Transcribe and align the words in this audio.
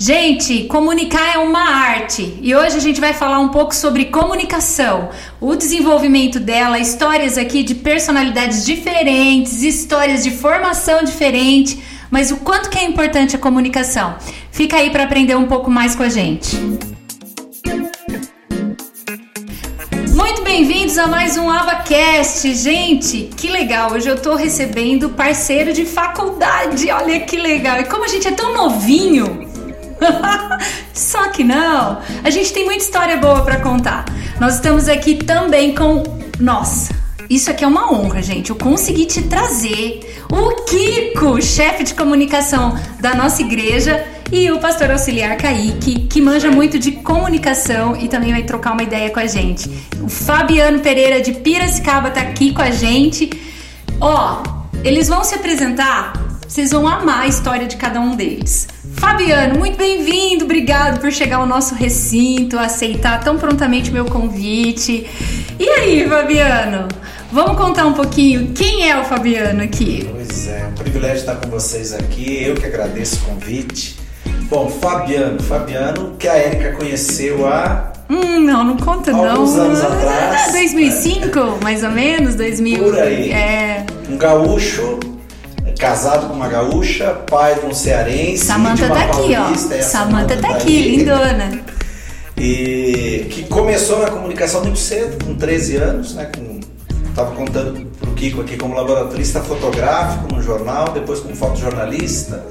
Gente, 0.00 0.62
comunicar 0.66 1.34
é 1.34 1.38
uma 1.38 1.58
arte 1.58 2.38
e 2.40 2.54
hoje 2.54 2.76
a 2.76 2.80
gente 2.80 3.00
vai 3.00 3.12
falar 3.12 3.40
um 3.40 3.48
pouco 3.48 3.74
sobre 3.74 4.04
comunicação, 4.04 5.08
o 5.40 5.56
desenvolvimento 5.56 6.38
dela, 6.38 6.78
histórias 6.78 7.36
aqui 7.36 7.64
de 7.64 7.74
personalidades 7.74 8.64
diferentes, 8.64 9.60
histórias 9.64 10.22
de 10.22 10.30
formação 10.30 11.02
diferente, 11.02 11.82
mas 12.12 12.30
o 12.30 12.36
quanto 12.36 12.70
que 12.70 12.78
é 12.78 12.84
importante 12.84 13.34
a 13.34 13.40
comunicação. 13.40 14.14
Fica 14.52 14.76
aí 14.76 14.90
para 14.90 15.02
aprender 15.02 15.34
um 15.34 15.48
pouco 15.48 15.68
mais 15.68 15.96
com 15.96 16.04
a 16.04 16.08
gente. 16.08 16.56
Muito 20.14 20.42
bem-vindos 20.44 20.96
a 20.96 21.08
mais 21.08 21.36
um 21.36 21.50
AbaCast. 21.50 22.54
Gente, 22.54 23.30
que 23.36 23.48
legal! 23.48 23.92
Hoje 23.92 24.08
eu 24.08 24.20
tô 24.20 24.36
recebendo 24.36 25.10
parceiro 25.10 25.72
de 25.72 25.84
faculdade. 25.84 26.88
Olha 26.88 27.18
que 27.18 27.36
legal! 27.36 27.80
E 27.80 27.84
como 27.84 28.04
a 28.04 28.08
gente 28.08 28.28
é 28.28 28.32
tão 28.32 28.54
novinho, 28.54 29.47
Só 30.92 31.28
que 31.28 31.44
não. 31.44 31.98
A 32.24 32.30
gente 32.30 32.52
tem 32.52 32.64
muita 32.64 32.84
história 32.84 33.16
boa 33.16 33.42
para 33.42 33.60
contar. 33.60 34.04
Nós 34.40 34.54
estamos 34.54 34.88
aqui 34.88 35.16
também 35.16 35.74
com. 35.74 36.02
Nossa, 36.38 36.94
isso 37.28 37.50
aqui 37.50 37.64
é 37.64 37.66
uma 37.66 37.92
honra, 37.92 38.22
gente. 38.22 38.50
Eu 38.50 38.56
consegui 38.56 39.06
te 39.06 39.22
trazer 39.22 40.24
o 40.30 40.64
Kiko, 40.64 41.40
chefe 41.42 41.84
de 41.84 41.94
comunicação 41.94 42.78
da 43.00 43.14
nossa 43.14 43.42
igreja, 43.42 44.04
e 44.30 44.50
o 44.50 44.58
pastor 44.58 44.90
auxiliar 44.90 45.36
Kaique, 45.36 46.06
que 46.06 46.20
manja 46.20 46.50
muito 46.50 46.78
de 46.78 46.92
comunicação 46.92 47.96
e 47.96 48.08
também 48.08 48.32
vai 48.32 48.42
trocar 48.42 48.72
uma 48.72 48.82
ideia 48.82 49.10
com 49.10 49.20
a 49.20 49.26
gente. 49.26 49.70
O 50.02 50.08
Fabiano 50.08 50.80
Pereira 50.80 51.20
de 51.20 51.32
Piracicaba 51.32 52.10
tá 52.10 52.20
aqui 52.20 52.52
com 52.52 52.62
a 52.62 52.70
gente. 52.70 53.30
Ó, 54.00 54.42
eles 54.84 55.08
vão 55.08 55.24
se 55.24 55.34
apresentar, 55.34 56.12
vocês 56.46 56.70
vão 56.70 56.86
amar 56.86 57.20
a 57.20 57.26
história 57.26 57.66
de 57.66 57.76
cada 57.76 58.00
um 58.00 58.14
deles. 58.14 58.68
Fabiano, 58.98 59.58
muito 59.58 59.76
bem-vindo, 59.76 60.44
obrigado 60.44 61.00
por 61.00 61.12
chegar 61.12 61.36
ao 61.36 61.46
nosso 61.46 61.74
recinto, 61.74 62.58
aceitar 62.58 63.20
tão 63.22 63.38
prontamente 63.38 63.90
meu 63.92 64.04
convite. 64.04 65.06
E 65.58 65.68
aí, 65.68 66.08
Fabiano, 66.08 66.88
vamos 67.32 67.56
contar 67.56 67.86
um 67.86 67.92
pouquinho 67.92 68.52
quem 68.52 68.90
é 68.90 68.98
o 69.00 69.04
Fabiano 69.04 69.62
aqui? 69.62 70.08
Pois 70.12 70.48
é, 70.48 70.60
é 70.62 70.66
um 70.66 70.72
privilégio 70.74 71.18
estar 71.18 71.36
com 71.36 71.48
vocês 71.48 71.92
aqui, 71.92 72.42
eu 72.44 72.54
que 72.54 72.66
agradeço 72.66 73.16
o 73.16 73.34
convite. 73.34 73.98
Bom, 74.50 74.68
Fabiano, 74.68 75.40
Fabiano, 75.42 76.16
que 76.18 76.26
a 76.26 76.34
Érica 76.36 76.72
conheceu 76.72 77.46
há 77.46 77.92
Hum, 78.10 78.40
não, 78.40 78.64
não 78.64 78.76
conta 78.78 79.12
Alguns 79.14 79.54
não. 79.54 79.64
anos 79.66 79.80
atrás. 79.82 80.50
2005, 80.52 81.38
né? 81.38 81.58
mais 81.62 81.84
ou 81.84 81.90
menos, 81.90 82.34
2000. 82.34 82.82
Por 82.82 82.98
aí. 82.98 83.30
É. 83.30 83.84
Um 84.08 84.16
gaúcho 84.16 84.98
casado 85.78 86.26
com 86.26 86.34
uma 86.34 86.48
gaúcha, 86.48 87.14
pai 87.30 87.54
de 87.54 87.66
um 87.66 87.72
cearense. 87.72 88.44
Samanta 88.44 88.88
tá 88.88 89.04
aqui, 89.04 89.34
ó. 89.36 89.54
Samanta, 89.54 89.82
Samanta 89.82 90.36
tá, 90.36 90.48
tá 90.48 90.54
aqui, 90.56 90.96
lindona. 90.96 91.60
E 92.36 93.26
que 93.30 93.44
começou 93.44 94.00
na 94.02 94.10
comunicação 94.10 94.62
muito 94.62 94.78
cedo, 94.78 95.24
com 95.24 95.34
13 95.34 95.76
anos, 95.76 96.14
né? 96.14 96.30
Com, 96.36 96.60
tava 97.14 97.34
contando 97.34 97.86
pro 97.98 98.12
Kiko 98.12 98.42
aqui 98.42 98.56
como 98.56 98.74
laboratorista 98.74 99.40
fotográfico 99.40 100.34
no 100.34 100.42
jornal, 100.42 100.90
depois 100.92 101.20
como 101.20 101.34
fotojornalista, 101.34 102.44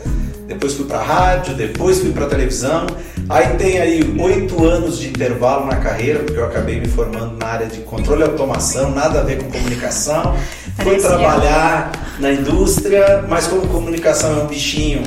depois 0.48 0.74
fui 0.74 0.86
para 0.86 1.02
rádio, 1.02 1.54
depois 1.54 2.00
fui 2.00 2.12
para 2.12 2.26
televisão. 2.26 2.88
Aí 3.30 3.56
tem 3.58 3.80
aí 3.80 4.16
oito 4.20 4.66
anos 4.66 5.00
de 5.00 5.10
intervalo 5.10 5.66
na 5.66 5.76
carreira, 5.76 6.20
porque 6.20 6.40
eu 6.40 6.46
acabei 6.46 6.80
me 6.80 6.88
formando 6.88 7.38
na 7.38 7.46
área 7.46 7.68
de 7.68 7.80
controle 7.80 8.22
e 8.22 8.24
automação, 8.26 8.92
nada 8.92 9.20
a 9.20 9.24
ver 9.24 9.44
com 9.44 9.52
comunicação. 9.52 10.36
Fui 10.84 10.98
trabalhar 10.98 11.92
na 12.20 12.32
indústria, 12.32 13.26
mas 13.28 13.48
como 13.48 13.68
comunicação 13.68 14.40
é 14.40 14.44
um 14.44 14.48
bichinho 14.48 15.04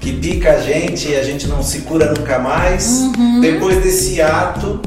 que 0.00 0.12
pica 0.12 0.52
a 0.52 0.60
gente 0.60 1.08
e 1.08 1.16
a 1.16 1.22
gente 1.22 1.46
não 1.46 1.62
se 1.62 1.80
cura 1.80 2.12
nunca 2.12 2.38
mais. 2.38 3.00
Uhum. 3.00 3.40
Depois 3.40 3.82
desse 3.82 4.20
ato, 4.22 4.80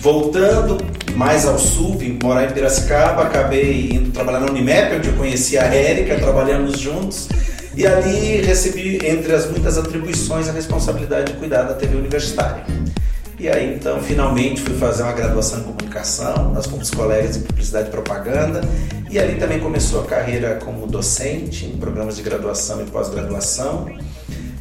voltando 0.00 0.78
mais 1.14 1.46
ao 1.46 1.58
sul, 1.58 1.96
vim 1.96 2.18
morar 2.22 2.44
em 2.44 2.52
Piracicaba, 2.52 3.22
acabei 3.22 3.90
indo 3.92 4.10
trabalhar 4.10 4.40
na 4.40 4.46
Unimap, 4.46 4.94
onde 4.96 5.08
eu 5.08 5.14
conheci 5.14 5.58
a 5.58 5.64
Érica, 5.64 6.16
trabalhamos 6.16 6.78
juntos. 6.78 7.28
E 7.74 7.86
ali 7.86 8.42
recebi, 8.42 8.98
entre 9.04 9.34
as 9.34 9.50
muitas 9.50 9.78
atribuições, 9.78 10.48
a 10.48 10.52
responsabilidade 10.52 11.32
de 11.32 11.38
cuidar 11.38 11.62
da 11.62 11.74
TV 11.74 11.96
universitária. 11.96 12.64
E 13.42 13.48
aí, 13.48 13.74
então, 13.74 14.00
finalmente 14.00 14.60
fui 14.60 14.76
fazer 14.76 15.02
uma 15.02 15.10
graduação 15.10 15.58
em 15.58 15.62
comunicação, 15.64 16.52
nós 16.54 16.64
fomos 16.64 16.92
colegas 16.92 17.36
em 17.36 17.40
publicidade 17.40 17.88
e 17.88 17.90
propaganda, 17.90 18.60
e 19.10 19.18
ali 19.18 19.34
também 19.34 19.58
começou 19.58 20.00
a 20.00 20.06
carreira 20.06 20.60
como 20.64 20.86
docente 20.86 21.66
em 21.66 21.76
programas 21.76 22.14
de 22.14 22.22
graduação 22.22 22.80
e 22.80 22.84
pós-graduação. 22.84 23.90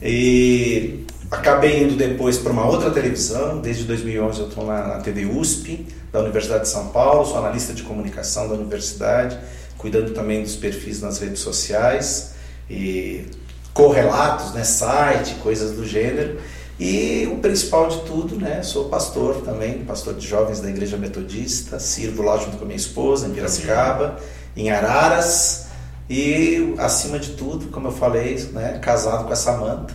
E 0.02 1.06
acabei 1.30 1.84
indo 1.84 1.96
depois 1.96 2.40
para 2.40 2.52
uma 2.52 2.66
outra 2.66 2.90
televisão, 2.90 3.62
desde 3.62 3.84
2011 3.84 4.40
eu 4.40 4.48
estou 4.48 4.66
na, 4.66 4.88
na 4.88 4.98
TV 4.98 5.28
USP, 5.28 5.86
da 6.12 6.20
Universidade 6.20 6.64
de 6.64 6.70
São 6.70 6.88
Paulo, 6.88 7.24
sou 7.24 7.38
analista 7.38 7.74
de 7.74 7.84
comunicação 7.84 8.50
da 8.50 8.56
universidade, 8.56 9.38
cuidando 9.78 10.12
também 10.12 10.42
dos 10.42 10.56
perfis 10.56 11.00
nas 11.02 11.20
redes 11.20 11.42
sociais 11.42 12.32
e 12.68 13.28
correlatos, 13.76 14.54
né, 14.54 14.64
site, 14.64 15.36
coisas 15.36 15.74
do 15.74 15.86
gênero. 15.86 16.40
E 16.82 17.30
o 17.32 17.38
principal 17.38 17.90
de 17.90 18.02
tudo, 18.06 18.38
né, 18.38 18.64
sou 18.64 18.86
pastor 18.86 19.44
também, 19.44 19.86
pastor 19.86 20.16
de 20.16 20.28
jovens 20.28 20.60
da 20.60 20.68
Igreja 20.68 20.98
Metodista, 20.98 21.80
sirvo 21.80 22.24
lá 22.24 22.38
junto 22.38 22.58
com 22.58 22.64
a 22.64 22.66
minha 22.66 22.76
esposa 22.76 23.28
em 23.28 23.30
Piracicaba, 23.30 24.18
em 24.58 24.72
Araras, 24.72 25.68
e 26.10 26.74
acima 26.80 27.20
de 27.20 27.34
tudo, 27.34 27.68
como 27.68 27.90
eu 27.90 27.92
falei, 27.92 28.36
né, 28.52 28.80
casado 28.82 29.26
com 29.26 29.32
a 29.32 29.36
Samanta 29.36 29.94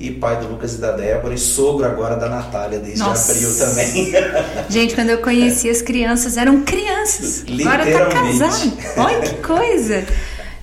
e 0.00 0.10
pai 0.10 0.40
do 0.40 0.48
Lucas 0.48 0.74
e 0.74 0.78
da 0.78 0.92
Débora 0.92 1.34
e 1.34 1.38
sogro 1.38 1.84
agora 1.84 2.16
da 2.16 2.30
Natália 2.30 2.78
desde 2.78 3.00
Nossa. 3.00 3.32
abril 3.32 3.54
também. 3.56 4.12
Gente, 4.70 4.94
quando 4.94 5.10
eu 5.10 5.18
conheci 5.18 5.68
as 5.68 5.82
crianças 5.82 6.38
eram 6.38 6.62
crianças. 6.62 7.44
Agora 7.60 7.84
tá 7.84 8.06
casado. 8.06 8.72
Olha 8.96 9.20
que 9.20 9.34
coisa. 9.42 10.04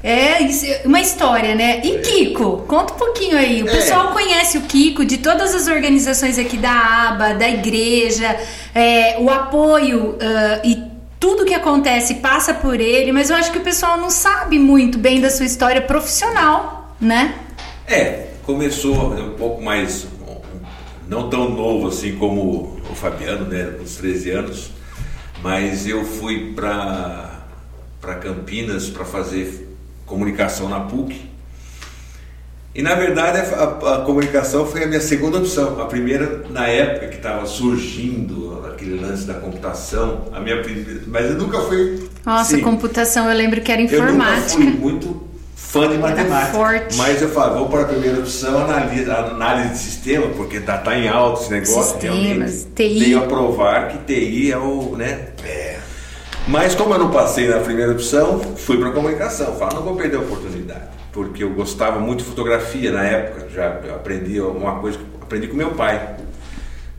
É, 0.01 0.43
é 0.43 0.81
uma 0.85 1.01
história, 1.01 1.55
né? 1.55 1.81
E 1.83 1.99
Kiko, 1.99 2.63
conta 2.67 2.93
um 2.93 2.97
pouquinho 2.97 3.37
aí. 3.37 3.61
O 3.61 3.67
é. 3.67 3.71
pessoal 3.71 4.13
conhece 4.13 4.57
o 4.57 4.61
Kiko 4.61 5.03
de 5.03 5.17
todas 5.17 5.53
as 5.53 5.67
organizações 5.67 6.39
aqui 6.39 6.57
da 6.57 6.71
ABA, 7.09 7.33
da 7.33 7.49
igreja, 7.49 8.39
é, 8.73 9.17
o 9.19 9.29
apoio 9.29 10.11
uh, 10.11 10.17
e 10.63 10.81
tudo 11.19 11.43
que 11.43 11.53
acontece 11.53 12.15
passa 12.15 12.53
por 12.53 12.79
ele, 12.79 13.11
mas 13.11 13.29
eu 13.29 13.35
acho 13.35 13.51
que 13.51 13.57
o 13.57 13.61
pessoal 13.61 13.97
não 13.97 14.09
sabe 14.09 14.57
muito 14.57 14.97
bem 14.97 15.19
da 15.19 15.29
sua 15.29 15.45
história 15.45 15.81
profissional, 15.81 16.95
né? 16.99 17.35
É, 17.85 18.27
começou 18.45 19.13
um 19.13 19.31
pouco 19.31 19.61
mais, 19.61 20.07
não 21.09 21.29
tão 21.29 21.49
novo 21.49 21.89
assim 21.89 22.15
como 22.15 22.79
o 22.89 22.95
Fabiano, 22.95 23.45
né, 23.45 23.75
uns 23.81 23.97
13 23.97 24.29
anos, 24.31 24.71
mas 25.43 25.85
eu 25.85 26.05
fui 26.05 26.53
para 26.53 27.43
Campinas 28.21 28.89
para 28.89 29.03
fazer 29.03 29.68
comunicação 30.09 30.67
na 30.67 30.81
PUC. 30.81 31.29
E 32.73 32.81
na 32.81 32.95
verdade 32.95 33.37
a, 33.39 33.63
a, 33.63 34.01
comunicação 34.01 34.65
foi 34.65 34.83
a 34.83 34.87
minha 34.87 34.99
segunda 34.99 35.37
opção. 35.37 35.79
A 35.81 35.85
primeira, 35.85 36.43
na 36.49 36.67
época 36.67 37.07
que 37.07 37.17
estava 37.17 37.45
surgindo 37.45 38.65
aquele 38.67 38.99
lance 38.99 39.25
da 39.25 39.35
computação, 39.35 40.25
a 40.33 40.39
minha 40.39 40.61
primeira, 40.61 41.01
mas 41.07 41.29
eu 41.29 41.37
nunca 41.37 41.61
fui. 41.61 42.09
Nossa, 42.25 42.55
sim, 42.55 42.61
computação, 42.61 43.29
eu 43.29 43.37
lembro 43.37 43.61
que 43.61 43.71
era 43.71 43.81
informática. 43.81 44.61
Eu 44.61 44.65
nunca 44.65 44.71
fui 44.71 44.79
muito 44.79 45.29
fã 45.55 45.89
de 45.89 45.97
matemática. 45.97 46.53
Forte. 46.53 46.95
Mas 46.97 47.21
eu 47.21 47.29
falo, 47.29 47.59
vou 47.59 47.69
para 47.69 47.81
a 47.81 47.85
primeira 47.85 48.19
opção, 48.19 48.59
análise, 48.59 49.09
análise 49.09 49.69
de 49.69 49.77
sistema, 49.77 50.27
porque 50.29 50.57
está 50.57 50.77
tá 50.77 50.97
em 50.97 51.07
alto 51.07 51.41
esse 51.41 51.51
negócio. 51.51 51.99
Sistemas, 51.99 52.67
TI. 52.75 52.99
Tenho 52.99 53.19
a 53.19 53.27
provar 53.27 53.89
que 53.89 53.97
TI 54.05 54.51
é 54.51 54.57
o. 54.57 54.95
Né, 54.95 55.29
é 55.43 55.78
mas 56.49 56.73
como 56.73 56.95
eu 56.95 56.99
não 56.99 57.11
passei 57.11 57.47
na 57.47 57.59
primeira 57.59 57.91
opção, 57.91 58.39
fui 58.39 58.77
para 58.79 58.89
comunicação. 58.89 59.55
Falo, 59.55 59.75
não 59.75 59.83
vou 59.83 59.95
perder 59.95 60.17
a 60.17 60.21
oportunidade, 60.21 60.89
porque 61.13 61.43
eu 61.43 61.51
gostava 61.51 61.99
muito 61.99 62.23
de 62.23 62.25
fotografia 62.25 62.91
na 62.91 63.03
época. 63.03 63.47
Já 63.49 63.67
aprendi 63.95 64.41
uma 64.41 64.79
coisa 64.79 64.97
que 64.97 65.05
aprendi 65.21 65.47
com 65.47 65.55
meu 65.55 65.75
pai, 65.75 66.17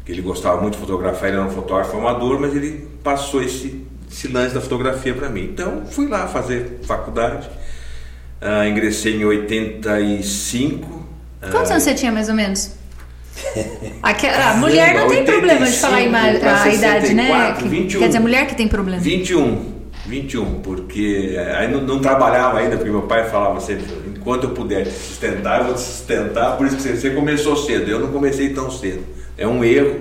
que 0.05 0.13
ele 0.13 0.23
gostava 0.23 0.61
muito 0.61 0.75
de 0.75 0.81
fotografar. 0.81 1.29
Ele 1.29 1.39
era 1.39 1.47
um 1.47 1.51
fotógrafo 1.51 1.97
amador, 1.97 2.39
mas 2.39 2.55
ele 2.55 2.89
passou 3.03 3.43
esse, 3.43 3.85
esse 4.09 4.29
lance 4.29 4.55
da 4.55 4.61
fotografia 4.61 5.15
para 5.15 5.29
mim. 5.29 5.43
Então 5.53 5.85
fui 5.85 6.07
lá 6.07 6.29
fazer 6.29 6.79
faculdade. 6.85 7.51
Uh, 8.41 8.69
ingressei 8.69 9.17
em 9.17 9.25
85. 9.25 11.07
Quantos 11.51 11.71
uh, 11.71 11.73
anos 11.73 11.83
você 11.83 11.93
tinha 11.93 12.13
mais 12.13 12.29
ou 12.29 12.37
menos? 12.37 12.80
A, 14.03 14.51
a 14.51 14.57
mulher 14.57 14.95
não 14.95 15.09
tem 15.09 15.25
problema 15.25 15.67
de 15.67 15.77
falar 15.77 15.97
a, 15.97 16.69
idade, 16.69 17.15
né? 17.15 17.57
21, 17.63 18.01
Quer 18.01 18.07
dizer, 18.07 18.19
a 18.19 18.21
mulher 18.21 18.47
que 18.47 18.55
tem 18.55 18.69
problema. 18.69 19.01
21. 19.01 19.81
21, 20.07 20.61
porque 20.61 21.37
aí 21.57 21.71
não, 21.71 21.83
não, 21.83 22.01
trabalhava 22.01 22.59
ainda, 22.59 22.77
porque 22.77 22.91
meu 22.91 23.03
pai 23.03 23.29
falava 23.31 23.61
sempre, 23.61 23.85
enquanto 24.09 24.45
eu 24.45 24.51
puder 24.51 24.85
te 24.85 24.93
sustentar, 24.93 25.61
eu 25.61 25.67
vou 25.67 25.75
te 25.75 25.81
sustentar, 25.81 26.57
por 26.57 26.67
isso 26.67 26.77
que 26.77 26.83
você, 26.83 27.11
começou 27.11 27.55
cedo, 27.57 27.89
eu 27.91 28.01
não 28.01 28.09
comecei 28.09 28.51
tão 28.51 28.71
cedo. 28.71 29.05
É 29.37 29.47
um 29.47 29.63
erro, 29.63 30.01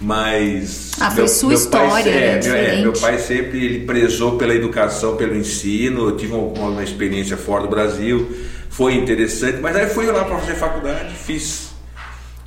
mas... 0.00 0.92
Ah, 1.00 1.10
foi 1.10 1.24
meu, 1.24 1.28
sua 1.28 1.48
meu 1.48 1.58
história, 1.58 1.90
pai, 1.90 2.04
né? 2.04 2.40
É, 2.78 2.80
meu 2.80 2.92
pai 2.92 3.18
sempre 3.18 3.64
ele 3.64 3.80
prezou 3.80 4.38
pela 4.38 4.54
educação, 4.54 5.16
pelo 5.16 5.36
ensino, 5.36 6.08
eu 6.08 6.16
tive 6.16 6.32
uma, 6.32 6.68
uma 6.68 6.82
experiência 6.82 7.36
fora 7.36 7.64
do 7.64 7.68
Brasil, 7.68 8.34
foi 8.70 8.94
interessante, 8.94 9.58
mas 9.60 9.76
aí 9.76 9.88
fui 9.88 10.06
lá 10.06 10.24
para 10.24 10.38
fazer 10.38 10.54
faculdade, 10.54 11.12
fiz 11.14 11.67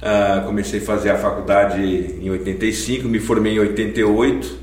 Uh, 0.01 0.47
comecei 0.47 0.79
a 0.79 0.83
fazer 0.83 1.11
a 1.11 1.17
faculdade 1.17 1.79
em 1.79 2.29
85, 2.31 3.07
me 3.07 3.19
formei 3.19 3.53
em 3.53 3.59
88. 3.59 4.57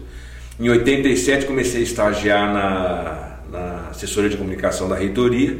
Em 0.59 0.69
87 0.69 1.47
comecei 1.47 1.81
a 1.81 1.85
estagiar 1.85 2.53
na, 2.53 3.39
na 3.49 3.89
assessoria 3.91 4.29
de 4.29 4.37
comunicação 4.37 4.89
da 4.89 4.97
reitoria. 4.97 5.57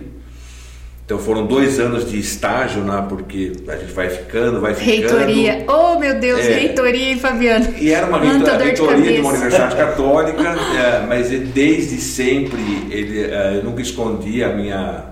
Então 1.09 1.19
foram 1.19 1.47
dois 1.47 1.81
anos 1.81 2.11
de 2.11 2.19
estágio, 2.19 2.83
né, 2.83 3.07
porque 3.09 3.53
a 3.67 3.77
gente 3.77 3.93
vai 3.93 4.11
ficando, 4.11 4.61
vai 4.61 4.75
ficando. 4.75 5.17
Reitoria, 5.17 5.65
oh 5.67 5.99
meu 5.99 6.19
Deus, 6.21 6.41
é. 6.41 6.53
reitoria, 6.59 7.13
hein, 7.13 7.19
Fabiano? 7.19 7.75
E 7.79 7.91
era 7.91 8.07
uma 8.07 8.19
reitoria, 8.21 8.59
reitoria 8.59 8.97
de, 9.03 9.15
de, 9.15 9.21
uma 9.21 9.31
universidade 9.31 9.75
católica, 9.77 10.43
é, 10.43 11.07
mas 11.07 11.31
desde 11.31 11.99
sempre 11.99 12.61
ele, 12.91 13.23
é, 13.23 13.57
eu 13.57 13.65
nunca 13.65 13.81
escondi 13.81 14.45
a 14.45 14.51
minha, 14.51 15.05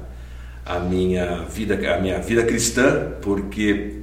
a 0.66 0.78
minha 0.80 1.44
vida, 1.48 1.94
a 1.94 1.98
minha 1.98 2.18
vida 2.18 2.42
cristã, 2.42 3.12
porque 3.22 3.95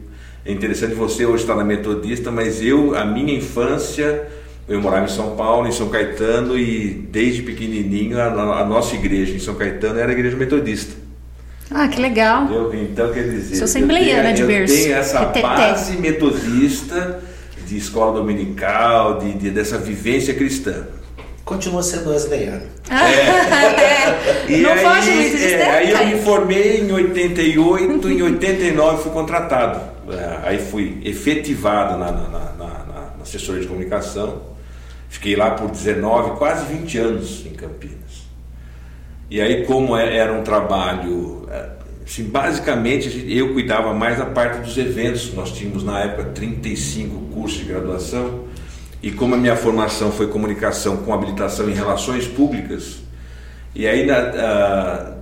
é 0.46 0.52
interessante 0.52 0.94
você 0.94 1.26
hoje 1.26 1.44
estar 1.44 1.56
na 1.56 1.64
metodista, 1.64 2.30
mas 2.30 2.62
eu, 2.62 2.96
a 2.98 3.06
minha 3.06 3.34
infância, 3.34 4.28
eu 4.68 4.82
morava 4.82 5.06
em 5.06 5.10
São 5.10 5.38
Paulo, 5.38 5.68
em 5.68 5.72
São 5.72 5.88
Caetano, 5.88 6.58
e 6.58 6.90
desde 6.90 7.42
pequenininho 7.44 8.20
a, 8.20 8.60
a 8.60 8.66
nossa 8.66 8.94
igreja 8.96 9.34
em 9.34 9.40
São 9.40 9.56
Caetano 9.56 10.00
era 10.00 10.10
a 10.10 10.14
igreja 10.14 10.36
metodista. 10.36 10.96
Ah, 11.72 11.88
que 11.88 12.00
legal. 12.00 12.44
Entendeu? 12.44 12.74
Então, 12.74 13.14
quer 13.14 13.24
dizer, 13.24 13.56
Sou 13.56 13.64
assembleiana 13.64 14.34
de 14.34 14.44
berço. 14.44 14.74
Eu 14.74 14.84
tenho 14.84 14.96
essa 14.96 15.26
base 15.26 15.96
metodista 15.98 17.22
de 17.66 17.78
escola 17.78 18.20
dominical, 18.20 19.20
de, 19.20 19.34
de, 19.34 19.50
dessa 19.50 19.78
vivência 19.78 20.34
cristã. 20.34 20.88
Continua 21.46 21.82
sendo 21.82 22.10
wesleyano. 22.10 22.64
É. 22.90 24.54
é. 24.54 24.58
Não 24.62 24.74
aí, 24.74 24.80
foge 24.80 25.12
muito 25.12 25.38
de 25.38 25.54
é, 25.54 25.72
Aí 25.72 25.92
eu 25.92 26.18
me 26.18 26.24
formei 26.24 26.82
em 26.82 26.92
88, 26.92 28.10
em 28.10 28.22
89 28.22 29.04
fui 29.04 29.12
contratado 29.12 29.80
é, 29.80 29.93
aí 30.44 30.60
fui 30.60 31.02
efetivado 31.04 31.98
na, 31.98 32.12
na, 32.12 32.28
na, 32.28 32.54
na, 32.58 33.14
assessoria 33.22 33.62
de 33.62 33.68
comunicação. 33.68 34.42
Fiquei 35.10 35.36
lá 35.36 35.52
por 35.52 35.70
19, 35.70 36.38
quase 36.38 36.66
20 36.74 36.98
anos 36.98 37.46
em 37.46 37.52
Campinas. 37.52 38.24
E 39.30 39.40
aí, 39.40 39.66
como 39.66 39.96
é, 39.96 40.18
era 40.18 40.34
um 40.34 40.44
trabalho, 40.44 41.48
é, 41.50 41.70
assim, 42.06 42.26
basicamente 42.26 43.26
eu 43.32 43.54
cuidava 43.54 43.94
mais 43.94 44.18
da 44.18 44.26
parte 44.26 44.60
dos 44.60 44.78
eventos. 44.78 45.34
Nós 45.34 45.52
tínhamos 45.52 45.84
na 45.84 46.00
época 46.02 46.26
35 46.32 47.34
cursos 47.34 47.60
de 47.60 47.66
graduação. 47.66 48.46
E 49.02 49.12
como 49.12 49.36
a 49.36 49.38
minha 49.38 49.56
formação 49.56 50.12
foi 50.12 50.28
comunicação 50.28 50.98
com 50.98 51.14
habilitação 51.14 51.70
em 51.70 51.74
relações 51.74 52.26
públicas, 52.26 53.00
e 53.76 53.86
aí 53.86 54.06
na, 54.06 55.14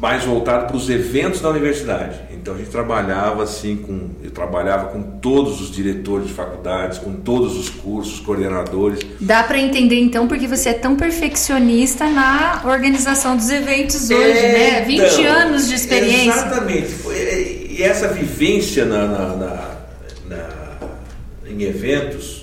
mais 0.00 0.24
voltado 0.24 0.66
para 0.66 0.76
os 0.76 0.88
eventos 0.88 1.40
da 1.40 1.50
universidade. 1.50 2.20
Então 2.40 2.54
a 2.54 2.58
gente 2.58 2.70
trabalhava 2.70 3.42
assim 3.42 3.76
com, 3.76 4.10
eu 4.22 4.30
trabalhava 4.30 4.88
com 4.88 5.02
todos 5.02 5.60
os 5.60 5.70
diretores 5.70 6.28
de 6.28 6.32
faculdades, 6.32 6.98
com 6.98 7.12
todos 7.12 7.58
os 7.58 7.68
cursos, 7.68 8.20
coordenadores. 8.20 9.00
Dá 9.20 9.42
para 9.42 9.58
entender 9.58 9.98
então 10.00 10.28
porque 10.28 10.46
você 10.46 10.70
é 10.70 10.74
tão 10.74 10.96
perfeccionista 10.96 12.08
na 12.08 12.62
organização 12.64 13.36
dos 13.36 13.50
eventos 13.50 14.08
hoje, 14.10 14.38
é, 14.38 14.52
né? 14.52 14.80
20 14.82 15.00
então, 15.00 15.24
anos 15.24 15.68
de 15.68 15.74
experiência. 15.74 16.30
Exatamente. 16.30 16.94
E 17.70 17.82
essa 17.82 18.08
vivência 18.08 18.84
na, 18.84 19.06
na, 19.06 19.36
na, 19.36 19.76
na 20.28 20.48
em 21.48 21.62
eventos 21.62 22.38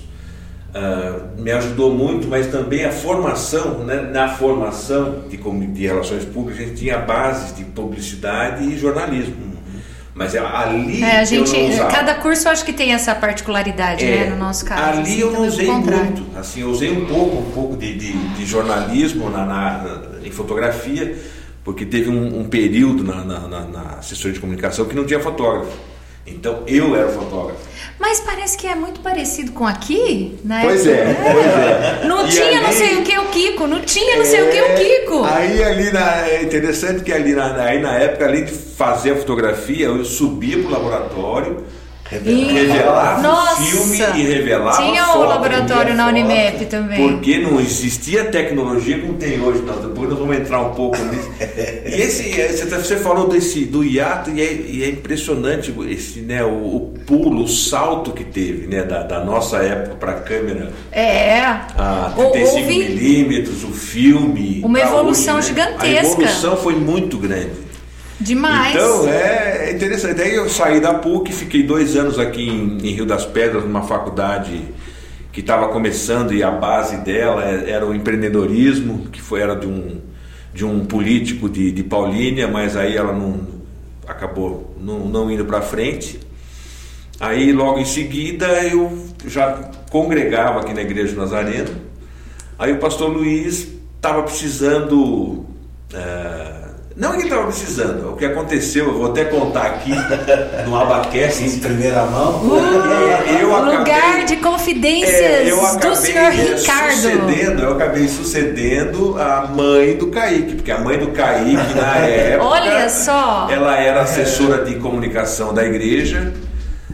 Uh, 0.76 1.40
me 1.40 1.50
ajudou 1.52 1.90
muito, 1.90 2.28
mas 2.28 2.48
também 2.48 2.84
a 2.84 2.92
formação, 2.92 3.78
né? 3.78 4.10
na 4.12 4.28
formação 4.28 5.22
de, 5.26 5.38
de 5.38 5.86
relações 5.86 6.22
públicas, 6.26 6.60
a 6.60 6.66
gente 6.66 6.80
tinha 6.80 6.98
bases 6.98 7.56
de 7.56 7.64
publicidade 7.64 8.62
e 8.62 8.76
jornalismo. 8.76 9.55
Mas 10.16 10.34
é 10.34 10.38
ali 10.38 11.02
é, 11.02 11.20
a 11.20 11.24
gente, 11.26 11.52
cada 11.90 12.14
curso 12.14 12.48
eu 12.48 12.52
acho 12.52 12.64
que 12.64 12.72
tem 12.72 12.94
essa 12.94 13.14
particularidade, 13.14 14.02
é, 14.02 14.24
né, 14.24 14.30
no 14.30 14.36
nosso 14.36 14.64
caso. 14.64 14.82
Ali 14.82 15.02
assim, 15.02 15.20
eu 15.20 15.30
não 15.30 15.46
usei 15.46 15.70
muito, 15.70 16.26
assim, 16.34 16.62
eu 16.62 16.70
usei 16.70 16.90
um 16.90 17.04
pouco, 17.04 17.36
um 17.36 17.50
pouco 17.50 17.76
de, 17.76 17.94
de, 17.94 18.12
de 18.34 18.46
jornalismo 18.46 19.28
na, 19.28 19.44
na, 19.44 19.78
na, 19.78 20.26
em 20.26 20.30
fotografia, 20.30 21.18
porque 21.62 21.84
teve 21.84 22.08
um, 22.08 22.40
um 22.40 22.48
período 22.48 23.04
na, 23.04 23.24
na 23.24 23.80
assessoria 23.98 24.32
de 24.32 24.40
comunicação 24.40 24.86
que 24.86 24.96
não 24.96 25.04
tinha 25.04 25.20
fotógrafo. 25.20 25.76
Então 26.26 26.62
eu 26.66 26.96
era 26.96 27.08
o 27.08 27.12
fotógrafo. 27.12 27.66
Mas 27.98 28.20
parece 28.20 28.58
que 28.58 28.66
é 28.66 28.74
muito 28.74 29.00
parecido 29.00 29.52
com 29.52 29.66
aqui, 29.66 30.38
né? 30.44 30.60
Pois 30.62 30.86
é, 30.86 30.90
é. 30.92 31.32
pois 31.32 31.46
é. 31.46 32.06
Não 32.06 32.26
e 32.26 32.30
tinha 32.30 32.58
ali, 32.58 32.66
não 32.66 32.72
sei 32.72 32.96
o 32.96 33.02
que 33.02 33.18
o 33.18 33.24
Kiko, 33.26 33.66
não 33.66 33.80
tinha 33.80 34.16
não 34.16 34.24
sei 34.24 34.42
o 34.42 34.50
que 34.50 34.60
o 34.60 34.64
é, 34.64 34.74
Kiko. 34.74 35.24
Aí 35.24 35.64
ali 35.64 35.90
na, 35.90 36.28
é 36.28 36.42
interessante 36.42 37.02
que 37.02 37.12
ali 37.12 37.34
na, 37.34 37.62
aí 37.62 37.80
na 37.80 37.92
época, 37.94 38.26
além 38.26 38.44
de 38.44 38.52
fazer 38.52 39.12
a 39.12 39.16
fotografia, 39.16 39.86
eu 39.86 40.04
subia 40.04 40.58
pro 40.58 40.70
laboratório 40.70 41.64
Revelava 42.10 43.20
Nossa, 43.20 43.62
o 43.62 43.64
filme 43.64 44.20
e 44.20 44.22
revelava 44.22 44.82
Tinha 44.82 45.16
o 45.16 45.24
laboratório 45.24 45.94
na 45.94 46.08
Unimap 46.08 46.64
também. 46.70 46.96
Porque 46.96 47.38
não 47.38 47.60
existia 47.60 48.24
tecnologia 48.26 48.98
como 49.00 49.14
tem 49.14 49.40
hoje. 49.40 49.62
Nós, 49.62 49.80
depois 49.80 50.08
nós 50.08 50.18
vamos 50.18 50.36
entrar 50.36 50.60
um 50.60 50.72
pouco 50.72 50.96
nisso. 50.98 51.30
e 51.40 52.00
esse, 52.00 52.40
é, 52.40 52.48
você 52.48 52.96
falou 52.96 53.28
desse, 53.28 53.64
do 53.64 53.82
hiato 53.82 54.30
e 54.30 54.40
é, 54.40 54.52
e 54.52 54.84
é 54.84 54.88
impressionante 54.88 55.74
esse, 55.88 56.20
né, 56.20 56.44
o, 56.44 56.76
o, 56.76 56.94
pulo, 57.06 57.44
o 57.44 57.48
salto 57.48 58.12
que 58.12 58.24
teve 58.24 58.66
né, 58.66 58.82
da, 58.82 59.02
da 59.02 59.24
nossa 59.24 59.58
época 59.58 59.96
para 59.96 60.12
a 60.12 60.20
câmera. 60.20 60.72
É. 60.92 61.40
A 61.40 62.12
35 62.16 62.68
milímetros, 62.68 63.64
o 63.64 63.72
filme. 63.72 64.60
Uma 64.64 64.80
evolução 64.80 65.38
hoje, 65.38 65.52
né? 65.52 65.66
gigantesca. 65.66 66.06
A 66.06 66.12
evolução 66.12 66.56
foi 66.56 66.74
muito 66.76 67.18
grande. 67.18 67.65
Demais. 68.20 68.74
Então 68.74 69.08
é 69.08 69.72
interessante. 69.72 70.14
Daí 70.14 70.34
eu 70.34 70.48
saí 70.48 70.80
da 70.80 70.94
PUC, 70.94 71.32
fiquei 71.32 71.62
dois 71.62 71.96
anos 71.96 72.18
aqui 72.18 72.48
em, 72.48 72.78
em 72.78 72.92
Rio 72.92 73.06
das 73.06 73.26
Pedras, 73.26 73.64
numa 73.64 73.82
faculdade 73.82 74.62
que 75.32 75.40
estava 75.40 75.68
começando 75.68 76.32
e 76.32 76.42
a 76.42 76.50
base 76.50 76.96
dela 76.98 77.44
é, 77.44 77.70
era 77.70 77.86
o 77.86 77.94
empreendedorismo, 77.94 79.08
que 79.12 79.20
foi, 79.20 79.42
era 79.42 79.54
de 79.54 79.66
um, 79.66 80.00
de 80.54 80.64
um 80.64 80.86
político 80.86 81.46
de, 81.46 81.70
de 81.70 81.82
Paulínia, 81.82 82.48
mas 82.48 82.74
aí 82.74 82.96
ela 82.96 83.12
não 83.12 83.40
acabou 84.06 84.74
não, 84.80 85.00
não 85.00 85.30
indo 85.30 85.44
para 85.44 85.60
frente. 85.60 86.18
Aí 87.20 87.52
logo 87.52 87.78
em 87.78 87.84
seguida 87.84 88.46
eu 88.64 89.10
já 89.26 89.70
congregava 89.90 90.60
aqui 90.60 90.72
na 90.72 90.80
Igreja 90.82 91.14
Nazareno. 91.14 91.70
Aí 92.58 92.72
o 92.72 92.78
pastor 92.78 93.10
Luiz 93.10 93.68
estava 93.96 94.22
precisando. 94.22 95.44
É, 95.92 96.65
não 96.96 97.10
que 97.10 97.18
ele 97.18 97.24
estava 97.24 97.46
precisando. 97.46 98.10
O 98.10 98.16
que 98.16 98.24
aconteceu, 98.24 98.86
eu 98.86 98.94
vou 98.94 99.10
até 99.10 99.26
contar 99.26 99.66
aqui 99.66 99.90
no 100.66 100.74
Abaquece. 100.74 101.44
Em 101.44 101.58
primeira 101.58 102.06
mão. 102.06 102.40
Uh, 102.46 102.56
eu 103.38 103.54
acabei, 103.54 103.78
lugar 103.78 104.24
de 104.24 104.36
confidências 104.36 105.12
é, 105.12 105.50
eu 105.50 105.60
acabei, 105.64 105.90
do 105.90 105.96
senhor 105.96 106.30
Ricardo. 106.32 106.92
Sucedendo, 106.92 107.62
eu 107.62 107.72
acabei 107.72 108.08
sucedendo 108.08 109.14
a 109.18 109.46
mãe 109.46 109.94
do 109.96 110.06
Kaique, 110.06 110.54
porque 110.54 110.70
a 110.70 110.78
mãe 110.78 110.98
do 110.98 111.08
Kaique, 111.08 111.74
na 111.74 111.96
época. 112.08 112.48
Olha 112.48 112.88
só! 112.88 113.46
Ela 113.50 113.78
era 113.78 114.00
assessora 114.00 114.64
de 114.64 114.76
comunicação 114.76 115.52
da 115.52 115.66
igreja. 115.66 116.32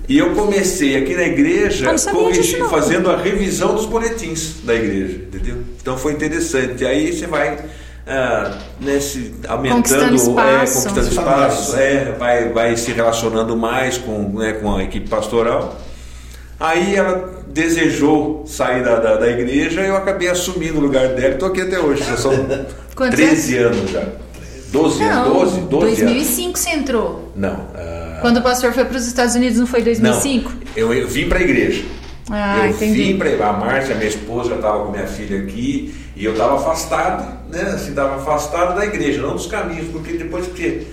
E 0.08 0.18
eu 0.18 0.34
comecei 0.34 0.96
aqui 0.96 1.14
na 1.14 1.22
igreja 1.22 1.94
corrigir, 2.10 2.68
fazendo 2.68 3.08
a 3.08 3.16
revisão 3.16 3.76
dos 3.76 3.86
boletins 3.86 4.56
da 4.64 4.74
igreja, 4.74 5.14
entendeu? 5.14 5.58
Então 5.80 5.96
foi 5.96 6.12
interessante. 6.12 6.84
Aí 6.84 7.12
você 7.12 7.28
vai 7.28 7.56
é, 8.06 8.50
nesse 8.80 9.34
aumentando, 9.46 9.76
conquistando 9.76 10.14
espaço, 10.16 10.78
é, 10.78 10.90
conquistando 10.90 11.08
espaço 11.08 11.76
é, 11.76 12.12
vai, 12.18 12.48
vai 12.48 12.76
se 12.76 12.92
relacionando 12.92 13.56
mais 13.56 13.96
com, 13.96 14.38
né, 14.38 14.54
com 14.54 14.74
a 14.74 14.82
equipe 14.82 15.08
pastoral. 15.08 15.78
Aí 16.58 16.94
ela 16.96 17.42
desejou 17.48 18.44
sair 18.46 18.82
da, 18.82 18.96
da, 18.96 19.16
da 19.16 19.28
igreja 19.28 19.82
e 19.82 19.88
eu 19.88 19.96
acabei 19.96 20.28
assumindo 20.28 20.78
o 20.78 20.80
lugar 20.80 21.08
dela. 21.08 21.34
Estou 21.34 21.48
aqui 21.48 21.60
até 21.60 21.78
hoje, 21.78 22.02
já 22.04 22.16
são 22.16 22.32
13 23.10 23.56
anos 23.58 23.90
já. 23.90 24.06
12 24.72 25.02
anos, 25.02 25.32
12, 25.32 25.60
12 25.60 25.68
2005 25.68 26.46
anos. 26.46 26.58
você 26.58 26.70
entrou? 26.70 27.32
Não. 27.36 27.54
Uh... 27.54 28.20
Quando 28.22 28.38
o 28.38 28.42
pastor 28.42 28.72
foi 28.72 28.84
para 28.84 28.96
os 28.96 29.06
Estados 29.06 29.34
Unidos, 29.34 29.58
não 29.58 29.66
foi 29.66 29.82
2005? 29.82 30.50
Não, 30.50 30.56
eu, 30.74 30.94
eu 30.94 31.08
vim 31.08 31.28
para 31.28 31.38
a 31.38 31.42
igreja. 31.42 31.84
Ah, 32.30 32.66
eu 32.66 32.70
entendi. 32.70 33.12
vim 33.12 33.18
para 33.18 33.48
a 33.48 33.52
Márcia, 33.52 33.94
minha 33.94 34.08
esposa, 34.08 34.50
já 34.50 34.56
estava 34.56 34.84
com 34.84 34.92
minha 34.92 35.06
filha 35.06 35.40
aqui 35.40 35.94
e 36.14 36.24
eu 36.24 36.32
estava 36.32 36.56
afastado, 36.56 37.50
né? 37.50 37.62
Assim, 37.62 37.90
estava 37.90 38.16
afastado 38.16 38.76
da 38.76 38.84
igreja, 38.84 39.20
não 39.20 39.34
dos 39.34 39.46
caminhos, 39.46 39.88
porque 39.90 40.12
depois 40.14 40.46
que 40.46 40.86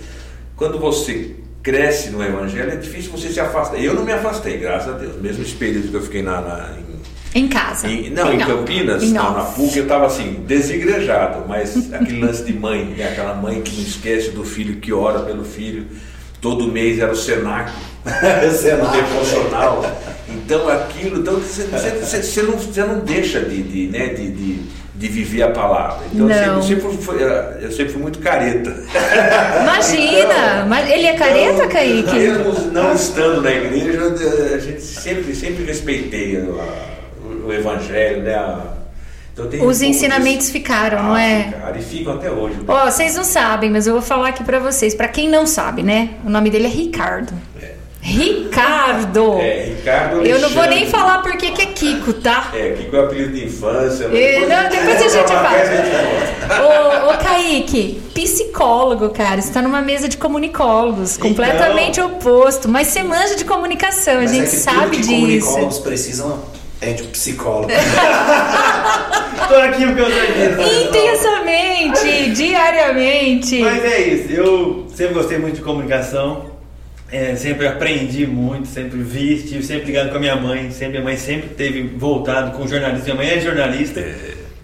quando 0.55 0.79
você 0.79 1.35
cresce 1.61 2.09
no 2.09 2.23
evangelho 2.23 2.71
é 2.71 2.75
difícil 2.75 3.11
você 3.11 3.29
se 3.29 3.39
afastar. 3.39 3.79
Eu 3.79 3.93
não 3.93 4.03
me 4.03 4.11
afastei, 4.11 4.57
graças 4.57 4.93
a 4.93 4.97
Deus. 4.97 5.21
Mesmo 5.21 5.43
esse 5.43 5.53
período 5.53 5.89
que 5.89 5.95
eu 5.95 6.01
fiquei 6.01 6.21
na, 6.21 6.41
na 6.41 6.69
em, 7.35 7.43
em 7.43 7.47
casa. 7.47 7.87
Em, 7.87 8.09
não, 8.09 8.31
em, 8.31 8.37
em 8.37 8.39
Campinas, 8.39 9.03
em 9.03 9.11
na, 9.11 9.31
na 9.31 9.43
PUC, 9.43 9.77
eu 9.77 9.83
estava 9.83 10.05
assim, 10.05 10.43
desigrejado, 10.47 11.47
mas 11.47 11.93
aquele 11.93 12.19
lance 12.19 12.43
de 12.43 12.53
mãe, 12.53 12.85
né? 12.85 13.09
aquela 13.09 13.35
mãe 13.35 13.61
que 13.61 13.75
não 13.75 13.83
esquece 13.83 14.31
do 14.31 14.43
filho, 14.43 14.77
que 14.77 14.91
ora 14.91 15.19
pelo 15.19 15.43
filho. 15.43 15.85
Todo 16.41 16.71
mês 16.71 16.99
era 16.99 17.11
o 17.11 17.15
Senac, 17.15 17.71
Senac 18.55 18.91
devocional. 18.95 19.85
Então 20.27 20.69
aquilo, 20.69 21.19
então 21.19 21.35
você, 21.35 21.63
você, 21.63 22.21
você, 22.21 22.41
não, 22.43 22.53
você 22.53 22.83
não 22.83 22.99
deixa 22.99 23.41
de, 23.41 23.61
de, 23.63 23.87
né, 23.87 24.07
de, 24.07 24.31
de, 24.31 24.59
de 24.95 25.07
viver 25.07 25.43
a 25.43 25.49
palavra. 25.49 26.05
Então 26.13 26.29
eu 26.29 26.61
sempre, 26.61 26.81
sempre 26.81 26.97
fui, 26.97 27.17
eu 27.61 27.71
sempre 27.71 27.93
fui 27.93 28.01
muito 28.01 28.19
careta. 28.19 28.75
Imagina! 29.61 30.65
então, 30.65 30.87
ele 30.87 31.07
é 31.07 31.13
careta, 31.15 31.53
então, 31.53 31.69
Kaique? 31.69 32.15
Mesmo 32.15 32.71
não 32.71 32.93
estando 32.93 33.41
na 33.41 33.51
igreja, 33.51 34.01
a 34.55 34.59
gente 34.59 34.81
sempre, 34.81 35.35
sempre 35.35 35.63
respeitei 35.63 36.37
o, 36.37 36.61
o 37.45 37.51
evangelho, 37.51 38.21
né? 38.21 38.35
A, 38.35 38.78
então, 39.45 39.67
Os 39.67 39.81
ensinamentos 39.81 40.49
ficaram, 40.49 40.99
ah, 40.99 41.03
não 41.03 41.17
é? 41.17 41.43
Ficaram, 41.43 41.79
e 41.79 41.81
ficam 41.81 42.13
até 42.13 42.31
hoje. 42.31 42.55
Ó, 42.67 42.83
oh, 42.87 42.91
vocês 42.91 43.15
não 43.15 43.23
sabem, 43.23 43.69
mas 43.69 43.87
eu 43.87 43.93
vou 43.93 44.01
falar 44.01 44.29
aqui 44.29 44.43
para 44.43 44.59
vocês. 44.59 44.93
Para 44.93 45.07
quem 45.07 45.29
não 45.29 45.45
sabe, 45.45 45.83
né? 45.83 46.11
O 46.25 46.29
nome 46.29 46.49
dele 46.49 46.65
é 46.65 46.69
Ricardo. 46.69 47.33
É. 47.61 47.79
Ricardo! 48.01 49.39
É, 49.39 49.65
Ricardo 49.75 50.25
Eu 50.25 50.39
não 50.39 50.49
vou 50.49 50.65
nem 50.65 50.87
falar 50.87 51.21
porque 51.21 51.51
que 51.51 51.61
é 51.61 51.65
Kiko, 51.65 52.13
tá? 52.13 52.49
É, 52.53 52.71
Kiko 52.71 52.95
é 52.95 52.99
apelido 52.99 53.33
de 53.33 53.45
infância. 53.45 54.07
Depois, 54.07 54.47
não, 54.47 54.69
depois 54.69 55.01
a 55.01 55.09
gente 55.09 55.27
fala. 55.27 57.07
ô, 57.07 57.13
ô, 57.13 57.17
Kaique, 57.17 58.01
psicólogo, 58.13 59.09
cara. 59.09 59.41
Você 59.41 59.51
tá 59.51 59.61
numa 59.61 59.81
mesa 59.81 60.07
de 60.07 60.15
comunicólogos, 60.15 61.17
então, 61.17 61.29
completamente 61.29 61.99
oposto. 61.99 62.69
Mas 62.69 62.87
você 62.87 63.03
manja 63.03 63.35
de 63.35 63.43
comunicação, 63.43 64.19
a 64.19 64.25
gente 64.25 64.43
é 64.43 64.45
sabe 64.45 64.97
disso. 64.97 65.09
comunicólogos 65.11 65.79
precisam 65.79 66.39
é 66.81 66.93
de 66.93 67.03
psicólogo. 67.03 67.71
Tô 69.47 69.55
aqui 69.55 69.85
porque 69.85 70.01
eu 70.01 70.55
tô 70.57 70.89
Intensamente, 70.89 72.33
diariamente. 72.33 73.59
Mas 73.61 73.83
é 73.83 74.01
isso, 74.01 74.31
eu 74.31 74.87
sempre 74.93 75.13
gostei 75.15 75.39
muito 75.39 75.55
de 75.55 75.61
comunicação. 75.61 76.49
É, 77.11 77.35
sempre 77.35 77.65
aprendi 77.65 78.27
muito, 78.27 78.67
sempre 78.67 78.99
vi, 78.99 79.33
estive 79.33 79.63
sempre 79.63 79.87
ligado 79.87 80.11
com 80.11 80.17
a 80.17 80.19
minha 80.19 80.35
mãe, 80.35 80.69
sempre 80.69 80.99
a 80.99 81.01
mãe 81.01 81.17
sempre 81.17 81.49
teve 81.49 81.81
voltado 81.97 82.55
com 82.55 82.67
jornalismo. 82.67 83.05
Minha 83.05 83.15
mãe 83.15 83.29
é 83.29 83.39
jornalista 83.39 83.99
é. 83.99 84.15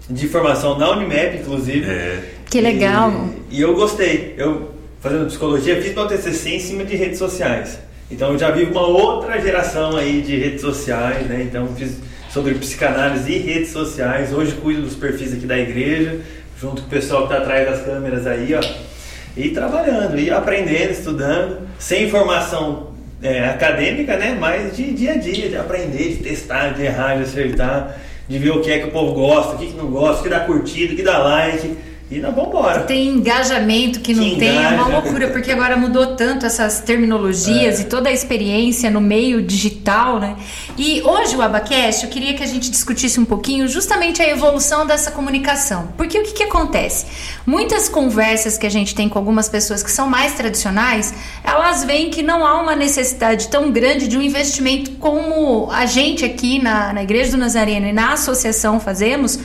de 0.08 0.28
formação 0.28 0.78
na 0.78 0.88
Unimap, 0.92 1.34
inclusive. 1.34 1.90
É. 1.90 2.22
Que 2.48 2.60
legal. 2.60 3.28
E, 3.50 3.58
e, 3.58 3.60
eu 3.60 3.74
gostei. 3.74 4.34
Eu 4.38 4.70
fazendo 5.00 5.26
psicologia 5.26 5.82
fiz 5.82 5.92
meu 5.92 6.06
TCC 6.06 6.50
em 6.50 6.60
cima 6.60 6.84
de 6.84 6.94
redes 6.94 7.18
sociais. 7.18 7.80
Então 8.10 8.32
eu 8.32 8.38
já 8.38 8.50
vi 8.50 8.64
uma 8.64 8.86
outra 8.86 9.40
geração 9.40 9.96
aí 9.96 10.22
de 10.22 10.36
redes 10.36 10.60
sociais, 10.60 11.26
né? 11.26 11.42
Então 11.42 11.68
fiz 11.76 11.98
sobre 12.30 12.54
psicanálise 12.54 13.32
e 13.32 13.38
redes 13.38 13.70
sociais. 13.70 14.32
Hoje 14.32 14.52
cuido 14.52 14.82
dos 14.82 14.94
perfis 14.94 15.32
aqui 15.32 15.46
da 15.46 15.58
igreja, 15.58 16.20
junto 16.60 16.82
com 16.82 16.88
o 16.88 16.90
pessoal 16.90 17.26
que 17.26 17.32
está 17.32 17.42
atrás 17.42 17.68
das 17.68 17.84
câmeras 17.84 18.26
aí, 18.26 18.54
ó 18.54 18.60
e 19.36 19.50
trabalhando, 19.50 20.18
e 20.18 20.30
aprendendo, 20.30 20.92
estudando, 20.92 21.68
sem 21.78 22.08
formação 22.08 22.88
é, 23.22 23.44
acadêmica, 23.44 24.16
né? 24.16 24.36
Mas 24.38 24.74
de 24.74 24.92
dia 24.92 25.12
a 25.12 25.16
dia, 25.16 25.48
de 25.48 25.56
aprender, 25.56 26.16
de 26.16 26.16
testar, 26.16 26.70
de 26.70 26.82
errar, 26.82 27.16
de 27.16 27.24
acertar, 27.24 27.98
de 28.26 28.38
ver 28.38 28.50
o 28.50 28.62
que 28.62 28.70
é 28.70 28.78
que 28.78 28.88
o 28.88 28.90
povo 28.90 29.12
gosta, 29.12 29.54
o 29.54 29.58
que, 29.58 29.66
que 29.66 29.76
não 29.76 29.88
gosta, 29.88 30.20
o 30.20 30.22
que 30.22 30.30
dá 30.30 30.40
curtida, 30.40 30.94
o 30.94 30.96
que 30.96 31.02
dá 31.02 31.18
like. 31.18 31.76
E 32.08 32.20
nós 32.20 32.32
vamos 32.36 32.50
embora. 32.50 32.84
Tem 32.84 33.08
engajamento 33.08 33.98
que, 33.98 34.14
que 34.14 34.20
não 34.20 34.38
tem, 34.38 34.64
é 34.64 34.68
uma 34.68 34.86
loucura, 34.86 35.28
porque 35.30 35.50
agora 35.50 35.76
mudou 35.76 36.14
tanto 36.14 36.46
essas 36.46 36.78
terminologias 36.80 37.80
é. 37.80 37.82
e 37.82 37.84
toda 37.86 38.08
a 38.08 38.12
experiência 38.12 38.88
no 38.88 39.00
meio 39.00 39.42
digital, 39.42 40.20
né? 40.20 40.36
E 40.78 41.02
hoje 41.02 41.34
o 41.34 41.42
Abacast, 41.42 42.04
eu 42.04 42.10
queria 42.10 42.34
que 42.34 42.44
a 42.44 42.46
gente 42.46 42.70
discutisse 42.70 43.18
um 43.18 43.24
pouquinho 43.24 43.66
justamente 43.66 44.22
a 44.22 44.28
evolução 44.28 44.86
dessa 44.86 45.10
comunicação. 45.10 45.88
Porque 45.96 46.16
o 46.16 46.22
que, 46.22 46.32
que 46.32 46.42
acontece? 46.44 47.06
Muitas 47.44 47.88
conversas 47.88 48.56
que 48.56 48.66
a 48.66 48.70
gente 48.70 48.94
tem 48.94 49.08
com 49.08 49.18
algumas 49.18 49.48
pessoas 49.48 49.82
que 49.82 49.90
são 49.90 50.08
mais 50.08 50.34
tradicionais, 50.34 51.12
elas 51.42 51.82
veem 51.82 52.08
que 52.08 52.22
não 52.22 52.46
há 52.46 52.62
uma 52.62 52.76
necessidade 52.76 53.48
tão 53.48 53.72
grande 53.72 54.06
de 54.06 54.16
um 54.16 54.22
investimento 54.22 54.92
como 54.92 55.68
a 55.72 55.86
gente 55.86 56.24
aqui 56.24 56.62
na, 56.62 56.92
na 56.92 57.02
Igreja 57.02 57.32
do 57.32 57.36
Nazareno 57.36 57.88
e 57.88 57.92
na 57.92 58.12
associação 58.12 58.78
fazemos 58.78 59.40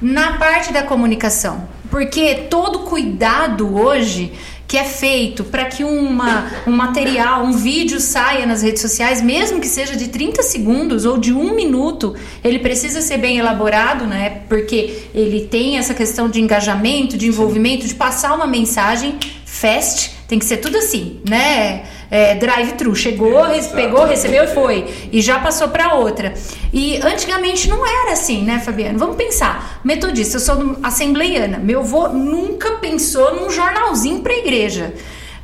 na 0.00 0.34
parte 0.34 0.72
da 0.72 0.84
comunicação. 0.84 1.74
Porque 1.90 2.46
todo 2.50 2.80
cuidado 2.80 3.76
hoje 3.76 4.32
que 4.68 4.76
é 4.76 4.84
feito 4.84 5.44
para 5.44 5.66
que 5.66 5.84
uma, 5.84 6.50
um 6.66 6.72
material, 6.72 7.44
um 7.44 7.52
vídeo 7.52 8.00
saia 8.00 8.44
nas 8.46 8.62
redes 8.62 8.82
sociais, 8.82 9.22
mesmo 9.22 9.60
que 9.60 9.68
seja 9.68 9.94
de 9.94 10.08
30 10.08 10.42
segundos 10.42 11.04
ou 11.04 11.18
de 11.18 11.32
um 11.32 11.54
minuto, 11.54 12.14
ele 12.42 12.58
precisa 12.58 13.00
ser 13.00 13.18
bem 13.18 13.38
elaborado, 13.38 14.06
né? 14.06 14.42
Porque 14.48 15.04
ele 15.14 15.46
tem 15.46 15.78
essa 15.78 15.94
questão 15.94 16.28
de 16.28 16.40
engajamento, 16.40 17.16
de 17.16 17.28
envolvimento, 17.28 17.86
de 17.86 17.94
passar 17.94 18.34
uma 18.34 18.46
mensagem 18.46 19.16
fast, 19.44 20.10
tem 20.26 20.38
que 20.38 20.44
ser 20.44 20.56
tudo 20.56 20.76
assim, 20.76 21.20
né? 21.28 21.84
É, 22.10 22.34
drive-thru. 22.34 22.94
Chegou, 22.94 23.46
é, 23.46 23.62
pegou, 23.62 24.04
recebeu 24.04 24.44
e 24.44 24.46
foi. 24.48 24.86
E 25.12 25.20
já 25.20 25.38
passou 25.38 25.68
para 25.68 25.94
outra. 25.94 26.34
E 26.72 26.96
antigamente 27.02 27.68
não 27.68 27.86
era 27.86 28.12
assim, 28.12 28.42
né, 28.42 28.58
Fabiano? 28.58 28.98
Vamos 28.98 29.16
pensar. 29.16 29.80
Metodista, 29.84 30.36
eu 30.36 30.40
sou 30.40 30.76
assembleiana. 30.82 31.58
Meu 31.58 31.80
avô 31.80 32.08
nunca 32.08 32.72
pensou 32.72 33.34
num 33.34 33.50
jornalzinho 33.50 34.20
para 34.20 34.34
igreja. 34.34 34.94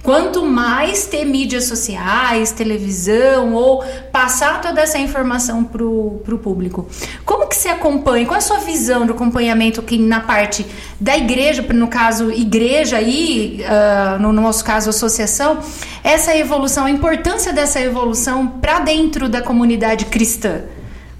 Quanto 0.03 0.45
mais 0.45 1.07
ter 1.07 1.25
mídias 1.25 1.65
sociais, 1.65 2.51
televisão 2.51 3.55
ou 3.55 3.85
passar 4.11 4.61
toda 4.61 4.81
essa 4.81 4.99
informação 4.99 5.63
para 5.63 5.85
o 5.85 6.41
público. 6.43 6.89
Como 7.25 7.47
que 7.47 7.55
você 7.55 7.69
acompanha? 7.69 8.27
Qual 8.27 8.35
é 8.35 8.39
a 8.39 8.41
sua 8.41 8.59
visão 8.59 9.07
do 9.07 9.13
acompanhamento 9.13 9.79
aqui 9.79 9.99
na 9.99 10.19
parte 10.19 10.67
da 10.99 11.17
igreja, 11.17 11.63
no 11.73 11.87
caso 11.87 12.33
igreja 12.33 13.01
e 13.01 13.63
uh, 13.63 14.21
no 14.21 14.33
nosso 14.33 14.65
caso 14.65 14.91
associação, 14.91 15.61
essa 16.03 16.37
evolução, 16.37 16.87
a 16.87 16.91
importância 16.91 17.53
dessa 17.53 17.81
evolução 17.81 18.49
para 18.49 18.81
dentro 18.81 19.29
da 19.29 19.41
comunidade 19.41 20.07
cristã? 20.07 20.63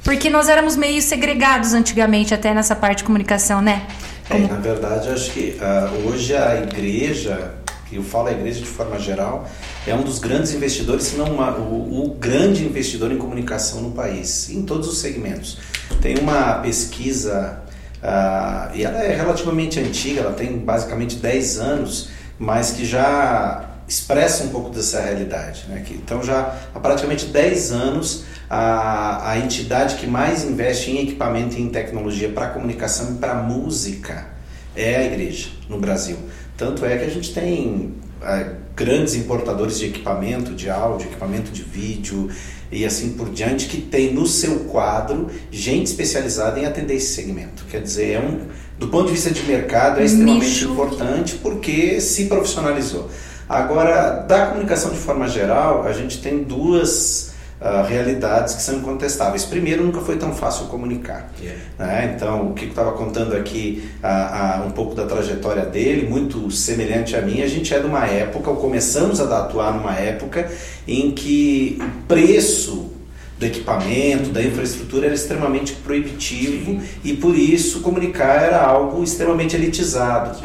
Porque 0.03 0.29
nós 0.29 0.49
éramos 0.49 0.75
meio 0.75 1.01
segregados 1.01 1.73
antigamente 1.73 2.35
até 2.35 2.53
nessa 2.53 2.75
parte 2.75 2.99
de 2.99 3.05
comunicação, 3.05 3.63
né? 3.63 3.83
Como... 4.29 4.45
É, 4.45 4.49
na 4.49 4.59
verdade, 4.59 5.09
acho 5.09 5.31
que 5.31 5.57
uh, 5.61 6.09
hoje 6.09 6.35
a 6.35 6.57
igreja 6.57 7.62
eu 7.97 8.03
falo 8.03 8.29
a 8.29 8.33
igreja 8.33 8.61
de 8.61 8.67
forma 8.67 8.99
geral, 8.99 9.49
é 9.87 9.95
um 9.95 10.03
dos 10.03 10.19
grandes 10.19 10.53
investidores, 10.55 11.05
se 11.05 11.17
não 11.17 11.27
uma, 11.27 11.57
o, 11.57 12.05
o, 12.05 12.15
grande 12.15 12.65
investidor 12.65 13.13
em 13.13 13.19
comunicação 13.19 13.81
no 13.83 13.93
país, 13.93 14.51
em 14.51 14.63
todos 14.63 14.89
os 14.89 14.99
segmentos. 14.99 15.59
Tem 16.01 16.19
uma 16.19 16.55
pesquisa, 16.55 17.63
uh, 18.03 18.75
e 18.75 18.85
ela 18.85 18.99
é 18.99 19.15
relativamente 19.15 19.79
antiga, 19.79 20.21
ela 20.21 20.33
tem 20.33 20.59
basicamente 20.59 21.17
10 21.17 21.59
anos, 21.59 22.09
mas 22.39 22.73
que 22.73 22.85
já 22.85 23.69
expressa 23.87 24.45
um 24.45 24.49
pouco 24.49 24.71
dessa 24.71 25.01
realidade. 25.01 25.67
Né? 25.69 25.83
Que, 25.85 25.95
então, 25.95 26.23
já 26.23 26.57
há 26.75 26.81
praticamente 26.81 27.27
10 27.27 27.73
anos, 27.73 28.25
a, 28.49 29.31
a 29.31 29.39
entidade 29.39 29.97
que 29.97 30.07
mais 30.07 30.45
investe 30.45 30.91
em 30.91 31.03
equipamento 31.03 31.57
e 31.57 31.63
em 31.63 31.69
tecnologia 31.69 32.29
para 32.29 32.49
comunicação 32.49 33.13
e 33.13 33.15
para 33.15 33.35
música 33.35 34.27
é 34.75 34.97
a 34.97 35.05
igreja 35.05 35.49
no 35.69 35.79
Brasil. 35.79 36.17
Tanto 36.57 36.85
é 36.85 36.97
que 36.99 37.05
a 37.05 37.11
gente 37.11 37.33
tem 37.33 37.95
é, 38.23 38.51
grandes 38.77 39.15
importadores 39.15 39.79
de 39.79 39.87
equipamento 39.87 40.55
de 40.55 40.71
áudio, 40.71 41.09
equipamento 41.09 41.51
de 41.51 41.63
vídeo 41.63 42.31
e 42.71 42.85
assim 42.85 43.13
por 43.13 43.31
diante, 43.31 43.67
que 43.67 43.81
tem 43.81 44.15
no 44.15 44.27
seu 44.27 44.61
quadro 44.61 45.29
gente 45.51 45.87
especializada 45.87 46.59
em 46.59 46.65
atender 46.65 46.95
esse 46.95 47.15
segmento. 47.15 47.65
Quer 47.71 47.83
dizer, 47.83 48.13
é 48.13 48.21
um, 48.21 48.47
do 48.79 48.89
ponto 48.89 49.07
de 49.07 49.13
vista 49.13 49.31
de 49.31 49.43
mercado, 49.43 50.01
é 50.01 50.05
extremamente 50.05 50.47
Nicho. 50.47 50.71
importante 50.71 51.35
porque 51.37 52.01
se 52.01 52.27
profissionalizou. 52.27 53.11
Agora, 53.49 54.21
da 54.21 54.47
comunicação 54.47 54.93
de 54.93 54.99
forma 54.99 55.29
geral, 55.29 55.85
a 55.87 55.93
gente 55.93 56.23
tem 56.23 56.43
duas 56.43 57.32
uh, 57.63 57.87
realidades 57.87 58.55
que 58.55 58.63
são 58.63 58.77
incontestáveis. 58.77 59.45
Primeiro, 59.45 59.85
nunca 59.85 60.01
foi 60.01 60.17
tão 60.17 60.35
fácil 60.35 60.67
comunicar. 60.67 61.31
Yeah. 61.41 61.63
Né? 61.79 62.13
Então, 62.15 62.49
o 62.49 62.55
que 62.55 62.67
estava 62.67 62.93
contando 62.93 63.37
aqui 63.37 63.89
uh, 64.03 64.65
uh, 64.65 64.67
um 64.67 64.71
pouco 64.73 64.95
da 64.95 65.07
trajetória 65.07 65.65
dele, 65.65 66.09
muito 66.09 66.51
semelhante 66.51 67.17
a 67.17 67.23
mim, 67.23 67.43
a 67.43 67.49
gente 67.49 67.73
é 67.73 67.79
de 67.79 67.87
uma 67.87 68.05
época, 68.07 68.51
ou 68.51 68.57
começamos 68.57 69.21
a 69.21 69.39
atuar 69.39 69.73
numa 69.75 69.95
época 69.95 70.51
em 70.87 71.13
que 71.13 71.79
o 71.81 72.07
preço 72.07 72.91
do 73.39 73.47
equipamento, 73.47 74.31
da 74.31 74.41
infraestrutura 74.41 75.07
era 75.07 75.15
extremamente 75.15 75.73
proibitivo 75.73 76.81
Sim. 76.81 76.83
e 77.03 77.15
por 77.15 77.37
isso 77.37 77.81
comunicar 77.81 78.41
era 78.45 78.63
algo 78.63 79.03
extremamente 79.03 79.57
elitizado. 79.57 80.41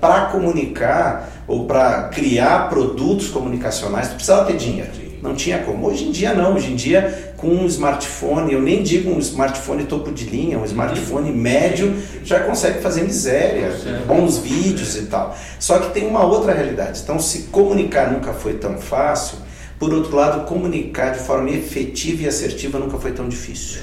Para 0.00 0.26
comunicar 0.26 1.44
ou 1.46 1.66
para 1.66 2.04
criar 2.08 2.68
produtos 2.68 3.28
comunicacionais, 3.28 4.08
tu 4.08 4.14
precisava 4.16 4.44
ter 4.44 4.56
dinheiro. 4.58 5.03
Não 5.24 5.34
tinha 5.34 5.60
como. 5.60 5.86
Hoje 5.86 6.04
em 6.04 6.10
dia 6.10 6.34
não. 6.34 6.54
Hoje 6.54 6.70
em 6.70 6.76
dia, 6.76 7.32
com 7.38 7.48
um 7.48 7.64
smartphone, 7.64 8.52
eu 8.52 8.60
nem 8.60 8.82
digo 8.82 9.10
um 9.10 9.18
smartphone 9.18 9.84
topo 9.84 10.12
de 10.12 10.26
linha, 10.26 10.58
um 10.58 10.66
smartphone 10.66 11.32
médio 11.32 11.96
já 12.22 12.40
consegue 12.40 12.82
fazer 12.82 13.04
miséria, 13.04 13.72
bons 14.06 14.36
vídeos 14.36 14.94
e 14.96 15.06
tal. 15.06 15.34
Só 15.58 15.78
que 15.78 15.94
tem 15.94 16.06
uma 16.06 16.22
outra 16.26 16.52
realidade. 16.52 17.00
Então, 17.02 17.18
se 17.18 17.44
comunicar 17.44 18.12
nunca 18.12 18.34
foi 18.34 18.52
tão 18.58 18.76
fácil, 18.76 19.38
por 19.78 19.94
outro 19.94 20.14
lado, 20.14 20.44
comunicar 20.44 21.14
de 21.14 21.20
forma 21.20 21.48
efetiva 21.48 22.24
e 22.24 22.28
assertiva 22.28 22.78
nunca 22.78 22.98
foi 22.98 23.12
tão 23.12 23.26
difícil. 23.26 23.80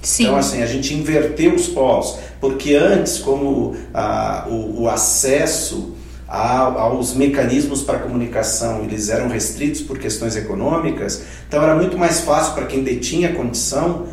Sim. 0.00 0.26
Então, 0.26 0.36
assim, 0.36 0.62
a 0.62 0.66
gente 0.66 0.94
inverteu 0.94 1.56
os 1.56 1.66
polos, 1.66 2.20
porque 2.40 2.76
antes, 2.76 3.18
como 3.18 3.76
ah, 3.92 4.46
o, 4.48 4.82
o 4.82 4.88
acesso 4.88 5.96
aos 6.28 7.14
mecanismos 7.14 7.82
para 7.82 8.00
comunicação 8.00 8.82
eles 8.82 9.08
eram 9.08 9.28
restritos 9.28 9.80
por 9.80 9.98
questões 9.98 10.36
econômicas, 10.36 11.22
então 11.48 11.62
era 11.62 11.74
muito 11.74 11.96
mais 11.96 12.20
fácil 12.20 12.52
para 12.52 12.66
quem 12.66 12.82
detinha 12.82 13.32
condição 13.32 14.06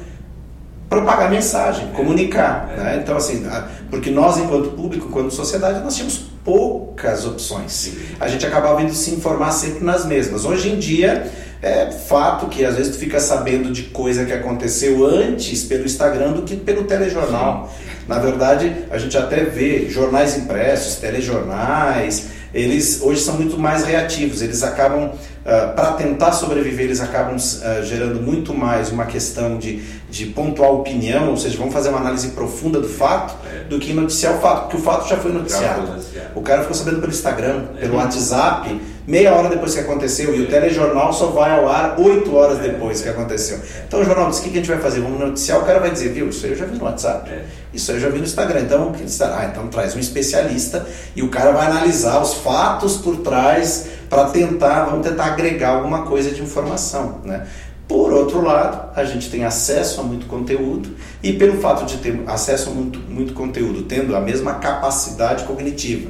propagar 0.90 1.30
mensagem, 1.30 1.88
comunicar. 1.90 2.70
É. 2.72 2.78
Né? 2.78 3.00
Então, 3.04 3.18
assim, 3.18 3.46
porque 3.90 4.10
nós, 4.10 4.38
enquanto 4.38 4.70
público, 4.72 5.08
enquanto 5.08 5.32
sociedade, 5.32 5.84
nós 5.84 5.96
tínhamos 5.96 6.18
poucas 6.44 7.26
opções. 7.26 7.72
Sim. 7.72 7.98
A 8.20 8.28
gente 8.28 8.46
acabava 8.46 8.82
indo 8.82 8.94
se 8.94 9.12
informar 9.12 9.52
sempre 9.52 9.84
nas 9.84 10.06
mesmas. 10.06 10.46
Hoje 10.46 10.70
em 10.70 10.80
dia, 10.80 11.30
é 11.66 11.92
fato 11.92 12.46
que 12.46 12.64
às 12.64 12.76
vezes 12.76 12.96
tu 12.96 13.00
fica 13.00 13.20
sabendo 13.20 13.72
de 13.72 13.84
coisa 13.86 14.24
que 14.24 14.32
aconteceu 14.32 15.04
antes 15.04 15.64
pelo 15.64 15.84
Instagram 15.84 16.34
do 16.34 16.44
que 16.44 16.56
pelo 16.56 16.84
telejornal. 16.84 17.74
Sim. 17.76 17.86
Na 18.08 18.20
verdade, 18.20 18.72
a 18.92 19.00
gente 19.00 19.18
até 19.18 19.44
vê 19.44 19.90
jornais 19.90 20.38
impressos, 20.38 20.98
telejornais, 20.98 22.28
eles 22.54 23.02
hoje 23.02 23.22
são 23.22 23.34
muito 23.34 23.58
mais 23.58 23.84
reativos, 23.84 24.44
eles 24.44 24.62
acabam 24.62 25.12
ah, 25.44 25.74
para 25.76 25.92
tentar 25.94 26.32
sobreviver, 26.32 26.86
eles 26.86 27.00
acabam 27.00 27.36
uh, 27.36 27.84
gerando 27.84 28.20
muito 28.20 28.52
mais 28.52 28.92
uma 28.92 29.06
questão 29.06 29.60
de, 29.60 29.84
de 30.16 30.28
pontual 30.28 30.78
opinião, 30.78 31.32
ou 31.32 31.36
seja, 31.36 31.58
vamos 31.58 31.74
fazer 31.74 31.90
uma 31.90 31.98
análise 31.98 32.30
profunda 32.30 32.80
do 32.80 32.88
fato, 32.88 33.36
é. 33.54 33.66
do 33.66 33.78
que 33.78 33.92
noticiar 33.94 34.38
o 34.38 34.40
fato, 34.40 34.62
porque 34.62 34.78
o 34.78 34.80
fato 34.80 35.10
já 35.10 35.18
foi 35.18 35.34
noticiado. 35.34 35.94
O 36.34 36.42
cara 36.42 36.62
ficou 36.62 36.74
sabendo 36.74 37.02
pelo 37.02 37.12
Instagram, 37.12 37.66
é. 37.76 37.82
pelo 37.82 37.98
WhatsApp, 37.98 38.80
meia 39.06 39.36
hora 39.36 39.50
depois 39.50 39.74
que 39.74 39.82
aconteceu, 39.82 40.34
e 40.34 40.40
o 40.40 40.48
telejornal 40.48 41.12
só 41.12 41.26
vai 41.28 41.52
ao 41.52 41.68
ar 41.68 42.00
oito 42.00 42.34
horas 42.34 42.60
é. 42.60 42.62
depois 42.62 43.02
que 43.02 43.10
aconteceu. 43.10 43.60
Então 43.86 44.00
o 44.00 44.06
jornal 44.06 44.30
diz: 44.30 44.40
o 44.40 44.44
que 44.44 44.52
a 44.52 44.54
gente 44.54 44.70
vai 44.70 44.80
fazer? 44.80 45.02
Vamos 45.02 45.20
noticiar, 45.20 45.60
o 45.60 45.66
cara 45.66 45.82
vai 45.82 45.92
dizer, 45.92 46.14
viu, 46.14 46.30
isso 46.30 46.46
aí 46.46 46.54
eu 46.54 46.58
já 46.58 46.66
vi 46.66 46.78
no 46.78 46.86
WhatsApp, 46.86 47.30
é. 47.30 47.44
isso 47.74 47.92
aí 47.92 47.98
eu 47.98 48.02
já 48.02 48.08
vi 48.08 48.20
no 48.20 48.24
Instagram. 48.24 48.62
Então, 48.62 48.94
ah, 49.20 49.50
então 49.52 49.68
traz 49.68 49.98
um 49.98 50.00
especialista 50.00 50.88
e 51.14 51.24
o 51.24 51.28
cara 51.28 51.52
vai 51.52 51.66
analisar 51.66 52.22
os 52.22 52.36
fatos 52.36 52.96
por 52.96 53.18
trás 53.18 53.88
para 54.10 54.30
tentar, 54.30 54.86
vamos 54.86 55.06
tentar 55.06 55.26
agregar 55.26 55.72
alguma 55.72 56.04
coisa 56.04 56.32
de 56.32 56.42
informação, 56.42 57.20
né? 57.26 57.46
Por 57.88 58.12
outro 58.12 58.42
lado, 58.42 58.92
a 58.96 59.04
gente 59.06 59.30
tem 59.30 59.44
acesso 59.44 60.02
a 60.02 60.04
muito 60.04 60.26
conteúdo 60.26 60.90
e 61.22 61.34
pelo 61.34 61.60
fato 61.60 61.86
de 61.86 61.98
ter 61.98 62.20
acesso 62.26 62.70
a 62.70 62.74
muito, 62.74 63.00
muito 63.00 63.34
conteúdo, 63.34 63.84
tendo 63.84 64.16
a 64.16 64.20
mesma 64.20 64.56
capacidade 64.56 65.44
cognitiva, 65.44 66.10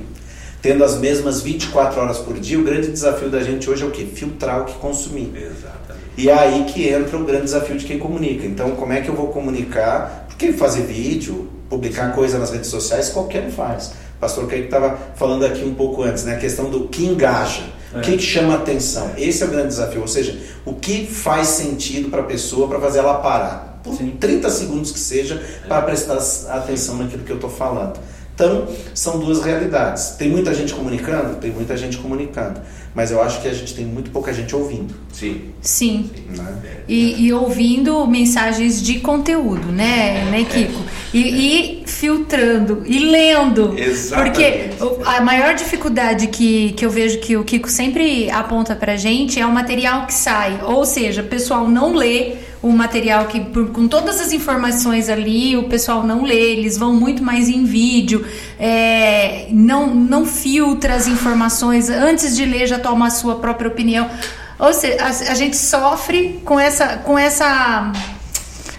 tendo 0.62 0.84
as 0.84 0.98
mesmas 0.98 1.42
24 1.42 2.00
horas 2.00 2.18
por 2.20 2.40
dia, 2.40 2.58
o 2.58 2.64
grande 2.64 2.88
desafio 2.88 3.30
da 3.30 3.44
gente 3.44 3.70
hoje 3.70 3.84
é 3.84 3.86
o 3.86 3.92
que? 3.92 4.06
Filtrar 4.06 4.62
o 4.62 4.66
que 4.66 4.74
consumir. 4.76 5.32
Exatamente. 5.36 6.06
E 6.18 6.30
é 6.30 6.34
aí 6.34 6.64
que 6.64 6.88
entra 6.88 7.18
o 7.18 7.26
grande 7.26 7.44
desafio 7.44 7.78
de 7.78 7.86
quem 7.86 8.00
comunica. 8.00 8.46
Então, 8.46 8.72
como 8.72 8.94
é 8.94 9.02
que 9.02 9.10
eu 9.10 9.16
vou 9.16 9.28
comunicar? 9.28 10.26
Porque 10.30 10.54
fazer 10.54 10.84
vídeo, 10.84 11.50
publicar 11.70 12.14
coisa 12.14 12.40
nas 12.40 12.52
redes 12.52 12.70
sociais, 12.70 13.10
qualquer 13.10 13.48
um 13.48 13.52
faz. 13.52 13.88
O 14.16 14.20
pastor 14.22 14.48
Kaique 14.48 14.66
estava 14.66 14.98
falando 15.16 15.46
aqui 15.46 15.64
um 15.66 15.74
pouco 15.74 16.04
antes, 16.04 16.24
né? 16.24 16.36
A 16.36 16.40
questão 16.40 16.70
do 16.70 16.88
que 16.88 17.06
engaja. 17.06 17.64
O 17.94 18.02
que, 18.02 18.18
que 18.18 18.24
chama 18.24 18.56
atenção? 18.56 19.12
Esse 19.18 19.44
é 19.44 19.46
o 19.46 19.50
grande 19.50 19.70
desafio, 19.70 20.02
ou 20.02 20.08
seja, 20.08 20.38
o 20.66 20.74
que 20.74 21.06
faz 21.06 21.48
sentido 21.48 22.10
para 22.10 22.22
a 22.22 22.26
pessoa 22.26 22.68
para 22.68 22.80
fazer 22.80 23.00
ela 23.00 23.16
parar, 23.16 23.80
por 23.84 23.96
Sim. 23.96 24.18
30 24.20 24.50
segundos 24.50 24.92
que 24.92 25.00
seja, 25.00 25.42
para 25.68 25.82
prestar 25.82 26.18
atenção 26.58 26.98
naquilo 26.98 27.24
que 27.24 27.32
eu 27.32 27.38
estou 27.38 27.50
falando. 27.50 28.00
Então, 28.36 28.68
são 28.94 29.18
duas 29.18 29.42
realidades. 29.42 30.10
Tem 30.18 30.30
muita 30.30 30.54
gente 30.54 30.74
comunicando? 30.74 31.38
Tem 31.38 31.52
muita 31.52 31.78
gente 31.78 31.98
comunicando. 31.98 32.60
Mas 32.94 33.10
eu 33.10 33.22
acho 33.22 33.42
que 33.42 33.48
a 33.48 33.54
gente 33.54 33.74
tem 33.74 33.86
muito 33.86 34.12
pouca 34.12 34.34
gente 34.34 34.54
ouvindo. 34.54 34.94
Sim. 35.12 35.54
Sim. 35.62 36.10
Né? 36.36 36.58
E, 36.88 37.26
e, 37.26 37.34
ouvindo 37.34 38.06
mensagens 38.06 38.82
de 38.82 39.00
conteúdo, 39.00 39.72
né, 39.72 40.26
né 40.32 40.46
Kiko? 40.50 40.82
E, 41.14 41.20
e, 41.20 41.84
filtrando, 41.86 42.84
e 42.86 43.00
lendo. 43.00 43.74
Exatamente. 43.78 44.76
Porque 44.78 45.06
a 45.06 45.22
maior 45.22 45.56
dificuldade 45.56 46.28
que, 46.28 46.74
que 46.74 46.86
eu 46.86 46.90
vejo 46.90 47.20
que 47.20 47.38
o 47.38 47.44
Kiko 47.44 47.70
sempre 47.70 48.30
aponta 48.30 48.76
pra 48.76 48.98
gente 48.98 49.40
é 49.40 49.46
o 49.46 49.52
material 49.52 50.06
que 50.06 50.14
sai. 50.14 50.60
Ou 50.64 50.86
seja, 50.86 51.22
o 51.22 51.26
pessoal 51.26 51.68
não 51.68 51.94
lê 51.94 52.36
o 52.66 52.72
material 52.72 53.28
que, 53.28 53.40
com 53.40 53.88
todas 53.88 54.20
as 54.20 54.34
informações 54.34 55.08
ali, 55.08 55.56
o 55.56 55.70
pessoal 55.70 56.02
não 56.02 56.24
lê, 56.24 56.54
eles 56.54 56.80
vão 56.80 56.96
muito 56.96 57.24
mais 57.24 57.48
em 57.48 57.64
vídeo, 57.64 58.26
é, 58.60 59.48
não, 59.52 59.94
não 59.94 60.26
filtra 60.26 60.96
as 60.96 61.06
informações, 61.06 61.92
antes 61.92 62.36
de 62.36 62.44
ler 62.44 62.66
já 62.66 62.80
toma 62.80 63.06
a 63.06 63.10
sua 63.12 63.36
própria 63.36 63.68
opinião. 63.68 64.10
Ou 64.58 64.74
seja, 64.74 64.98
a, 65.04 65.08
a 65.10 65.36
gente 65.36 65.56
sofre 65.56 66.42
com 66.44 66.60
essa, 66.60 66.98
com 66.98 67.20
essa 67.20 67.92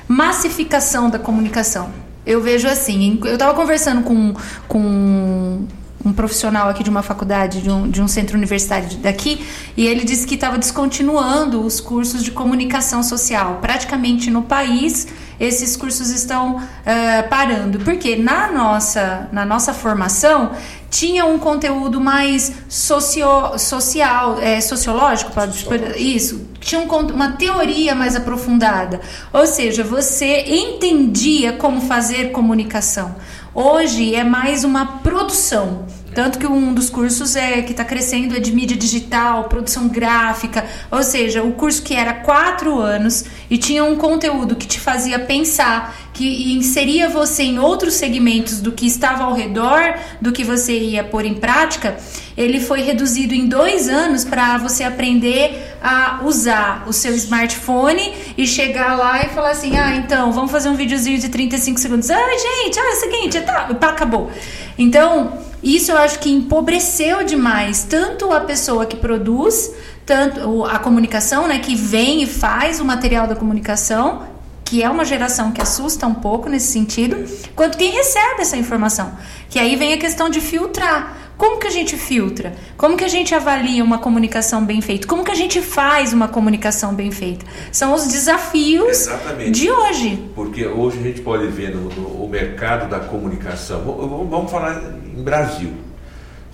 massificação 0.09 1.09
da 1.09 1.19
comunicação. 1.21 1.89
Eu 2.27 2.43
vejo 2.43 2.67
assim, 2.67 3.21
eu 3.25 3.35
estava 3.35 3.55
conversando 3.55 4.03
com, 4.03 4.35
com 4.67 5.65
um 6.05 6.13
profissional 6.13 6.69
aqui 6.69 6.85
de 6.85 6.91
uma 6.91 7.03
faculdade, 7.03 7.63
de 7.63 7.71
um, 7.71 7.89
de 7.89 8.01
um 8.01 8.09
centro 8.09 8.37
universitário 8.37 8.89
daqui, 8.99 9.45
e 9.77 9.87
ele 9.87 10.05
disse 10.05 10.27
que 10.27 10.35
estava 10.35 10.59
descontinuando 10.59 11.65
os 11.65 11.81
cursos 11.81 12.23
de 12.23 12.31
comunicação 12.31 13.03
social. 13.03 13.59
Praticamente 13.61 14.31
no 14.31 14.43
país, 14.43 15.09
esses 15.39 15.77
cursos 15.77 16.11
estão 16.11 16.57
uh, 16.57 17.29
parando. 17.29 17.79
Porque 17.81 18.17
na 18.17 18.51
nossa, 18.51 19.29
na 19.33 19.45
nossa 19.45 19.73
formação 19.75 20.53
tinha 20.91 21.27
um 21.27 21.39
conteúdo 21.39 22.01
mais 22.01 22.53
socio, 22.69 23.59
social, 23.59 24.39
é, 24.41 24.61
sociológico, 24.61 25.33
pode, 25.33 25.67
isso, 25.99 26.49
tinha 26.61 26.81
um, 26.81 26.87
uma 26.87 27.33
teoria 27.33 27.95
mais 27.95 28.17
aprofundada. 28.17 29.01
Ou 29.33 29.47
seja, 29.47 29.85
você 29.85 30.45
entendia 30.47 31.53
como 31.55 31.81
fazer 31.83 32.31
comunicação. 32.31 33.15
Hoje 33.59 34.15
é 34.15 34.23
mais 34.23 34.65
uma 34.65 34.99
produção. 34.99 35.87
Tanto 36.15 36.39
que 36.39 36.47
um 36.47 36.75
dos 36.75 36.91
cursos 36.91 37.37
é 37.37 37.63
que 37.63 37.71
está 37.71 37.87
crescendo 37.87 38.37
é 38.37 38.39
de 38.39 38.53
mídia 38.53 38.77
digital, 38.77 39.45
produção 39.45 39.89
gráfica, 39.89 40.63
ou 40.91 41.03
seja, 41.03 41.43
o 41.43 41.53
curso 41.53 41.83
que 41.83 41.95
era 41.95 42.13
quatro 42.13 42.79
anos 42.79 43.25
e 43.49 43.57
tinha 43.57 43.83
um 43.83 43.97
conteúdo 43.97 44.57
que 44.57 44.67
te 44.67 44.79
fazia 44.79 45.19
pensar, 45.19 45.97
que 46.17 46.55
inseria 46.55 47.11
você 47.11 47.43
em 47.43 47.59
outros 47.59 47.93
segmentos 47.93 48.59
do 48.59 48.73
que 48.73 48.87
estava 48.87 49.25
ao 49.25 49.35
redor, 49.35 49.97
do 50.19 50.33
que 50.33 50.43
você 50.43 50.73
ia 50.73 51.05
pôr 51.05 51.27
em 51.27 51.35
prática, 51.35 51.99
ele 52.35 52.59
foi 52.59 52.81
reduzido 52.81 53.35
em 53.35 53.47
dois 53.47 53.87
anos 53.87 54.25
para 54.25 54.57
você 54.57 54.83
aprender 54.83 55.77
a 55.83 56.21
usar 56.25 56.85
o 56.87 56.93
seu 56.93 57.15
smartphone 57.15 58.15
e 58.37 58.47
chegar 58.47 58.97
lá 58.97 59.27
e 59.27 59.29
falar 59.29 59.51
assim: 59.51 59.77
ah, 59.77 59.95
então 59.95 60.33
vamos 60.33 60.51
fazer 60.51 60.71
um 60.71 60.75
videozinho 60.75 61.19
de 61.19 61.29
35 61.29 61.79
segundos. 61.79 62.11
Ah, 62.11 62.17
gente, 62.17 62.79
ah, 62.79 62.83
é 62.83 62.93
o 62.93 62.97
seguinte, 62.97 63.41
tá, 63.43 63.69
acabou. 63.83 64.31
Então 64.79 65.39
isso 65.63 65.93
eu 65.93 65.99
acho 65.99 66.19
que 66.19 66.31
empobreceu 66.31 67.25
demais 67.25 67.83
tanto 67.83 68.33
a 68.33 68.41
pessoa 68.41 68.87
que 68.87 68.97
produz, 68.97 69.71
tanto 70.07 70.65
a 70.65 70.79
comunicação, 70.79 71.47
né, 71.47 71.59
que 71.59 71.75
vem 71.75 72.23
e 72.23 72.27
faz 72.27 72.81
o 72.81 72.85
material 72.87 73.27
da 73.27 73.37
comunicação, 73.37 74.23
que 74.67 74.83
é 74.83 74.91
uma 74.91 75.05
geração 75.05 75.53
que 75.53 75.63
assusta 75.63 76.07
um 76.07 76.15
pouco 76.15 76.49
nesse 76.49 76.73
sentido, 76.73 77.25
quanto 77.55 77.79
quem 77.79 77.93
recebe 77.93 78.43
essa 78.43 78.57
informação. 78.57 79.17
Que 79.49 79.61
aí 79.61 79.77
vem 79.77 79.95
a 79.95 79.97
questão 79.97 80.29
de 80.29 80.41
filtrar. 80.41 81.17
Como 81.37 81.61
que 81.61 81.67
a 81.67 81.71
gente 81.71 81.97
filtra? 81.97 82.55
Como 82.77 82.97
que 82.97 83.05
a 83.05 83.09
gente 83.09 83.35
avalia 83.35 83.85
uma 83.85 83.99
comunicação 83.99 84.65
bem 84.65 84.81
feita? 84.81 85.07
Como 85.07 85.23
que 85.23 85.31
a 85.31 85.35
gente 85.35 85.61
faz 85.61 86.13
uma 86.13 86.29
comunicação 86.29 86.95
bem 86.95 87.13
feita? 87.13 87.45
São 87.71 87.95
os 87.95 88.09
desafios 88.09 88.89
Exatamente. 88.89 89.51
de 89.53 89.71
hoje. 89.71 90.31
Porque 90.35 90.67
hoje 90.67 90.99
a 90.99 91.03
gente 91.03 91.21
pode 91.21 91.47
ver 91.49 91.75
no, 91.75 91.91
no 91.91 92.25
o 92.25 92.29
mercado 92.29 92.89
da 92.89 93.01
comunicação. 93.01 93.83
Vamos 94.29 94.51
falar 94.51 94.83
em 95.15 95.23
Brasil. 95.23 95.73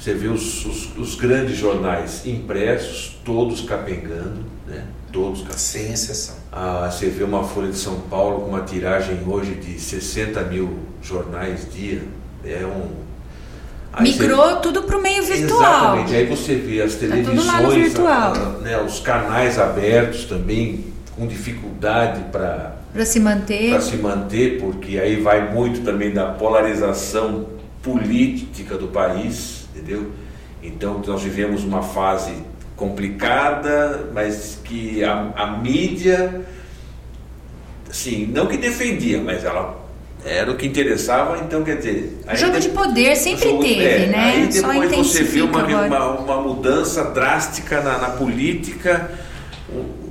Você 0.02 0.14
vê 0.14 0.26
os, 0.26 0.66
os, 0.66 0.96
os 0.98 1.14
grandes 1.14 1.56
jornais 1.56 2.26
impressos, 2.26 3.16
todos 3.24 3.60
capengando, 3.60 4.40
né? 4.66 4.82
Todos 5.12 5.44
Sem 5.56 5.92
exceção. 5.92 6.34
Ah, 6.50 6.90
você 6.90 7.06
vê 7.06 7.22
uma 7.22 7.44
Folha 7.44 7.68
de 7.68 7.76
São 7.76 8.00
Paulo 8.10 8.40
com 8.40 8.48
uma 8.48 8.62
tiragem 8.62 9.20
hoje 9.24 9.54
de 9.54 9.78
60 9.78 10.42
mil 10.42 10.76
jornais 11.00 11.72
dia. 11.72 12.02
É 12.44 12.66
um 12.66 12.90
Aí 13.92 14.10
Migrou 14.10 14.54
você... 14.54 14.60
tudo 14.60 14.82
para 14.82 14.98
o 14.98 15.00
meio 15.00 15.22
virtual. 15.22 15.60
Exatamente. 15.60 16.14
Aí 16.16 16.26
você 16.26 16.56
vê 16.56 16.82
as 16.82 16.96
televisões, 16.96 17.92
tá 17.94 18.34
né, 18.60 18.82
os 18.82 18.98
canais 18.98 19.56
abertos 19.56 20.24
também 20.24 20.84
com 21.14 21.28
dificuldade 21.28 22.24
para 22.32 22.74
para 22.92 23.04
se 23.06 23.20
manter. 23.20 23.70
Para 23.70 23.80
se 23.80 23.96
manter, 23.98 24.60
porque 24.60 24.98
aí 24.98 25.20
vai 25.20 25.52
muito 25.54 25.82
também 25.82 26.12
da 26.12 26.26
polarização 26.26 27.46
política 27.82 28.76
do 28.76 28.88
país, 28.88 29.61
entendeu? 29.82 30.10
Então 30.62 31.02
nós 31.04 31.22
vivemos 31.22 31.64
uma 31.64 31.82
fase 31.82 32.32
complicada, 32.76 34.10
mas 34.14 34.58
que 34.64 35.02
a, 35.04 35.32
a 35.36 35.46
mídia, 35.58 36.42
assim, 37.90 38.26
não 38.26 38.46
que 38.46 38.56
defendia, 38.56 39.20
mas 39.20 39.44
ela 39.44 39.82
era 40.24 40.50
o 40.52 40.56
que 40.56 40.66
interessava, 40.66 41.38
então 41.38 41.64
quer 41.64 41.78
dizer. 41.78 42.20
Jogo 42.34 42.60
de 42.60 42.68
poder 42.68 43.16
sempre 43.16 43.48
jogo, 43.48 43.62
teve, 43.62 43.84
é, 43.84 44.06
né? 44.06 44.32
Aí 44.34 44.46
depois 44.46 44.96
você 44.96 45.24
vê 45.24 45.42
uma, 45.42 45.64
uma, 45.64 46.08
uma, 46.10 46.40
mudança 46.40 47.04
drástica 47.04 47.80
na, 47.80 47.98
na, 47.98 48.10
política, 48.10 49.10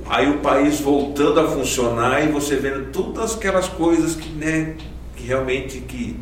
aí 0.06 0.28
o 0.28 0.38
país 0.38 0.80
voltando 0.80 1.40
a 1.40 1.48
funcionar 1.48 2.22
e 2.22 2.28
você 2.28 2.56
vendo 2.56 2.92
todas 2.92 3.36
aquelas 3.36 3.68
coisas 3.68 4.14
que, 4.14 4.28
né, 4.30 4.74
que 5.16 5.26
realmente 5.26 5.80
que. 5.80 6.16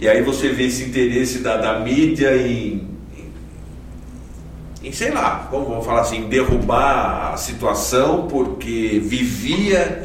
E 0.00 0.08
aí 0.08 0.22
você 0.22 0.48
vê 0.50 0.66
esse 0.66 0.84
interesse 0.84 1.40
da, 1.40 1.56
da 1.56 1.80
mídia 1.80 2.36
em, 2.36 2.88
em, 3.16 4.88
em 4.88 4.92
sei 4.92 5.10
lá, 5.10 5.48
vamos 5.50 5.84
falar 5.84 6.02
assim, 6.02 6.28
derrubar 6.28 7.32
a 7.34 7.36
situação 7.36 8.28
porque 8.28 9.00
vivia 9.04 10.04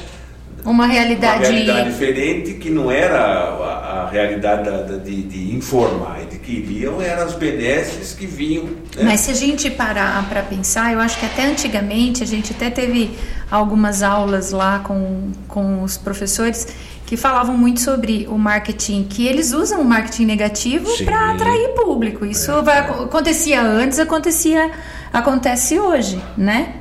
uma 0.65 0.87
realidade... 0.87 1.43
uma 1.43 1.51
realidade 1.51 1.89
diferente 1.91 2.53
que 2.53 2.69
não 2.69 2.89
era 2.89 3.19
a, 3.19 4.03
a 4.03 4.09
realidade 4.09 4.63
da, 4.63 4.81
da, 4.81 4.97
de, 4.97 5.23
de, 5.23 5.55
informar 5.55 6.21
e 6.23 6.25
de 6.25 6.39
que 6.39 6.53
iriam 6.53 7.01
eram 7.01 7.23
as 7.23 7.33
benesses 7.33 8.13
que 8.13 8.25
vinham. 8.25 8.65
Né? 8.95 9.03
Mas 9.03 9.21
se 9.21 9.31
a 9.31 9.33
gente 9.33 9.69
parar 9.69 10.27
para 10.29 10.41
pensar, 10.41 10.93
eu 10.93 10.99
acho 10.99 11.19
que 11.19 11.25
até 11.25 11.45
antigamente 11.45 12.23
a 12.23 12.25
gente 12.25 12.53
até 12.53 12.69
teve 12.69 13.11
algumas 13.51 14.01
aulas 14.01 14.51
lá 14.51 14.79
com, 14.79 15.31
com 15.47 15.83
os 15.83 15.97
professores 15.97 16.67
que 17.13 17.17
falavam 17.17 17.55
muito 17.55 17.79
sobre 17.79 18.25
o 18.27 18.39
marketing, 18.39 19.03
que 19.03 19.27
eles 19.27 19.53
usam 19.53 19.81
o 19.81 19.85
marketing 19.85 20.25
negativo 20.25 20.89
para 21.05 21.33
atrair 21.33 21.69
público. 21.75 22.25
Isso 22.25 22.51
é, 22.51 22.61
vai, 22.63 22.77
é. 22.79 23.03
acontecia 23.03 23.61
antes, 23.61 23.99
acontecia, 23.99 24.71
acontece 25.13 25.79
hoje, 25.79 26.19
né? 26.35 26.77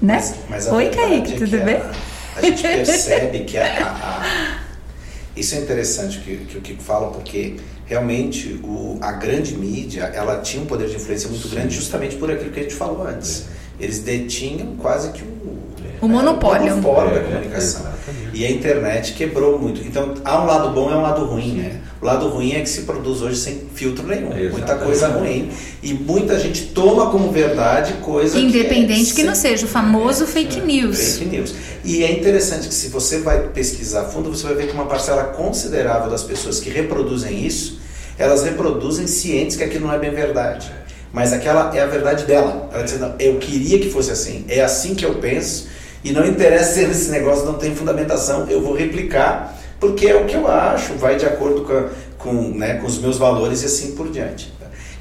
né? 0.00 0.16
Mas, 0.16 0.34
mas 0.48 0.66
Oi, 0.68 0.88
Kaique, 0.88 1.34
é 1.34 1.36
tudo 1.36 1.58
bem? 1.58 1.76
A, 1.76 2.38
a, 2.38 2.40
gente 2.40 2.62
percebe 2.64 3.40
que 3.40 3.58
a, 3.58 3.66
a, 3.66 4.58
isso 5.36 5.54
é 5.54 5.58
interessante 5.58 6.18
que, 6.20 6.34
que 6.46 6.56
o 6.56 6.62
Kiko 6.62 6.82
fala, 6.82 7.10
porque 7.10 7.56
realmente 7.84 8.58
o, 8.64 8.98
a 9.02 9.12
grande 9.12 9.54
mídia 9.54 10.04
ela 10.14 10.40
tinha 10.40 10.62
um 10.62 10.66
poder 10.66 10.88
de 10.88 10.96
influência 10.96 11.28
muito 11.28 11.46
Sim. 11.46 11.56
grande 11.56 11.74
justamente 11.74 12.16
por 12.16 12.30
aquilo 12.30 12.50
que 12.50 12.60
a 12.60 12.62
gente 12.62 12.74
falou 12.74 13.06
antes. 13.06 13.48
Eles 13.78 13.98
detinham 13.98 14.76
quase 14.76 15.12
que 15.12 15.22
um 15.22 15.58
o 16.00 16.08
monopólio. 16.08 16.74
O 16.74 16.76
monopólio 16.76 17.14
da 17.14 17.20
comunicação. 17.20 17.86
e 18.32 18.44
a 18.44 18.50
internet 18.50 19.12
quebrou 19.14 19.58
muito. 19.58 19.80
Então, 19.86 20.14
há 20.24 20.42
um 20.42 20.46
lado 20.46 20.70
bom 20.70 20.90
e 20.90 20.94
um 20.94 21.02
lado 21.02 21.24
ruim, 21.24 21.54
né? 21.54 21.80
O 22.00 22.06
lado 22.06 22.28
ruim 22.28 22.52
é 22.52 22.60
que 22.60 22.68
se 22.68 22.82
produz 22.82 23.22
hoje 23.22 23.36
sem 23.36 23.62
filtro 23.74 24.06
nenhum. 24.06 24.26
Exatamente. 24.26 24.52
Muita 24.52 24.74
coisa 24.76 25.08
ruim. 25.08 25.50
E 25.82 25.94
muita 25.94 26.38
gente 26.38 26.66
toma 26.66 27.10
como 27.10 27.32
verdade 27.32 27.94
coisa 27.94 28.38
Independente 28.38 29.14
que, 29.14 29.20
é 29.20 29.22
que 29.22 29.22
não 29.22 29.34
seja 29.34 29.64
o 29.64 29.68
famoso 29.68 30.24
é, 30.24 30.26
fake 30.26 30.60
news. 30.60 31.16
Fake 31.18 31.24
news. 31.30 31.54
E 31.82 32.04
é 32.04 32.12
interessante 32.12 32.68
que 32.68 32.74
se 32.74 32.88
você 32.88 33.20
vai 33.20 33.48
pesquisar 33.48 34.02
a 34.02 34.04
fundo, 34.04 34.28
você 34.28 34.44
vai 34.44 34.54
ver 34.54 34.66
que 34.66 34.74
uma 34.74 34.84
parcela 34.86 35.24
considerável 35.24 36.10
das 36.10 36.22
pessoas 36.22 36.60
que 36.60 36.68
reproduzem 36.68 37.46
isso, 37.46 37.80
elas 38.18 38.44
reproduzem 38.44 39.06
cientes 39.06 39.56
que 39.56 39.64
aquilo 39.64 39.86
não 39.86 39.94
é 39.94 39.98
bem 39.98 40.10
verdade. 40.10 40.70
Mas 41.10 41.32
aquela 41.32 41.74
é 41.74 41.80
a 41.80 41.86
verdade 41.86 42.24
dela. 42.24 42.68
Ela 42.72 42.82
diz, 42.82 42.98
não, 42.98 43.14
eu 43.18 43.38
queria 43.38 43.78
que 43.78 43.88
fosse 43.88 44.10
assim, 44.10 44.44
é 44.48 44.60
assim 44.60 44.94
que 44.94 45.06
eu 45.06 45.14
penso, 45.14 45.68
e 46.04 46.12
não 46.12 46.26
interessa 46.26 46.74
se 46.74 46.84
esse 46.84 47.10
negócio 47.10 47.46
não 47.46 47.54
tem 47.54 47.74
fundamentação, 47.74 48.46
eu 48.50 48.60
vou 48.60 48.74
replicar, 48.74 49.58
porque 49.80 50.06
é 50.06 50.14
o 50.14 50.26
que 50.26 50.34
eu 50.34 50.46
acho, 50.46 50.92
vai 50.94 51.16
de 51.16 51.24
acordo 51.24 51.62
com, 51.62 51.72
a, 51.72 51.88
com, 52.18 52.50
né, 52.50 52.74
com 52.74 52.86
os 52.86 52.98
meus 52.98 53.16
valores 53.16 53.62
e 53.62 53.66
assim 53.66 53.92
por 53.92 54.10
diante. 54.10 54.52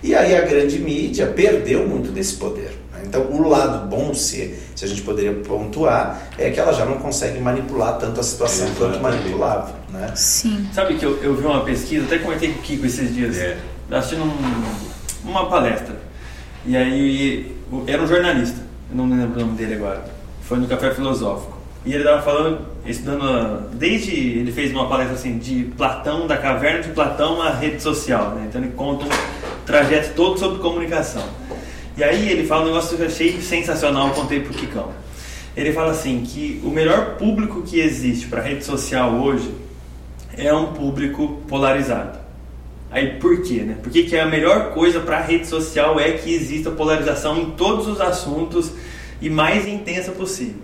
E 0.01 0.15
aí 0.15 0.35
a 0.35 0.41
grande 0.41 0.79
mídia 0.79 1.27
perdeu 1.27 1.85
muito 1.85 2.09
desse 2.09 2.35
poder. 2.35 2.71
Né? 2.93 3.01
Então, 3.05 3.21
o 3.21 3.47
lado 3.47 3.87
bom, 3.87 4.13
se, 4.13 4.55
se 4.75 4.85
a 4.85 4.87
gente 4.87 5.01
poderia 5.01 5.33
pontuar, 5.33 6.29
é 6.37 6.49
que 6.49 6.59
ela 6.59 6.71
já 6.71 6.85
não 6.85 6.97
consegue 6.97 7.39
manipular 7.39 7.97
tanto 7.97 8.21
a 8.21 8.23
situação 8.23 8.67
quanto 8.77 8.99
manipulava. 9.01 9.75
Né? 9.89 10.09
Sim. 10.15 10.67
Sabe 10.73 10.95
que 10.95 11.05
eu, 11.05 11.21
eu 11.21 11.35
vi 11.35 11.45
uma 11.45 11.65
pesquisa, 11.65 12.05
até 12.05 12.17
comentei 12.19 12.53
com 12.53 12.59
o 12.59 12.61
Kiko 12.61 12.85
esses 12.85 13.13
dias, 13.13 13.37
é. 13.37 13.57
assistindo 13.91 14.23
um, 14.23 15.29
uma 15.29 15.49
palestra. 15.49 15.95
E 16.65 16.77
aí 16.77 17.55
era 17.87 18.01
um 18.01 18.07
jornalista, 18.07 18.59
eu 18.89 18.97
não 18.97 19.09
lembro 19.09 19.41
o 19.41 19.45
nome 19.45 19.57
dele 19.57 19.75
agora 19.75 20.12
foi 20.47 20.59
no 20.59 20.67
Café 20.67 20.93
Filosófico. 20.93 21.57
E 21.85 21.93
ele 21.93 22.03
estava 22.03 22.21
falando, 22.21 22.61
estudando, 22.85 23.69
desde 23.73 24.11
ele 24.11 24.51
fez 24.51 24.71
uma 24.71 24.87
palestra 24.87 25.15
assim, 25.15 25.37
de 25.37 25.65
Platão, 25.75 26.27
da 26.27 26.37
caverna 26.37 26.81
de 26.81 26.89
Platão 26.89 27.41
à 27.41 27.49
rede 27.49 27.81
social, 27.81 28.31
né? 28.31 28.45
Então 28.47 28.61
ele 28.61 28.71
conta 28.71 29.05
um 29.05 29.09
trajeto 29.65 30.13
todo 30.15 30.39
sobre 30.39 30.59
comunicação. 30.59 31.23
E 31.97 32.03
aí 32.03 32.29
ele 32.31 32.47
fala 32.47 32.63
um 32.63 32.67
negócio 32.67 32.95
que 32.95 33.03
eu 33.03 33.07
achei 33.07 33.41
sensacional, 33.41 34.07
eu 34.07 34.13
contei 34.13 34.39
pro 34.39 34.53
Kikão. 34.53 34.91
Ele 35.55 35.73
fala 35.73 35.91
assim, 35.91 36.23
que 36.23 36.61
o 36.63 36.69
melhor 36.69 37.15
público 37.17 37.61
que 37.61 37.79
existe 37.79 38.27
para 38.27 38.41
rede 38.41 38.63
social 38.63 39.15
hoje 39.15 39.53
é 40.37 40.53
um 40.53 40.73
público 40.73 41.41
polarizado. 41.47 42.17
Aí 42.89 43.19
por 43.19 43.41
quê? 43.41 43.61
Né? 43.61 43.77
Porque 43.83 44.03
que 44.03 44.17
a 44.17 44.25
melhor 44.25 44.71
coisa 44.71 44.99
para 44.99 45.19
rede 45.19 45.47
social 45.47 45.99
é 45.99 46.11
que 46.13 46.33
exista 46.33 46.71
polarização 46.71 47.37
em 47.39 47.51
todos 47.51 47.87
os 47.87 47.99
assuntos 47.99 48.71
e 49.23 49.29
mais 49.29 49.65
intensa 49.65 50.11
possível. 50.11 50.61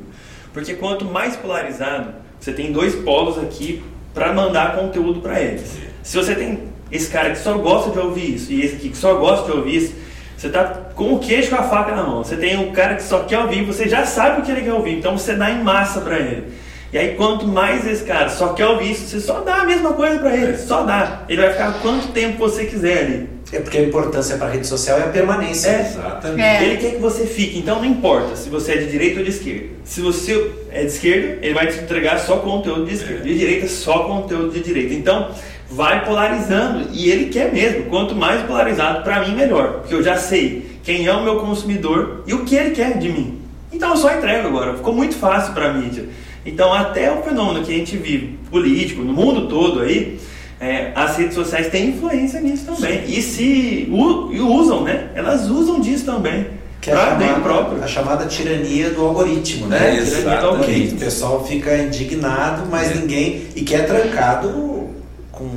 Porque 0.53 0.73
quanto 0.73 1.05
mais 1.05 1.35
polarizado, 1.37 2.13
você 2.39 2.51
tem 2.51 2.71
dois 2.71 2.93
polos 2.93 3.37
aqui 3.39 3.81
para 4.13 4.33
mandar 4.33 4.75
conteúdo 4.75 5.21
para 5.21 5.39
eles. 5.39 5.77
Se 6.03 6.17
você 6.17 6.35
tem 6.35 6.63
esse 6.91 7.09
cara 7.09 7.31
que 7.31 7.37
só 7.37 7.57
gosta 7.57 7.91
de 7.91 7.99
ouvir 7.99 8.35
isso 8.35 8.51
e 8.51 8.61
esse 8.61 8.75
aqui 8.75 8.89
que 8.89 8.97
só 8.97 9.15
gosta 9.15 9.49
de 9.49 9.57
ouvir 9.57 9.77
isso, 9.77 9.95
você 10.35 10.47
está 10.47 10.65
com 10.65 11.13
o 11.13 11.19
queijo 11.19 11.49
com 11.49 11.55
a 11.55 11.63
faca 11.63 11.95
na 11.95 12.03
mão. 12.03 12.23
Você 12.23 12.35
tem 12.35 12.57
um 12.57 12.71
cara 12.71 12.95
que 12.95 13.03
só 13.03 13.23
quer 13.23 13.39
ouvir, 13.39 13.63
você 13.63 13.87
já 13.87 14.05
sabe 14.05 14.41
o 14.41 14.43
que 14.43 14.51
ele 14.51 14.61
quer 14.61 14.73
ouvir, 14.73 14.97
então 14.97 15.17
você 15.17 15.35
dá 15.35 15.49
em 15.49 15.63
massa 15.63 16.01
para 16.01 16.17
ele. 16.17 16.47
E 16.91 16.97
aí, 16.97 17.15
quanto 17.15 17.47
mais 17.47 17.85
esse 17.87 18.03
cara 18.03 18.29
só 18.29 18.53
quer 18.53 18.65
ouvir 18.65 18.91
isso, 18.91 19.07
você 19.07 19.19
só 19.19 19.41
dá 19.41 19.57
a 19.57 19.65
mesma 19.65 19.93
coisa 19.93 20.17
para 20.19 20.35
ele, 20.35 20.57
só 20.57 20.83
dá. 20.83 21.23
Ele 21.29 21.41
vai 21.41 21.51
ficar 21.51 21.73
quanto 21.81 22.07
tempo 22.07 22.39
você 22.39 22.65
quiser 22.65 23.05
ali. 23.05 23.29
É 23.51 23.59
porque 23.59 23.77
a 23.77 23.83
importância 23.83 24.37
para 24.37 24.47
a 24.47 24.49
rede 24.51 24.65
social 24.65 24.97
é 24.99 25.03
a 25.03 25.07
permanência. 25.07 25.69
É, 25.69 25.81
exatamente. 25.81 26.41
É. 26.41 26.63
Ele 26.63 26.77
quer 26.77 26.91
que 26.91 26.97
você 26.97 27.25
fique, 27.25 27.57
então 27.57 27.77
não 27.77 27.85
importa 27.85 28.35
se 28.35 28.49
você 28.49 28.73
é 28.73 28.77
de 28.77 28.91
direita 28.91 29.19
ou 29.19 29.23
de 29.23 29.31
esquerda. 29.31 29.67
Se 29.83 30.01
você 30.01 30.51
é 30.71 30.81
de 30.81 30.87
esquerda, 30.87 31.39
ele 31.41 31.53
vai 31.53 31.67
te 31.67 31.79
entregar 31.79 32.19
só 32.19 32.37
conteúdo 32.37 32.85
de 32.85 32.93
esquerda. 32.93 33.23
De 33.23 33.37
direita, 33.37 33.67
só 33.67 34.03
conteúdo 34.03 34.51
de 34.51 34.61
direita. 34.61 34.93
Então, 34.93 35.31
vai 35.69 36.05
polarizando 36.05 36.89
e 36.91 37.09
ele 37.09 37.25
quer 37.25 37.51
mesmo. 37.53 37.85
Quanto 37.85 38.15
mais 38.15 38.41
polarizado, 38.43 39.03
para 39.03 39.27
mim, 39.27 39.35
melhor. 39.35 39.79
Porque 39.79 39.93
eu 39.93 40.03
já 40.03 40.17
sei 40.17 40.79
quem 40.83 41.05
é 41.05 41.13
o 41.13 41.23
meu 41.23 41.39
consumidor 41.39 42.23
e 42.25 42.33
o 42.33 42.45
que 42.45 42.55
ele 42.55 42.71
quer 42.71 42.97
de 42.97 43.09
mim. 43.09 43.39
Então 43.71 43.91
eu 43.91 43.97
só 43.97 44.11
entrego 44.11 44.47
agora. 44.47 44.75
Ficou 44.75 44.93
muito 44.93 45.15
fácil 45.15 45.53
para 45.53 45.69
a 45.69 45.73
mídia. 45.73 46.05
Então, 46.45 46.73
até 46.73 47.11
o 47.11 47.21
fenômeno 47.21 47.65
que 47.65 47.73
a 47.73 47.77
gente 47.77 47.97
vive 47.97 48.39
político 48.49 49.01
no 49.01 49.13
mundo 49.13 49.47
todo 49.47 49.81
aí 49.81 50.19
é, 50.59 50.91
as 50.93 51.15
redes 51.15 51.35
sociais 51.35 51.67
têm 51.67 51.89
influência 51.89 52.41
nisso 52.41 52.65
também. 52.65 53.03
E 53.07 53.21
se 53.21 53.87
u, 53.89 54.29
usam, 54.59 54.83
né? 54.83 55.09
Elas 55.15 55.49
usam 55.49 55.79
disso 55.79 56.05
também. 56.05 56.47
Que 56.81 56.91
é 56.91 56.93
a 56.93 56.97
chamada, 56.97 57.39
próprio. 57.41 57.83
a 57.83 57.87
chamada 57.87 58.25
tirania 58.25 58.89
do 58.89 59.05
algoritmo, 59.05 59.67
né? 59.67 59.97
É, 59.97 60.03
tirania 60.03 60.41
do 60.41 60.47
algoritmo. 60.47 60.97
O 60.97 60.99
pessoal 60.99 61.45
fica 61.45 61.77
indignado, 61.77 62.67
mas 62.69 62.91
é. 62.91 62.95
ninguém. 62.95 63.47
E 63.55 63.61
que 63.61 63.73
é 63.73 63.83
trancado 63.83 64.89
com 65.31 65.49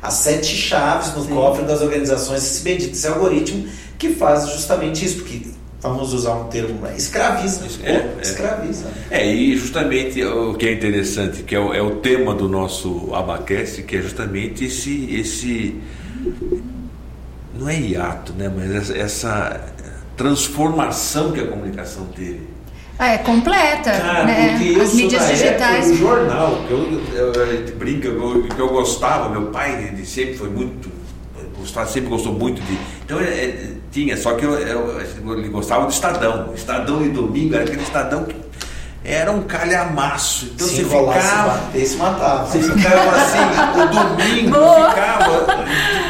as 0.00 0.14
sete 0.14 0.54
chaves 0.54 1.14
no 1.14 1.22
Sim. 1.22 1.34
cofre 1.34 1.64
das 1.64 1.82
organizações, 1.82 2.44
esse 2.44 2.62
bendito 2.62 2.92
esse 2.92 3.06
algoritmo 3.08 3.66
que 3.98 4.10
faz 4.10 4.48
justamente 4.48 5.04
isso, 5.04 5.16
porque 5.16 5.42
vamos 5.80 6.12
usar 6.12 6.34
um 6.34 6.44
termo, 6.44 6.86
escraviza. 6.96 7.62
É, 7.82 7.92
é, 7.92 8.18
escraviza. 8.20 8.86
É, 9.10 9.32
e 9.32 9.56
justamente 9.56 10.22
o 10.24 10.54
que 10.54 10.66
é 10.66 10.72
interessante, 10.72 11.42
que 11.42 11.54
é 11.54 11.60
o, 11.60 11.72
é 11.72 11.80
o 11.80 11.96
tema 11.96 12.34
do 12.34 12.48
nosso 12.48 13.14
Abacast, 13.14 13.82
que 13.82 13.96
é 13.96 14.02
justamente 14.02 14.64
esse, 14.64 15.14
esse 15.14 15.80
não 17.54 17.68
é 17.68 17.78
hiato, 17.78 18.32
né? 18.32 18.50
mas 18.54 18.70
essa, 18.74 18.96
essa 18.96 19.60
transformação 20.16 21.32
que 21.32 21.40
a 21.40 21.46
comunicação 21.46 22.06
teve. 22.06 22.58
Ah, 22.98 23.12
é 23.12 23.18
completa, 23.18 23.92
Cara, 23.92 24.24
né? 24.24 24.56
As 24.82 24.92
mídias 24.92 25.28
digitais. 25.28 25.88
o 25.88 25.94
jornal, 25.94 26.64
que 26.66 26.72
eu, 26.72 27.00
eu, 27.14 27.32
eu, 27.32 27.76
brinca, 27.76 28.08
que 28.10 28.60
eu 28.60 28.68
gostava, 28.70 29.28
meu 29.28 29.52
pai 29.52 29.92
ele 29.92 30.04
sempre 30.04 30.34
foi 30.34 30.50
muito, 30.50 30.90
sempre 31.86 32.10
gostou 32.10 32.32
muito 32.32 32.60
de. 32.60 32.76
Então, 33.04 33.20
é, 33.20 33.24
é 33.24 33.77
tinha, 33.90 34.16
só 34.16 34.34
que 34.34 34.44
eu, 34.44 34.54
eu, 34.54 35.00
ele 35.00 35.48
gostava 35.48 35.86
do 35.86 35.92
Estadão. 35.92 36.52
Estadão 36.54 37.02
de 37.02 37.10
domingo 37.10 37.54
era 37.54 37.64
aquele 37.64 37.82
Estadão 37.82 38.24
que 38.24 38.36
era 39.04 39.32
um 39.32 39.42
calhamaço. 39.42 40.50
Então 40.54 40.66
se 40.66 40.82
você 40.82 41.12
ficava. 41.12 41.48
Bater, 41.48 41.86
se 41.86 41.96
matava. 41.96 42.46
Você 42.46 42.62
ficava 42.62 43.16
assim, 43.16 43.38
o 43.80 44.16
domingo, 44.16 44.58
Boa. 44.58 44.90
ficava 44.90 45.64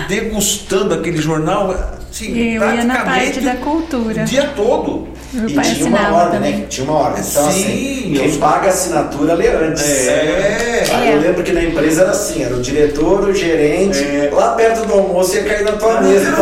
degustando 0.09 0.95
aquele 0.95 1.19
jornal. 1.19 1.71
Assim, 1.71 2.37
eu 2.37 2.75
ia 2.75 2.85
na 2.85 3.05
parte 3.05 3.41
da 3.41 3.57
cultura. 3.57 4.23
O 4.23 4.25
dia 4.25 4.49
todo. 4.57 5.09
Meu 5.31 5.47
e 5.47 5.61
tinha 5.61 5.87
uma 5.87 6.15
ordem, 6.15 6.41
né? 6.41 6.67
Tinha 6.71 6.91
uma 6.91 7.01
ordem. 7.01 7.23
Então, 7.23 7.51
Sim, 7.51 7.61
assim, 7.61 8.15
quem 8.17 8.33
eu... 8.33 8.39
paga 8.39 8.67
a 8.67 8.71
assinatura 8.71 9.35
lê 9.35 9.49
antes. 9.49 10.09
É. 10.09 10.87
Aí 10.91 11.09
é. 11.09 11.15
eu 11.15 11.21
lembro 11.21 11.43
que 11.43 11.53
na 11.53 11.63
empresa 11.63 12.03
era 12.03 12.13
assim, 12.13 12.43
era 12.43 12.57
o 12.57 12.63
diretor, 12.63 13.29
o 13.29 13.35
gerente, 13.35 13.99
é. 13.99 14.31
lá 14.33 14.55
perto 14.55 14.87
do 14.87 14.95
almoço 14.95 15.37
ia 15.37 15.45
cair 15.45 15.65
na 15.65 15.73
tua 15.73 16.01
mesa. 16.01 16.31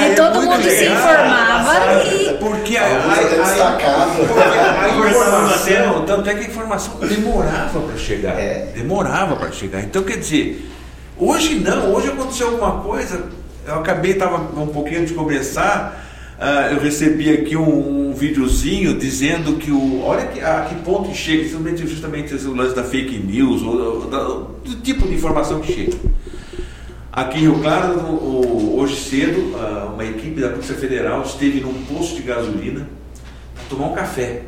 e 0.00 0.04
é 0.04 0.14
todo 0.14 0.40
mundo 0.40 0.56
legal. 0.56 0.70
se 0.70 0.84
informava 0.86 2.04
e... 2.06 2.36
Porque 2.38 2.78
a, 2.78 2.82
a, 2.82 2.86
a, 2.86 2.96
a, 4.84 4.88
informação, 4.88 6.06
tanto 6.06 6.30
é 6.30 6.34
que 6.34 6.44
a 6.44 6.48
informação 6.48 6.94
demorava 7.00 7.80
para 7.80 7.98
chegar. 7.98 8.40
É. 8.40 8.68
Demorava 8.74 9.36
para 9.36 9.52
chegar. 9.52 9.82
Então, 9.82 10.02
quer 10.02 10.16
dizer, 10.16 10.66
hoje 11.18 11.56
não, 11.56 11.92
hoje 11.92 12.08
aconteceu 12.08 12.48
alguma 12.48 12.80
coisa, 12.80 13.22
eu 13.66 13.74
acabei, 13.74 14.12
estava 14.12 14.36
um 14.36 14.68
pouquinho 14.68 15.04
de 15.04 15.12
começar 15.12 16.05
Uh, 16.38 16.74
eu 16.74 16.80
recebi 16.80 17.30
aqui 17.30 17.56
um, 17.56 18.10
um 18.10 18.12
videozinho 18.12 18.98
dizendo 18.98 19.56
que 19.56 19.70
o. 19.70 20.02
Olha 20.02 20.26
que, 20.26 20.38
a 20.40 20.66
que 20.66 20.74
ponto 20.82 21.14
chega, 21.14 21.44
justamente, 21.44 21.86
justamente 21.86 22.34
o 22.34 22.54
lance 22.54 22.74
da 22.74 22.84
fake 22.84 23.18
news, 23.18 23.62
ou, 23.62 24.60
do 24.62 24.74
tipo 24.82 25.08
de 25.08 25.14
informação 25.14 25.60
que 25.60 25.72
chega. 25.72 25.96
Aqui 27.10 27.38
em 27.38 27.40
Rio 27.42 27.58
Claro, 27.60 27.98
o, 28.00 28.78
hoje 28.78 28.96
cedo, 28.96 29.56
uh, 29.56 29.94
uma 29.94 30.04
equipe 30.04 30.38
da 30.38 30.50
Polícia 30.50 30.74
Federal 30.74 31.22
esteve 31.22 31.60
num 31.60 31.72
posto 31.84 32.16
de 32.16 32.22
gasolina 32.22 32.86
para 33.54 33.64
tomar 33.70 33.86
um 33.86 33.94
café. 33.94 34.42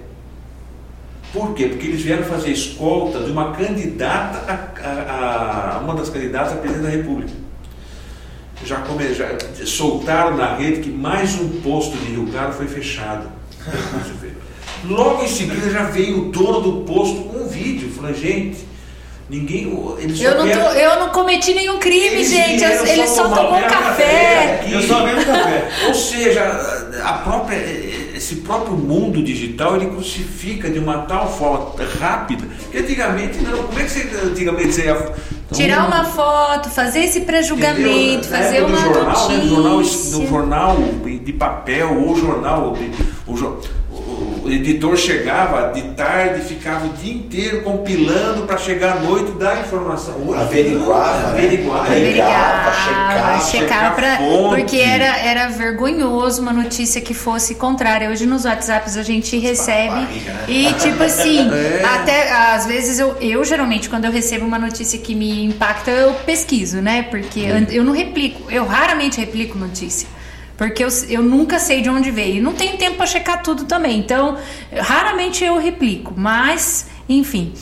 Por 1.32 1.54
quê? 1.54 1.68
Porque 1.68 1.86
eles 1.86 2.02
vieram 2.02 2.24
fazer 2.24 2.50
escolta 2.50 3.20
de 3.20 3.30
uma 3.30 3.52
candidata, 3.52 4.44
a, 4.46 4.86
a, 4.86 5.76
a 5.76 5.78
uma 5.78 5.94
das 5.94 6.10
candidatas 6.10 6.52
a 6.52 6.56
presidente 6.56 6.82
da 6.82 6.90
República. 6.90 7.47
Já, 8.64 8.76
come, 8.76 9.14
já 9.14 9.28
soltaram 9.64 10.36
na 10.36 10.56
rede 10.56 10.80
que 10.80 10.90
mais 10.90 11.34
um 11.40 11.60
posto 11.60 11.96
de 11.96 12.12
Rio 12.12 12.26
Claro 12.30 12.52
foi 12.52 12.66
fechado. 12.66 13.30
Logo 14.84 15.24
em 15.24 15.28
seguida 15.28 15.70
já 15.70 15.84
veio 15.84 16.28
o 16.28 16.32
dono 16.32 16.60
do 16.60 16.72
posto 16.84 17.22
com 17.24 17.38
um 17.38 17.48
vídeo, 17.48 17.90
falando, 17.90 18.16
gente, 18.16 18.58
ninguém. 19.28 19.72
Eles 19.98 20.20
eu, 20.20 20.36
não 20.36 20.48
tô, 20.48 20.70
eu 20.70 21.00
não 21.00 21.08
cometi 21.10 21.54
nenhum 21.54 21.78
crime, 21.78 22.16
eles 22.16 22.30
gente. 22.30 22.62
Ele 22.62 23.06
só, 23.06 23.28
só 23.28 23.34
tomou 23.34 23.60
café. 23.62 24.64
Eu 24.70 24.82
só 24.82 25.04
bebo 25.04 25.24
café. 25.24 25.68
Ou 25.88 25.94
seja, 25.94 26.42
a 27.04 27.12
própria, 27.14 27.58
esse 28.18 28.36
próprio 28.36 28.76
mundo 28.76 29.22
digital 29.22 29.76
ele 29.76 29.86
crucifica 29.86 30.68
de 30.68 30.78
uma 30.78 30.98
tal 31.02 31.32
forma 31.32 31.74
rápida 32.00 32.44
que 32.70 32.76
antigamente 32.76 33.38
não. 33.38 33.62
Como 33.62 33.78
é 33.78 33.84
que 33.84 33.90
você 33.90 34.10
antigamente 34.24 34.72
você 34.72 34.84
ia. 34.84 34.94
Então, 34.94 35.58
Tirar 35.58 35.86
uma 35.86 36.04
foto, 36.04 36.68
fazer 36.68 37.04
esse 37.04 37.22
pré-julgamento, 37.22 38.28
fazer 38.28 38.62
uma 38.64 38.76
jornal, 38.76 39.04
notícia. 39.04 39.38
Né, 39.38 39.44
no, 39.44 39.62
jornal, 39.62 39.78
no 40.12 40.26
jornal 40.26 40.76
de 41.24 41.32
papel 41.32 42.02
ou 42.02 42.16
jornal. 42.16 42.74
De, 42.74 42.90
o, 43.26 43.36
o 44.44 44.50
editor 44.50 44.96
chegava 44.96 45.72
de 45.72 45.82
tarde, 45.94 46.42
ficava 46.42 46.86
o 46.86 46.90
dia 46.90 47.14
inteiro 47.14 47.62
compilando 47.62 48.46
para 48.46 48.58
chegar 48.58 48.96
à 48.96 49.00
noite 49.00 49.30
e 49.30 49.38
dar 49.38 49.60
informação. 49.60 50.14
Hoje, 50.26 50.40
averiguar, 50.40 51.22
não, 51.22 51.28
averiguar, 51.30 51.90
né? 51.90 51.96
averiguar, 51.96 52.74
checar, 52.84 53.50
checar 53.50 53.94
pra, 53.94 54.18
porque 54.54 54.76
era, 54.76 55.18
era 55.18 55.48
vergonhoso 55.48 56.42
uma 56.42 56.52
notícia 56.52 57.00
que 57.00 57.14
fosse 57.14 57.54
contrária. 57.54 58.10
Hoje 58.10 58.26
nos 58.26 58.44
WhatsApps 58.44 58.96
a 58.96 59.02
gente 59.02 59.36
recebe 59.38 59.88
barriga, 59.88 60.32
né? 60.32 60.44
e 60.48 60.72
tipo 60.74 61.02
assim, 61.02 61.48
é. 61.52 61.84
até 61.84 62.32
às 62.32 62.66
vezes 62.66 62.98
eu, 62.98 63.16
eu 63.20 63.44
geralmente 63.44 63.88
quando 63.88 64.04
eu 64.04 64.12
recebo 64.12 64.44
uma 64.44 64.58
notícia 64.58 64.98
que 64.98 65.14
me 65.14 65.44
impacta 65.44 65.90
eu 65.90 66.14
pesquiso, 66.26 66.80
né? 66.80 67.02
Porque 67.02 67.40
hum. 67.40 67.66
eu 67.70 67.84
não 67.84 67.92
replico, 67.92 68.50
eu 68.50 68.66
raramente 68.66 69.18
replico 69.18 69.58
notícia. 69.58 70.17
Porque 70.58 70.82
eu, 70.82 70.88
eu 71.08 71.22
nunca 71.22 71.60
sei 71.60 71.80
de 71.80 71.88
onde 71.88 72.10
veio. 72.10 72.38
E 72.38 72.40
não 72.40 72.52
tenho 72.52 72.76
tempo 72.76 72.96
para 72.96 73.06
checar 73.06 73.42
tudo 73.44 73.64
também. 73.64 73.96
Então, 74.00 74.36
raramente 74.76 75.44
eu 75.44 75.56
replico. 75.56 76.12
Mas, 76.16 76.88
enfim. 77.08 77.54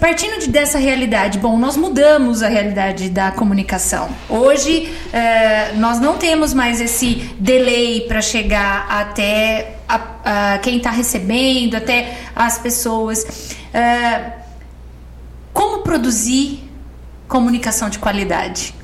Partindo 0.00 0.40
de 0.40 0.48
dessa 0.48 0.78
realidade, 0.78 1.38
bom, 1.38 1.56
nós 1.56 1.76
mudamos 1.76 2.42
a 2.42 2.48
realidade 2.48 3.08
da 3.10 3.30
comunicação. 3.30 4.08
Hoje, 4.28 4.92
é, 5.12 5.72
nós 5.74 6.00
não 6.00 6.16
temos 6.16 6.52
mais 6.52 6.80
esse 6.80 7.30
delay 7.38 8.00
para 8.08 8.20
chegar 8.20 8.86
até 8.88 9.76
a, 9.86 10.54
a 10.54 10.58
quem 10.58 10.78
está 10.78 10.90
recebendo, 10.90 11.76
até 11.76 12.16
as 12.34 12.58
pessoas. 12.58 13.54
É, 13.72 14.32
como 15.52 15.82
produzir 15.82 16.64
comunicação 17.28 17.88
de 17.88 17.98
qualidade? 17.98 18.74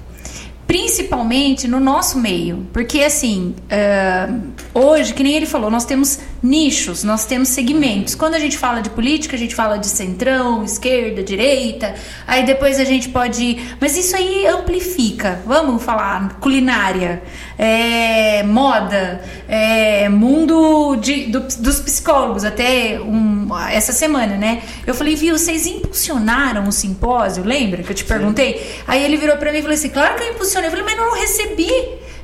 Principalmente 0.71 1.67
no 1.67 1.81
nosso 1.81 2.17
meio, 2.17 2.65
porque 2.73 3.01
assim, 3.01 3.57
uh, 3.67 4.41
hoje, 4.73 5.13
que 5.13 5.21
nem 5.21 5.35
ele 5.35 5.47
falou, 5.47 5.69
nós 5.69 5.85
temos 5.85 6.21
nichos, 6.43 7.05
nós 7.05 7.27
temos 7.27 7.49
segmentos. 7.49 8.15
Quando 8.15 8.35
a 8.35 8.39
gente 8.39 8.57
fala 8.57 8.81
de 8.81 8.91
política, 8.91 9.37
a 9.37 9.39
gente 9.39 9.55
fala 9.55 9.79
de 9.79 9.87
centrão, 9.87 10.65
esquerda, 10.65 11.23
direita, 11.23 11.95
aí 12.27 12.45
depois 12.45 12.79
a 12.79 12.85
gente 12.85 13.09
pode. 13.09 13.59
Mas 13.81 13.97
isso 13.97 14.17
aí 14.17 14.47
amplifica. 14.47 15.41
Vamos 15.47 15.83
falar 15.83 16.39
culinária, 16.41 17.23
é, 17.59 18.43
moda, 18.43 19.23
é, 19.49 20.09
mundo 20.09 20.97
de, 20.97 21.27
do, 21.27 21.41
dos 21.41 21.81
psicólogos, 21.81 22.45
até 22.45 23.01
um, 23.01 23.49
essa 23.71 23.93
semana, 23.93 24.37
né? 24.37 24.63
Eu 24.87 24.95
falei, 24.95 25.15
viu, 25.15 25.37
vocês 25.37 25.67
impulsionaram 25.67 26.67
o 26.69 26.73
simpósio, 26.73 27.45
lembra 27.45 27.83
que 27.83 27.91
eu 27.91 27.97
te 27.97 28.05
perguntei? 28.05 28.59
Sim. 28.59 28.83
Aí 28.87 29.05
ele 29.05 29.17
virou 29.17 29.37
para 29.37 29.53
mim 29.53 29.59
e 29.59 29.63
falou 29.63 29.75
assim: 29.75 29.89
claro 29.89 30.17
que 30.17 30.23
eu 30.23 30.31
impulsionei. 30.33 30.69
Eu 30.69 30.71
falei, 30.71 30.85
mas 30.85 30.97
não 30.97 31.15
recebi. 31.15 31.71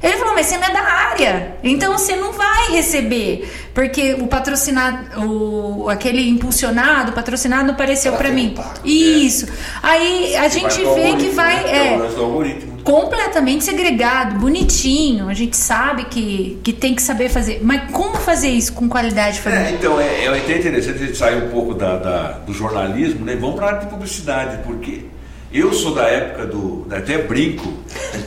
Ele 0.07 0.19
falou, 0.19 0.35
mas 0.35 0.47
você 0.47 0.57
não 0.57 0.69
é 0.69 0.73
da 0.73 0.83
área, 0.83 1.57
então 1.62 1.92
você 1.92 2.14
não 2.14 2.33
vai 2.33 2.71
receber, 2.71 3.51
porque 3.75 4.14
o 4.14 4.27
patrocinado, 4.27 5.21
o, 5.21 5.88
aquele 5.88 6.29
impulsionado, 6.29 7.12
patrocinado 7.12 7.73
apareceu 7.73 8.12
para 8.12 8.31
mim. 8.31 8.55
Um 8.57 8.87
Isso. 8.87 9.47
É. 9.47 9.49
Aí 9.83 10.37
a 10.37 10.49
gente 10.49 10.79
vê 10.95 11.16
que 11.16 11.31
vai. 11.31 11.62
Né? 11.64 11.95
É, 11.95 12.77
completamente 12.87 13.64
segregado, 13.64 14.38
bonitinho. 14.38 15.29
A 15.29 15.35
gente 15.35 15.57
sabe 15.57 16.05
que, 16.05 16.61
que 16.62 16.73
tem 16.73 16.95
que 16.95 17.03
saber 17.03 17.29
fazer. 17.29 17.61
Mas 17.61 17.90
como 17.90 18.14
fazer 18.14 18.51
isso 18.51 18.73
com 18.73 18.88
qualidade? 18.88 19.42
É, 19.45 19.73
então, 19.73 20.01
é, 20.01 20.25
é 20.25 20.29
até 20.29 20.59
interessante 20.59 21.03
a 21.03 21.07
gente 21.07 21.19
sair 21.19 21.42
um 21.42 21.51
pouco 21.51 21.75
da, 21.75 21.97
da 21.97 22.29
do 22.47 22.53
jornalismo, 22.53 23.25
né? 23.25 23.35
Vamos 23.35 23.57
para 23.57 23.66
a 23.66 23.69
área 23.71 23.81
de 23.81 23.87
publicidade, 23.87 24.59
porque 24.64 25.05
eu 25.59 25.73
sou 25.73 25.95
da 25.95 26.05
época 26.05 26.47
do. 26.47 26.87
Até 26.90 27.19
brinco, 27.19 27.73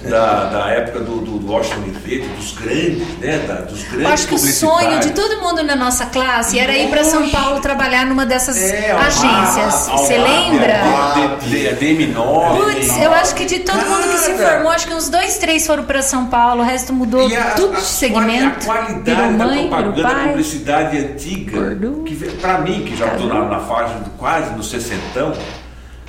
da, 0.10 0.46
da 0.46 0.70
época 0.70 1.00
do, 1.00 1.20
do, 1.22 1.40
do 1.40 1.52
Washington 1.52 1.82
Oliveira, 1.82 2.28
dos 2.36 2.52
grandes, 2.54 3.08
né? 3.20 3.38
Da, 3.48 3.56
dos 3.62 3.84
grandes. 3.84 4.06
Eu 4.06 4.08
acho 4.08 4.28
que 4.28 4.36
o 4.36 4.38
sonho 4.38 5.00
de 5.00 5.12
todo 5.12 5.42
mundo 5.42 5.64
na 5.64 5.76
nossa 5.76 6.06
classe 6.08 6.60
era 6.60 6.78
ir 6.78 6.90
para 6.90 7.04
São 7.04 7.30
Paulo 7.30 7.60
trabalhar 7.62 8.06
numa 8.06 8.26
dessas 8.26 8.58
é, 8.58 8.92
agências. 8.92 9.90
Você 9.92 10.18
lembra? 10.18 10.82
A 10.82 11.76
DM9. 11.76 12.58
Putz, 12.58 12.98
eu 12.98 13.14
acho 13.14 13.36
que 13.36 13.46
de 13.46 13.60
todo 13.60 13.78
Cara, 13.78 13.90
mundo 13.90 14.10
que 14.10 14.18
se 14.18 14.34
formou, 14.34 14.72
acho 14.72 14.88
que 14.88 14.94
uns 14.94 15.10
dois, 15.10 15.38
três 15.38 15.66
foram 15.66 15.84
para 15.84 16.02
São 16.02 16.28
Paulo, 16.28 16.62
o 16.62 16.66
resto 16.66 16.94
mudou 16.94 17.26
a, 17.28 17.52
tudo 17.52 17.76
de 17.76 17.82
segmento. 17.82 18.70
A 18.70 18.74
qualidade 18.74 19.34
mãe, 19.34 19.70
da 19.70 19.78
propaganda, 19.78 20.02
da 20.02 20.16
publicidade 20.30 20.98
antiga, 20.98 21.78
que 22.06 22.16
para 22.38 22.60
mim, 22.60 22.84
que 22.86 22.96
já 22.96 23.08
estou 23.08 23.28
na, 23.28 23.46
na 23.46 23.60
fase 23.60 23.94
quase 24.18 24.54
no 24.54 24.64
sessentão, 24.64 25.34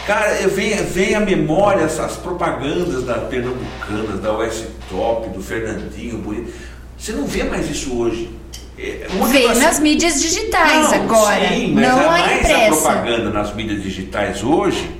Cara, 0.06 0.48
vem, 0.48 0.74
vem 0.84 1.14
à 1.14 1.20
memória 1.20 1.84
as 1.84 2.16
propagandas 2.16 3.04
da 3.04 3.14
Pernambucanas, 3.14 4.20
da 4.20 4.36
US 4.36 4.64
Top, 4.88 5.28
do 5.28 5.42
Fernandinho, 5.42 6.18
Bonito. 6.18 6.52
Você 6.98 7.12
não 7.12 7.24
vê 7.24 7.44
mais 7.44 7.70
isso 7.70 7.96
hoje. 7.96 8.30
É, 8.78 9.06
vê 9.30 9.46
nas 9.54 9.78
mídias 9.78 10.22
digitais 10.22 10.90
não, 10.90 11.04
agora, 11.04 11.48
sim, 11.48 11.72
mas 11.74 11.86
não 11.86 11.98
a, 11.98 12.02
a 12.02 12.08
mais 12.08 12.40
impressa. 12.40 12.64
a 12.64 12.68
propaganda 12.68 13.30
nas 13.30 13.54
mídias 13.54 13.82
digitais 13.82 14.42
hoje, 14.42 14.90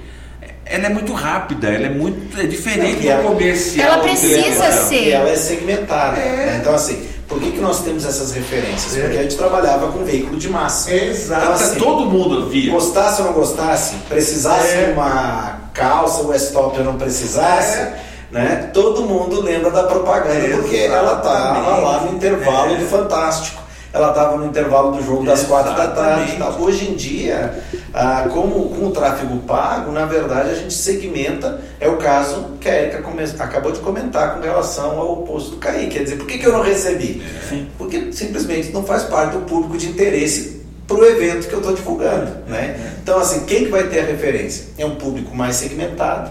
ela 0.67 0.87
é 0.87 0.89
muito 0.91 1.13
rápida, 1.15 1.69
ela 1.69 1.87
é 1.87 1.91
muito 1.91 2.39
é 2.39 2.47
diferente 2.47 3.09
do 3.09 3.23
comercial. 3.23 3.95
Ela 3.95 4.03
precisa 4.03 4.71
ser. 4.73 5.09
E 5.09 5.11
ela 5.13 5.31
é 5.31 5.37
segmentada. 5.37 6.19
É. 6.19 6.47
Né? 6.47 6.59
Então 6.61 6.75
assim, 6.75 7.09
por 7.31 7.39
que, 7.41 7.53
que 7.53 7.61
nós 7.61 7.83
temos 7.85 8.05
essas 8.05 8.33
referências? 8.33 8.97
É. 8.97 9.03
Porque 9.03 9.19
a 9.19 9.23
gente 9.23 9.37
trabalhava 9.37 9.93
com 9.93 10.05
veículo 10.05 10.37
de 10.37 10.49
massa. 10.49 10.93
Exato. 10.93 11.43
Então, 11.43 11.53
assim, 11.55 11.79
Todo 11.79 12.07
mundo 12.07 12.49
via. 12.49 12.73
Gostasse 12.73 13.23
ou 13.23 13.29
não 13.29 13.35
gostasse, 13.35 13.95
precisasse 14.09 14.75
é. 14.75 14.93
uma 14.93 15.61
calça, 15.73 16.23
o 16.23 16.35
stop 16.35 16.77
ou 16.77 16.85
não 16.85 16.99
precisasse. 16.99 17.79
É. 17.79 18.01
Né? 18.33 18.71
Todo 18.75 19.03
mundo 19.03 19.41
lembra 19.41 19.71
da 19.71 19.85
propaganda 19.85 20.57
porque 20.57 20.77
ela 20.77 21.19
estava 21.19 21.77
lá 21.77 22.01
no 22.01 22.17
intervalo 22.17 22.77
do 22.77 22.87
Fantástico 22.87 23.60
ela 23.93 24.11
estava 24.11 24.37
no 24.37 24.47
intervalo 24.47 24.93
do 24.93 25.05
jogo 25.05 25.25
das 25.25 25.43
quatro 25.43 25.75
da 25.75 25.89
tarde. 25.89 26.37
Tal. 26.39 26.61
Hoje 26.61 26.91
em 26.91 26.95
dia, 26.95 27.53
ah, 27.93 28.29
como, 28.33 28.69
com 28.69 28.87
o 28.87 28.91
tráfego 28.91 29.39
pago, 29.39 29.91
na 29.91 30.07
verdade 30.07 30.51
a 30.51 30.55
gente 30.55 30.73
segmenta, 30.73 31.61
é 31.81 31.89
o 31.89 31.97
caso 31.97 32.51
que 32.61 32.69
a 32.69 32.83
Erika 32.83 33.03
acabou 33.41 33.73
de 33.73 33.81
comentar 33.81 34.35
com 34.35 34.41
relação 34.41 34.99
ao 34.99 35.17
posto 35.19 35.53
do 35.53 35.57
CAI. 35.57 35.89
Quer 35.89 36.05
dizer, 36.05 36.17
por 36.17 36.27
que, 36.27 36.39
que 36.39 36.47
eu 36.47 36.53
não 36.53 36.63
recebi? 36.63 37.23
Sim. 37.49 37.67
Porque 37.77 38.13
simplesmente 38.13 38.71
não 38.71 38.85
faz 38.85 39.05
parte 39.05 39.33
do 39.33 39.41
público 39.41 39.77
de 39.77 39.89
interesse 39.89 40.61
para 40.87 40.97
o 40.97 41.05
evento 41.05 41.49
que 41.49 41.53
eu 41.53 41.61
estou 41.61 41.75
divulgando. 41.75 42.31
Né? 42.47 42.77
É. 42.79 42.93
Então, 43.03 43.19
assim, 43.19 43.45
quem 43.45 43.65
que 43.65 43.71
vai 43.71 43.85
ter 43.85 44.01
a 44.01 44.05
referência? 44.05 44.67
É 44.79 44.85
um 44.85 44.97
público 44.97 45.35
mais 45.35 45.57
segmentado 45.57 46.31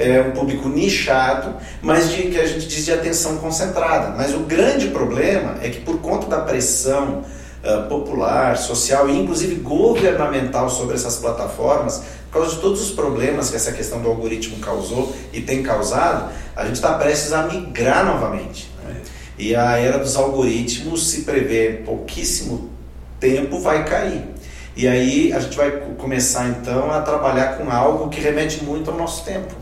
é 0.00 0.22
um 0.22 0.30
público 0.30 0.66
nichado, 0.66 1.56
mas 1.82 2.10
de 2.10 2.22
que 2.22 2.40
a 2.40 2.46
gente 2.46 2.66
diz 2.66 2.86
de 2.86 2.92
atenção 2.92 3.36
concentrada. 3.36 4.14
Mas 4.16 4.34
o 4.34 4.40
grande 4.40 4.88
problema 4.88 5.58
é 5.62 5.68
que 5.68 5.80
por 5.80 5.98
conta 6.00 6.26
da 6.26 6.40
pressão 6.40 7.22
uh, 7.62 7.86
popular, 7.86 8.56
social 8.56 9.10
e 9.10 9.18
inclusive 9.18 9.56
governamental 9.56 10.70
sobre 10.70 10.94
essas 10.94 11.18
plataformas, 11.18 12.02
por 12.30 12.40
causa 12.40 12.56
de 12.56 12.62
todos 12.62 12.80
os 12.80 12.92
problemas 12.92 13.50
que 13.50 13.56
essa 13.56 13.72
questão 13.72 14.00
do 14.00 14.08
algoritmo 14.08 14.58
causou 14.58 15.14
e 15.34 15.42
tem 15.42 15.62
causado, 15.62 16.32
a 16.56 16.64
gente 16.64 16.76
está 16.76 16.94
prestes 16.94 17.34
a 17.34 17.42
migrar 17.42 18.06
novamente. 18.06 18.70
Né? 18.82 18.96
E 19.38 19.54
a 19.54 19.76
era 19.76 19.98
dos 19.98 20.16
algoritmos 20.16 21.10
se 21.10 21.22
prevê 21.22 21.82
pouquíssimo 21.84 22.70
tempo 23.18 23.60
vai 23.60 23.84
cair. 23.84 24.24
E 24.74 24.88
aí 24.88 25.30
a 25.30 25.40
gente 25.40 25.58
vai 25.58 25.70
começar 25.98 26.48
então 26.48 26.90
a 26.90 27.02
trabalhar 27.02 27.58
com 27.58 27.70
algo 27.70 28.08
que 28.08 28.18
remete 28.18 28.64
muito 28.64 28.90
ao 28.90 28.96
nosso 28.96 29.26
tempo 29.26 29.59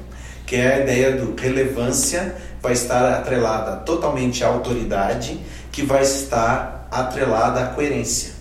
que 0.49 0.57
é 0.57 0.77
a 0.77 0.81
ideia 0.81 1.13
do 1.13 1.39
relevância 1.39 2.35
vai 2.63 2.73
estar 2.73 3.13
atrelada 3.13 3.77
totalmente 3.77 4.43
à 4.43 4.49
autoridade, 4.49 5.39
que 5.71 5.83
vai 5.83 6.03
estar 6.03 6.89
atrelada 6.91 7.61
à 7.61 7.67
coerência. 7.67 8.33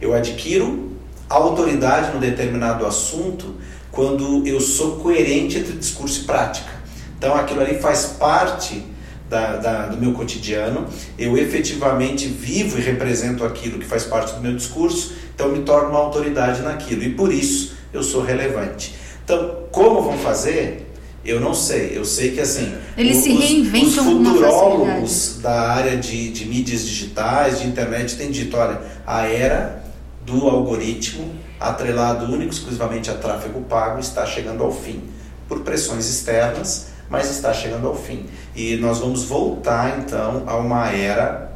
Eu 0.00 0.12
adquiro 0.12 0.90
autoridade 1.28 2.12
no 2.12 2.18
determinado 2.18 2.84
assunto 2.84 3.54
quando 3.92 4.44
eu 4.44 4.60
sou 4.60 4.96
coerente 4.96 5.58
entre 5.58 5.74
discurso 5.74 6.22
e 6.22 6.24
prática. 6.24 6.68
Então 7.16 7.32
aquilo 7.36 7.60
ali 7.60 7.78
faz 7.78 8.06
parte 8.18 8.84
da, 9.30 9.56
da, 9.58 9.86
do 9.86 9.96
meu 9.96 10.12
cotidiano, 10.14 10.88
eu 11.16 11.38
efetivamente 11.38 12.26
vivo 12.26 12.76
e 12.76 12.82
represento 12.82 13.44
aquilo 13.44 13.78
que 13.78 13.86
faz 13.86 14.02
parte 14.02 14.34
do 14.34 14.40
meu 14.40 14.56
discurso, 14.56 15.14
então 15.32 15.48
me 15.48 15.62
torno 15.62 15.90
uma 15.90 16.00
autoridade 16.00 16.60
naquilo 16.60 17.04
e 17.04 17.10
por 17.10 17.32
isso 17.32 17.76
eu 17.92 18.02
sou 18.02 18.20
relevante. 18.20 18.96
Então, 19.24 19.62
como 19.70 20.02
vão 20.02 20.18
fazer? 20.18 20.91
Eu 21.24 21.40
não 21.40 21.54
sei. 21.54 21.96
Eu 21.96 22.04
sei 22.04 22.32
que 22.32 22.40
assim. 22.40 22.74
Eles 22.96 23.18
os, 23.18 23.22
se 23.22 23.32
reinventam 23.32 24.20
Os 24.20 24.26
futurólogos 24.26 25.38
da 25.40 25.72
área 25.72 25.96
de, 25.96 26.30
de 26.32 26.44
mídias 26.46 26.84
digitais, 26.84 27.60
de 27.60 27.68
internet, 27.68 28.16
têm 28.16 28.30
dito: 28.30 28.56
olha, 28.56 28.80
a 29.06 29.26
era 29.26 29.82
do 30.24 30.48
algoritmo, 30.48 31.32
atrelado 31.60 32.26
único 32.26 32.52
exclusivamente 32.52 33.10
a 33.10 33.14
tráfego 33.14 33.60
pago, 33.62 34.00
está 34.00 34.26
chegando 34.26 34.64
ao 34.64 34.72
fim. 34.72 35.02
Por 35.48 35.60
pressões 35.60 36.08
externas, 36.08 36.88
mas 37.08 37.30
está 37.30 37.52
chegando 37.52 37.86
ao 37.86 37.94
fim. 37.94 38.26
E 38.56 38.76
nós 38.76 38.98
vamos 38.98 39.24
voltar 39.24 39.98
então 39.98 40.44
a 40.46 40.56
uma 40.56 40.90
era 40.90 41.52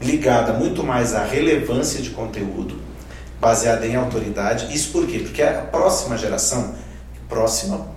ligada 0.00 0.52
muito 0.54 0.82
mais 0.82 1.14
à 1.14 1.24
relevância 1.24 2.02
de 2.02 2.10
conteúdo, 2.10 2.76
baseada 3.40 3.86
em 3.86 3.94
autoridade. 3.94 4.74
Isso 4.74 4.90
por 4.90 5.06
quê? 5.06 5.20
Porque 5.20 5.42
a 5.42 5.62
próxima 5.62 6.16
geração, 6.16 6.74
próxima 7.28 7.91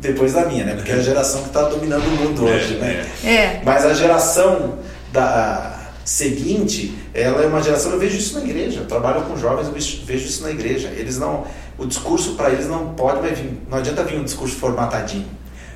depois 0.00 0.32
da 0.32 0.44
minha, 0.46 0.64
né? 0.64 0.74
Porque 0.74 0.92
é 0.92 0.94
a 0.96 1.00
geração 1.02 1.42
que 1.42 1.48
está 1.48 1.62
dominando 1.62 2.04
o 2.06 2.10
mundo 2.10 2.48
É, 2.48 2.52
hoje, 2.54 2.74
né? 2.74 3.06
É. 3.24 3.60
Mas 3.64 3.84
a 3.84 3.94
geração 3.94 4.78
da 5.12 5.76
seguinte, 6.04 6.94
ela 7.12 7.42
é 7.42 7.46
uma 7.46 7.62
geração, 7.62 7.92
eu 7.92 7.98
vejo 7.98 8.16
isso 8.16 8.34
na 8.38 8.44
igreja, 8.44 8.80
eu 8.80 8.86
trabalho 8.86 9.22
com 9.22 9.36
jovens, 9.36 9.66
eu 9.66 9.72
vejo- 9.72 10.26
isso 10.26 10.42
na 10.42 10.50
igreja. 10.50 10.88
Eles 10.88 11.18
não, 11.18 11.44
o 11.76 11.84
discurso 11.86 12.34
para 12.34 12.50
eles 12.50 12.66
não 12.66 12.94
pode 12.94 13.20
mais 13.20 13.38
vir, 13.38 13.52
não 13.70 13.78
adianta 13.78 14.02
vir 14.04 14.18
um 14.18 14.24
discurso 14.24 14.56
formatadinho. 14.56 15.26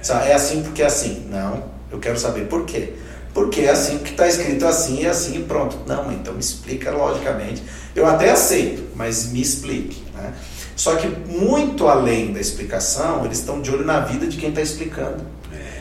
Sabe? 0.00 0.28
É 0.30 0.34
assim 0.34 0.62
porque 0.62 0.82
é 0.82 0.86
assim. 0.86 1.26
Não, 1.30 1.62
eu 1.90 1.98
quero 1.98 2.18
saber 2.18 2.46
por 2.46 2.64
quê. 2.64 2.94
Porque 3.34 3.62
é 3.62 3.70
assim 3.70 3.98
que 3.98 4.10
está 4.10 4.26
escrito 4.26 4.66
assim 4.66 5.02
e 5.02 5.06
assim 5.06 5.36
e 5.38 5.42
pronto. 5.44 5.78
Não, 5.86 6.10
então 6.12 6.34
me 6.34 6.40
explica 6.40 6.90
logicamente. 6.90 7.62
Eu 7.94 8.06
até 8.06 8.30
aceito, 8.30 8.82
mas 8.96 9.30
me 9.32 9.40
explique. 9.40 10.02
Né? 10.14 10.32
Só 10.76 10.96
que 10.96 11.06
muito 11.06 11.86
além 11.86 12.32
da 12.32 12.40
explicação, 12.40 13.24
eles 13.24 13.38
estão 13.38 13.60
de 13.60 13.70
olho 13.70 13.84
na 13.84 14.00
vida 14.00 14.26
de 14.26 14.36
quem 14.36 14.48
está 14.48 14.60
explicando. 14.60 15.24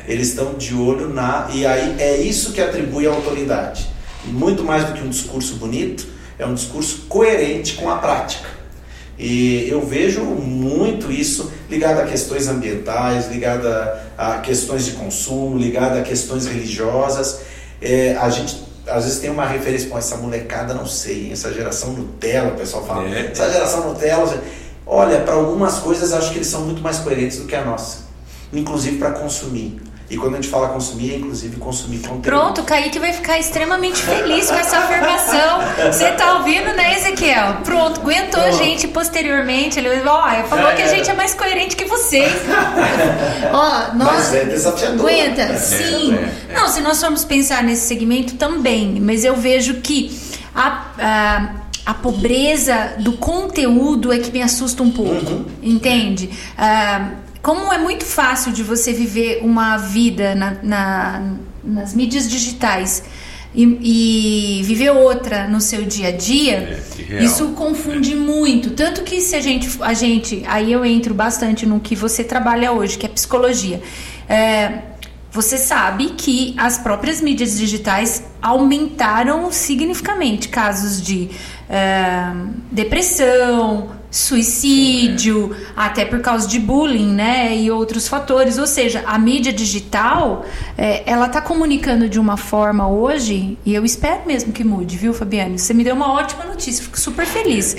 Eles 0.08 0.30
estão 0.30 0.54
de 0.56 0.74
olho 0.74 1.10
na. 1.10 1.48
E 1.54 1.66
aí 1.66 1.96
é 2.00 2.18
isso 2.18 2.52
que 2.52 2.62
atribui 2.62 3.08
a 3.08 3.12
autoridade. 3.12 3.88
E 4.26 4.30
muito 4.30 4.64
mais 4.64 4.86
do 4.86 4.94
que 4.94 5.02
um 5.02 5.10
discurso 5.10 5.56
bonito, 5.56 6.08
é 6.38 6.46
um 6.46 6.54
discurso 6.54 7.06
coerente 7.08 7.76
com 7.76 7.90
a 7.90 7.98
prática. 7.98 8.50
E 9.18 9.70
eu 9.70 9.86
vejo 9.86 10.22
muito 10.22 11.12
isso 11.12 11.52
ligado 11.70 12.00
a 12.00 12.06
questões 12.06 12.48
ambientais, 12.48 13.30
ligado 13.30 13.68
a, 13.68 14.02
a 14.18 14.38
questões 14.40 14.86
de 14.86 14.92
consumo, 14.94 15.58
ligado 15.58 15.98
a 16.00 16.02
questões 16.02 16.48
religiosas. 16.48 17.42
É, 17.80 18.16
a 18.20 18.30
gente 18.30 18.72
às 18.88 19.04
vezes 19.04 19.20
tem 19.20 19.30
uma 19.30 19.46
referência 19.46 19.90
com 19.90 19.98
essa 19.98 20.18
molecada, 20.18 20.74
não 20.74 20.88
sei, 20.88 21.32
essa 21.32 21.54
geração 21.54 21.94
Nutella, 21.94 22.50
o 22.50 22.56
pessoal 22.56 22.86
fala. 22.86 23.08
É. 23.08 23.28
Essa 23.32 23.52
geração 23.52 23.90
Nutella, 23.90 24.42
olha, 24.86 25.20
para 25.22 25.34
algumas 25.34 25.80
coisas 25.80 26.14
acho 26.14 26.32
que 26.32 26.38
eles 26.38 26.48
são 26.48 26.62
muito 26.62 26.82
mais 26.82 27.00
coerentes 27.00 27.38
do 27.38 27.46
que 27.46 27.56
a 27.56 27.64
nossa, 27.64 28.06
inclusive 28.54 28.98
para 28.98 29.12
consumir. 29.12 29.82
E 30.10 30.18
quando 30.18 30.34
a 30.34 30.36
gente 30.42 30.50
fala 30.50 30.68
consumir, 30.68 31.14
é 31.14 31.16
inclusive 31.16 31.56
consumir 31.56 32.00
conteúdo. 32.00 32.22
Pronto, 32.24 32.60
o 32.60 32.64
Kaique 32.66 33.00
vai 33.00 33.14
ficar 33.14 33.40
extremamente 33.40 34.02
feliz 34.02 34.50
com 34.52 34.58
essa 34.58 34.80
afirmação. 34.80 35.62
Você 35.90 36.12
tá 36.12 36.34
ouvindo, 36.40 36.66
né, 36.76 36.98
Ezequiel? 36.98 37.60
Pronto, 37.64 38.02
aguentou 38.02 38.42
a 38.44 38.52
gente 38.52 38.90
posteriormente. 38.90 39.80
Ele 39.80 39.88
ó, 40.06 40.44
falou 40.50 40.66
Já 40.66 40.76
que 40.76 40.82
a 40.82 40.86
era. 40.86 40.96
gente 40.98 41.10
é 41.10 41.14
mais 41.14 41.34
coerente 41.34 41.78
que 41.78 41.86
vocês. 41.86 42.30
ó, 43.54 43.94
nós. 43.96 44.12
Mas 44.14 44.34
é 44.36 44.44
desafiador. 44.46 45.00
Aguenta, 45.10 45.42
É, 45.44 45.58
sim. 45.58 46.14
é, 46.14 46.54
Não, 46.54 46.68
se 46.68 46.82
nós 46.82 47.00
formos 47.00 47.24
pensar 47.24 47.64
nesse 47.64 47.88
segmento 47.88 48.36
também, 48.36 49.00
mas 49.00 49.24
eu 49.24 49.38
vejo 49.38 49.76
que 49.76 50.20
a, 50.54 50.88
a, 51.00 51.50
a 51.86 51.94
pobreza 51.94 52.94
do 53.00 53.14
conteúdo 53.14 54.12
é 54.14 54.20
que 54.20 54.32
me 54.32 54.42
assusta 54.42 54.84
um 54.84 54.92
pouco, 54.92 55.46
entende? 55.64 56.30
Ah, 56.58 57.12
como 57.42 57.74
é 57.74 57.78
muito 57.78 58.06
fácil 58.06 58.52
de 58.52 58.62
você 58.64 58.94
viver 58.94 59.40
uma 59.44 59.78
vida 59.78 60.36
na- 60.36 60.58
na- 60.62 61.34
nas 61.64 61.94
mídias 61.94 62.30
digitais 62.30 63.04
e, 63.54 64.60
e 64.60 64.64
viver 64.64 64.92
outra 64.92 65.48
no 65.48 65.60
seu 65.60 65.84
dia 65.84 66.10
a 66.10 66.12
dia, 66.12 66.82
É, 67.10 67.24
isso 67.24 67.50
confunde 67.50 68.16
muito. 68.16 68.70
Tanto 68.72 69.02
que 69.02 69.20
se 69.20 69.36
a 69.36 69.42
gente, 69.42 69.70
a 69.82 69.94
gente, 69.94 70.44
aí 70.48 70.72
eu 70.72 70.86
entro 70.86 71.14
bastante 71.14 71.66
no 71.66 71.80
que 71.80 71.96
você 71.96 72.24
trabalha 72.24 72.72
hoje, 72.72 72.98
que 72.98 73.06
é 73.06 73.10
psicologia. 73.10 73.82
É, 74.30 74.72
você 75.32 75.58
sabe 75.58 76.14
que 76.18 76.54
as 76.58 76.78
próprias 76.78 77.22
mídias 77.22 77.58
digitais 77.58 78.24
aumentaram 78.42 79.52
significativamente 79.52 80.48
casos 80.50 81.02
de 81.02 81.30
é, 81.72 82.34
depressão, 82.70 83.92
suicídio, 84.12 85.56
até 85.74 86.04
por 86.04 86.20
causa 86.20 86.46
de 86.46 86.60
bullying, 86.60 87.14
né, 87.14 87.56
e 87.56 87.72
outros 87.72 88.10
fatores. 88.10 88.58
Ou 88.58 88.68
seja, 88.68 89.04
a 89.08 89.18
mídia 89.18 89.54
digital, 89.54 90.46
é, 90.78 91.02
ela 91.10 91.28
está 91.28 91.40
comunicando 91.40 92.10
de 92.10 92.20
uma 92.20 92.36
forma 92.36 92.90
hoje, 92.90 93.58
e 93.66 93.74
eu 93.74 93.86
espero 93.86 94.28
mesmo 94.28 94.52
que 94.52 94.66
mude, 94.66 94.98
viu, 94.98 95.14
Fabiano? 95.14 95.58
Você 95.58 95.74
me 95.74 95.86
deu 95.86 95.96
uma 95.96 96.12
ótima 96.12 96.44
notícia, 96.44 96.84
fico 96.84 97.00
super 97.00 97.26
feliz 97.26 97.78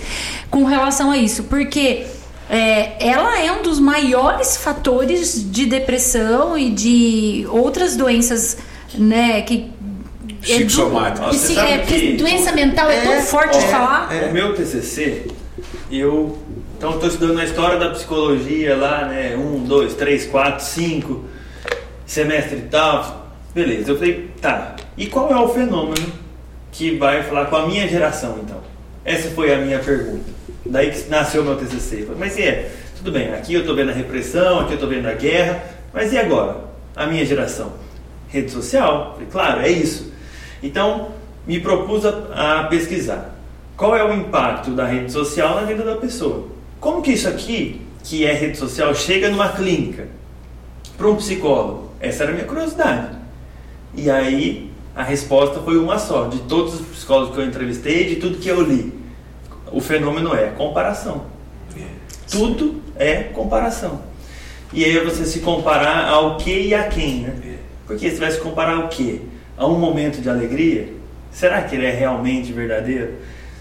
com 0.50 0.64
relação 0.64 1.10
a 1.10 1.18
isso, 1.18 1.44
porque 1.44 2.06
é, 2.48 3.06
ela 3.06 3.38
é 3.38 3.52
um 3.52 3.62
dos 3.62 3.78
maiores 3.78 4.56
fatores 4.56 5.52
de 5.52 5.66
depressão 5.66 6.56
e 6.56 6.70
de 6.70 7.46
outras 7.50 7.94
doenças, 7.94 8.56
né, 8.94 9.42
que 9.42 9.70
é 10.28 10.32
do- 10.32 10.40
Psicossomáticas. 10.40 11.28
psi- 11.28 11.38
Você 11.48 11.54
sabe 11.54 11.72
é, 11.72 11.78
que- 11.78 12.12
doença 12.16 12.52
mental 12.52 12.90
é, 12.90 13.00
tão 13.02 13.22
forte 13.22 13.58
de 13.58 13.66
falar. 13.66 14.10
O 14.28 14.32
meu 14.32 14.54
TCC, 14.54 15.26
eu 15.90 16.38
então 16.76 16.94
estou 16.94 17.08
estudando 17.08 17.38
a 17.38 17.44
história 17.44 17.78
da 17.78 17.90
psicologia 17.90 18.76
lá, 18.76 19.06
né? 19.06 19.36
Um, 19.36 19.62
dois, 19.64 19.94
três, 19.94 20.26
quatro, 20.26 20.64
cinco 20.64 21.24
semestre 22.06 22.58
e 22.58 22.62
tal. 22.62 23.30
Beleza, 23.54 23.90
eu 23.92 23.96
falei, 23.98 24.30
tá. 24.40 24.76
E 24.96 25.06
qual 25.06 25.30
é 25.30 25.36
o 25.36 25.48
fenômeno 25.48 26.06
que 26.72 26.96
vai 26.96 27.22
falar 27.22 27.46
com 27.46 27.56
a 27.56 27.66
minha 27.66 27.86
geração, 27.88 28.38
então? 28.42 28.60
Essa 29.04 29.30
foi 29.30 29.52
a 29.54 29.58
minha 29.58 29.78
pergunta. 29.78 30.24
Daí 30.64 30.90
que 30.90 31.08
nasceu 31.10 31.42
o 31.42 31.44
meu 31.44 31.56
TCC. 31.56 32.02
Falei, 32.02 32.16
mas 32.18 32.38
e 32.38 32.42
é? 32.42 32.70
Tudo 32.96 33.12
bem, 33.12 33.32
aqui 33.34 33.54
eu 33.54 33.60
estou 33.60 33.74
vendo 33.74 33.90
a 33.90 33.94
repressão, 33.94 34.60
aqui 34.60 34.70
eu 34.72 34.74
estou 34.74 34.88
vendo 34.88 35.06
a 35.08 35.12
guerra, 35.12 35.62
mas 35.92 36.12
e 36.12 36.18
agora? 36.18 36.56
A 36.94 37.06
minha 37.06 37.24
geração? 37.26 37.72
Rede 38.28 38.50
social? 38.50 39.12
Falei, 39.14 39.28
claro, 39.30 39.60
é 39.62 39.68
isso. 39.70 40.11
Então, 40.62 41.08
me 41.46 41.60
propus 41.60 42.04
a, 42.06 42.60
a 42.60 42.64
pesquisar. 42.64 43.34
Qual 43.76 43.96
é 43.96 44.04
o 44.04 44.12
impacto 44.14 44.70
da 44.70 44.86
rede 44.86 45.10
social 45.10 45.56
na 45.56 45.62
vida 45.62 45.82
da 45.82 45.96
pessoa? 45.96 46.48
Como 46.78 47.02
que 47.02 47.12
isso 47.12 47.28
aqui, 47.28 47.80
que 48.04 48.24
é 48.24 48.32
rede 48.32 48.56
social, 48.56 48.94
chega 48.94 49.28
numa 49.28 49.48
clínica? 49.48 50.06
Para 50.96 51.08
um 51.08 51.16
psicólogo? 51.16 51.90
Essa 52.00 52.24
era 52.24 52.32
a 52.32 52.34
minha 52.34 52.46
curiosidade. 52.46 53.16
E 53.94 54.10
aí, 54.10 54.70
a 54.94 55.02
resposta 55.02 55.60
foi 55.60 55.78
uma 55.78 55.98
só, 55.98 56.28
de 56.28 56.38
todos 56.40 56.74
os 56.74 56.86
psicólogos 56.86 57.34
que 57.34 57.40
eu 57.40 57.46
entrevistei, 57.46 58.06
de 58.06 58.16
tudo 58.16 58.38
que 58.38 58.48
eu 58.48 58.62
li. 58.62 58.92
O 59.72 59.80
fenômeno 59.80 60.34
é 60.34 60.48
comparação. 60.48 61.24
Tudo 62.30 62.82
é 62.96 63.24
comparação. 63.24 64.02
E 64.72 64.84
aí 64.84 64.96
é 64.96 65.04
você 65.04 65.24
se 65.24 65.40
comparar 65.40 66.08
ao 66.08 66.36
que 66.36 66.68
e 66.68 66.74
a 66.74 66.84
quem, 66.88 67.20
né? 67.20 67.58
Porque 67.86 68.10
você 68.10 68.16
vai 68.16 68.30
se 68.30 68.40
comparar 68.40 68.76
ao 68.76 68.88
que? 68.88 69.31
A 69.62 69.66
um 69.68 69.78
momento 69.78 70.20
de 70.20 70.28
alegria? 70.28 70.88
Será 71.30 71.62
que 71.62 71.76
ele 71.76 71.86
é 71.86 71.92
realmente 71.92 72.52
verdadeiro? 72.52 73.12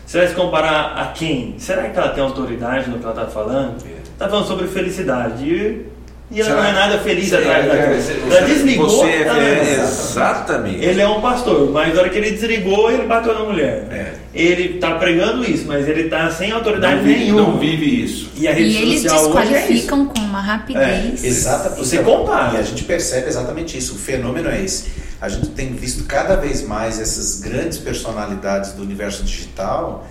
Você 0.04 0.18
vai 0.18 0.28
se 0.28 0.34
comparar 0.34 0.98
a 0.98 1.12
quem? 1.12 1.54
Será 1.60 1.90
que 1.90 1.96
ela 1.96 2.10
tem 2.10 2.24
autoridade 2.24 2.90
no 2.90 2.98
que 2.98 3.04
ela 3.04 3.14
está 3.14 3.28
falando? 3.28 3.78
Está 3.86 4.28
falando 4.28 4.48
sobre 4.48 4.68
felicidade. 4.68 5.46
E, 5.46 5.86
e 6.32 6.40
ela 6.42 6.50
Será? 6.50 6.62
não 6.62 6.70
é 6.70 6.74
nada 6.74 7.00
feliz 7.00 7.30
Você- 7.30 7.36
atrás 7.36 7.66
é, 7.66 7.68
daquilo. 7.70 8.02
você- 8.02 8.36
Ela 8.38 8.48
desligou. 8.48 8.90
Você 8.90 9.06
é, 9.08 9.22
ela- 9.24 9.44
é, 9.44 9.74
exatamente. 9.84 10.84
ele 10.86 11.02
é 11.02 11.08
um 11.08 11.22
pastor, 11.22 11.70
mas 11.72 11.94
na 11.94 12.00
hora 12.02 12.10
que 12.10 12.18
ele 12.18 12.32
desligou, 12.32 12.92
ele 12.92 13.04
bateu 13.06 13.34
na 13.34 13.44
mulher. 13.44 13.88
É. 13.92 14.14
Ele 14.34 14.76
está 14.76 14.96
pregando 14.96 15.44
isso, 15.44 15.66
mas 15.68 15.88
ele 15.90 16.04
está 16.04 16.32
sem 16.32 16.52
autoridade 16.52 16.96
não, 16.96 17.04
vive, 17.04 17.20
nenhuma. 17.20 17.42
não 17.42 17.58
vive 17.60 18.04
isso. 18.04 18.30
E 18.38 18.48
a 18.48 18.54
rede 18.54 18.70
E 18.70 18.82
eles 18.82 19.02
social 19.02 19.26
hoje 19.26 19.38
é 19.38 19.42
desqualificam 19.42 20.06
com 20.06 20.20
uma 20.22 20.40
rapidez. 20.42 21.22
Exatamente. 21.24 21.80
Você 21.80 21.98
compara. 22.00 22.54
E 22.56 22.58
a 22.60 22.64
gente 22.64 22.84
percebe 22.86 23.28
exatamente 23.28 23.78
isso. 23.78 23.96
O 23.96 23.98
fenômeno 23.98 24.50
é 24.50 24.64
esse. 24.64 24.86
A 25.20 25.28
gente 25.28 25.50
tem 25.50 25.74
visto 25.74 26.06
cada 26.06 26.36
vez 26.38 26.66
mais 26.66 27.00
essas 27.00 27.42
grandes 27.42 27.78
personalidades 27.78 28.72
do 28.72 28.82
universo 28.82 29.24
digital 29.24 30.08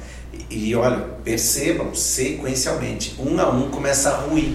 e, 0.48 0.74
olha, 0.74 0.98
percebam 1.24 1.94
sequencialmente, 1.94 3.14
um 3.18 3.38
a 3.40 3.48
um 3.50 3.68
começa 3.70 4.10
a 4.10 4.16
ruir. 4.16 4.52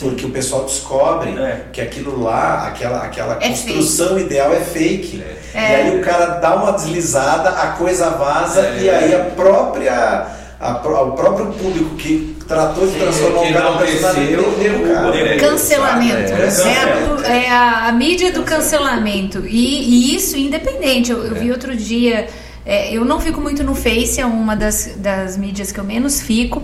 porque 0.00 0.26
o 0.26 0.30
pessoal 0.30 0.64
descobre 0.64 1.30
É. 1.30 1.66
que 1.72 1.80
aquilo 1.80 2.22
lá, 2.22 2.66
aquela, 2.68 3.02
aquela 3.04 3.38
É 3.40 3.48
construção 3.48 4.18
ideal 4.18 4.52
é 4.52 4.60
fake. 4.60 5.22
É. 5.54 5.60
E 5.60 5.74
aí 5.74 5.98
o 6.00 6.02
cara 6.04 6.26
dá 6.38 6.54
uma 6.56 6.72
deslizada, 6.72 7.50
a 7.50 7.68
coisa 7.72 8.10
vaza 8.10 8.60
É. 8.60 8.78
e 8.82 8.90
aí 8.90 9.14
a 9.14 9.24
própria, 9.24 10.26
a 10.60 10.72
o 11.02 11.12
próprio 11.12 11.46
público 11.52 11.94
que 11.96 12.36
tratou 12.46 12.86
de 12.86 12.98
transformar 12.98 13.40
o 13.40 13.52
cara 13.52 13.76
personagem 13.78 14.34
é, 14.34 15.36
Cancelamento. 15.38 16.32
É, 16.32 16.46
É, 16.46 17.28
a, 17.28 17.36
é 17.36 17.50
a- 17.50 17.86
a 17.88 17.92
mídia 17.92 18.32
do 18.32 18.42
cancelamento. 18.42 19.44
E, 19.46 20.12
e 20.12 20.14
isso 20.16 20.36
independente. 20.36 21.10
Eu, 21.10 21.24
eu 21.24 21.34
vi 21.34 21.50
outro 21.50 21.74
dia. 21.76 22.26
É, 22.68 22.92
eu 22.92 23.02
não 23.02 23.18
fico 23.18 23.40
muito 23.40 23.64
no 23.64 23.74
Face, 23.74 24.20
é 24.20 24.26
uma 24.26 24.54
das, 24.54 24.96
das 24.98 25.38
mídias 25.38 25.72
que 25.72 25.80
eu 25.80 25.84
menos 25.84 26.20
fico. 26.20 26.62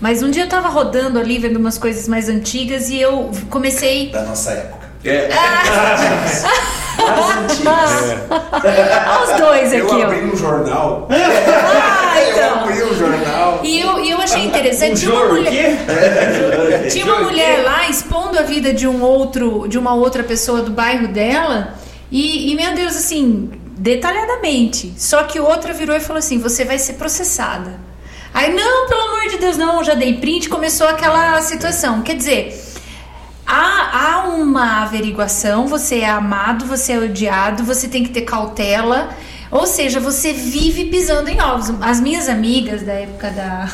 Mas 0.00 0.20
um 0.20 0.28
dia 0.28 0.42
eu 0.42 0.48
tava 0.48 0.68
rodando 0.68 1.16
ali, 1.16 1.38
vendo 1.38 1.58
umas 1.58 1.78
coisas 1.78 2.08
mais 2.08 2.28
antigas, 2.28 2.90
e 2.90 3.00
eu 3.00 3.30
comecei. 3.48 4.10
Da 4.10 4.24
nossa 4.24 4.50
época. 4.50 4.84
É, 5.04 5.28
antigas. 7.38 8.16
Olha 8.64 9.22
os 9.22 9.40
dois 9.40 9.72
eu 9.72 9.86
aqui, 9.86 10.02
abri 10.02 10.24
ó. 10.24 10.34
um 10.34 10.36
jornal. 10.36 11.08
Ah, 11.08 12.14
Eu 12.20 12.32
então. 12.32 12.58
abri 12.58 12.82
um 12.82 12.94
jornal. 12.96 13.60
E 13.62 13.80
eu, 13.80 14.04
e 14.04 14.10
eu 14.10 14.18
achei 14.20 14.42
Um 14.42 14.48
interessante. 14.48 15.00
Tinha 15.00 15.14
uma 15.14 15.26
mulher, 15.26 15.78
tinha 16.90 17.04
uma 17.04 17.20
mulher 17.20 17.62
lá 17.62 17.88
expondo 17.88 18.36
a 18.40 18.42
vida 18.42 18.74
de 18.74 18.88
um 18.88 19.02
outro, 19.02 19.68
de 19.68 19.78
uma 19.78 19.94
outra 19.94 20.24
pessoa 20.24 20.62
do 20.62 20.72
bairro 20.72 21.06
dela. 21.06 21.74
E, 22.10 22.50
e, 22.52 22.56
meu 22.56 22.74
Deus, 22.74 22.96
assim, 22.96 23.50
detalhadamente. 23.76 24.94
Só 24.96 25.24
que 25.24 25.40
outra 25.40 25.72
virou 25.72 25.94
e 25.96 26.00
falou 26.00 26.18
assim: 26.18 26.38
você 26.38 26.64
vai 26.64 26.78
ser 26.78 26.94
processada. 26.94 27.80
Aí, 28.32 28.52
não, 28.52 28.88
pelo 28.88 29.00
amor 29.00 29.28
de 29.28 29.38
Deus, 29.38 29.56
não, 29.56 29.84
já 29.84 29.94
dei 29.94 30.14
print, 30.14 30.48
começou 30.48 30.88
aquela 30.88 31.40
situação. 31.40 32.02
Quer 32.02 32.16
dizer, 32.16 32.60
há, 33.46 34.16
há 34.16 34.28
uma 34.28 34.82
averiguação, 34.82 35.68
você 35.68 36.00
é 36.00 36.08
amado, 36.08 36.66
você 36.66 36.94
é 36.94 36.98
odiado, 36.98 37.62
você 37.62 37.86
tem 37.86 38.02
que 38.02 38.10
ter 38.10 38.22
cautela. 38.22 39.14
Ou 39.54 39.68
seja, 39.68 40.00
você 40.00 40.32
vive 40.32 40.86
pisando 40.86 41.30
em 41.30 41.40
ovos. 41.40 41.72
As 41.80 42.00
minhas 42.00 42.28
amigas 42.28 42.82
da 42.82 42.92
época 42.92 43.30
da 43.30 43.68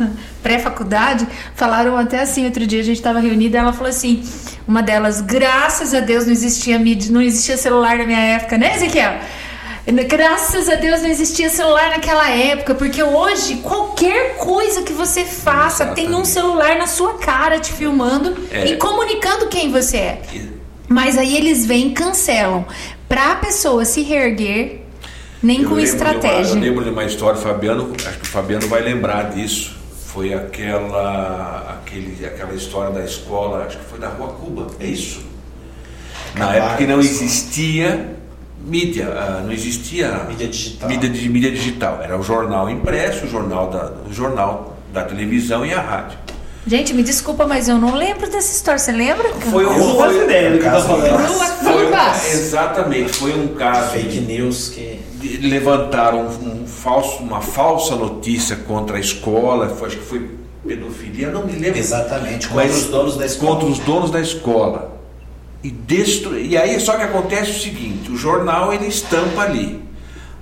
pré-faculdade 0.42 1.28
falaram 1.54 1.98
até 1.98 2.20
assim, 2.20 2.46
outro 2.46 2.66
dia 2.66 2.80
a 2.80 2.82
gente 2.82 2.96
estava 2.96 3.20
reunida, 3.20 3.58
ela 3.58 3.74
falou 3.74 3.90
assim, 3.90 4.22
uma 4.66 4.82
delas, 4.82 5.20
graças 5.20 5.92
a 5.92 6.00
Deus 6.00 6.24
não 6.24 6.32
existia 6.32 6.78
mídia, 6.78 7.12
não 7.12 7.20
existia 7.20 7.58
celular 7.58 7.98
na 7.98 8.06
minha 8.06 8.18
época, 8.18 8.56
né, 8.56 8.74
Ezequiel? 8.74 9.12
Graças 10.08 10.66
a 10.70 10.76
Deus 10.76 11.02
não 11.02 11.10
existia 11.10 11.50
celular 11.50 11.90
naquela 11.90 12.30
época, 12.30 12.74
porque 12.74 13.02
hoje 13.02 13.56
qualquer 13.56 14.36
coisa 14.38 14.80
que 14.82 14.94
você 14.94 15.26
faça 15.26 15.88
tem 15.88 16.14
um 16.14 16.24
celular 16.24 16.78
na 16.78 16.86
sua 16.86 17.18
cara 17.18 17.60
te 17.60 17.70
filmando 17.70 18.34
É. 18.50 18.64
e 18.66 18.76
comunicando 18.78 19.46
quem 19.48 19.70
você 19.70 19.98
é. 19.98 20.22
Mas 20.88 21.18
aí 21.18 21.36
eles 21.36 21.66
vêm 21.66 21.88
e 21.88 21.90
cancelam. 21.92 22.64
Pra 23.06 23.36
pessoa 23.36 23.84
se 23.84 24.00
reerguer, 24.02 24.85
nem 25.42 25.62
Eu 25.62 25.68
com 25.68 25.74
de 25.76 25.80
uma- 25.82 25.86
estratégia. 25.86 26.52
eu 26.54 26.60
lembro 26.60 26.84
de 26.84 26.90
uma 26.90 27.04
história, 27.04 27.38
Fabiano, 27.40 27.92
acho 28.06 28.18
que 28.18 28.24
o 28.24 28.28
Fabiano 28.28 28.66
vai 28.68 28.82
lembrar 28.82 29.30
disso. 29.30 29.74
Foi 30.06 30.32
aquela, 30.32 31.78
aquele, 31.80 32.24
aquela 32.24 32.54
história 32.54 32.90
da 32.90 33.04
escola, 33.04 33.64
acho 33.66 33.76
que 33.78 33.84
foi 33.84 33.98
da 33.98 34.08
Rua 34.08 34.28
Cuba, 34.28 34.66
é 34.80 34.86
isso? 34.86 35.20
Na 36.34 36.54
época 36.54 36.76
que 36.78 36.86
não 36.86 37.00
existia 37.00 38.16
mídia, 38.64 39.08
ah, 39.08 39.42
não 39.44 39.52
existia 39.52 40.24
Mídia 40.28 40.48
digital. 40.48 40.88
mídia, 40.88 41.08
de- 41.10 41.28
mídia 41.28 41.50
digital. 41.50 42.00
Era 42.02 42.18
o 42.18 42.22
jornal 42.22 42.68
impresso, 42.70 43.26
o 43.26 43.28
jornal 43.28 43.70
da, 43.70 43.92
o 44.08 44.12
jornal 44.12 44.76
da 44.92 45.02
televisão 45.04 45.64
e 45.66 45.72
a 45.72 45.80
rádio. 45.80 46.18
Gente, 46.66 46.92
me 46.94 47.02
desculpa, 47.02 47.46
mas 47.46 47.68
eu 47.68 47.76
não 47.78 47.94
lembro 47.94 48.28
dessa 48.28 48.52
história. 48.52 48.78
Você 48.78 48.90
lembra? 48.90 49.28
Foi 49.34 49.64
falando. 49.64 49.82
Rua 49.82 51.46
Foi, 51.62 51.84
Cuba. 51.86 52.12
exatamente, 52.32 53.12
foi 53.12 53.38
um 53.38 53.48
caso 53.48 53.92
Fake 53.92 54.20
news 54.20 54.70
que. 54.70 54.98
Levantaram 55.40 56.26
um, 56.26 56.62
um 56.62 56.66
falso, 56.66 57.22
uma 57.22 57.40
falsa 57.40 57.96
notícia 57.96 58.56
contra 58.56 58.96
a 58.96 59.00
escola, 59.00 59.68
foi, 59.70 59.88
acho 59.88 59.96
que 59.98 60.04
foi 60.04 60.30
pedofilia, 60.66 61.30
não 61.30 61.46
me 61.46 61.52
lembro. 61.52 61.78
Exatamente, 61.78 62.48
contra 62.48 62.66
os 62.66 62.84
donos 62.86 63.16
da 63.16 63.26
escola. 63.26 63.52
Contra 63.52 63.68
os 63.68 63.78
donos 63.78 64.10
da 64.10 64.20
escola. 64.20 64.96
E, 65.62 65.70
destru... 65.70 66.38
e 66.38 66.56
aí 66.56 66.78
só 66.80 66.96
que 66.96 67.02
acontece 67.02 67.52
o 67.52 67.60
seguinte, 67.60 68.10
o 68.10 68.16
jornal 68.16 68.72
ele 68.72 68.86
estampa 68.86 69.42
ali. 69.42 69.84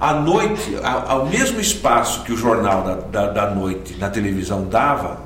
À 0.01 0.13
noite, 0.13 0.77
ao 0.83 1.27
mesmo 1.27 1.61
espaço 1.61 2.25
que 2.25 2.33
o 2.33 2.37
jornal 2.37 2.83
da, 2.83 2.95
da, 2.95 3.33
da 3.33 3.51
noite 3.51 3.97
na 3.97 4.11
televisão 4.11 4.65
dava, 4.65 5.23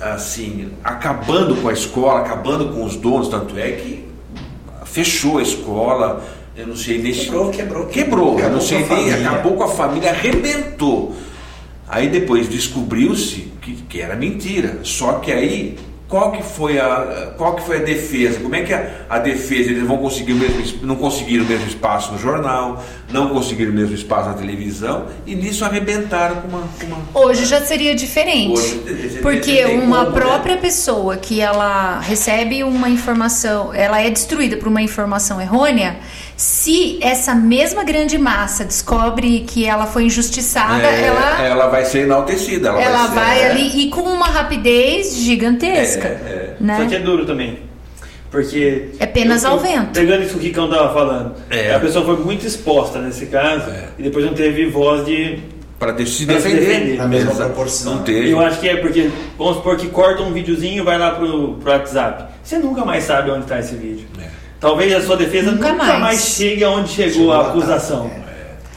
assim, 0.00 0.70
acabando 0.84 1.56
com 1.56 1.68
a 1.68 1.72
escola, 1.72 2.20
acabando 2.20 2.68
com 2.68 2.84
os 2.84 2.94
donos, 2.94 3.28
tanto 3.28 3.58
é 3.58 3.72
que 3.72 4.06
fechou 4.84 5.38
a 5.38 5.42
escola, 5.42 6.22
eu 6.56 6.66
não 6.66 6.76
sei 6.76 6.98
nem 7.02 7.12
se- 7.12 7.20
Quebrou, 7.24 7.50
quebrou, 7.50 7.86
quebrou, 7.86 8.28
eu 8.32 8.38
acabou 8.38 8.50
não 8.52 8.58
com 8.60 8.66
sei 8.66 8.76
a 8.76 8.80
nem, 8.80 8.88
família. 8.88 9.16
acabou 9.30 9.52
com 9.54 9.62
a 9.64 9.68
família, 9.68 10.10
arrebentou. 10.10 11.16
Aí 11.88 12.08
depois 12.08 12.48
descobriu-se 12.48 13.52
que, 13.60 13.72
que 13.88 14.00
era 14.00 14.16
mentira. 14.16 14.78
Só 14.82 15.14
que 15.14 15.30
aí 15.32 15.76
qual 16.08 16.30
que 16.32 16.42
foi 16.42 16.78
a 16.78 17.32
qual 17.38 17.54
que 17.56 17.62
foi 17.62 17.78
a 17.78 17.82
defesa? 17.82 18.38
Como 18.40 18.54
é 18.54 18.62
que 18.62 18.72
a, 18.74 19.06
a 19.08 19.18
defesa 19.18 19.70
eles 19.70 19.86
vão 19.86 19.96
conseguir 19.98 20.32
o 20.32 20.36
mesmo 20.36 20.60
es- 20.60 20.74
não 20.82 20.96
conseguiram 20.96 21.44
o 21.44 21.48
mesmo 21.48 21.66
espaço 21.66 22.12
no 22.12 22.18
jornal, 22.18 22.82
não 23.10 23.28
conseguiram 23.30 23.72
o 23.72 23.74
mesmo 23.74 23.94
espaço 23.94 24.28
na 24.28 24.34
televisão 24.34 25.06
e 25.26 25.34
nisso 25.34 25.64
arrebentaram 25.64 26.36
com 26.42 26.48
uma, 26.48 26.68
com 26.78 26.86
uma 26.86 27.26
Hoje 27.26 27.46
já 27.46 27.60
seria 27.62 27.94
diferente. 27.94 28.58
Hoje, 28.58 29.18
porque 29.22 29.62
tem 29.62 29.78
uma 29.80 30.04
como, 30.04 30.16
né? 30.16 30.20
própria 30.22 30.56
pessoa 30.58 31.16
que 31.16 31.40
ela 31.40 31.98
recebe 32.00 32.62
uma 32.62 32.88
informação, 32.90 33.72
ela 33.72 34.00
é 34.00 34.10
destruída 34.10 34.56
por 34.58 34.68
uma 34.68 34.82
informação 34.82 35.40
errônea, 35.40 35.96
se 36.36 36.98
essa 37.00 37.34
mesma 37.34 37.84
grande 37.84 38.18
massa 38.18 38.64
descobre 38.64 39.40
que 39.46 39.64
ela 39.64 39.86
foi 39.86 40.04
injustiçada, 40.04 40.82
É, 40.86 41.06
ela 41.06 41.42
ela 41.46 41.66
vai 41.68 41.84
ser 41.84 42.00
enaltecida. 42.00 42.68
Ela, 42.70 42.82
ela 42.82 43.08
ser- 43.08 43.14
vai 43.14 43.40
é, 43.42 43.50
ali 43.50 43.82
e 43.84 43.90
com 43.90 44.02
uma 44.02 44.26
rapidez 44.26 45.14
gigantesca, 45.16 46.08
É, 46.08 46.10
é. 46.10 46.56
né? 46.60 46.78
Só 46.78 46.86
que 46.86 46.94
é 46.94 46.98
duro 47.00 47.24
também. 47.26 47.58
Porque. 48.30 48.88
É 48.98 49.04
penas 49.06 49.44
eu- 49.44 49.50
ao 49.50 49.58
vento. 49.58 49.92
Pegando 49.92 50.22
isso 50.22 50.32
que 50.32 50.38
o 50.38 50.42
Ricão 50.42 50.68
tava 50.70 50.92
falando. 50.94 51.34
É. 51.50 51.74
A 51.74 51.78
pessoa 51.78 52.04
foi 52.04 52.16
muito 52.16 52.46
exposta 52.46 52.98
nesse 52.98 53.26
caso 53.26 53.70
É. 53.70 53.88
e 53.98 54.02
depois 54.02 54.24
não 54.24 54.32
teve 54.32 54.66
voz 54.70 55.04
de. 55.04 55.38
para 55.78 55.92
se 56.06 56.24
defender. 56.24 56.60
defender. 56.60 56.96
Na 56.96 57.06
mesma 57.06 57.32
Exa- 57.32 57.44
proporção. 57.44 57.96
Não 57.96 58.02
teve. 58.04 58.30
Eu 58.30 58.40
acho 58.40 58.58
que 58.60 58.68
é 58.68 58.76
porque, 58.76 59.10
vamos 59.36 59.56
supor 59.56 59.76
que 59.76 59.88
corta 59.88 60.22
um 60.22 60.32
videozinho 60.32 60.82
vai 60.84 60.96
lá 60.96 61.10
pro, 61.10 61.54
pro 61.54 61.70
WhatsApp. 61.72 62.32
Você 62.42 62.56
nunca 62.58 62.84
mais 62.84 63.04
sabe 63.04 63.30
onde 63.30 63.42
está 63.42 63.58
esse 63.58 63.74
vídeo. 63.74 64.06
É. 64.18 64.28
Talvez 64.62 64.94
a 64.94 65.02
sua 65.04 65.16
defesa 65.18 65.50
Nunca 65.52 65.72
nunca, 65.72 65.84
mais. 65.84 66.00
mais. 66.00 66.20
chegue 66.24 66.64
aonde 66.64 66.88
chegou, 66.88 67.12
Chegou 67.12 67.32
a 67.32 67.48
acusação. 67.48 68.06
é. 68.16 68.22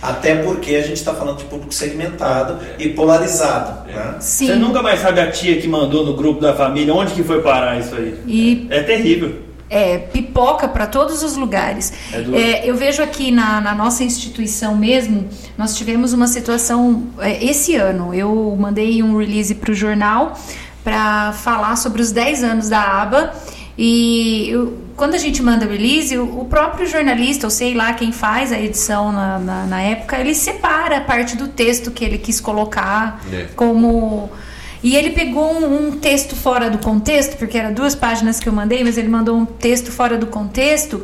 Até 0.01 0.35
porque 0.35 0.75
a 0.75 0.81
gente 0.81 0.97
está 0.97 1.13
falando 1.13 1.37
de 1.37 1.45
público 1.45 1.73
segmentado 1.73 2.59
e 2.77 2.89
polarizado. 2.89 3.87
Né? 3.89 4.15
Sim. 4.19 4.47
Você 4.47 4.55
nunca 4.55 4.81
mais 4.83 4.99
sabe 4.99 5.19
a 5.19 5.31
tia 5.31 5.59
que 5.61 5.67
mandou 5.67 6.05
no 6.05 6.13
grupo 6.15 6.41
da 6.41 6.53
família 6.53 6.93
onde 6.93 7.13
que 7.13 7.23
foi 7.23 7.41
parar 7.41 7.79
isso 7.79 7.95
aí. 7.95 8.19
E 8.27 8.67
É 8.69 8.81
terrível. 8.83 9.41
é, 9.67 9.97
pipoca 9.97 10.67
para 10.67 10.85
todos 10.85 11.23
os 11.23 11.35
lugares. 11.35 11.91
É 12.13 12.21
duro. 12.21 12.37
É, 12.37 12.69
eu 12.69 12.75
vejo 12.75 13.01
aqui 13.01 13.31
na, 13.31 13.59
na 13.61 13.73
nossa 13.73 14.03
instituição 14.03 14.75
mesmo, 14.75 15.27
nós 15.57 15.75
tivemos 15.75 16.13
uma 16.13 16.27
situação 16.27 17.07
é, 17.19 17.43
esse 17.43 17.75
ano. 17.75 18.13
Eu 18.13 18.55
mandei 18.59 19.01
um 19.01 19.17
release 19.17 19.55
para 19.55 19.71
o 19.71 19.73
jornal 19.73 20.37
para 20.83 21.31
falar 21.33 21.75
sobre 21.77 22.01
os 22.01 22.11
10 22.11 22.43
anos 22.43 22.69
da 22.69 22.79
aba. 23.01 23.33
E 23.77 24.49
eu- 24.49 24.84
quando 24.95 25.13
a 25.15 25.17
gente 25.17 25.41
manda 25.43 25.65
release, 25.65 26.17
o, 26.17 26.41
o 26.41 26.45
próprio 26.45 26.87
jornalista, 26.87 27.47
ou 27.47 27.51
sei 27.51 27.73
lá 27.73 27.93
quem 27.93 28.11
faz 28.11 28.51
a 28.51 28.59
edição 28.59 29.11
na, 29.11 29.37
na, 29.39 29.65
na 29.65 29.81
época, 29.81 30.17
ele 30.17 30.33
separa 30.33 30.97
a 30.97 31.01
parte 31.01 31.35
do 31.35 31.47
texto 31.49 31.91
que 31.91 32.03
ele 32.05 32.17
quis 32.17 32.39
colocar 32.39 33.21
É. 33.31 33.47
como. 33.55 34.29
E 34.83 34.95
ele 34.95 35.09
pegou 35.11 35.51
um, 35.51 35.87
um 35.87 35.91
texto 35.97 36.35
fora 36.35 36.69
do 36.69 36.77
contexto, 36.77 37.37
porque 37.37 37.57
era 37.57 37.71
duas 37.71 37.95
páginas 37.95 38.39
que 38.39 38.47
eu 38.47 38.53
mandei, 38.53 38.83
mas 38.83 38.97
ele 38.97 39.07
mandou 39.09 39.35
um 39.35 39.45
texto 39.45 39.91
fora 39.91 40.15
do 40.17 40.27
contexto 40.27 41.01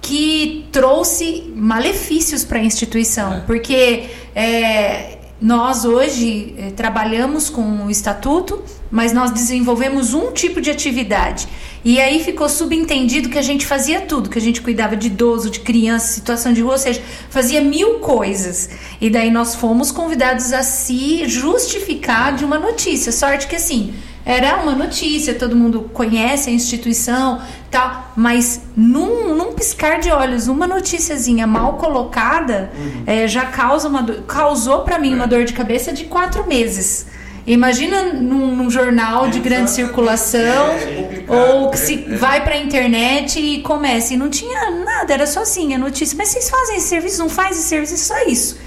que 0.00 0.66
trouxe 0.70 1.52
malefícios 1.56 2.44
para 2.44 2.58
a 2.58 2.62
instituição, 2.62 3.34
É. 3.34 3.40
porque 3.40 4.04
é, 4.34 5.18
nós 5.40 5.84
hoje 5.84 6.54
é, 6.56 6.70
trabalhamos 6.70 7.50
com 7.50 7.86
o 7.86 7.90
estatuto, 7.90 8.62
mas 8.90 9.12
nós 9.12 9.32
desenvolvemos 9.32 10.14
um 10.14 10.30
tipo 10.30 10.60
de 10.60 10.70
atividade. 10.70 11.48
E 11.88 12.00
aí 12.00 12.18
ficou 12.20 12.48
subentendido 12.48 13.28
que 13.28 13.38
a 13.38 13.42
gente 13.42 13.64
fazia 13.64 14.00
tudo, 14.00 14.28
que 14.28 14.36
a 14.38 14.42
gente 14.42 14.60
cuidava 14.60 14.96
de 14.96 15.06
idoso, 15.06 15.48
de 15.48 15.60
criança, 15.60 16.14
situação 16.14 16.52
de 16.52 16.60
rua, 16.60 16.72
ou 16.72 16.78
seja, 16.78 17.00
fazia 17.30 17.60
mil 17.60 18.00
coisas. 18.00 18.68
E 19.00 19.08
daí 19.08 19.30
nós 19.30 19.54
fomos 19.54 19.92
convidados 19.92 20.52
a 20.52 20.64
se 20.64 21.28
justificar 21.28 22.34
de 22.34 22.44
uma 22.44 22.58
notícia. 22.58 23.12
Sorte 23.12 23.46
que 23.46 23.54
assim, 23.54 23.94
era 24.24 24.56
uma 24.64 24.74
notícia, 24.74 25.32
todo 25.34 25.54
mundo 25.54 25.88
conhece 25.92 26.50
a 26.50 26.52
instituição, 26.52 27.40
tal, 27.70 28.12
mas 28.16 28.62
num, 28.76 29.32
num 29.36 29.52
piscar 29.52 30.00
de 30.00 30.10
olhos, 30.10 30.48
uma 30.48 30.66
noticiazinha 30.66 31.46
mal 31.46 31.74
colocada 31.74 32.72
eh, 33.06 33.28
já 33.28 33.46
causa 33.46 33.86
uma 33.88 34.02
do- 34.02 34.22
causou 34.22 34.80
para 34.80 34.98
mim 34.98 35.14
uma 35.14 35.28
dor 35.28 35.44
de 35.44 35.52
cabeça 35.52 35.92
de 35.92 36.06
quatro 36.06 36.48
meses. 36.48 37.06
Imagina 37.46 38.12
num, 38.12 38.56
num 38.56 38.68
jornal 38.70 39.28
de 39.28 39.38
grande 39.38 39.70
circulação 39.70 40.40
É 40.40 40.94
complicado. 41.02 41.36
ou 41.38 41.70
que 41.70 41.78
se 41.78 41.96
vai 42.16 42.42
pra 42.42 42.56
internet 42.56 43.38
e 43.38 43.62
começa 43.62 44.14
e 44.14 44.16
não 44.16 44.28
tinha 44.28 44.70
nada, 44.70 45.14
era 45.14 45.26
só 45.26 45.42
assim 45.42 45.72
a 45.72 45.78
notícia. 45.78 46.16
Mas 46.18 46.28
vocês 46.30 46.50
fazem 46.50 46.76
esse 46.78 46.88
serviço? 46.88 47.18
Não 47.20 47.28
fazem 47.28 47.52
esse 47.52 47.62
serviço? 47.68 47.94
É 47.94 47.96
só 47.96 48.24
isso. 48.26 48.58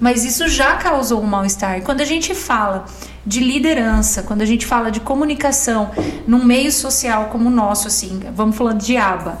Mas 0.00 0.24
isso 0.24 0.48
já 0.48 0.76
causou 0.76 1.20
um 1.22 1.26
mal-estar. 1.26 1.80
Quando 1.82 2.00
a 2.00 2.04
gente 2.04 2.34
fala 2.34 2.86
de 3.24 3.38
liderança, 3.38 4.22
quando 4.22 4.42
a 4.42 4.46
gente 4.46 4.66
fala 4.66 4.90
de 4.90 4.98
comunicação 4.98 5.90
num 6.26 6.42
meio 6.44 6.72
social 6.72 7.26
como 7.30 7.48
o 7.48 7.52
nosso, 7.52 7.86
assim, 7.86 8.20
vamos 8.34 8.56
falando 8.56 8.80
de 8.80 8.96
aba. 8.96 9.38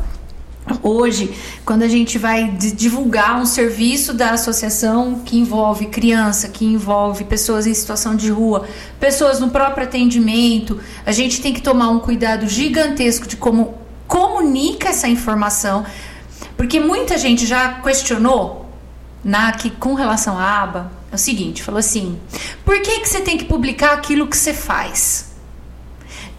Hoje, 0.82 1.32
quando 1.64 1.84
a 1.84 1.88
gente 1.88 2.18
vai 2.18 2.48
divulgar 2.50 3.40
um 3.40 3.46
serviço 3.46 4.12
da 4.12 4.30
associação 4.30 5.20
que 5.24 5.38
envolve 5.38 5.86
criança, 5.86 6.48
que 6.48 6.64
envolve 6.64 7.22
pessoas 7.22 7.68
em 7.68 7.74
situação 7.74 8.16
de 8.16 8.30
rua, 8.30 8.66
pessoas 8.98 9.38
no 9.38 9.50
próprio 9.50 9.84
atendimento, 9.84 10.80
a 11.06 11.12
gente 11.12 11.40
tem 11.40 11.54
que 11.54 11.62
tomar 11.62 11.88
um 11.90 12.00
cuidado 12.00 12.48
gigantesco 12.48 13.28
de 13.28 13.36
como 13.36 13.74
comunica 14.08 14.88
essa 14.88 15.06
informação, 15.06 15.86
porque 16.56 16.80
muita 16.80 17.16
gente 17.16 17.46
já 17.46 17.74
questionou 17.74 18.66
na 19.24 19.52
que 19.52 19.70
com 19.70 19.94
relação 19.94 20.36
à 20.36 20.62
aba 20.62 20.90
é 21.12 21.14
o 21.14 21.18
seguinte, 21.18 21.62
falou 21.62 21.78
assim: 21.78 22.18
por 22.64 22.80
que 22.82 22.98
que 22.98 23.08
você 23.08 23.20
tem 23.20 23.38
que 23.38 23.44
publicar 23.44 23.92
aquilo 23.92 24.26
que 24.26 24.36
você 24.36 24.52
faz? 24.52 25.32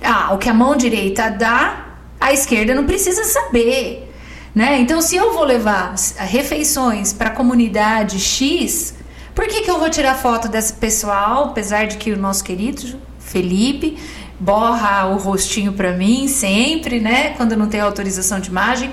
Ah, 0.02 0.34
o 0.34 0.38
que 0.38 0.50
a 0.50 0.54
mão 0.54 0.76
direita 0.76 1.30
dá, 1.30 1.86
a 2.20 2.34
esquerda 2.34 2.76
não 2.76 2.86
precisa 2.86 3.24
saber. 3.24 4.13
Né? 4.54 4.80
Então, 4.80 5.02
se 5.02 5.16
eu 5.16 5.34
vou 5.34 5.44
levar 5.44 5.96
refeições 6.18 7.12
para 7.12 7.30
a 7.30 7.34
comunidade 7.34 8.20
X, 8.20 8.94
por 9.34 9.48
que, 9.48 9.62
que 9.62 9.72
eu 9.72 9.80
vou 9.80 9.90
tirar 9.90 10.16
foto 10.16 10.48
desse 10.48 10.74
pessoal, 10.74 11.46
apesar 11.46 11.88
de 11.88 11.98
que 11.98 12.12
o 12.12 12.18
nosso 12.18 12.44
querido 12.44 13.00
Felipe 13.18 13.98
borra 14.40 15.08
o 15.08 15.18
rostinho 15.18 15.74
para 15.74 15.94
mim 15.94 16.28
sempre, 16.28 17.00
né? 17.00 17.30
Quando 17.30 17.56
não 17.56 17.68
tem 17.68 17.80
autorização 17.80 18.40
de 18.40 18.50
imagem. 18.50 18.92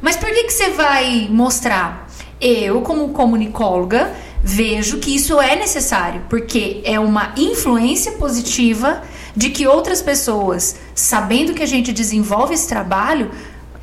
Mas 0.00 0.16
por 0.16 0.28
que, 0.30 0.44
que 0.44 0.52
você 0.52 0.70
vai 0.70 1.28
mostrar? 1.30 2.08
Eu, 2.40 2.80
como 2.82 3.08
comunicóloga, 3.10 4.12
vejo 4.42 4.98
que 4.98 5.14
isso 5.14 5.40
é 5.40 5.56
necessário, 5.56 6.22
porque 6.28 6.80
é 6.84 6.98
uma 6.98 7.32
influência 7.36 8.12
positiva 8.12 9.02
de 9.36 9.50
que 9.50 9.66
outras 9.66 10.00
pessoas, 10.00 10.76
sabendo 10.94 11.52
que 11.52 11.62
a 11.62 11.66
gente 11.66 11.92
desenvolve 11.92 12.54
esse 12.54 12.66
trabalho, 12.66 13.30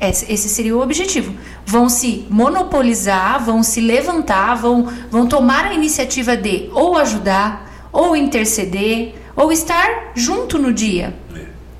esse 0.00 0.48
seria 0.48 0.76
o 0.76 0.82
objetivo. 0.82 1.34
Vão 1.64 1.88
se 1.88 2.26
monopolizar, 2.30 3.42
vão 3.44 3.62
se 3.62 3.80
levantar, 3.80 4.54
vão, 4.54 4.88
vão 5.10 5.26
tomar 5.26 5.66
a 5.66 5.74
iniciativa 5.74 6.36
de 6.36 6.68
ou 6.72 6.96
ajudar, 6.98 7.88
ou 7.92 8.14
interceder, 8.14 9.14
ou 9.34 9.50
estar 9.50 10.12
junto 10.14 10.58
no 10.58 10.72
dia. 10.72 11.14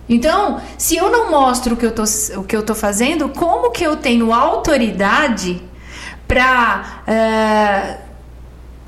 Então, 0.08 0.60
se 0.78 0.96
eu 0.96 1.10
não 1.10 1.30
mostro 1.30 1.74
o 1.74 1.76
que 1.76 1.84
eu 1.84 1.92
tô, 1.92 2.04
o 2.36 2.44
que 2.44 2.56
eu 2.56 2.62
tô 2.62 2.74
fazendo, 2.74 3.28
como 3.28 3.70
que 3.70 3.84
eu 3.84 3.96
tenho 3.96 4.32
autoridade 4.32 5.60
para 6.28 7.02
uh, 7.06 7.10
eh, 7.10 7.98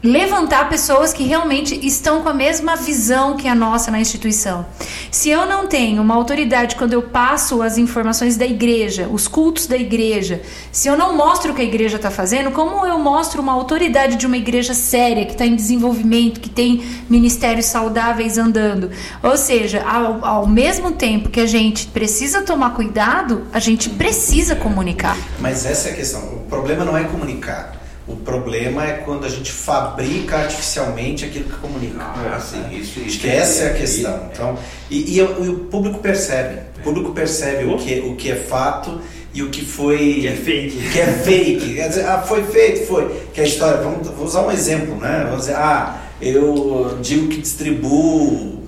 levantar 0.02 0.68
pessoas 0.68 1.12
que 1.12 1.24
realmente 1.24 1.74
estão 1.84 2.22
com 2.22 2.28
a 2.28 2.34
mesma 2.34 2.76
visão 2.76 3.36
que 3.36 3.48
a 3.48 3.54
nossa 3.54 3.90
na 3.90 4.00
instituição. 4.00 4.64
Se 5.10 5.28
eu 5.28 5.46
não 5.46 5.66
tenho 5.66 6.00
uma 6.02 6.14
autoridade 6.14 6.76
quando 6.76 6.92
eu 6.92 7.02
passo 7.02 7.62
as 7.62 7.78
informações 7.78 8.36
da 8.36 8.46
igreja, 8.46 9.08
os 9.10 9.26
cultos 9.26 9.66
da 9.66 9.76
igreja, 9.76 10.40
se 10.70 10.88
eu 10.88 10.96
não 10.96 11.16
mostro 11.16 11.52
o 11.52 11.54
que 11.54 11.62
a 11.62 11.64
igreja 11.64 11.96
está 11.96 12.10
fazendo, 12.10 12.52
como 12.52 12.86
eu 12.86 12.98
mostro 12.98 13.42
uma 13.42 13.52
autoridade 13.52 14.16
de 14.16 14.26
uma 14.26 14.36
igreja 14.36 14.72
séria, 14.72 15.24
que 15.24 15.32
está 15.32 15.44
em 15.44 15.56
desenvolvimento, 15.56 16.40
que 16.40 16.50
tem 16.50 16.84
ministérios 17.08 17.66
saudáveis 17.66 18.38
andando? 18.38 18.90
Ou 19.22 19.36
seja, 19.36 19.82
ao, 19.82 20.24
ao 20.24 20.46
mesmo 20.46 20.92
tempo 20.92 21.28
que 21.28 21.40
a 21.40 21.46
gente 21.46 21.86
precisa 21.88 22.42
tomar 22.42 22.70
cuidado, 22.70 23.46
a 23.52 23.58
gente 23.58 23.90
precisa 23.90 24.54
comunicar. 24.54 25.16
Mas 25.40 25.66
essa 25.66 25.88
é 25.88 25.92
a 25.92 25.96
questão. 25.96 26.20
O 26.20 26.46
problema 26.48 26.84
não 26.84 26.96
é 26.96 27.04
comunicar. 27.04 27.77
O 28.08 28.16
problema 28.16 28.86
é 28.86 28.92
quando 29.04 29.26
a 29.26 29.28
gente 29.28 29.52
fabrica 29.52 30.36
artificialmente 30.36 31.26
aquilo 31.26 31.44
que 31.44 31.56
comunica. 31.58 31.98
Ah, 32.00 32.36
assim, 32.36 32.64
isso, 32.72 33.00
Acho 33.04 33.20
que 33.20 33.28
essa 33.28 33.64
é 33.64 33.70
a 33.70 33.74
questão. 33.74 34.30
Então, 34.32 34.58
e, 34.90 35.16
e, 35.16 35.18
e 35.18 35.22
o 35.22 35.58
público 35.70 35.98
percebe. 35.98 36.62
O 36.78 36.80
público 36.80 37.12
percebe 37.12 37.64
o 37.64 37.76
que, 37.76 38.00
o 38.00 38.16
que 38.16 38.30
é 38.30 38.36
fato 38.36 38.98
e 39.34 39.42
o 39.42 39.50
que 39.50 39.62
foi. 39.62 40.20
Que 40.22 40.28
é 40.28 40.32
fake. 40.36 40.76
Que 40.90 41.00
é 41.00 41.06
fake. 41.06 41.74
Quer 41.74 41.88
dizer, 41.88 42.06
ah, 42.06 42.22
foi 42.22 42.42
feito, 42.44 42.86
foi. 42.86 43.14
Que 43.34 43.40
é 43.40 43.44
a 43.44 43.46
história. 43.46 43.82
Vamos, 43.82 44.08
vou 44.08 44.26
usar 44.26 44.40
um 44.40 44.50
exemplo, 44.50 44.96
né? 44.96 45.24
Vamos 45.24 45.40
dizer, 45.42 45.56
ah, 45.56 46.00
eu 46.20 46.98
digo 47.02 47.28
que 47.28 47.42
distribuo 47.42 48.62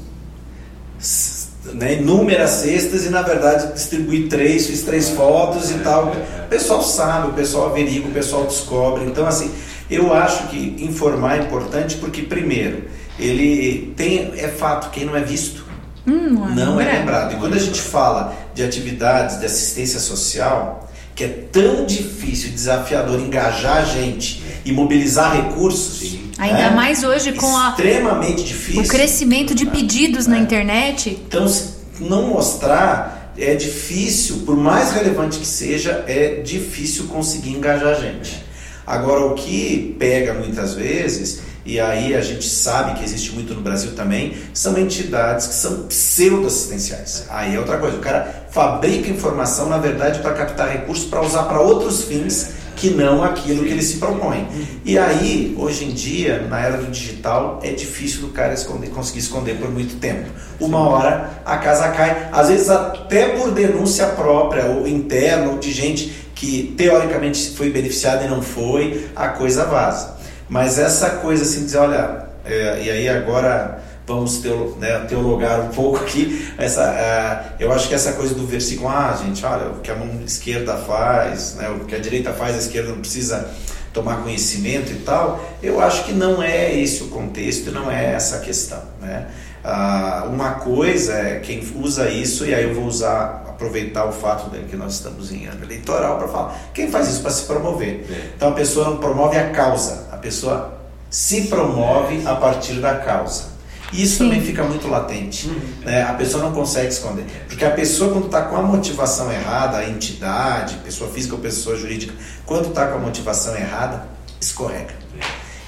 né, 1.74 1.94
inúmeras 1.94 2.50
cestas 2.50 3.04
e 3.04 3.10
na 3.10 3.22
verdade 3.22 3.72
distribuí 3.72 4.28
três, 4.28 4.66
fiz 4.66 4.82
três 4.82 5.10
fotos 5.10 5.70
e 5.70 5.74
tal. 5.78 6.12
O 6.44 6.48
pessoal 6.48 6.82
sabe, 6.82 7.28
o 7.28 7.32
pessoal 7.32 7.66
averigua, 7.70 8.10
o 8.10 8.12
pessoal 8.12 8.44
descobre. 8.44 9.04
Então, 9.04 9.26
assim, 9.26 9.50
eu 9.90 10.12
acho 10.12 10.48
que 10.48 10.76
informar 10.78 11.38
é 11.38 11.42
importante 11.42 11.96
porque, 11.96 12.22
primeiro, 12.22 12.84
ele 13.18 13.92
tem, 13.96 14.32
é 14.36 14.48
fato, 14.48 14.90
quem 14.90 15.04
não 15.04 15.16
é 15.16 15.22
visto 15.22 15.64
hum, 16.06 16.30
não, 16.30 16.74
não 16.74 16.80
é, 16.80 16.88
é 16.88 16.98
lembrado. 16.98 17.34
E 17.34 17.36
quando 17.36 17.54
a 17.54 17.58
gente 17.58 17.80
fala 17.80 18.34
de 18.54 18.62
atividades 18.62 19.38
de 19.38 19.46
assistência 19.46 20.00
social, 20.00 20.88
que 21.14 21.24
é 21.24 21.28
tão 21.52 21.84
difícil, 21.84 22.50
desafiador 22.50 23.20
engajar 23.20 23.78
a 23.78 23.84
gente 23.84 24.42
e 24.64 24.72
mobilizar 24.72 25.34
recursos. 25.34 26.00
Sim 26.00 26.29
Ainda 26.41 26.59
é, 26.59 26.70
mais 26.70 27.05
hoje 27.05 27.32
com 27.34 27.55
a, 27.55 27.70
extremamente 27.70 28.43
difícil. 28.43 28.82
o 28.82 28.88
crescimento 28.88 29.55
de 29.55 29.66
pedidos 29.66 30.26
é. 30.26 30.30
na 30.30 30.38
internet. 30.38 31.11
Então, 31.28 31.47
se 31.47 31.74
não 32.01 32.28
mostrar 32.28 33.32
é 33.36 33.55
difícil, 33.55 34.38
por 34.47 34.57
mais 34.57 34.93
relevante 34.93 35.38
que 35.38 35.47
seja, 35.47 36.05
é 36.07 36.41
difícil 36.43 37.05
conseguir 37.09 37.51
engajar 37.51 37.91
a 37.91 37.95
gente. 37.95 38.43
Agora, 38.86 39.20
o 39.26 39.34
que 39.34 39.95
pega 39.99 40.34
muitas 40.34 40.74
vezes, 40.74 41.43
e 41.64 41.78
aí 41.78 42.14
a 42.14 42.20
gente 42.22 42.49
sabe 42.49 42.99
que 42.99 43.05
existe 43.05 43.32
muito 43.32 43.55
no 43.55 43.61
Brasil 43.61 43.93
também, 43.93 44.34
são 44.53 44.76
entidades 44.78 45.47
que 45.47 45.55
são 45.55 45.82
pseudo-assistenciais. 45.82 47.26
Aí 47.28 47.55
é 47.55 47.59
outra 47.59 47.78
coisa, 47.78 47.97
o 47.99 48.01
cara 48.01 48.47
fabrica 48.51 49.09
informação, 49.09 49.68
na 49.68 49.78
verdade, 49.78 50.20
para 50.20 50.32
captar 50.32 50.70
recursos 50.70 51.05
para 51.05 51.20
usar 51.20 51.45
para 51.45 51.61
outros 51.61 52.05
fins 52.05 52.59
que 52.80 52.88
não 52.88 53.22
aquilo 53.22 53.62
que 53.62 53.70
ele 53.70 53.82
se 53.82 53.98
propõe. 53.98 54.48
E 54.86 54.98
aí, 54.98 55.54
hoje 55.58 55.84
em 55.84 55.90
dia, 55.90 56.46
na 56.48 56.60
era 56.60 56.78
do 56.78 56.90
digital, 56.90 57.60
é 57.62 57.72
difícil 57.72 58.22
do 58.22 58.28
cara 58.28 58.54
esconder, 58.54 58.88
conseguir 58.88 59.18
esconder 59.18 59.58
por 59.58 59.70
muito 59.70 60.00
tempo. 60.00 60.30
Uma 60.58 60.88
hora 60.88 61.42
a 61.44 61.58
casa 61.58 61.90
cai, 61.90 62.30
às 62.32 62.48
vezes 62.48 62.70
até 62.70 63.36
por 63.36 63.50
denúncia 63.50 64.06
própria 64.06 64.64
ou 64.64 64.88
interna 64.88 65.50
ou 65.50 65.58
de 65.58 65.70
gente 65.70 66.30
que 66.34 66.74
teoricamente 66.74 67.50
foi 67.50 67.70
beneficiada 67.70 68.24
e 68.24 68.28
não 68.28 68.40
foi, 68.40 69.10
a 69.14 69.28
coisa 69.28 69.66
vaza. 69.66 70.16
Mas 70.48 70.78
essa 70.78 71.10
coisa 71.10 71.42
assim, 71.42 71.66
dizer, 71.66 71.78
olha, 71.78 72.24
é, 72.46 72.82
e 72.82 72.90
aí 72.90 73.08
agora 73.10 73.78
vamos 74.11 74.38
teolo, 74.38 74.76
né, 74.80 74.98
teologar 75.08 75.61
um 75.61 75.68
pouco 75.68 75.98
aqui. 75.98 76.52
Essa, 76.58 76.82
uh, 76.82 77.62
eu 77.62 77.72
acho 77.72 77.88
que 77.88 77.94
essa 77.94 78.12
coisa 78.14 78.34
do 78.34 78.44
versículo, 78.46 78.88
ah, 78.88 79.16
gente, 79.24 79.44
olha, 79.46 79.70
o 79.70 79.80
que 79.80 79.90
a 79.90 79.94
mão 79.94 80.08
esquerda 80.26 80.76
faz, 80.76 81.54
né, 81.54 81.68
o 81.70 81.84
que 81.84 81.94
a 81.94 81.98
direita 81.98 82.32
faz, 82.32 82.56
a 82.56 82.58
esquerda 82.58 82.90
não 82.90 82.98
precisa 82.98 83.48
tomar 83.92 84.22
conhecimento 84.22 84.92
e 84.92 84.96
tal. 84.96 85.40
Eu 85.62 85.80
acho 85.80 86.04
que 86.04 86.12
não 86.12 86.42
é 86.42 86.74
esse 86.74 87.02
o 87.04 87.08
contexto, 87.08 87.70
não 87.70 87.90
é 87.90 88.14
essa 88.14 88.36
a 88.36 88.40
questão. 88.40 88.82
Né? 89.00 89.28
Uh, 89.64 90.28
uma 90.28 90.54
coisa 90.54 91.12
é 91.14 91.38
quem 91.38 91.62
usa 91.76 92.08
isso, 92.08 92.44
e 92.44 92.54
aí 92.54 92.64
eu 92.64 92.74
vou 92.74 92.84
usar, 92.84 93.44
aproveitar 93.48 94.06
o 94.06 94.12
fato 94.12 94.50
de 94.50 94.64
que 94.64 94.76
nós 94.76 94.94
estamos 94.94 95.30
em 95.30 95.46
ano 95.46 95.62
eleitoral 95.62 96.18
para 96.18 96.26
falar. 96.26 96.61
Quem 96.74 96.90
faz 96.90 97.08
isso 97.08 97.22
para 97.22 97.30
se 97.30 97.44
promover? 97.44 98.06
É. 98.11 98.30
Então 98.36 98.48
a 98.48 98.52
pessoa 98.52 98.90
não 98.90 98.96
promove 98.96 99.36
a 99.36 99.50
causa, 99.50 100.08
a 100.11 100.16
pessoa 100.16 100.78
se 101.08 101.42
promove 101.42 102.26
a 102.26 102.34
partir 102.34 102.74
da 102.74 102.96
causa. 102.96 103.49
Isso 103.93 104.18
Sim. 104.18 104.24
também 104.24 104.43
fica 104.43 104.62
muito 104.62 104.88
latente. 104.88 105.49
Uhum. 105.49 105.61
Né? 105.84 106.03
A 106.03 106.14
pessoa 106.14 106.43
não 106.43 106.53
consegue 106.53 106.88
esconder. 106.88 107.24
Porque 107.49 107.64
a 107.64 107.70
pessoa, 107.70 108.12
quando 108.12 108.26
está 108.26 108.43
com 108.43 108.57
a 108.57 108.62
motivação 108.62 109.32
errada, 109.32 109.78
a 109.78 109.88
entidade, 109.88 110.76
pessoa 110.76 111.11
física 111.11 111.34
ou 111.34 111.41
pessoa 111.41 111.76
jurídica, 111.76 112.14
quando 112.47 112.68
está 112.68 112.86
com 112.86 112.97
a 112.97 113.01
motivação 113.01 113.57
errada, 113.57 114.09
escorrega. 114.41 114.95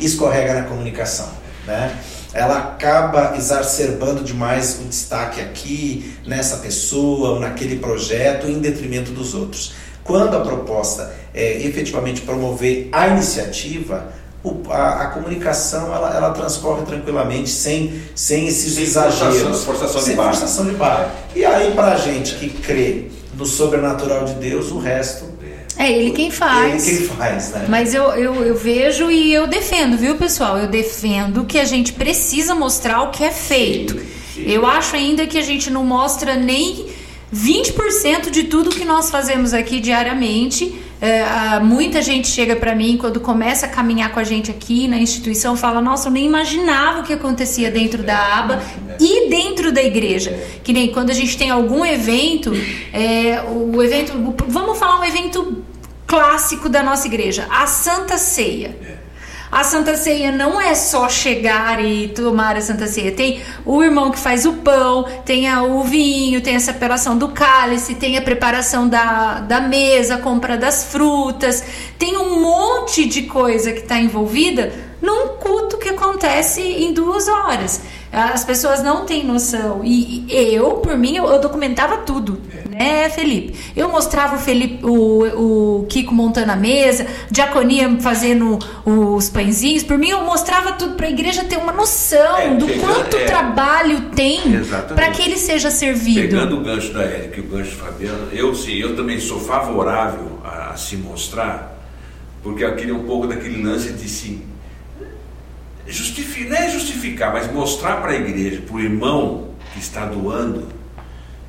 Escorrega 0.01 0.55
na 0.55 0.63
comunicação. 0.63 1.29
Né? 1.67 1.97
Ela 2.33 2.59
acaba 2.59 3.35
exacerbando 3.37 4.25
demais 4.25 4.81
o 4.81 4.85
destaque 4.85 5.41
aqui, 5.41 6.17
nessa 6.27 6.57
pessoa 6.59 7.31
ou 7.31 7.41
naquele 7.41 7.77
projeto, 7.77 8.49
em 8.49 8.59
detrimento 8.59 9.11
dos 9.11 9.35
outros. 9.35 9.75
Quando 10.03 10.37
a 10.37 10.41
proposta 10.41 11.15
é 11.35 11.63
efetivamente 11.63 12.23
promover 12.23 12.89
a 12.91 13.09
iniciativa, 13.09 14.13
o, 14.45 14.61
a, 14.71 15.03
a, 15.03 15.07
comunicação 15.09 15.95
ela, 15.95 16.15
ela 16.15 16.31
transcorre 16.31 16.85
tranquilamente, 16.85 17.49
sem, 17.49 18.03
sem 18.15 18.49
esses 18.49 18.75
sem 18.75 18.83
exageros. 18.83 19.65
Forçação, 19.65 20.01
sem 20.01 20.11
de 20.11 20.17
barra. 20.17 20.33
forçação 20.33 20.65
de 20.67 20.73
barra. 20.73 21.15
E 21.35 21.45
aí, 21.45 21.73
para 21.75 21.93
a 21.93 21.97
gente 21.97 22.35
que 22.35 22.49
crê 22.49 23.07
no 23.37 23.47
sobrenatural 23.47 24.25
de 24.25 24.35
Deus, 24.35 24.71
o 24.71 24.79
resto. 24.79 25.31
É 25.79 25.91
ele 25.91 26.11
quem 26.11 26.31
faz. 26.31 26.87
Ele 26.87 26.99
quem 26.99 27.07
faz, 27.09 27.51
né? 27.51 27.67
Mas 27.69 27.95
eu, 27.95 28.05
eu, 28.11 28.35
eu 28.45 28.55
vejo 28.55 29.11
e 29.11 29.33
eu 29.33 29.47
defendo, 29.47 29.97
viu, 29.97 30.17
pessoal? 30.17 30.59
Eu 30.59 30.69
defendo 30.69 31.45
que 31.45 31.59
a 31.59 31.65
gente 31.65 31.95
precisa 31.95 32.55
mostrar 32.55 33.03
o 33.03 33.11
que 33.11 33.25
é 33.25 33.31
feito. 33.31 33.95
Sim, 33.95 34.07
sim. 34.35 34.45
Eu 34.47 34.67
acho 34.67 34.95
ainda 34.95 35.27
que 35.27 35.39
a 35.39 35.43
gente 35.43 35.71
não 35.71 35.85
mostra 35.85 36.35
nem 36.37 36.87
20% 37.35 38.29
de 38.31 38.45
tudo 38.45 38.71
que 38.71 38.85
nós 38.85 39.11
fazemos 39.11 39.55
aqui 39.55 39.81
diariamente. 39.81 40.79
É, 41.03 41.59
muita 41.59 42.01
gente 42.01 42.29
chega 42.29 42.55
para 42.55 42.77
mim 42.77 42.97
quando 42.97 43.19
começa 43.19 43.67
a 43.67 43.69
caminhar 43.69 44.13
com 44.13 44.21
a 44.21 44.23
gente 44.23 44.53
aqui 44.53 44.87
na 44.87 44.99
instituição, 44.99 45.57
fala: 45.57 45.81
Nossa, 45.81 46.07
eu 46.07 46.13
nem 46.13 46.25
imaginava 46.25 47.01
o 47.01 47.03
que 47.03 47.13
acontecia 47.13 47.73
dentro 47.73 48.05
da 48.05 48.39
aba 48.39 48.63
e 49.01 49.29
dentro 49.29 49.73
da 49.73 49.83
igreja. 49.83 50.31
Que 50.63 50.73
nem 50.73 50.93
quando 50.93 51.11
a 51.11 51.13
gente 51.13 51.37
tem 51.37 51.51
algum 51.51 51.85
evento, 51.85 52.53
é, 52.93 53.43
o 53.43 53.83
evento, 53.83 54.13
vamos 54.47 54.79
falar 54.79 55.01
um 55.01 55.05
evento 55.05 55.65
clássico 56.07 56.69
da 56.69 56.85
nossa 56.85 57.09
igreja, 57.09 57.49
a 57.51 57.67
Santa 57.67 58.17
Ceia. 58.17 59.02
A 59.53 59.65
Santa 59.65 59.95
Ceia 59.99 60.33
não 60.33 60.59
é 60.59 60.75
só 60.75 61.11
chegar 61.11 61.85
e 61.85 62.09
tomar 62.09 62.57
a 62.57 62.63
Santa 62.63 62.87
Ceia. 62.87 63.13
Tem 63.13 63.43
o 63.67 63.83
irmão 63.85 64.11
que 64.11 64.19
faz 64.19 64.47
o 64.47 64.55
pão, 64.55 65.05
tem 65.27 65.47
a, 65.47 65.63
o 65.63 65.83
vinho, 65.83 66.41
tem 66.41 66.57
a 66.57 66.61
separação 66.61 67.19
do 67.19 67.29
cálice, 67.29 67.97
tem 67.97 68.17
a 68.17 68.23
preparação 68.23 68.89
da, 68.89 69.41
da 69.41 69.61
mesa, 69.61 70.15
a 70.15 70.19
compra 70.19 70.57
das 70.57 70.85
frutas. 70.85 71.63
Tem 71.99 72.17
um 72.17 72.41
monte 72.41 73.05
de 73.05 73.25
coisa 73.25 73.73
que 73.73 73.81
está 73.81 73.99
envolvida 73.99 74.73
num 75.03 75.37
culto 75.37 75.77
que 75.77 75.91
acontece 75.91 76.63
em 76.63 76.95
duas 76.95 77.29
horas. 77.29 77.83
As 78.11 78.47
pessoas 78.47 78.83
não 78.83 79.05
têm 79.05 79.23
noção. 79.23 79.83
E 79.85 80.25
eu, 80.31 80.77
por 80.77 80.97
mim, 80.97 81.17
eu, 81.17 81.27
eu 81.27 81.39
documentava 81.39 81.99
tudo. 81.99 82.41
Né, 82.73 83.11
Felipe? 83.11 83.55
Eu 83.77 83.91
mostrava 83.91 84.37
o, 84.37 84.39
Felipe, 84.39 84.85
o, 84.85 85.81
o 85.81 85.87
Kiko 85.87 86.15
montando 86.15 86.51
a 86.53 86.57
mesa, 86.57 87.07
Diaconia 87.31 88.01
fazendo 88.01 88.59
os 88.85 89.29
pãezinhos. 89.29 89.83
Por 89.83 89.99
mim, 89.99 90.09
eu 90.09 90.25
mostrava 90.25 90.73
tudo 90.73 90.95
para 90.95 91.07
a 91.07 91.11
igreja 91.11 91.45
ter 91.45 91.59
uma 91.59 91.73
noção 91.73 92.39
é, 92.39 92.55
do 92.55 92.67
pegando, 92.67 92.81
quanto 92.81 93.17
é, 93.17 93.25
trabalho 93.27 94.01
tem 94.15 94.41
para 94.95 95.11
que 95.11 95.21
ele 95.21 95.37
seja 95.37 95.71
servido. 95.71 96.21
Pegando 96.23 96.57
o 96.57 96.61
gancho 96.63 96.93
da 96.95 97.03
Érica 97.03 97.39
e 97.39 97.41
o 97.41 97.47
gancho 97.47 97.73
do 97.73 97.77
Fabiano, 97.77 98.29
eu 98.33 98.55
sim, 98.55 98.77
eu 98.77 98.97
também 98.97 99.21
sou 99.21 99.39
favorável 99.39 100.39
a, 100.43 100.71
a 100.71 100.77
se 100.77 100.97
mostrar, 100.97 101.79
porque 102.43 102.65
eu 102.65 102.75
queria 102.75 102.95
um 102.95 103.05
pouco 103.05 103.27
daquele 103.27 103.63
lance 103.63 103.93
de 103.93 104.09
sim 104.09 104.43
justificar, 105.87 106.49
não 106.49 106.57
é 106.57 106.71
justificar, 106.71 107.33
mas 107.33 107.53
mostrar 107.53 108.01
para 108.01 108.13
a 108.13 108.17
igreja, 108.17 108.63
para 108.63 108.77
o 108.77 108.81
irmão 108.81 109.49
que 109.75 109.81
está 109.81 110.07
doando, 110.07 110.69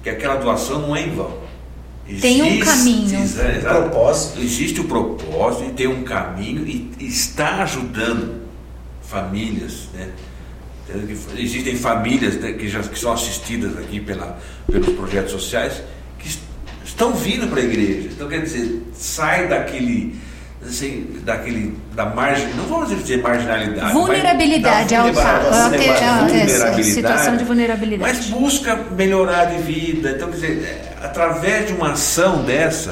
que 0.04 0.10
aquela 0.10 0.36
doação 0.36 0.82
não 0.82 0.95
é 0.95 1.01
em 1.01 1.16
vão. 1.16 1.41
Existe, 2.08 2.22
tem 2.22 2.41
um 2.41 2.60
caminho. 2.60 3.20
Existe, 3.24 3.62
propósito. 3.62 4.41
existe 4.41 4.82
o 4.82 4.84
propósito 4.84 5.70
e 5.70 5.72
tem 5.72 5.88
um 5.88 6.04
caminho 6.04 6.68
e 6.68 6.91
está 6.99 7.64
ajudando 7.64 8.43
famílias, 9.01 9.88
né? 9.93 10.10
Existem 11.38 11.78
famílias 11.78 12.36
né, 12.36 12.51
que 12.51 12.68
já 12.68 12.82
que 12.82 12.99
são 12.99 13.14
assistidas 13.14 13.78
aqui 13.78 14.01
pela, 14.01 14.38
pelos 14.70 14.89
projetos 14.89 15.32
sociais 15.32 15.82
que 16.20 16.30
estão 16.84 17.14
vindo 17.14 17.47
para 17.47 17.62
a 17.62 17.64
igreja. 17.64 18.10
Então 18.12 18.28
quer 18.28 18.41
dizer, 18.41 18.84
sai 18.93 19.47
daquele 19.47 20.16
assim, 20.68 21.20
daquele, 21.24 21.78
da 21.93 22.05
margem, 22.05 22.47
não 22.55 22.66
vamos 22.66 22.89
dizer 22.89 23.22
marginalidade, 23.22 23.93
vulnerabilidade, 23.93 24.95
mas, 24.95 25.16
da 25.16 25.70
vulnerabilidade, 25.70 26.84
situação 26.84 27.38
de 27.38 27.43
vulnerabilidade, 27.43 28.18
mas 28.18 28.26
busca 28.28 28.76
melhorar 28.91 29.45
de 29.45 29.61
vida. 29.61 30.11
Então, 30.11 30.30
quer 30.30 30.36
dizer, 30.36 30.64
é, 30.64 31.05
através 31.05 31.68
de 31.68 31.74
uma 31.74 31.91
ação 31.91 32.43
dessa, 32.43 32.91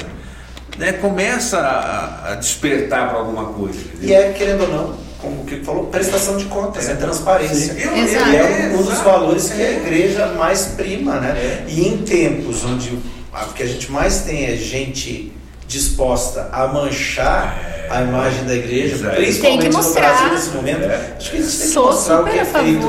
né, 0.78 0.92
começa 0.92 1.58
a, 1.58 2.32
a 2.32 2.34
despertar 2.36 3.08
para 3.08 3.18
alguma 3.18 3.46
coisa. 3.46 3.80
E 4.00 4.12
é, 4.12 4.32
querendo 4.32 4.62
ou 4.62 4.68
não, 4.68 4.96
como 5.22 5.42
o 5.42 5.44
que 5.44 5.60
falou, 5.60 5.86
prestação 5.86 6.36
de 6.36 6.46
contas, 6.46 6.88
é, 6.88 6.92
é 6.92 6.96
transparência. 6.96 7.72
Eu, 7.72 7.96
eu, 7.96 8.36
é 8.36 8.74
um 8.74 8.82
dos 8.82 8.98
valores 8.98 9.50
que 9.50 9.62
a 9.62 9.66
é. 9.66 9.76
igreja 9.76 10.26
mais 10.38 10.66
prima, 10.76 11.20
né? 11.20 11.30
É. 11.30 11.64
E 11.68 11.86
em 11.86 11.98
tempos 11.98 12.64
onde 12.64 12.90
o 12.90 13.52
que 13.54 13.62
a 13.62 13.66
gente 13.66 13.90
mais 13.90 14.22
tem 14.22 14.46
é 14.46 14.56
gente 14.56 15.32
disposta 15.72 16.48
a 16.52 16.66
manchar 16.68 17.58
é, 17.58 17.88
a 17.90 18.02
imagem 18.02 18.44
da 18.44 18.54
igreja, 18.54 19.08
é, 19.08 19.16
principalmente 19.16 19.68
no 19.70 19.94
Brasil 19.94 20.28
nesse 20.28 20.50
momento. 20.50 20.84
É, 20.84 21.14
acho 21.16 21.30
que 21.30 21.36
a 21.36 21.40
gente 21.40 21.58
tem 21.58 21.68
que 21.70 21.78
mostrar 21.78 22.20
o 22.20 22.24
que 22.24 22.38
é 22.38 22.44
feito 22.44 22.86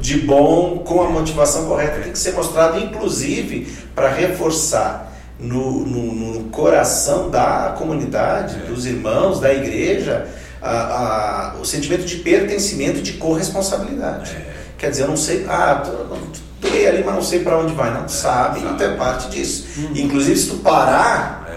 de 0.00 0.18
bom, 0.20 0.78
com 0.78 1.02
a 1.02 1.10
motivação 1.10 1.66
correta, 1.66 2.00
tem 2.00 2.12
que 2.12 2.18
ser 2.18 2.32
mostrado, 2.32 2.78
inclusive, 2.78 3.66
para 3.94 4.08
reforçar 4.08 5.12
no, 5.38 5.84
no, 5.84 6.14
no, 6.14 6.44
coração 6.50 7.30
da 7.30 7.74
comunidade, 7.76 8.56
é. 8.56 8.66
dos 8.66 8.86
irmãos, 8.86 9.40
da 9.40 9.52
igreja, 9.52 10.26
a, 10.62 11.52
a, 11.52 11.54
o 11.60 11.64
sentimento 11.64 12.04
de 12.04 12.16
pertencimento, 12.16 13.02
de 13.02 13.14
corresponsabilidade. 13.14 14.36
É. 14.36 14.52
Quer 14.78 14.90
dizer, 14.90 15.02
eu 15.02 15.08
não 15.08 15.16
sei, 15.16 15.44
ah, 15.48 15.82
tô, 15.84 16.68
ali, 16.88 17.02
mas 17.04 17.14
não 17.14 17.22
sei 17.22 17.40
para 17.40 17.58
onde 17.58 17.74
vai. 17.74 17.92
Não, 17.92 18.04
tu 18.04 18.12
sabe, 18.12 18.60
sabe. 18.60 18.76
tu 18.76 18.84
é 18.84 18.96
parte 18.96 19.28
disso. 19.30 19.66
Hum. 19.78 19.92
Inclusive, 19.94 20.38
se 20.38 20.48
tu 20.48 20.56
parar 20.58 21.47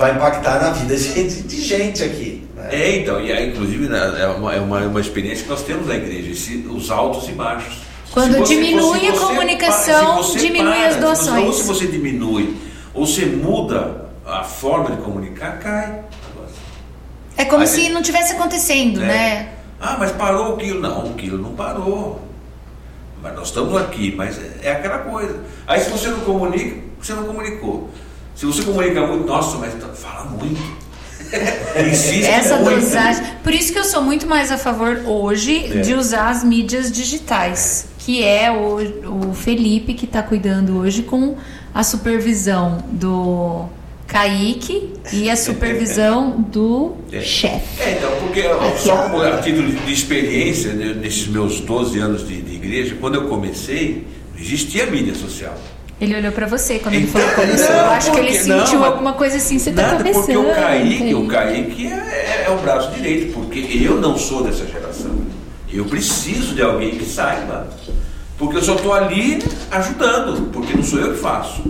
vai 0.00 0.12
impactar 0.12 0.62
na 0.62 0.70
vida 0.70 0.96
de, 0.96 1.42
de 1.42 1.60
gente 1.60 2.02
aqui. 2.02 2.48
Né? 2.56 2.68
É, 2.72 2.96
então, 2.96 3.20
e 3.20 3.30
aí, 3.30 3.50
inclusive, 3.50 3.86
né, 3.86 4.16
é 4.18 4.26
uma, 4.28 4.54
é 4.54 4.58
uma, 4.58 4.78
uma 4.80 5.00
experiência 5.00 5.44
que 5.44 5.50
nós 5.50 5.62
temos 5.62 5.86
na 5.86 5.94
igreja, 5.94 6.30
esse, 6.30 6.66
os 6.68 6.90
altos 6.90 7.28
e 7.28 7.32
baixos. 7.32 7.74
Quando 8.10 8.38
você, 8.38 8.54
diminui 8.54 9.08
a 9.08 9.12
comunicação, 9.12 10.22
diminui 10.32 10.72
para, 10.72 10.88
as 10.88 10.96
doações. 10.96 11.44
ou 11.44 11.52
se 11.52 11.62
você 11.64 11.86
diminui, 11.86 12.56
ou 12.94 13.06
você 13.06 13.26
muda 13.26 14.06
a 14.26 14.42
forma 14.42 14.96
de 14.96 15.02
comunicar, 15.02 15.58
cai. 15.58 16.00
É 17.36 17.44
como 17.44 17.60
aí, 17.60 17.68
se 17.68 17.90
não 17.90 18.02
tivesse 18.02 18.32
acontecendo, 18.32 19.02
é. 19.02 19.06
né? 19.06 19.48
Ah, 19.78 19.96
mas 19.98 20.10
parou 20.12 20.54
o 20.54 20.56
quilo. 20.56 20.80
Não, 20.80 21.06
o 21.06 21.14
quilo 21.14 21.38
não 21.38 21.54
parou. 21.54 22.20
Mas 23.22 23.34
nós 23.34 23.48
estamos 23.48 23.76
aqui, 23.76 24.14
mas 24.16 24.38
é, 24.38 24.60
é 24.62 24.72
aquela 24.72 24.98
coisa. 24.98 25.40
Aí 25.66 25.80
se 25.80 25.90
você 25.90 26.08
não 26.08 26.20
comunica, 26.20 26.76
você 27.00 27.12
não 27.12 27.24
comunicou. 27.24 27.90
Se 28.40 28.46
você 28.46 28.62
comunica 28.62 29.06
muito, 29.06 29.26
nossa, 29.26 29.58
mas 29.58 29.74
tá, 29.74 29.88
fala 29.88 30.24
muito. 30.30 30.58
Insiste 31.86 32.24
Essa 32.24 32.56
muito. 32.56 32.80
dosagem. 32.80 33.22
Por 33.44 33.52
isso 33.52 33.70
que 33.70 33.78
eu 33.78 33.84
sou 33.84 34.00
muito 34.00 34.26
mais 34.26 34.50
a 34.50 34.56
favor 34.56 35.02
hoje 35.04 35.66
é. 35.66 35.80
de 35.82 35.92
usar 35.92 36.30
as 36.30 36.42
mídias 36.42 36.90
digitais, 36.90 37.88
que 37.98 38.24
é 38.24 38.50
o, 38.50 39.28
o 39.28 39.34
Felipe 39.34 39.92
que 39.92 40.06
está 40.06 40.22
cuidando 40.22 40.78
hoje 40.78 41.02
com 41.02 41.36
a 41.74 41.82
supervisão 41.82 42.82
do 42.90 43.66
Kaique 44.06 44.94
e 45.12 45.28
a 45.28 45.36
supervisão 45.36 46.40
do 46.40 46.94
é. 47.12 47.20
chefe. 47.20 47.82
É, 47.82 47.98
então, 47.98 48.10
porque 48.20 48.40
Aqui, 48.40 48.80
só 48.80 49.02
como 49.02 49.20
a 49.20 49.36
título 49.42 49.70
de 49.70 49.92
experiência, 49.92 50.72
né, 50.72 50.94
nesses 50.94 51.26
meus 51.26 51.60
12 51.60 51.98
anos 51.98 52.26
de, 52.26 52.40
de 52.40 52.54
igreja, 52.54 52.96
quando 52.98 53.16
eu 53.16 53.28
comecei, 53.28 54.06
não 54.32 54.40
existia 54.40 54.86
mídia 54.86 55.14
social. 55.14 55.58
Ele 56.00 56.16
olhou 56.16 56.32
para 56.32 56.46
você 56.46 56.78
quando 56.78 56.94
ele 56.94 57.06
falou 57.06 57.28
começou. 57.34 57.68
Não, 57.68 57.76
eu 57.76 57.90
acho 57.90 58.06
porque, 58.10 58.22
que 58.22 58.28
ele 58.28 58.38
sentiu 58.38 58.78
não, 58.78 58.86
alguma 58.86 59.12
coisa 59.12 59.36
assim, 59.36 59.58
você 59.58 59.70
tá 59.70 59.96
começando. 59.96 60.24
Porque 60.24 60.36
o 60.36 60.54
Kaique, 60.54 61.14
o 61.14 61.26
Kaique 61.26 61.86
é, 61.86 61.90
é, 61.90 62.44
é, 62.46 62.50
o 62.50 62.56
braço 62.56 62.90
direito, 62.92 63.34
porque 63.34 63.58
eu 63.58 64.00
não 64.00 64.16
sou 64.16 64.42
dessa 64.42 64.66
geração. 64.66 65.10
Eu 65.70 65.84
preciso 65.84 66.54
de 66.54 66.62
alguém 66.62 66.92
que 66.92 67.04
saiba. 67.04 67.68
Porque 68.38 68.56
eu 68.56 68.62
só 68.62 68.76
estou 68.76 68.94
ali 68.94 69.42
ajudando, 69.70 70.50
porque 70.50 70.74
não 70.74 70.82
sou 70.82 70.98
eu 70.98 71.12
que 71.12 71.20
faço. 71.20 71.62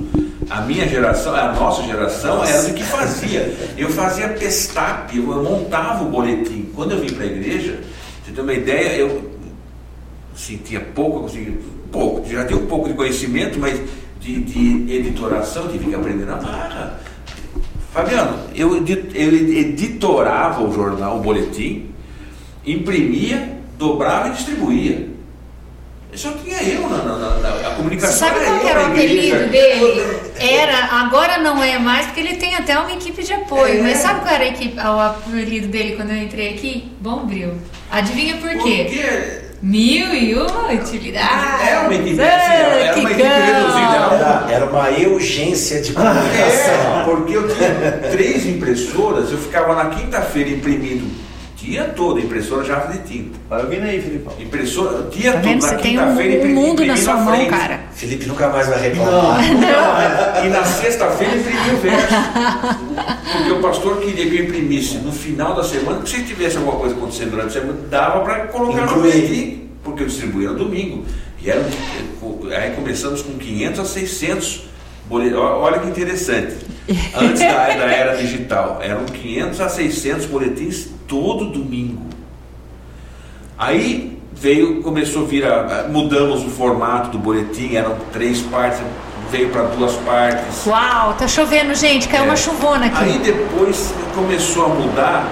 A 0.48 0.60
minha 0.60 0.86
geração, 0.88 1.34
a 1.34 1.52
nossa 1.52 1.82
geração, 1.82 2.44
era 2.44 2.68
o 2.68 2.74
que 2.74 2.84
fazia. 2.84 3.52
Eu 3.76 3.88
fazia 3.90 4.28
pestap, 4.28 5.16
eu 5.16 5.42
montava 5.42 6.04
o 6.04 6.08
boletim. 6.08 6.70
Quando 6.74 6.92
eu 6.92 7.00
vim 7.00 7.12
para 7.12 7.24
a 7.24 7.26
igreja, 7.26 7.80
você 8.24 8.32
tem 8.32 8.44
uma 8.44 8.54
ideia, 8.54 8.96
eu 8.96 9.30
sentia 10.36 10.80
pouco, 10.80 11.28
eu 11.36 11.58
pouco, 11.90 12.28
já 12.28 12.44
tinha 12.44 12.58
um 12.58 12.66
pouco 12.66 12.88
de 12.88 12.94
conhecimento, 12.94 13.58
mas 13.58 13.80
de, 14.20 14.40
de 14.40 14.94
editoração, 14.94 15.68
tive 15.68 15.86
que 15.86 15.94
aprender 15.94 16.26
na 16.26 16.36
marra. 16.36 17.00
Fabiano, 17.92 18.38
eu, 18.54 18.76
eu 18.76 19.34
editorava 19.34 20.62
o 20.62 20.72
jornal, 20.72 21.18
o 21.18 21.20
boletim, 21.20 21.90
imprimia, 22.64 23.58
dobrava 23.76 24.28
e 24.28 24.32
distribuía. 24.32 25.10
Só 26.14 26.32
tinha 26.32 26.60
eu 26.62 26.88
na, 26.88 26.98
na, 26.98 27.18
na, 27.38 27.50
na 27.60 27.70
comunicação. 27.70 28.28
Sabe 28.28 28.44
qual 28.44 28.66
era 28.66 28.82
o 28.82 28.86
apelido 28.86 29.48
dele? 29.48 30.02
Era, 30.38 31.00
agora 31.00 31.38
não 31.38 31.62
é 31.62 31.78
mais, 31.78 32.06
porque 32.06 32.20
ele 32.20 32.34
tem 32.34 32.54
até 32.56 32.78
uma 32.78 32.92
equipe 32.92 33.22
de 33.22 33.32
apoio. 33.32 33.78
É. 33.78 33.82
Mas 33.82 33.98
sabe 33.98 34.20
qual 34.20 34.34
era 34.34 34.44
a 34.44 34.48
equipe, 34.48 34.76
o 34.76 35.00
apelido 35.00 35.68
dele 35.68 35.94
quando 35.96 36.10
eu 36.10 36.16
entrei 36.16 36.54
aqui? 36.54 36.90
Bombril. 37.00 37.54
Adivinha 37.90 38.36
por 38.38 38.50
quê? 38.50 38.56
Por 38.56 38.64
quê? 38.66 39.40
Mil 39.62 40.14
e 40.14 40.34
uma 40.34 40.72
utilidades. 40.72 41.68
Era 41.68 41.80
uma 41.82 41.94
equipe, 41.94 42.20
assim, 42.20 42.52
era, 42.52 42.96
uma 42.96 43.10
equipe. 43.10 43.22
Era, 44.62 44.70
uma 44.70 45.14
urgência 45.14 45.80
de 45.80 45.92
comunicação. 45.92 47.00
É, 47.00 47.04
porque 47.04 47.36
eu 47.36 47.48
tinha 47.48 48.10
três 48.10 48.46
impressoras, 48.46 49.30
eu 49.30 49.38
ficava 49.38 49.74
na 49.74 49.90
quinta-feira 49.90 50.50
imprimindo 50.50 51.20
dia 51.62 51.84
todo, 51.84 52.18
impressora 52.18 52.64
jato 52.64 52.92
de 52.92 52.98
tinta. 53.00 53.38
Vai 53.48 53.62
ouvindo 53.62 53.84
aí, 53.84 54.00
Filipão. 54.00 54.32
Impressora, 54.40 55.02
dia 55.10 55.34
tá 55.34 55.40
todo, 55.40 55.60
na 55.60 55.74
quinta-feira 55.74 56.46
um, 56.46 56.50
um 56.50 56.54
mundo 56.54 56.86
na 56.86 56.96
sua 56.96 57.16
mão, 57.16 57.46
cara. 57.46 57.80
Felipe 57.92 58.26
nunca 58.26 58.48
mais 58.48 58.68
vai 58.68 58.80
reclamar. 58.80 59.40
Não, 59.52 59.92
mais. 59.92 60.46
E 60.46 60.48
na 60.48 60.64
sexta-feira 60.64 61.36
imprimi 61.36 61.70
o 61.74 61.76
verso. 61.76 62.14
Porque 63.32 63.52
o 63.52 63.60
pastor 63.60 63.98
queria 63.98 64.30
que 64.30 64.36
eu 64.38 64.44
imprimisse 64.44 64.96
no 64.98 65.12
final 65.12 65.54
da 65.54 65.62
semana, 65.62 65.98
porque 65.98 66.16
se 66.16 66.22
tivesse 66.24 66.56
alguma 66.56 66.76
coisa 66.76 66.94
acontecendo 66.94 67.32
durante 67.32 67.58
a 67.58 67.60
semana, 67.60 67.78
dava 67.90 68.20
para 68.20 68.46
colocar 68.46 68.84
Incluir. 68.84 68.96
no 68.96 69.02
boletim, 69.02 69.68
porque 69.84 70.02
eu 70.02 70.06
distribuía 70.06 70.48
no 70.50 70.58
domingo. 70.58 71.04
E 71.42 71.50
era, 71.50 71.64
aí 72.56 72.74
começamos 72.74 73.22
com 73.22 73.38
500 73.38 73.80
a 73.80 73.84
600 73.84 74.70
Olha 75.10 75.80
que 75.80 75.88
interessante. 75.88 76.56
Antes 77.16 77.40
da, 77.40 77.66
da 77.66 77.90
era 77.90 78.16
digital, 78.16 78.78
eram 78.80 79.04
500 79.06 79.60
a 79.60 79.68
600 79.68 80.26
boletins 80.26 80.88
todo 81.08 81.46
domingo. 81.46 82.06
Aí 83.58 84.18
veio, 84.32 84.82
começou 84.82 85.24
a 85.24 85.26
vir, 85.26 85.44
a, 85.44 85.88
mudamos 85.88 86.44
o 86.44 86.48
formato 86.48 87.10
do 87.10 87.18
boletim, 87.18 87.74
eram 87.74 87.96
três 88.12 88.40
partes, 88.40 88.80
veio 89.30 89.50
para 89.50 89.64
duas 89.64 89.94
partes. 89.96 90.64
Uau, 90.66 91.14
tá 91.14 91.26
chovendo, 91.26 91.74
gente, 91.74 92.08
caiu 92.08 92.24
é. 92.24 92.26
uma 92.26 92.36
chuvona 92.36 92.86
aqui. 92.86 93.02
Aí 93.02 93.18
depois 93.18 93.92
começou 94.14 94.66
a 94.66 94.68
mudar, 94.68 95.28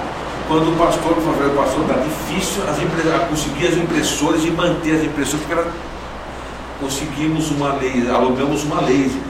quando 0.49 0.73
o 0.73 0.77
pastor 0.77 1.15
falou, 1.15 1.55
pastor, 1.55 1.85
tá 1.87 1.95
difícil 1.95 2.63
as 2.69 2.79
conseguir 3.29 3.69
as 3.69 3.77
impressoras 3.77 4.45
e 4.45 4.51
manter 4.51 4.97
as 4.97 5.05
impressoras, 5.05 5.47
porque 5.47 5.53
era, 5.53 5.69
conseguimos 6.81 7.51
uma 7.51 7.75
lei, 7.75 8.09
alugamos 8.11 8.65
uma 8.65 8.81
laser. 8.81 9.21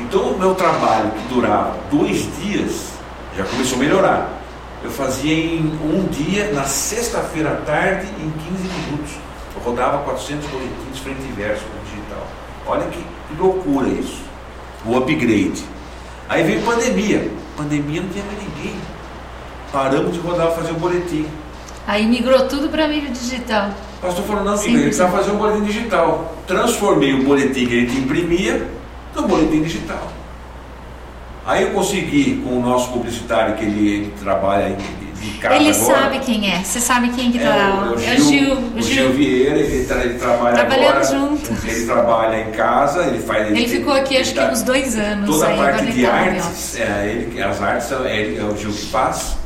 Então 0.00 0.22
o 0.22 0.38
meu 0.38 0.54
trabalho 0.54 1.10
que 1.10 1.34
durava 1.34 1.76
dois 1.90 2.26
dias 2.38 2.92
já 3.36 3.44
começou 3.44 3.76
a 3.76 3.80
melhorar. 3.80 4.40
Eu 4.82 4.90
fazia 4.90 5.34
em 5.34 5.78
um 5.84 6.06
dia, 6.10 6.52
na 6.52 6.64
sexta-feira 6.64 7.50
à 7.50 7.56
tarde, 7.56 8.06
em 8.18 8.30
15 8.30 8.62
minutos. 8.62 9.12
Eu 9.54 9.62
rodava 9.62 9.98
400 9.98 10.48
boletins 10.48 10.98
frente 11.02 11.20
e 11.20 11.32
verso 11.32 11.64
no 11.64 11.84
digital. 11.84 12.26
Olha 12.66 12.86
que, 12.86 12.98
que 12.98 13.40
loucura 13.40 13.88
isso. 13.88 14.22
O 14.86 14.96
upgrade. 14.96 15.62
Aí 16.28 16.42
veio 16.44 16.62
pandemia. 16.62 17.30
Pandemia 17.56 18.00
não 18.00 18.08
tinha 18.08 18.24
mais 18.24 18.38
ninguém. 18.38 18.76
Paramos 19.70 20.14
de 20.14 20.20
rodar 20.20 20.50
fazer 20.52 20.70
o 20.70 20.76
boletim. 20.76 21.26
Aí 21.86 22.06
migrou 22.06 22.48
tudo 22.48 22.70
para 22.70 22.88
mídia 22.88 23.10
digital. 23.10 23.70
O 24.00 24.06
pastor 24.06 24.24
falou, 24.24 24.44
não, 24.44 24.56
Sim, 24.56 24.72
ele 24.72 24.84
precisava 24.84 25.18
fazer 25.18 25.30
um 25.32 25.36
boletim 25.36 25.62
digital. 25.62 26.34
Transformei 26.46 27.12
o 27.12 27.22
boletim 27.22 27.66
que 27.66 27.76
a 27.76 27.80
gente 27.80 27.98
imprimia 27.98 28.66
no 29.14 29.28
boletim 29.28 29.62
digital. 29.62 30.10
Aí 31.44 31.64
eu 31.64 31.70
consegui 31.70 32.42
com 32.42 32.58
o 32.58 32.62
nosso 32.62 32.90
publicitário, 32.92 33.56
que 33.56 33.64
ele, 33.64 33.88
ele 33.88 34.14
trabalha 34.22 34.74
de 35.20 35.38
casa 35.38 35.56
Ele 35.56 35.70
agora. 35.70 35.94
sabe 35.94 36.18
quem 36.20 36.50
é, 36.50 36.62
você 36.62 36.80
sabe 36.80 37.08
quem 37.10 37.30
que 37.30 37.38
é, 37.38 37.42
o, 37.42 37.92
é 37.92 37.92
o 37.92 37.98
Gil, 37.98 38.54
o 38.54 38.82
Gil, 38.82 38.82
Gil 38.82 39.12
Vieira, 39.12 39.58
ele, 39.58 39.84
tra, 39.84 40.02
ele 40.02 40.18
trabalha 40.18 40.54
Trabalhamos 40.54 41.10
agora, 41.10 41.28
juntos. 41.28 41.64
Ele 41.64 41.86
trabalha 41.86 42.40
em 42.40 42.50
casa, 42.52 43.04
ele 43.04 43.18
faz. 43.18 43.48
Ele, 43.48 43.58
ele 43.58 43.68
ficou 43.68 43.92
aqui 43.92 44.16
acho 44.16 44.34
tá, 44.34 44.46
que 44.46 44.52
uns 44.52 44.62
dois 44.62 44.96
anos. 44.96 45.28
Toda 45.28 45.46
aí, 45.46 45.60
a 45.60 45.62
parte 45.62 45.86
de 45.86 46.02
tá 46.02 46.12
artes, 46.12 46.80
é, 46.80 47.06
ele, 47.06 47.42
as 47.42 47.62
artes 47.62 47.92
é, 47.92 48.16
ele, 48.16 48.38
é 48.38 48.44
o 48.44 48.56
Gil 48.56 48.72
que 48.72 48.86
faz. 48.86 49.36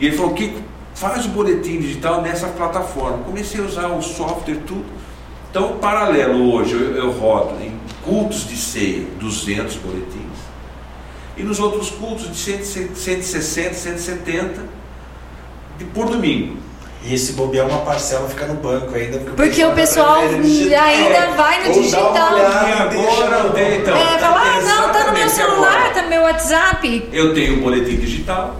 E 0.00 0.06
ele 0.06 0.16
falou 0.16 0.34
que 0.34 0.56
faz 0.94 1.26
o 1.26 1.28
boletim 1.28 1.78
digital 1.80 2.22
nessa 2.22 2.48
plataforma. 2.48 3.18
Comecei 3.24 3.60
a 3.60 3.64
usar 3.64 3.88
o 3.88 4.02
software 4.02 4.60
tudo. 4.66 4.84
Então, 5.50 5.78
paralelo 5.78 6.52
hoje, 6.52 6.74
eu, 6.74 6.96
eu 6.96 7.12
rodo 7.12 7.62
em 7.62 7.78
cultos 8.04 8.46
de 8.48 8.56
ceia, 8.56 9.06
200 9.18 9.76
boletins 9.76 10.54
e 11.36 11.42
nos 11.42 11.58
outros 11.58 11.90
cultos 11.90 12.30
de 12.30 12.36
160, 12.36 13.74
170 13.74 14.62
de, 15.78 15.84
por 15.86 16.06
domingo. 16.06 16.56
E 17.02 17.12
esse 17.12 17.34
bobear 17.34 17.66
uma 17.66 17.80
parcela 17.80 18.26
fica 18.28 18.46
no 18.46 18.54
banco 18.54 18.94
ainda. 18.94 19.18
Porque, 19.18 19.36
porque 19.36 19.64
o 19.64 19.72
pessoal, 19.72 20.14
ainda 20.14 20.76
é, 20.76 21.34
vai 21.36 21.68
no 21.68 21.74
digital. 21.74 22.14
Agora 22.16 23.42
não 23.42 23.50
tem, 23.52 23.78
então. 23.78 23.94
É, 23.94 24.18
fala, 24.18 24.40
ah, 24.40 24.62
não, 24.62 24.92
tá 24.92 25.06
no 25.08 25.12
meu 25.12 25.28
celular, 25.28 25.76
agora. 25.76 25.94
tá 25.94 26.02
no 26.02 26.08
meu 26.08 26.22
WhatsApp. 26.22 27.08
Eu 27.12 27.34
tenho 27.34 27.56
o 27.56 27.58
um 27.58 27.60
boletim 27.62 27.96
digital. 27.96 28.56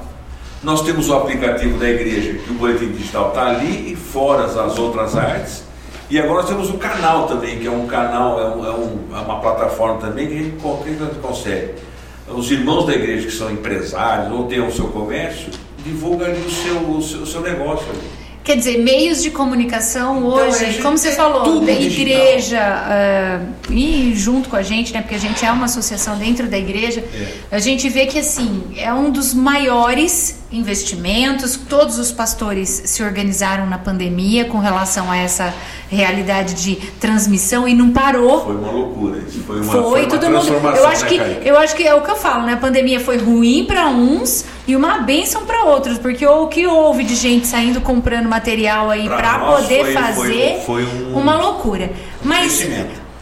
Nós 0.65 0.83
temos 0.83 1.09
o 1.09 1.15
aplicativo 1.15 1.79
da 1.79 1.89
igreja, 1.89 2.39
que 2.39 2.51
o 2.51 2.55
boletim 2.55 2.89
digital 2.89 3.29
está 3.29 3.47
ali 3.47 3.93
e 3.93 3.97
fora 3.97 4.45
as 4.45 4.79
outras 4.79 5.17
artes. 5.17 5.63
E 6.11 6.19
agora 6.19 6.43
nós 6.43 6.49
temos 6.49 6.71
o 6.71 6.75
canal 6.75 7.27
também, 7.27 7.59
que 7.59 7.67
é 7.67 7.71
um 7.71 7.87
canal, 7.87 8.41
é, 8.41 8.57
um, 8.57 8.67
é, 8.67 8.71
um, 8.71 8.99
é 9.13 9.21
uma 9.21 9.41
plataforma 9.41 10.01
também 10.01 10.27
que 10.27 10.35
a 10.35 10.37
gente, 10.39 10.57
que 10.57 10.91
a 10.91 11.07
gente 11.07 11.19
consegue 11.21 11.75
os 12.29 12.51
irmãos 12.51 12.87
da 12.87 12.95
igreja 12.95 13.27
que 13.27 13.33
são 13.33 13.51
empresários 13.51 14.33
ou 14.33 14.47
têm 14.47 14.61
o 14.61 14.73
seu 14.73 14.89
comércio, 14.89 15.51
divulgam 15.85 16.27
ali 16.27 16.41
o 16.41 16.51
seu, 16.51 16.77
o 16.91 17.03
seu, 17.03 17.21
o 17.21 17.27
seu 17.27 17.41
negócio 17.43 17.87
ali. 17.91 18.25
Quer 18.43 18.59
dizer, 18.59 18.79
meios 18.79 19.23
de 19.23 19.31
comunicação 19.31 20.19
então, 20.19 20.49
hoje, 20.49 20.83
como 20.83 20.99
você 20.99 21.13
falou, 21.13 21.61
da 21.61 21.73
igreja 21.73 22.61
uh, 22.61 23.73
e 23.73 24.13
junto 24.15 24.51
com 24.51 24.57
a 24.57 24.63
gente, 24.63 24.93
né? 24.93 25.01
Porque 25.01 25.15
a 25.15 25.19
gente 25.19 25.43
é 25.43 25.51
uma 25.51 25.65
associação 25.65 26.19
dentro 26.19 26.47
da 26.47 26.59
igreja, 26.59 27.01
é. 27.01 27.33
a 27.51 27.59
gente 27.59 27.89
vê 27.89 28.05
que 28.05 28.19
assim 28.19 28.65
é 28.77 28.93
um 28.93 29.11
dos 29.11 29.33
maiores 29.33 30.44
investimentos. 30.51 31.59
Todos 31.69 31.99
os 31.99 32.13
pastores 32.13 32.69
se 32.87 33.03
organizaram 33.03 33.67
na 33.67 33.79
pandemia 33.79 34.45
com 34.45 34.59
relação 34.59 35.11
a 35.11 35.17
essa 35.17 35.55
realidade 35.89 36.55
de 36.55 36.77
transmissão 37.01 37.69
e 37.69 37.75
não 37.75 37.91
parou. 37.91 38.45
Foi 38.45 38.57
uma 38.57 38.71
loucura, 38.71 39.19
isso 39.19 39.41
foi 39.41 39.61
uma, 39.61 39.73
foi, 39.73 39.83
foi 39.83 40.01
uma 40.01 40.09
todo 40.09 40.31
mundo. 40.31 40.77
Eu 40.77 40.87
acho 40.87 41.05
né, 41.05 41.09
que 41.41 41.49
eu 41.49 41.59
acho 41.59 41.77
que 41.77 41.87
é 41.87 41.95
o 41.95 42.03
que 42.03 42.11
eu 42.11 42.17
falo, 42.17 42.45
né? 42.47 42.55
A 42.55 42.59
pandemia 42.59 43.01
foi 43.01 43.19
ruim 43.19 43.65
para 43.65 43.89
uns 43.89 44.45
e 44.67 44.75
uma 44.75 44.99
benção 44.99 45.45
para 45.45 45.65
outros, 45.65 45.99
porque 45.99 46.27
o 46.27 46.47
que 46.49 46.67
houve 46.67 47.05
de 47.05 47.15
gente 47.15 47.47
saindo 47.47 47.81
comprando 47.81 48.29
material 48.29 48.91
aí 48.91 49.09
para 49.09 49.39
poder 49.39 49.85
foi, 49.85 49.93
fazer 49.93 50.63
foi, 50.65 50.85
foi 50.85 51.13
um 51.13 51.19
uma 51.19 51.37
loucura. 51.37 51.91
Mas 52.23 52.67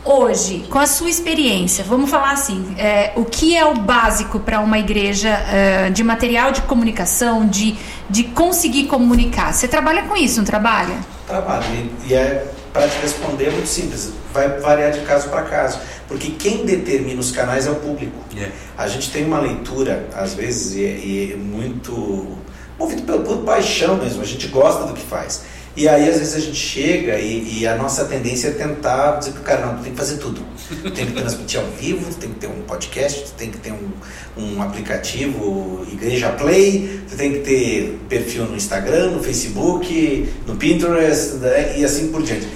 hoje, 0.04 0.64
com 0.68 0.78
a 0.78 0.86
sua 0.86 1.08
experiência, 1.08 1.84
vamos 1.84 2.10
falar 2.10 2.32
assim, 2.32 2.74
é, 2.78 3.12
o 3.16 3.24
que 3.24 3.56
é 3.56 3.64
o 3.64 3.74
básico 3.74 4.40
para 4.40 4.60
uma 4.60 4.78
igreja 4.78 5.28
é, 5.28 5.90
de 5.90 6.02
material 6.02 6.52
de 6.52 6.62
comunicação, 6.62 7.46
de, 7.46 7.76
de 8.10 8.24
conseguir 8.24 8.86
comunicar? 8.86 9.52
Você 9.52 9.68
trabalha 9.68 10.02
com 10.02 10.16
isso, 10.16 10.38
não 10.38 10.44
trabalha? 10.44 10.94
Trabalho, 11.26 11.64
e, 12.06 12.14
é 12.14 12.46
para 12.72 12.88
te 12.88 12.98
responder 13.02 13.48
é 13.48 13.50
muito 13.50 13.68
simples, 13.68 14.12
vai 14.32 14.48
variar 14.60 14.92
de 14.92 15.00
caso 15.00 15.28
para 15.28 15.42
caso, 15.42 15.78
porque 16.08 16.30
quem 16.30 16.64
determina 16.64 17.20
os 17.20 17.30
canais 17.30 17.66
é 17.66 17.70
o 17.70 17.74
público. 17.74 18.16
Yeah. 18.32 18.54
A 18.78 18.88
gente 18.88 19.10
tem 19.10 19.26
uma 19.26 19.38
leitura, 19.38 20.08
às 20.14 20.32
vezes, 20.32 20.74
e, 20.74 20.80
e 20.80 21.36
muito 21.36 22.38
movido 22.78 23.02
por, 23.02 23.20
por 23.20 23.38
paixão 23.44 23.96
mesmo, 23.96 24.22
a 24.22 24.24
gente 24.24 24.48
gosta 24.48 24.84
do 24.84 24.94
que 24.94 25.02
faz. 25.02 25.42
E 25.74 25.88
aí, 25.88 26.06
às 26.08 26.18
vezes, 26.18 26.34
a 26.34 26.40
gente 26.40 26.56
chega 26.56 27.18
e, 27.18 27.60
e, 27.60 27.66
a 27.66 27.76
nossa 27.76 28.04
tendência 28.04 28.48
é 28.48 28.50
tentar 28.50 29.16
dizer 29.16 29.32
pro 29.32 29.42
cara, 29.42 29.66
não, 29.66 29.76
tu 29.76 29.84
tem 29.84 29.92
que 29.92 29.98
fazer 29.98 30.18
tudo. 30.18 30.42
Tu 30.68 30.90
tem 30.90 31.06
que 31.06 31.12
transmitir 31.12 31.60
ao 31.60 31.66
vivo, 31.66 32.10
tu 32.10 32.16
tem 32.16 32.30
que 32.30 32.40
ter 32.40 32.46
um 32.46 32.60
podcast, 32.62 33.24
tu 33.24 33.32
tem 33.32 33.50
que 33.50 33.58
ter 33.58 33.72
um, 33.72 33.90
um 34.36 34.62
aplicativo 34.62 35.86
Igreja 35.90 36.28
Play, 36.30 37.00
tu 37.08 37.16
tem 37.16 37.32
que 37.32 37.38
ter 37.38 37.98
perfil 38.08 38.44
no 38.44 38.56
Instagram, 38.56 39.12
no 39.12 39.22
Facebook, 39.22 40.28
no 40.46 40.56
Pinterest 40.56 41.36
né, 41.36 41.78
e 41.78 41.84
assim 41.84 42.08
por 42.08 42.22
diante. 42.22 42.46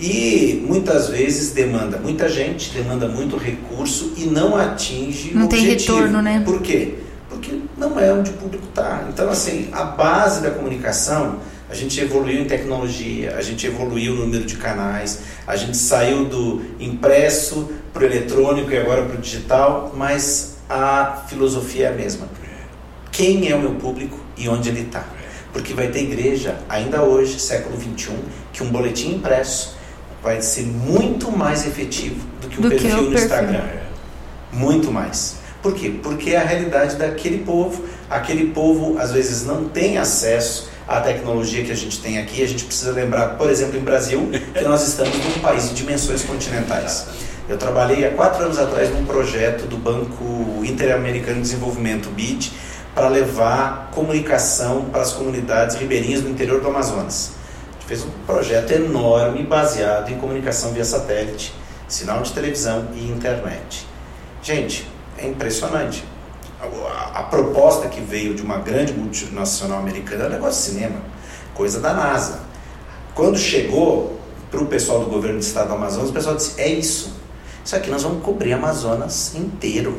E 0.00 0.64
muitas 0.66 1.08
vezes 1.08 1.52
demanda 1.52 1.98
muita 1.98 2.28
gente, 2.28 2.70
demanda 2.70 3.06
muito 3.06 3.36
recurso 3.36 4.12
e 4.16 4.24
não 4.24 4.56
atinge 4.56 5.32
não 5.32 5.46
o 5.46 5.48
tem 5.48 5.60
objetivo. 5.60 5.98
retorno, 5.98 6.22
né? 6.22 6.42
Por 6.44 6.60
quê? 6.60 6.94
Porque 7.28 7.60
não 7.78 7.98
é 8.00 8.12
onde 8.12 8.30
o 8.30 8.34
público 8.34 8.66
está. 8.68 9.06
Então, 9.08 9.30
assim, 9.30 9.68
a 9.72 9.84
base 9.84 10.42
da 10.42 10.50
comunicação 10.50 11.38
a 11.74 11.76
gente 11.76 12.00
evoluiu 12.00 12.40
em 12.40 12.44
tecnologia, 12.44 13.34
a 13.36 13.42
gente 13.42 13.66
evoluiu 13.66 14.14
no 14.14 14.26
número 14.26 14.44
de 14.44 14.56
canais, 14.56 15.22
a 15.44 15.56
gente 15.56 15.76
saiu 15.76 16.24
do 16.24 16.62
impresso 16.78 17.68
para 17.92 18.04
o 18.04 18.06
eletrônico 18.06 18.70
e 18.70 18.78
agora 18.78 19.02
para 19.02 19.18
o 19.18 19.20
digital, 19.20 19.92
mas 19.92 20.58
a 20.70 21.24
filosofia 21.28 21.86
é 21.86 21.88
a 21.88 21.92
mesma. 21.92 22.28
Quem 23.10 23.50
é 23.50 23.56
o 23.56 23.60
meu 23.60 23.72
público 23.72 24.16
e 24.36 24.48
onde 24.48 24.68
ele 24.68 24.82
está? 24.82 25.04
Porque 25.52 25.74
vai 25.74 25.88
ter 25.88 26.02
igreja, 26.02 26.60
ainda 26.68 27.02
hoje, 27.02 27.40
século 27.40 27.76
XXI, 27.76 28.12
que 28.52 28.62
um 28.62 28.70
boletim 28.70 29.16
impresso 29.16 29.76
vai 30.22 30.40
ser 30.42 30.62
muito 30.62 31.32
mais 31.32 31.66
efetivo 31.66 32.24
do 32.40 32.48
que 32.48 32.58
um 32.60 32.62
do 32.62 32.68
perfil 32.68 32.88
que 32.88 32.94
no 32.94 33.10
perfil. 33.10 33.18
Instagram. 33.18 33.64
Muito 34.52 34.92
mais. 34.92 35.38
Por 35.60 35.74
quê? 35.74 35.92
Porque 36.00 36.30
é 36.30 36.36
a 36.36 36.44
realidade 36.44 36.94
daquele 36.94 37.38
povo. 37.38 37.84
Aquele 38.08 38.52
povo 38.52 38.96
às 38.96 39.10
vezes 39.10 39.44
não 39.44 39.68
tem 39.68 39.98
acesso 39.98 40.72
à 40.86 41.00
tecnologia 41.00 41.64
que 41.64 41.72
a 41.72 41.76
gente 41.76 42.00
tem 42.00 42.18
aqui. 42.18 42.42
A 42.42 42.48
gente 42.48 42.64
precisa 42.64 42.92
lembrar, 42.92 43.36
por 43.36 43.50
exemplo, 43.50 43.78
em 43.78 43.82
Brasil, 43.82 44.30
que 44.52 44.64
nós 44.64 44.86
estamos 44.86 45.16
num 45.16 45.40
país 45.40 45.68
de 45.68 45.74
dimensões 45.74 46.22
continentais. 46.22 47.06
Eu 47.48 47.58
trabalhei 47.58 48.06
há 48.06 48.10
quatro 48.10 48.44
anos 48.44 48.58
atrás 48.58 48.90
num 48.90 49.04
projeto 49.04 49.66
do 49.66 49.76
Banco 49.76 50.62
Interamericano 50.64 51.36
de 51.36 51.42
Desenvolvimento, 51.42 52.08
BID, 52.10 52.52
para 52.94 53.08
levar 53.08 53.90
comunicação 53.92 54.86
para 54.86 55.02
as 55.02 55.12
comunidades 55.12 55.76
ribeirinhas 55.76 56.22
do 56.22 56.30
interior 56.30 56.60
do 56.60 56.68
Amazonas. 56.68 57.32
A 57.68 57.72
gente 57.74 57.86
fez 57.86 58.02
um 58.02 58.10
projeto 58.24 58.70
enorme 58.70 59.42
baseado 59.42 60.10
em 60.10 60.18
comunicação 60.18 60.72
via 60.72 60.84
satélite, 60.84 61.52
sinal 61.88 62.22
de 62.22 62.32
televisão 62.32 62.88
e 62.94 63.10
internet. 63.10 63.86
Gente, 64.42 64.88
é 65.18 65.26
impressionante 65.26 66.04
a, 67.14 67.22
proposta 67.24 67.88
que 67.88 68.00
veio 68.00 68.34
de 68.34 68.42
uma 68.42 68.58
grande 68.58 68.92
multinacional 68.92 69.78
americana 69.78 70.24
é 70.24 70.26
um 70.28 70.30
negócio 70.30 70.64
de 70.64 70.78
cinema, 70.78 71.00
coisa 71.54 71.80
da 71.80 71.92
NASA. 71.92 72.40
Quando 73.14 73.38
chegou 73.38 74.18
para 74.50 74.60
o 74.60 74.66
pessoal 74.66 75.00
do 75.00 75.06
governo 75.06 75.38
do 75.38 75.42
estado 75.42 75.68
do 75.68 75.74
Amazonas, 75.74 76.10
o 76.10 76.12
pessoal 76.12 76.36
disse: 76.36 76.60
é 76.60 76.68
isso. 76.68 77.14
Isso 77.64 77.74
aqui 77.74 77.90
nós 77.90 78.02
vamos 78.02 78.22
cobrir 78.22 78.52
Amazonas 78.52 79.34
inteiro. 79.34 79.96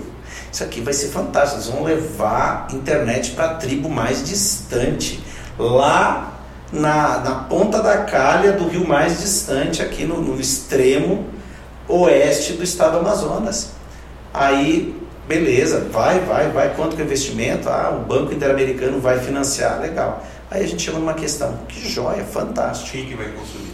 Isso 0.52 0.64
aqui 0.64 0.82
vai 0.82 0.94
ser 0.94 1.08
fantástico. 1.08 1.58
Nós 1.58 1.68
vamos 1.68 1.86
levar 1.88 2.68
internet 2.74 3.32
para 3.32 3.46
a 3.46 3.54
tribo 3.56 3.90
mais 3.90 4.24
distante, 4.24 5.24
lá 5.58 6.34
na, 6.72 7.20
na 7.20 7.36
ponta 7.36 7.82
da 7.82 8.00
calha 8.00 8.54
do 8.54 8.68
rio 8.68 8.88
mais 8.88 9.20
distante, 9.20 9.82
aqui 9.82 10.06
no, 10.06 10.22
no 10.22 10.40
extremo 10.40 11.26
oeste 11.88 12.54
do 12.54 12.64
estado 12.64 12.94
do 12.94 13.00
Amazonas. 13.00 13.72
Aí, 14.34 14.96
beleza, 15.28 15.88
vai, 15.92 16.20
vai, 16.20 16.50
vai, 16.50 16.74
quanto 16.76 16.96
que 16.96 17.02
é 17.02 17.06
o 17.06 17.08
investimento? 17.08 17.70
Ah, 17.70 17.98
o 17.98 18.06
Banco 18.06 18.34
Interamericano 18.34 19.00
vai 19.00 19.20
financiar, 19.20 19.80
legal. 19.80 20.26
Aí 20.50 20.64
a 20.64 20.68
gente 20.68 20.84
chegou 20.84 21.00
numa 21.00 21.14
questão, 21.14 21.60
que 21.68 21.90
joia, 21.90 22.24
fantástico. 22.24 22.92
Quem 22.92 23.06
que 23.06 23.16
vai 23.16 23.28
consumir? 23.28 23.74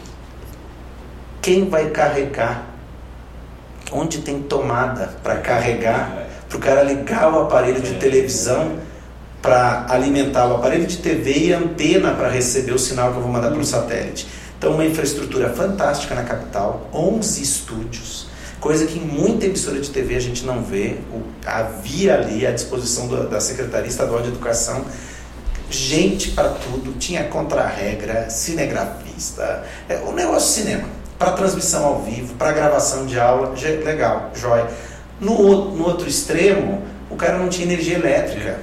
Quem 1.41 1.69
vai 1.69 1.89
carregar? 1.89 2.65
Onde 3.91 4.19
tem 4.19 4.41
tomada 4.41 5.09
para 5.21 5.37
carregar? 5.37 6.27
Para 6.47 6.57
o 6.57 6.59
cara 6.59 6.83
ligar 6.83 7.31
o 7.33 7.41
aparelho 7.41 7.81
de 7.81 7.95
televisão 7.95 8.79
para 9.41 9.87
alimentar 9.89 10.47
o 10.47 10.55
aparelho 10.55 10.85
de 10.85 10.97
TV 10.97 11.47
e 11.47 11.53
antena 11.53 12.11
para 12.11 12.29
receber 12.29 12.73
o 12.73 12.79
sinal 12.79 13.11
que 13.11 13.17
eu 13.17 13.23
vou 13.23 13.31
mandar 13.31 13.49
para 13.49 13.59
o 13.59 13.65
satélite. 13.65 14.27
Então, 14.57 14.73
uma 14.73 14.85
infraestrutura 14.85 15.49
fantástica 15.49 16.13
na 16.13 16.23
capital, 16.23 16.87
11 16.93 17.41
estúdios, 17.41 18.27
coisa 18.61 18.85
que 18.85 18.97
em 18.97 19.01
muita 19.01 19.47
emissora 19.47 19.81
de 19.81 19.89
TV 19.89 20.15
a 20.15 20.21
gente 20.21 20.45
não 20.45 20.63
vê. 20.63 20.95
O, 21.11 21.21
havia 21.45 22.13
ali 22.13 22.47
à 22.47 22.51
disposição 22.51 23.07
do, 23.07 23.27
da 23.27 23.41
Secretaria 23.41 23.89
Estadual 23.89 24.21
de 24.21 24.29
Educação 24.29 24.85
gente 25.71 26.31
para 26.31 26.49
tudo, 26.49 26.97
tinha 26.99 27.23
contra-regra, 27.23 28.29
cinegrafista, 28.29 29.63
é, 29.87 29.95
o 30.05 30.11
negócio 30.11 30.61
cinema, 30.61 30.83
para 31.17 31.31
transmissão 31.31 31.85
ao 31.85 32.01
vivo, 32.01 32.33
para 32.33 32.51
gravação 32.51 33.05
de 33.05 33.19
aula, 33.19 33.53
legal, 33.83 34.31
jóia. 34.35 34.67
No, 35.19 35.75
no 35.75 35.85
outro 35.85 36.07
extremo, 36.07 36.81
o 37.09 37.15
cara 37.15 37.37
não 37.37 37.47
tinha 37.47 37.65
energia 37.65 37.95
elétrica. 37.95 38.59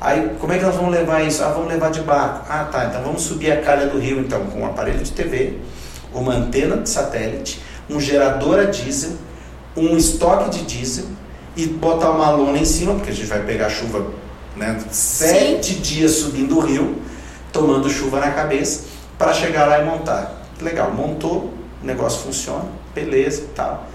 Aí, 0.00 0.30
como 0.40 0.52
é 0.52 0.58
que 0.58 0.64
nós 0.64 0.74
vamos 0.74 0.92
levar 0.92 1.22
isso? 1.22 1.44
Ah, 1.44 1.50
vamos 1.50 1.68
levar 1.68 1.90
de 1.90 2.00
barco. 2.00 2.46
Ah, 2.48 2.64
tá, 2.64 2.86
então 2.86 3.02
vamos 3.02 3.22
subir 3.22 3.52
a 3.52 3.60
calha 3.60 3.86
do 3.86 3.98
rio, 3.98 4.18
então, 4.18 4.46
com 4.46 4.60
um 4.60 4.66
aparelho 4.66 5.00
de 5.00 5.12
TV, 5.12 5.58
uma 6.12 6.34
antena 6.34 6.78
de 6.78 6.88
satélite, 6.88 7.60
um 7.88 8.00
gerador 8.00 8.58
a 8.58 8.64
diesel, 8.64 9.12
um 9.76 9.96
estoque 9.96 10.50
de 10.50 10.64
diesel 10.64 11.06
e 11.56 11.66
botar 11.66 12.10
uma 12.10 12.30
lona 12.30 12.58
em 12.58 12.64
cima, 12.64 12.94
porque 12.94 13.10
a 13.10 13.14
gente 13.14 13.26
vai 13.26 13.42
pegar 13.44 13.68
chuva 13.68 14.06
né, 14.56 14.78
sete 14.90 15.74
Sim. 15.74 15.80
dias 15.80 16.12
subindo 16.12 16.56
o 16.58 16.60
rio, 16.60 16.96
tomando 17.52 17.88
chuva 17.88 18.20
na 18.20 18.30
cabeça, 18.30 18.84
para 19.18 19.32
chegar 19.32 19.66
lá 19.66 19.80
e 19.80 19.84
montar. 19.84 20.46
Legal, 20.60 20.92
montou, 20.92 21.52
o 21.82 21.86
negócio 21.86 22.20
funciona, 22.22 22.64
beleza, 22.94 23.44
tal. 23.54 23.86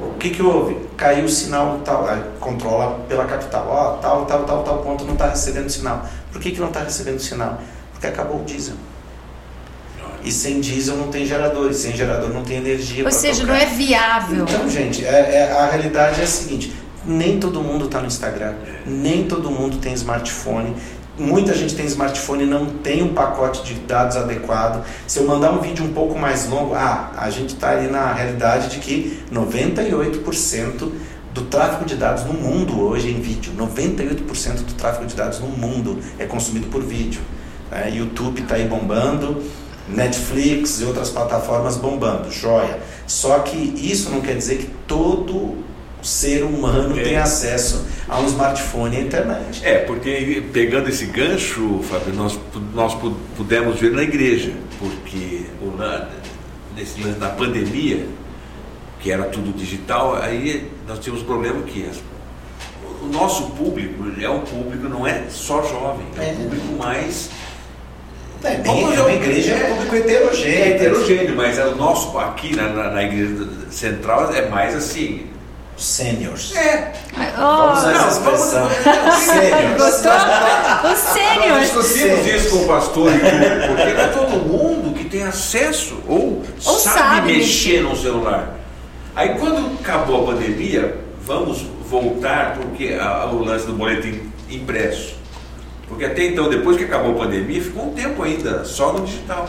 O 0.00 0.14
que, 0.14 0.30
que 0.30 0.42
houve? 0.42 0.76
Caiu 0.96 1.26
o 1.26 1.28
sinal 1.28 1.80
tal, 1.84 2.06
controla 2.40 3.00
pela 3.06 3.26
capital, 3.26 3.66
ó, 3.68 3.94
oh, 3.94 3.98
tal, 3.98 4.24
tal, 4.24 4.44
tal, 4.44 4.62
tal 4.62 4.78
ponto 4.78 5.04
não 5.04 5.12
está 5.12 5.28
recebendo 5.28 5.68
sinal. 5.68 6.06
Por 6.32 6.40
que, 6.40 6.52
que 6.52 6.60
não 6.60 6.68
está 6.68 6.80
recebendo 6.80 7.20
sinal? 7.20 7.60
Porque 7.92 8.06
acabou 8.06 8.40
o 8.40 8.44
diesel. 8.44 8.76
E 10.24 10.30
sem 10.30 10.60
diesel 10.60 10.96
não 10.96 11.08
tem 11.08 11.24
gerador, 11.24 11.70
e 11.70 11.74
sem 11.74 11.96
gerador 11.96 12.30
não 12.30 12.42
tem 12.42 12.58
energia. 12.58 13.04
Ou 13.04 13.10
seja, 13.10 13.40
tocar. 13.40 13.52
não 13.52 13.60
é 13.60 13.66
viável. 13.66 14.44
Então, 14.44 14.68
gente, 14.68 15.04
é, 15.04 15.08
é, 15.08 15.52
a 15.52 15.66
realidade 15.66 16.20
é 16.20 16.24
a 16.24 16.26
seguinte: 16.26 16.72
nem 17.04 17.38
todo 17.38 17.62
mundo 17.62 17.86
está 17.86 18.00
no 18.00 18.06
Instagram, 18.06 18.54
nem 18.86 19.24
todo 19.24 19.50
mundo 19.50 19.78
tem 19.78 19.94
smartphone, 19.94 20.76
muita 21.18 21.54
gente 21.54 21.74
tem 21.74 21.86
smartphone 21.86 22.44
e 22.44 22.46
não 22.46 22.66
tem 22.66 23.02
um 23.02 23.14
pacote 23.14 23.62
de 23.62 23.74
dados 23.80 24.16
adequado. 24.16 24.84
Se 25.06 25.18
eu 25.18 25.26
mandar 25.26 25.52
um 25.52 25.60
vídeo 25.60 25.84
um 25.84 25.92
pouco 25.92 26.18
mais 26.18 26.48
longo, 26.48 26.74
ah, 26.74 27.12
a 27.16 27.30
gente 27.30 27.54
está 27.54 27.70
ali 27.70 27.88
na 27.88 28.12
realidade 28.12 28.68
de 28.68 28.78
que 28.78 29.22
98% 29.32 30.90
do 31.32 31.42
tráfego 31.42 31.84
de 31.84 31.94
dados 31.94 32.24
no 32.24 32.34
mundo 32.34 32.80
hoje 32.80 33.08
é 33.08 33.10
em 33.10 33.20
vídeo. 33.20 33.52
98% 33.56 34.64
do 34.64 34.74
tráfego 34.74 35.06
de 35.06 35.14
dados 35.14 35.38
no 35.40 35.48
mundo 35.48 35.98
é 36.18 36.26
consumido 36.26 36.66
por 36.68 36.82
vídeo. 36.82 37.20
É, 37.70 37.88
YouTube 37.88 38.40
está 38.42 38.56
aí 38.56 38.66
bombando, 38.66 39.42
Netflix 39.94 40.80
e 40.80 40.84
outras 40.84 41.10
plataformas 41.10 41.76
bombando, 41.76 42.30
joia. 42.30 42.78
Só 43.06 43.40
que 43.40 43.56
isso 43.56 44.10
não 44.10 44.20
quer 44.20 44.36
dizer 44.36 44.58
que 44.58 44.70
todo 44.86 45.34
o 45.36 45.64
ser 46.02 46.42
humano 46.44 46.98
é. 46.98 47.02
tem 47.02 47.16
acesso 47.16 47.84
a 48.08 48.18
um 48.20 48.26
smartphone 48.26 48.96
e 48.96 48.98
à 48.98 49.02
internet. 49.02 49.64
É, 49.64 49.78
porque 49.78 50.42
pegando 50.52 50.88
esse 50.88 51.06
gancho, 51.06 51.80
Fábio, 51.82 52.14
nós, 52.14 52.38
nós 52.74 52.96
pudemos 53.36 53.78
ver 53.78 53.92
na 53.92 54.02
igreja, 54.02 54.52
porque 54.78 55.44
na, 55.76 56.08
nesse, 56.74 57.00
na 57.18 57.28
pandemia, 57.28 58.06
que 59.00 59.10
era 59.10 59.24
tudo 59.24 59.52
digital, 59.56 60.16
aí 60.16 60.70
nós 60.86 60.98
tínhamos 60.98 61.22
um 61.22 61.26
problema 61.26 61.62
que 61.62 61.88
o 63.02 63.06
nosso 63.06 63.50
público 63.50 64.04
é 64.20 64.28
um 64.28 64.40
público, 64.40 64.88
não 64.88 65.06
é 65.06 65.24
só 65.30 65.62
jovem, 65.62 66.06
é, 66.18 66.28
é 66.28 66.32
um 66.32 66.36
público 66.36 66.72
mais. 66.78 67.30
É, 68.42 68.54
bem, 68.56 68.94
é 68.94 69.00
uma 69.00 69.12
igreja 69.12 69.52
é 69.52 69.68
público 69.68 69.96
heterogêneo. 69.96 70.58
É 70.58 70.68
heterogêneo, 70.70 71.36
mas 71.36 71.58
é 71.58 71.66
o 71.66 71.76
nosso 71.76 72.18
aqui 72.18 72.56
na, 72.56 72.68
na, 72.68 72.90
na 72.90 73.02
igreja 73.02 73.46
central 73.70 74.32
é 74.32 74.48
mais 74.48 74.74
assim, 74.74 75.26
sêniors. 75.76 76.54
É. 76.56 76.92
Oh, 77.36 77.40
vamos 77.40 77.78
usar 77.78 77.92
essa 77.92 78.08
expressão. 78.08 78.70
Sêniors. 79.20 79.76
Gostou? 79.78 80.12
Os 80.90 80.98
sêniors. 80.98 81.72
Nós 81.72 81.84
discutimos 81.84 82.26
isso 82.26 82.50
com 82.50 82.64
o 82.64 82.66
pastor, 82.66 83.12
porque 83.12 83.92
não 83.92 84.00
é 84.00 84.08
todo 84.08 84.46
mundo 84.46 84.94
que 84.94 85.04
tem 85.04 85.22
acesso 85.22 85.98
ou, 86.06 86.42
ou 86.64 86.78
sabe, 86.78 86.98
sabe, 86.98 87.32
mexer 87.32 87.82
no 87.82 87.94
celular. 87.96 88.56
Aí 89.14 89.38
quando 89.38 89.78
acabou 89.80 90.22
a 90.22 90.32
pandemia, 90.32 90.96
vamos 91.22 91.62
voltar 91.88 92.56
porque 92.56 92.96
a, 92.98 93.26
o 93.26 93.44
lance 93.44 93.66
do 93.66 93.74
boletim 93.74 94.30
impresso. 94.48 95.19
Porque 95.90 96.04
até 96.04 96.24
então, 96.24 96.48
depois 96.48 96.76
que 96.76 96.84
acabou 96.84 97.10
a 97.10 97.24
pandemia, 97.24 97.60
ficou 97.60 97.88
um 97.88 97.92
tempo 97.92 98.22
ainda 98.22 98.64
só 98.64 98.92
no 98.92 99.04
digital. 99.04 99.48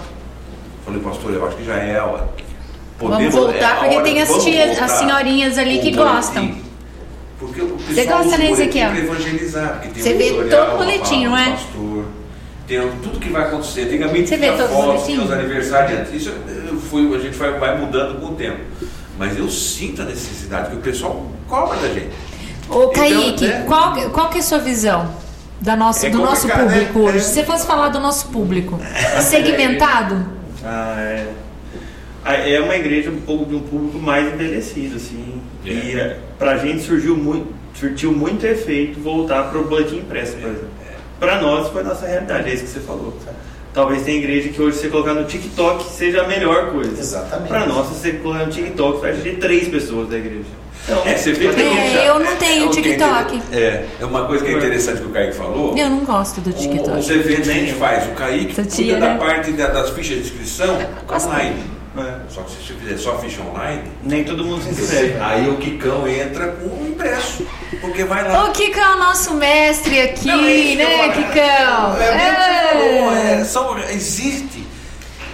Falei, 0.83 0.99
pastor, 0.99 1.31
eu 1.31 1.47
acho 1.47 1.55
que 1.55 1.63
já 1.63 1.75
é 1.75 1.99
a 1.99 2.05
hora 2.05 2.27
Podemos, 2.97 3.33
vamos 3.33 3.51
voltar, 3.51 3.77
é, 3.77 3.89
porque 3.89 4.01
tem 4.01 4.21
as, 4.21 4.43
tias, 4.43 4.81
as 4.81 4.91
senhorinhas 4.91 5.57
ali 5.59 5.79
que 5.79 5.91
gostam. 5.91 6.55
Porque 7.39 7.61
o 7.61 7.77
Você 7.77 8.05
gosta, 8.05 8.37
né, 8.37 8.51
Ezequiel? 8.51 8.95
evangelizar. 8.95 9.73
Porque 9.73 9.89
tem 9.89 10.03
Você 10.03 10.13
vê 10.13 10.49
todo 10.49 10.73
o 10.73 10.77
boletim, 10.77 11.25
não 11.25 11.37
é? 11.37 11.51
Pastor, 11.51 12.05
tem 12.67 12.79
tudo 13.03 13.19
que 13.19 13.29
vai 13.29 13.43
acontecer. 13.43 13.83
Antigamente 13.83 14.29
Você 14.29 14.37
tinha 14.37 14.67
fotos, 14.67 15.05
tinha 15.05 15.21
os 15.21 15.31
aniversários. 15.31 16.13
Isso 16.13 16.31
foi, 16.89 17.15
a 17.15 17.19
gente 17.19 17.37
vai, 17.37 17.51
vai 17.59 17.77
mudando 17.77 18.19
com 18.19 18.33
o 18.33 18.35
tempo. 18.35 18.59
Mas 19.17 19.37
eu 19.37 19.47
sinto 19.49 20.01
a 20.01 20.05
necessidade 20.05 20.71
que 20.71 20.75
o 20.75 20.79
pessoal 20.79 21.25
cobra 21.47 21.77
da 21.77 21.87
gente. 21.87 22.09
Ô, 22.69 22.83
então, 22.83 22.91
Kaique, 22.93 23.47
né? 23.47 23.63
qual, 23.67 23.95
qual 24.09 24.29
que 24.29 24.37
é 24.37 24.41
a 24.41 24.43
sua 24.43 24.59
visão 24.59 25.11
da 25.61 25.75
nossa, 25.75 26.07
é 26.07 26.09
do 26.09 26.17
nosso 26.17 26.47
né? 26.47 26.55
público 26.55 26.99
né? 26.99 27.05
hoje? 27.05 27.17
É. 27.17 27.21
Se 27.21 27.33
você 27.35 27.43
fosse 27.43 27.67
falar 27.67 27.89
do 27.89 27.99
nosso 27.99 28.27
público, 28.29 28.79
segmentado? 29.21 30.25
Ah, 30.63 30.95
é. 30.99 31.27
Ah, 32.25 32.33
é 32.33 32.59
uma 32.59 32.75
igreja 32.75 33.11
um 33.11 33.21
pouco 33.21 33.45
de 33.45 33.55
um 33.55 33.61
público 33.61 33.99
mais 33.99 34.31
envelhecido, 34.33 34.95
assim. 34.95 35.41
É. 35.65 35.69
E 35.69 35.99
é, 35.99 36.17
pra 36.37 36.57
gente 36.57 36.81
surgiu 36.81 37.15
muito, 37.15 37.53
surtiu 37.75 38.11
muito 38.11 38.45
efeito 38.45 38.99
voltar 38.99 39.43
para 39.43 39.59
o 39.59 39.65
boletim 39.65 39.97
impresso, 39.97 40.33
por 40.33 40.49
exemplo. 40.49 40.69
É. 40.87 40.95
Para 41.19 41.39
nós 41.39 41.69
foi 41.69 41.83
nossa 41.83 42.07
realidade, 42.07 42.49
é 42.49 42.53
isso 42.53 42.63
que 42.63 42.69
você 42.69 42.79
falou. 42.79 43.15
Talvez 43.73 44.03
tenha 44.03 44.17
igreja 44.17 44.49
que 44.49 44.61
hoje 44.61 44.77
você 44.77 44.89
colocar 44.89 45.13
no 45.13 45.23
TikTok 45.23 45.89
seja 45.89 46.23
a 46.23 46.27
melhor 46.27 46.71
coisa. 46.71 46.99
Exatamente. 46.99 47.47
Para 47.47 47.65
nós, 47.67 47.87
se 47.87 47.93
você 47.93 48.11
colocar 48.13 48.45
no 48.45 48.51
TikTok, 48.51 48.99
vai 48.99 49.13
ter 49.13 49.37
três 49.37 49.69
pessoas 49.69 50.09
da 50.09 50.17
igreja. 50.17 50.60
Então, 50.83 51.03
é, 51.05 51.15
você 51.15 51.31
vê 51.33 51.47
é, 51.47 52.09
eu 52.09 52.19
não 52.19 52.35
tenho 52.37 52.65
é, 52.65 52.69
TikTok. 52.69 53.41
É, 53.51 53.85
é 53.99 54.05
uma 54.05 54.25
coisa 54.25 54.43
que 54.43 54.51
é 54.51 54.57
interessante 54.57 55.01
que 55.01 55.07
o 55.07 55.11
Kaique 55.11 55.35
falou. 55.35 55.77
Eu 55.77 55.89
não 55.89 56.03
gosto 56.03 56.41
do 56.41 56.51
TikTok. 56.51 56.97
Os 56.97 57.09
eventos 57.09 57.47
que 57.47 57.51
a 57.51 57.53
gente 57.53 57.73
faz, 57.73 58.07
o 58.07 58.11
Kaique 58.11 58.55
cuida 58.55 58.99
né? 58.99 58.99
da 58.99 59.15
parte 59.15 59.51
das 59.51 59.89
fichas 59.91 60.17
de 60.17 60.23
inscrição 60.23 60.77
online. 61.09 61.81
É. 61.97 62.21
Só 62.29 62.41
que 62.43 62.51
se 62.51 62.57
você 62.57 62.73
fizer 62.73 62.97
só 62.97 63.17
ficha 63.17 63.41
online, 63.41 63.83
nem 64.01 64.23
todo 64.23 64.45
mundo 64.45 64.63
se 64.63 64.69
inscreve. 64.69 65.19
Aí 65.19 65.49
o 65.49 65.57
Kikão 65.57 66.07
entra 66.07 66.47
com 66.47 66.67
o 66.67 66.87
impresso. 66.87 67.45
Porque 67.81 68.05
vai 68.05 68.27
lá. 68.27 68.45
O 68.45 68.51
Kikão 68.53 68.81
é 68.81 68.95
o 68.95 68.99
nosso 68.99 69.33
mestre 69.33 69.99
aqui, 69.99 70.27
Não, 70.27 70.39
é 70.39 70.75
né, 70.75 71.09
Kikão? 71.09 71.97
É, 72.01 73.39
é. 73.39 73.43
São, 73.43 73.77
existe. 73.89 74.65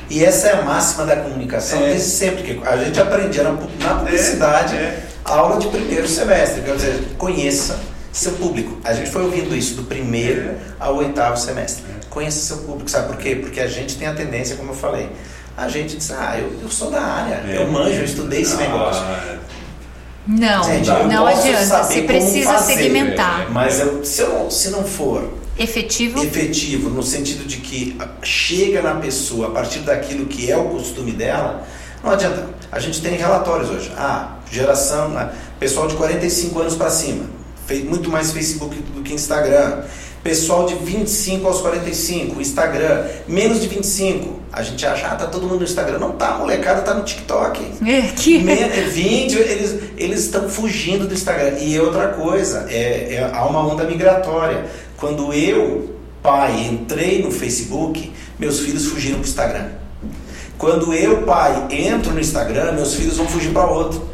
E 0.09 0.23
essa 0.23 0.47
é 0.47 0.59
a 0.59 0.61
máxima 0.63 1.05
da 1.05 1.17
comunicação 1.17 1.79
é. 1.83 1.89
desde 1.89 2.09
sempre. 2.09 2.41
que 2.41 2.67
A 2.67 2.77
gente 2.77 2.99
aprendia 2.99 3.43
na, 3.43 3.51
na 3.51 3.95
publicidade, 3.99 4.75
é, 4.75 4.79
é. 4.79 5.06
Aula 5.27 5.59
de 5.59 5.67
primeiro 5.67 6.07
semestre. 6.07 6.61
Quer 6.61 6.75
dizer, 6.75 7.07
conheça 7.17 7.79
seu 8.11 8.33
público. 8.33 8.79
A 8.83 8.93
gente 8.93 9.09
foi 9.09 9.23
ouvindo 9.23 9.55
isso 9.55 9.75
do 9.75 9.83
primeiro 9.83 10.49
é. 10.49 10.57
ao 10.79 10.95
oitavo 10.95 11.37
semestre. 11.37 11.83
Conheça 12.09 12.39
seu 12.39 12.57
público. 12.63 12.89
Sabe 12.89 13.07
por 13.07 13.17
quê? 13.17 13.35
Porque 13.35 13.59
a 13.59 13.67
gente 13.67 13.95
tem 13.95 14.07
a 14.07 14.13
tendência, 14.13 14.55
como 14.55 14.71
eu 14.71 14.75
falei, 14.75 15.09
a 15.55 15.67
gente 15.67 15.97
diz, 15.97 16.11
ah, 16.11 16.37
eu, 16.37 16.51
eu 16.61 16.69
sou 16.69 16.91
da 16.91 17.01
área, 17.01 17.43
é. 17.47 17.57
eu 17.57 17.71
manjo, 17.71 17.99
eu 17.99 18.05
estudei 18.05 18.41
esse 18.41 18.55
ah, 18.55 18.57
negócio. 18.57 19.03
Não, 20.27 20.63
gente, 20.63 20.87
não 20.87 21.25
adianta. 21.25 21.83
Você 21.83 22.01
precisa 22.01 22.53
fazer, 22.53 22.75
segmentar. 22.75 23.49
Mas 23.51 23.79
eu, 23.79 24.03
se, 24.03 24.21
eu, 24.21 24.51
se 24.51 24.69
não 24.69 24.83
for 24.83 25.33
efetivo, 25.57 26.21
efetivo 26.21 26.89
no 26.89 27.01
sentido 27.01 27.47
de 27.47 27.57
que 27.57 27.97
chega 28.21 28.81
na 28.81 28.95
pessoa 28.95 29.47
a 29.47 29.51
partir 29.51 29.79
daquilo 29.79 30.25
que 30.25 30.51
é 30.51 30.57
o 30.57 30.65
costume 30.65 31.13
dela, 31.13 31.65
não 32.03 32.11
adianta. 32.11 32.45
A 32.71 32.79
gente 32.79 33.01
tem 33.01 33.15
relatórios 33.15 33.69
hoje. 33.69 33.91
Ah, 33.97 34.37
geração, 34.51 35.09
né, 35.09 35.31
pessoal 35.59 35.87
de 35.87 35.95
45 35.95 36.59
anos 36.59 36.75
para 36.75 36.89
cima, 36.89 37.25
fez 37.65 37.83
muito 37.83 38.09
mais 38.09 38.31
Facebook 38.31 38.75
do 38.75 39.01
que 39.01 39.13
Instagram 39.13 39.83
Pessoal 40.27 40.65
de 40.65 40.75
25 40.75 41.47
aos 41.47 41.61
45, 41.61 42.41
Instagram, 42.41 43.05
menos 43.29 43.61
de 43.61 43.67
25. 43.69 44.41
A 44.51 44.61
gente 44.61 44.85
acha, 44.85 45.07
ah, 45.07 45.15
tá 45.15 45.25
todo 45.27 45.43
mundo 45.43 45.59
no 45.59 45.63
Instagram. 45.63 45.99
Não 45.99 46.11
tá, 46.11 46.37
molecada 46.37 46.81
tá 46.81 46.93
no 46.93 47.05
TikTok. 47.05 47.63
É, 47.87 48.01
que... 48.13 48.39
Me- 48.39 48.55
20, 48.55 49.35
eles 49.37 49.75
eles 49.97 50.19
estão 50.25 50.49
fugindo 50.49 51.07
do 51.07 51.13
Instagram. 51.13 51.57
E 51.59 51.79
outra 51.79 52.09
coisa, 52.09 52.65
é, 52.69 53.13
é- 53.13 53.31
há 53.33 53.45
uma 53.45 53.65
onda 53.65 53.85
migratória. 53.85 54.65
Quando 54.97 55.31
eu, 55.31 55.95
pai, 56.21 56.67
entrei 56.71 57.23
no 57.23 57.31
Facebook, 57.31 58.11
meus 58.37 58.59
filhos 58.59 58.87
fugiram 58.87 59.19
pro 59.19 59.29
Instagram. 59.29 59.69
Quando 60.57 60.93
eu, 60.93 61.21
pai, 61.23 61.67
entro 61.69 62.11
no 62.13 62.19
Instagram, 62.19 62.71
meus 62.73 62.93
filhos 62.95 63.17
vão 63.17 63.27
fugir 63.27 63.51
para 63.51 63.65
outro. 63.67 64.07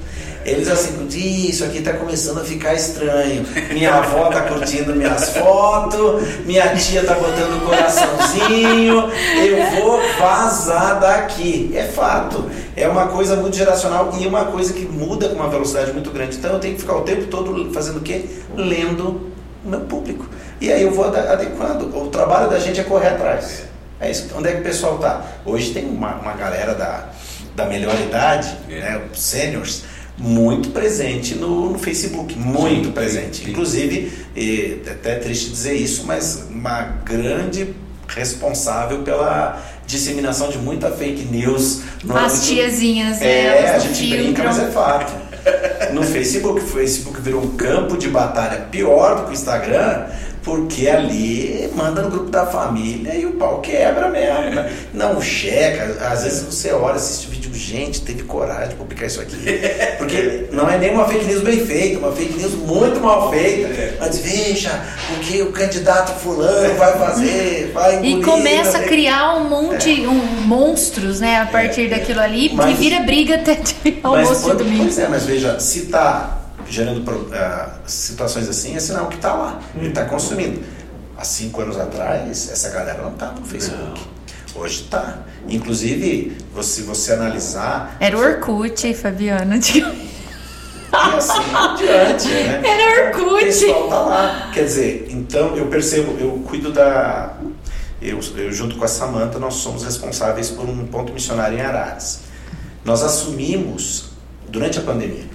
Eles 0.45 0.67
assim, 0.67 1.07
"Ih, 1.09 1.49
isso 1.51 1.63
aqui 1.63 1.81
tá 1.81 1.93
começando 1.93 2.39
a 2.39 2.43
ficar 2.43 2.73
estranho. 2.73 3.45
Minha 3.71 3.93
avó 3.95 4.25
tá 4.25 4.41
curtindo 4.41 4.93
minhas 4.93 5.29
fotos, 5.29 6.21
minha 6.45 6.67
tia 6.75 7.01
tá 7.05 7.13
botando 7.13 7.63
um 7.63 7.65
coraçãozinho, 7.65 9.09
eu 9.37 9.81
vou 9.81 10.01
vazar 10.19 10.99
daqui. 10.99 11.71
É 11.73 11.83
fato. 11.85 12.43
É 12.75 12.89
uma 12.89 13.07
coisa 13.07 13.37
muito 13.37 13.55
geracional 13.55 14.11
e 14.19 14.27
uma 14.27 14.43
coisa 14.45 14.73
que 14.73 14.85
muda 14.85 15.29
com 15.29 15.35
uma 15.35 15.47
velocidade 15.47 15.93
muito 15.93 16.11
grande. 16.11 16.35
Então 16.35 16.51
eu 16.51 16.59
tenho 16.59 16.73
que 16.75 16.81
ficar 16.81 16.97
o 16.97 17.01
tempo 17.03 17.25
todo 17.27 17.71
fazendo 17.71 17.97
o 17.99 18.01
quê? 18.01 18.25
Lendo 18.57 19.31
o 19.63 19.69
meu 19.69 19.79
público. 19.81 20.25
E 20.59 20.69
aí 20.71 20.81
eu 20.83 20.91
vou 20.91 21.05
ade- 21.05 21.25
adequando. 21.25 21.85
O 21.97 22.07
trabalho 22.09 22.49
da 22.49 22.59
gente 22.59 22.81
é 22.81 22.83
correr 22.83 23.07
atrás. 23.09 23.63
É 23.99 24.11
isso. 24.11 24.27
Onde 24.35 24.49
é 24.49 24.51
que 24.53 24.59
o 24.61 24.63
pessoal 24.63 24.97
tá? 24.97 25.25
Hoje 25.45 25.71
tem 25.71 25.85
uma, 25.85 26.15
uma 26.15 26.33
galera 26.33 26.73
da, 26.75 27.09
da 27.55 27.65
melhor 27.65 27.95
idade, 28.01 28.53
É. 28.69 28.79
né, 28.79 29.01
os 29.11 29.21
seniors, 29.21 29.83
muito 30.17 30.69
presente 30.69 31.35
no, 31.35 31.71
no 31.71 31.79
Facebook, 31.79 32.37
muito 32.37 32.85
Sim, 32.87 32.91
presente. 32.91 33.43
sim. 33.45 33.51
Inclusive, 33.51 34.11
e, 34.35 34.81
é 34.85 34.91
até 34.91 35.15
triste 35.15 35.49
dizer 35.49 35.73
isso, 35.73 36.03
mas 36.05 36.45
uma 36.49 36.81
grande 37.03 37.73
responsável 38.07 38.99
pela 39.03 39.61
disseminação 39.87 40.49
de 40.49 40.57
muita 40.57 40.89
fake 40.91 41.25
news. 41.25 41.81
no 42.03 42.15
As 42.15 42.33
âmbito- 42.33 42.47
tiazinhas, 42.47 43.19
né? 43.19 43.25
É, 43.27 43.49
a 43.49 43.55
elas 43.69 43.83
não 43.85 43.93
gente 43.93 44.09
brinca, 44.09 44.43
mas 44.43 44.59
é 44.59 44.67
fato. 44.71 45.13
No 45.93 46.03
Facebook, 46.03 46.61
o 46.61 46.67
Facebook 46.67 47.19
virou 47.21 47.43
um 47.43 47.57
campo 47.57 47.97
de 47.97 48.07
batalha 48.07 48.61
pior 48.71 49.15
do 49.17 49.23
que 49.23 49.29
o 49.31 49.33
Instagram, 49.33 50.05
porque 50.43 50.87
ali 50.89 51.69
manda 51.75 52.01
no 52.01 52.09
grupo 52.09 52.29
da 52.29 52.45
família 52.45 53.15
e 53.15 53.25
o 53.25 53.33
pau 53.33 53.61
quebra 53.61 54.09
mesmo. 54.09 54.51
né? 54.55 54.71
Não 54.93 55.21
checa, 55.21 55.97
às 56.07 56.23
vezes 56.23 56.43
você 56.43 56.71
olha, 56.73 56.95
assiste 56.95 57.27
o 57.27 57.29
vídeo, 57.31 57.53
gente, 57.53 58.01
teve 58.01 58.23
coragem 58.23 58.69
de 58.69 58.75
publicar 58.75 59.05
isso 59.05 59.21
aqui. 59.21 59.37
Porque 59.97 60.45
não 60.51 60.69
é 60.69 60.77
nem 60.77 60.91
uma 60.91 61.07
fake 61.07 61.25
news 61.25 61.41
bem 61.43 61.65
feita, 61.65 61.99
uma 61.99 62.11
fake 62.11 62.33
news 62.37 62.53
muito 62.55 62.99
mal 62.99 63.31
feita. 63.31 63.95
Mas 63.99 64.17
veja 64.19 64.69
o 65.15 65.19
que 65.21 65.41
o 65.41 65.51
candidato 65.51 66.11
fulano 66.19 66.73
vai 66.75 66.97
fazer, 66.97 67.71
vai 67.73 68.03
E 68.03 68.11
engolir, 68.13 68.25
começa 68.25 68.77
a 68.79 68.83
criar 68.83 69.35
um 69.35 69.47
monte, 69.47 70.05
um, 70.05 70.13
monstros, 70.45 71.19
né, 71.19 71.39
a 71.39 71.45
partir 71.45 71.89
daquilo 71.89 72.19
ali, 72.19 72.51
Mas- 72.53 72.71
e 72.71 72.73
vira 72.73 72.99
briga 73.01 73.35
até 73.35 73.55
de 73.55 73.75
Mas, 73.83 74.03
almoço 74.03 74.35
de 74.35 74.41
quando- 74.41 74.57
domingo. 74.59 74.83
pois 74.83 74.99
é, 74.99 75.07
mas 75.07 75.23
veja, 75.25 75.59
se 75.59 75.79
está 75.83 76.39
gerando 76.73 77.03
ah, 77.33 77.77
situações 77.85 78.49
assim, 78.49 78.75
é 78.75 78.79
sinal 78.79 79.07
que 79.07 79.15
está 79.15 79.33
lá, 79.33 79.59
ele 79.75 79.89
está 79.89 80.05
consumindo. 80.05 80.63
Há 81.15 81.23
cinco 81.23 81.61
anos 81.61 81.79
atrás, 81.79 82.49
essa 82.51 82.69
galera 82.69 83.03
não 83.03 83.11
estava 83.13 83.39
no 83.39 83.45
Facebook. 83.45 84.01
Hoje 84.55 84.81
está. 84.83 85.19
Inclusive, 85.47 86.35
você- 86.53 86.73
se 86.73 86.81
você 86.81 87.13
analisar. 87.13 87.95
Era 87.99 88.17
o 88.17 88.21
Orkut, 88.21 88.93
Fabiana. 88.95 89.59
E 90.95 91.15
assim 91.17 91.55
adiante, 91.55 92.27
né? 92.27 92.61
Era 92.63 93.17
O 93.17 93.23
Orkut. 93.23 93.45
pessoal 93.45 93.87
tá 93.89 93.99
lá. 94.01 94.51
Quer 94.53 94.65
dizer, 94.65 95.07
então 95.09 95.55
eu 95.57 95.65
percebo, 95.65 96.15
eu 96.19 96.43
cuido 96.47 96.71
da. 96.71 97.33
Eu, 97.99 98.19
eu 98.37 98.51
junto 98.51 98.75
com 98.75 98.85
a 98.85 98.87
Samanta, 98.87 99.39
nós 99.39 99.55
somos 99.55 99.83
responsáveis 99.83 100.49
por 100.51 100.69
um 100.69 100.85
ponto 100.85 101.11
missionário 101.11 101.57
em 101.57 101.61
Araras. 101.61 102.19
Nós 102.85 103.01
assumimos 103.01 104.11
durante 104.47 104.77
a 104.77 104.81
pandemia. 104.83 105.32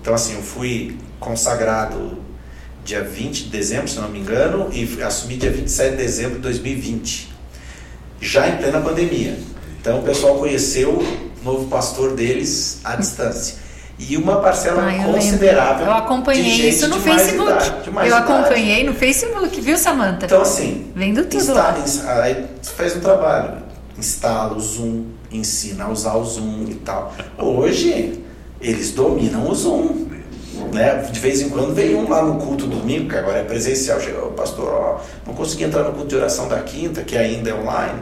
Então, 0.00 0.14
assim, 0.14 0.34
eu 0.34 0.42
fui 0.42 0.96
consagrado 1.18 2.18
dia 2.84 3.02
20 3.04 3.44
de 3.44 3.50
dezembro, 3.50 3.88
se 3.88 3.98
não 3.98 4.08
me 4.08 4.18
engano, 4.20 4.68
e 4.72 5.02
assumi 5.02 5.36
dia 5.36 5.50
27 5.50 5.90
de 5.90 5.96
dezembro 5.98 6.36
de 6.36 6.40
2020, 6.42 7.30
já 8.20 8.48
em 8.48 8.56
plena 8.56 8.80
pandemia. 8.80 9.38
Então, 9.80 10.00
o 10.00 10.02
pessoal 10.02 10.36
conheceu 10.38 10.90
o 10.98 11.44
novo 11.44 11.66
pastor 11.68 12.14
deles 12.14 12.80
à 12.84 12.96
distância. 12.96 13.56
E 13.98 14.16
uma 14.16 14.40
parcela 14.40 14.82
Ah, 14.82 14.92
eu 14.94 14.98
lembro. 14.98 15.12
considerável. 15.12 15.84
Eu 15.86 15.92
acompanhei 15.92 16.68
isso 16.70 16.88
no 16.88 16.98
Facebook. 16.98 17.50
idade, 17.50 17.72
eu 17.86 17.92
idade. 18.06 18.12
acompanhei 18.14 18.82
no 18.84 18.94
Facebook, 18.94 19.60
viu, 19.60 19.76
Samanta? 19.76 20.24
Então, 20.24 20.40
assim, 20.40 20.90
Vendo 20.96 21.22
tudo 21.24 21.36
Insta- 21.36 21.52
lá. 21.52 22.22
aí 22.22 22.46
faz 22.62 22.96
um 22.96 23.00
trabalho, 23.00 23.58
instala 23.98 24.56
o 24.56 24.60
Zoom, 24.60 25.04
ensina 25.30 25.84
a 25.84 25.90
usar 25.90 26.14
o 26.14 26.24
Zoom 26.24 26.64
e 26.70 26.74
tal. 26.76 27.14
Hoje, 27.36 28.24
eles 28.60 28.92
dominam 28.92 29.48
o 29.48 29.54
Zoom. 29.54 30.10
Né? 30.72 30.94
De 31.10 31.18
vez 31.18 31.40
em 31.40 31.48
quando 31.48 31.74
vem 31.74 31.96
um 31.96 32.08
lá 32.08 32.22
no 32.22 32.38
culto 32.38 32.66
domingo, 32.66 33.08
que 33.08 33.16
agora 33.16 33.38
é 33.38 33.44
presencial, 33.44 34.00
chega 34.00 34.24
o 34.24 34.32
pastor, 34.32 34.68
ó, 34.68 35.00
não 35.26 35.34
consegui 35.34 35.64
entrar 35.64 35.82
no 35.82 35.92
culto 35.92 36.08
de 36.08 36.16
oração 36.16 36.46
da 36.48 36.60
quinta, 36.60 37.02
que 37.02 37.16
ainda 37.16 37.50
é 37.50 37.54
online, 37.54 37.98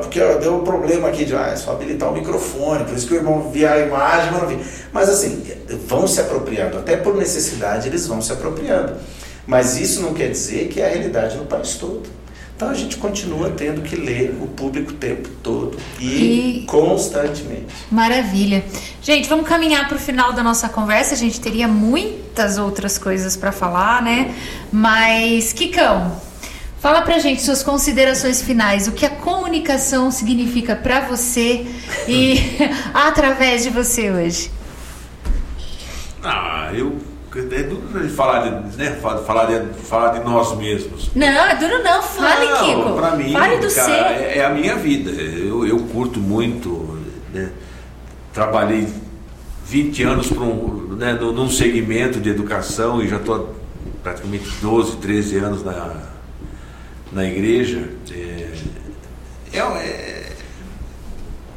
porque 0.00 0.20
ó, 0.22 0.38
deu 0.38 0.56
um 0.56 0.64
problema 0.64 1.08
aqui 1.08 1.24
de 1.24 1.34
ah, 1.34 1.48
é 1.52 1.56
só 1.56 1.72
habilitar 1.72 2.10
o 2.10 2.14
microfone, 2.14 2.84
por 2.84 2.96
isso 2.96 3.06
que 3.06 3.14
o 3.14 3.16
irmão 3.16 3.50
via 3.50 3.72
a 3.72 3.78
imagem, 3.80 4.30
mas 4.30 4.40
não 4.40 4.48
via. 4.48 4.58
Mas 4.92 5.08
assim, 5.08 5.42
vão 5.86 6.06
se 6.06 6.20
apropriando, 6.20 6.78
até 6.78 6.96
por 6.96 7.16
necessidade 7.16 7.88
eles 7.88 8.06
vão 8.06 8.22
se 8.22 8.32
apropriando. 8.32 8.94
Mas 9.46 9.78
isso 9.78 10.00
não 10.00 10.14
quer 10.14 10.30
dizer 10.30 10.68
que 10.68 10.80
é 10.80 10.86
a 10.86 10.88
realidade 10.90 11.36
no 11.36 11.44
país 11.44 11.74
todo. 11.74 12.02
Então 12.60 12.68
a 12.68 12.74
gente 12.74 12.98
continua 12.98 13.48
tendo 13.48 13.80
que 13.80 13.96
ler 13.96 14.36
o 14.38 14.46
público 14.46 14.90
o 14.90 14.94
tempo 14.94 15.30
todo 15.42 15.78
e, 15.98 16.04
E- 16.60 16.64
constantemente. 16.66 17.64
Maravilha. 17.90 18.62
Gente, 19.00 19.26
vamos 19.30 19.48
caminhar 19.48 19.88
para 19.88 19.96
o 19.96 19.98
final 19.98 20.34
da 20.34 20.42
nossa 20.42 20.68
conversa. 20.68 21.14
A 21.14 21.16
gente 21.16 21.40
teria 21.40 21.66
muitas 21.66 22.58
outras 22.58 22.98
coisas 22.98 23.34
para 23.34 23.50
falar, 23.50 24.02
né? 24.02 24.34
Mas, 24.70 25.54
Kikão, 25.54 26.14
fala 26.78 27.00
pra 27.00 27.18
gente 27.18 27.40
suas 27.40 27.62
considerações 27.62 28.42
finais. 28.42 28.86
O 28.86 28.92
que 28.92 29.06
a 29.06 29.10
comunicação 29.10 30.10
significa 30.10 30.76
para 30.76 31.00
você 31.00 31.64
e 32.06 32.58
através 32.92 33.62
de 33.62 33.70
você 33.70 34.10
hoje? 34.10 34.50
Ah, 36.22 36.68
eu. 36.74 36.98
É 37.32 37.62
duro 37.62 37.82
a 37.94 38.02
gente 38.02 38.14
falar 38.14 38.40
de, 38.40 38.76
né, 38.76 38.98
fa- 39.00 39.18
falar 39.18 39.44
de, 39.46 39.74
falar 39.84 40.18
de 40.18 40.24
nós 40.24 40.56
mesmos. 40.58 41.10
Não, 41.14 41.26
é 41.26 41.54
duro 41.56 41.80
não. 41.82 42.02
Fale, 42.02 42.46
Não, 42.46 42.58
Kiko. 42.64 42.96
Pra 42.96 43.14
mim, 43.14 43.32
Fale 43.32 43.58
do 43.58 43.72
cara, 43.72 44.08
ser. 44.08 44.22
é, 44.24 44.38
é 44.38 44.44
a 44.44 44.50
minha 44.50 44.74
vida. 44.74 45.10
Eu, 45.12 45.64
eu 45.64 45.78
curto 45.78 46.18
muito. 46.18 46.98
né, 47.32 47.50
Trabalhei 48.32 48.88
20 49.64 50.02
anos 50.02 50.26
pra 50.28 50.42
um, 50.42 50.96
né, 50.98 51.12
num 51.12 51.48
segmento 51.48 52.20
de 52.20 52.30
educação 52.30 53.00
e 53.00 53.06
já 53.08 53.16
estou 53.16 53.54
praticamente 54.02 54.48
12, 54.60 54.96
13 54.96 55.36
anos 55.38 55.64
na, 55.64 56.02
na 57.12 57.24
igreja. 57.24 57.88
É, 58.12 58.48
é, 59.52 59.58
é, 59.58 60.32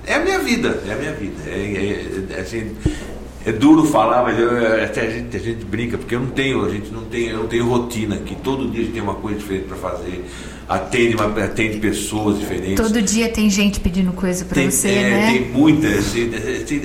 é 0.06 0.14
a 0.16 0.20
minha 0.20 0.38
vida, 0.40 0.84
é 0.88 0.94
a 0.94 0.96
minha 0.98 1.14
vida. 1.14 1.42
É, 1.48 1.52
é- 2.34 2.38
é 2.38 2.42
assim, 2.42 2.76
é 3.46 3.52
duro 3.52 3.84
falar, 3.86 4.24
mas 4.24 4.40
eu- 4.40 4.84
até 4.84 5.02
a 5.02 5.10
gente, 5.10 5.36
a 5.36 5.40
gente 5.40 5.66
brinca, 5.66 5.98
porque 5.98 6.16
eu 6.16 6.20
não 6.20 6.30
tenho, 6.30 6.64
a 6.66 6.70
gente 6.70 6.92
não 6.92 7.04
tem, 7.04 7.28
eu 7.28 7.38
não 7.40 7.48
tenho 7.48 7.68
rotina 7.68 8.16
aqui. 8.16 8.36
Todo 8.44 8.68
dia 8.70 8.82
a 8.82 8.84
gente 8.86 8.94
tem 8.94 9.02
uma 9.02 9.16
coisa 9.16 9.38
diferente 9.40 9.66
para 9.68 9.78
fazer. 9.78 10.26
Atende, 10.68 11.16
uma- 11.16 11.44
atende 11.44 11.78
pessoas 11.78 12.40
diferentes. 12.40 12.76
Todo 12.76 13.02
dia 13.02 13.28
tem 13.30 13.50
gente 13.50 13.80
pedindo 13.80 14.14
coisa 14.14 14.46
para 14.46 14.62
você, 14.72 14.88
é, 14.90 15.10
né? 15.10 15.32
tem 15.34 15.50
muita, 15.52 15.88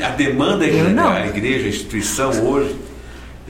a 0.04 0.08
demanda 0.10 0.66
é 0.66 0.80
Eu 0.80 1.00
a 1.00 1.26
igreja, 1.28 1.66
a 1.66 1.68
instituição 1.68 2.30
hoje. 2.44 2.74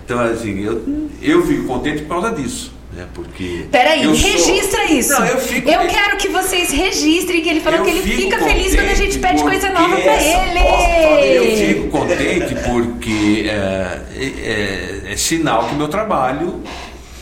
Então, 0.05 0.21
assim, 0.21 0.61
eu, 0.61 1.09
eu 1.23 1.47
fico 1.47 1.65
contente 1.65 2.03
por 2.03 2.21
causa 2.21 2.31
disso. 2.33 2.78
Né? 2.99 3.07
Porque. 3.15 3.67
Peraí, 3.71 4.03
eu 4.03 4.15
sou- 4.15 4.29
registra 4.31 4.85
isso. 4.91 5.13
Não, 5.13 5.25
eu 5.25 5.39
fico. 5.39 5.71
Eu 5.71 5.87
quero 5.87 6.17
que 6.17 6.27
vocês 6.29 6.71
registrem 6.73 7.41
que 7.41 7.49
ele 7.49 7.61
falou 7.61 7.79
Eu 7.79 7.85
que 7.85 7.91
ele 7.93 8.03
fica 8.03 8.39
feliz 8.39 8.75
quando 8.75 8.89
a 8.89 8.95
gente 8.95 9.19
pede 9.21 9.41
coisa 9.43 9.71
nova 9.71 9.95
pra 9.95 10.13
essa 10.15 10.47
ele. 10.47 11.37
Eu 11.37 11.57
fico 11.75 11.89
contente 11.91 12.55
porque 12.69 13.45
é, 13.49 14.03
é- 14.17 15.13
é 15.13 15.17
sinal 15.17 15.69
que 15.69 15.75
o 15.75 15.79
meu 15.79 15.87
trabalho 15.89 16.61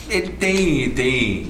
ele 0.09 0.29
tem, 0.29 0.89
tem, 0.89 1.47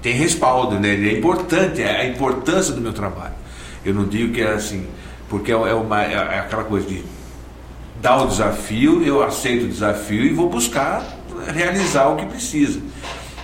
tem 0.00 0.12
respaldo, 0.14 0.78
né? 0.78 0.90
Ele 0.90 1.08
é 1.10 1.18
importante, 1.18 1.82
é 1.82 2.02
a 2.02 2.06
importância 2.06 2.72
do 2.72 2.80
meu 2.80 2.92
trabalho. 2.92 3.34
Eu 3.84 3.92
não 3.92 4.04
digo 4.06 4.32
que 4.32 4.40
é 4.40 4.52
assim, 4.52 4.86
porque 5.28 5.50
é, 5.50 5.54
é 5.54 5.74
uma, 5.74 6.00
é 6.02 6.38
aquela 6.38 6.62
coisa 6.62 6.86
de 6.86 7.02
dar 8.00 8.22
o 8.22 8.26
desafio, 8.28 9.02
eu 9.04 9.20
aceito 9.22 9.64
o 9.64 9.68
desafio 9.68 10.22
e 10.24 10.28
vou 10.32 10.48
buscar 10.48 11.02
realizar 11.52 12.06
o 12.08 12.16
que 12.16 12.26
precisa. 12.26 12.80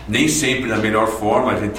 Nem 0.09 0.27
sempre 0.27 0.69
da 0.71 0.77
melhor 0.79 1.07
forma, 1.07 1.53
a 1.53 1.57
gente 1.61 1.79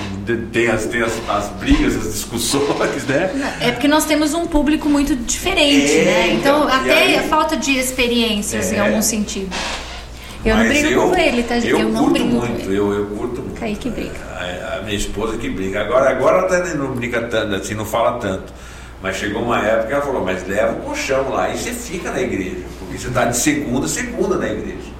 tem 0.52 0.68
as, 0.68 0.86
tem 0.86 1.02
as, 1.02 1.14
as 1.28 1.48
brigas, 1.60 1.96
as 1.96 2.14
discussões, 2.14 3.04
né? 3.08 3.58
É 3.60 3.72
porque 3.72 3.88
nós 3.88 4.06
temos 4.06 4.34
um 4.36 4.46
público 4.46 4.88
muito 4.88 5.16
diferente, 5.16 5.92
É, 5.98 6.04
né? 6.06 6.34
Então, 6.34 6.66
então, 6.66 6.76
até 6.80 7.18
aí- 7.18 7.28
falta 7.28 7.58
de 7.58 7.72
experiências 7.78 8.72
em 8.72 8.76
É. 8.76 8.80
algum 8.82 9.02
sentido. 9.02 9.50
Eu 10.46 10.56
não 10.56 10.68
brigo 10.68 11.10
com 11.10 11.16
ele, 11.18 11.44
tá, 11.44 11.56
gente? 11.56 11.70
Eu, 11.70 11.80
Eu 11.80 11.90
não 11.90 12.04
curto 12.06 12.14
brigo 12.14 12.30
com 12.40 12.46
muito, 12.46 12.62
ele. 12.70 12.78
eu, 12.78 12.94
eu 12.94 13.06
curto 13.08 13.42
muito. 13.42 13.60
Kaique 13.60 13.90
briga. 13.90 14.12
A, 14.36 14.78
a 14.78 14.82
minha 14.84 14.96
esposa 14.96 15.36
que 15.38 15.50
briga. 15.50 15.82
Agora, 15.82 16.10
agora 16.12 16.38
ela 16.38 16.48
tá- 16.48 16.76
não 16.76 16.94
briga 16.94 17.24
tanto, 17.24 17.56
assim, 17.56 17.74
não 17.74 17.84
fala 17.86 18.20
tanto. 18.20 18.54
Mas 19.02 19.16
chegou 19.18 19.42
uma 19.42 19.60
época 19.60 19.88
que 19.88 19.94
ela 19.94 20.02
falou, 20.02 20.24
mas 20.24 20.48
leva 20.48 20.74
o 20.74 20.82
colchão 20.82 21.30
lá 21.30 21.50
e 21.50 21.58
você 21.58 21.72
fica 21.72 22.12
na 22.12 22.22
igreja. 22.22 22.58
Porque 22.80 22.98
você 22.98 23.08
está 23.08 23.26
de 23.26 23.36
segunda 23.38 23.86
a 23.86 23.90
segunda 23.90 24.38
na 24.38 24.48
igreja. 24.48 24.99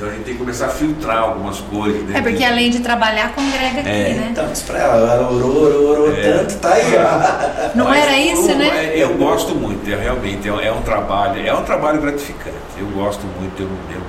Então 0.00 0.08
a 0.08 0.12
gente 0.14 0.24
tem 0.24 0.32
que 0.32 0.40
começar 0.40 0.64
a 0.64 0.68
filtrar 0.70 1.18
algumas 1.18 1.58
coisas. 1.60 2.02
né? 2.04 2.18
É 2.18 2.22
porque 2.22 2.42
além 2.42 2.70
de 2.70 2.80
trabalhar, 2.80 3.34
congrega 3.34 3.80
aqui, 3.80 3.88
É, 3.90 4.14
né? 4.14 4.28
Então, 4.30 4.50
isso 4.50 4.64
pra 4.64 4.78
ela, 4.78 5.12
ela 5.12 5.30
orou, 5.30 5.62
orou, 5.62 5.90
orou 5.90 6.10
É. 6.16 6.22
tanto, 6.22 6.54
tá 6.56 6.72
aí, 6.72 6.84
ó. 6.96 7.76
Não 7.76 7.84
Mas 7.84 8.02
era 8.06 8.16
isso, 8.18 8.50
eu, 8.50 8.56
né? 8.56 8.68
é, 8.94 9.02
Eu 9.04 9.12
gosto 9.18 9.54
muito, 9.54 9.86
é, 9.90 9.96
realmente, 9.96 10.48
é, 10.48 10.52
um- 10.54 10.58
é 10.60 10.72
um 10.72 10.80
trabalho, 10.80 11.46
é 11.46 11.52
um 11.52 11.64
trabalho 11.64 12.00
gratificante. 12.00 12.56
Eu 12.78 12.86
gosto 12.86 13.26
muito, 13.38 13.60
eu, 13.60 13.68
eu, 13.90 14.00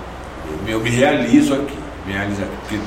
eu, 0.70 0.76
eu 0.76 0.80
me 0.80 0.90
realizo 0.90 1.56
aqui, 1.56 1.78
me 2.08 2.14
realizo 2.14 2.42
aqui, 2.42 2.54
porque 2.70 2.80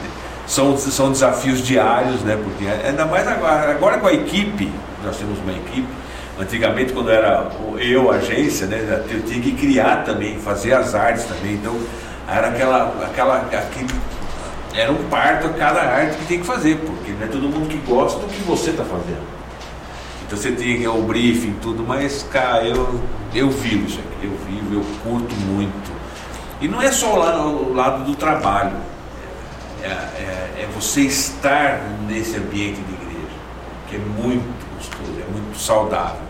são, 0.47 0.75
são 0.79 1.13
desafios 1.13 1.61
diários, 1.63 2.23
né? 2.23 2.39
Porque 2.43 2.65
ainda 2.87 3.05
mais 3.05 3.29
agora, 3.29 3.71
agora 3.71 3.99
com 3.99 4.07
a 4.07 4.15
equipe, 4.15 4.73
nós 5.05 5.15
temos 5.19 5.39
uma 5.41 5.53
equipe. 5.53 5.89
Antigamente, 6.41 6.95
quando 6.95 7.11
era 7.11 7.49
eu, 7.79 8.11
a 8.11 8.15
agência, 8.17 8.67
né, 8.67 9.03
eu 9.11 9.23
tinha 9.23 9.41
que 9.43 9.53
criar 9.53 10.05
também, 10.05 10.37
fazer 10.39 10.73
as 10.73 10.93
artes 10.95 11.25
também. 11.27 11.53
Então, 11.53 11.77
era 12.29 12.49
aquela, 12.49 13.05
aquela, 13.05 13.37
aquele, 13.39 13.89
era 14.75 14.91
um 14.91 15.09
parto 15.09 15.47
a 15.47 15.51
cada 15.51 15.83
arte 15.83 16.17
que 16.19 16.27
tem 16.27 16.41
que 16.41 16.47
fazer, 16.47 16.77
porque 16.79 17.13
não 17.13 17.23
é 17.25 17.27
todo 17.27 17.43
mundo 17.43 17.69
que 17.69 17.77
gosta 17.79 18.19
do 18.21 18.27
que 18.27 18.41
você 18.43 18.71
está 18.71 18.85
fazendo. 18.85 19.25
Então 20.27 20.39
você 20.39 20.53
tem 20.53 20.87
o 20.89 21.03
briefing, 21.03 21.55
tudo, 21.61 21.85
mas, 21.87 22.27
cara, 22.31 22.65
eu, 22.65 23.01
eu 23.35 23.51
vivo 23.51 23.87
isso 23.87 24.01
aqui, 24.01 24.27
eu 24.27 24.37
vivo, 24.47 24.75
eu 24.75 24.85
curto 25.03 25.35
muito. 25.35 25.93
E 26.61 26.67
não 26.69 26.81
é 26.81 26.91
só 26.91 27.15
o 27.15 27.19
lado, 27.19 27.41
o 27.43 27.75
lado 27.75 28.05
do 28.05 28.17
trabalho, 28.17 28.77
é, 29.83 29.87
é- 29.89 30.63
é 30.63 30.69
você 30.75 31.03
estar 31.03 31.83
nesse 32.09 32.37
ambiente 32.39 32.81
de 32.81 32.95
igreja, 32.95 33.37
que 33.89 33.97
é 33.97 33.99
muito 33.99 34.45
gostoso, 34.75 35.13
é 35.21 35.31
muito 35.31 35.59
saudável. 35.59 36.23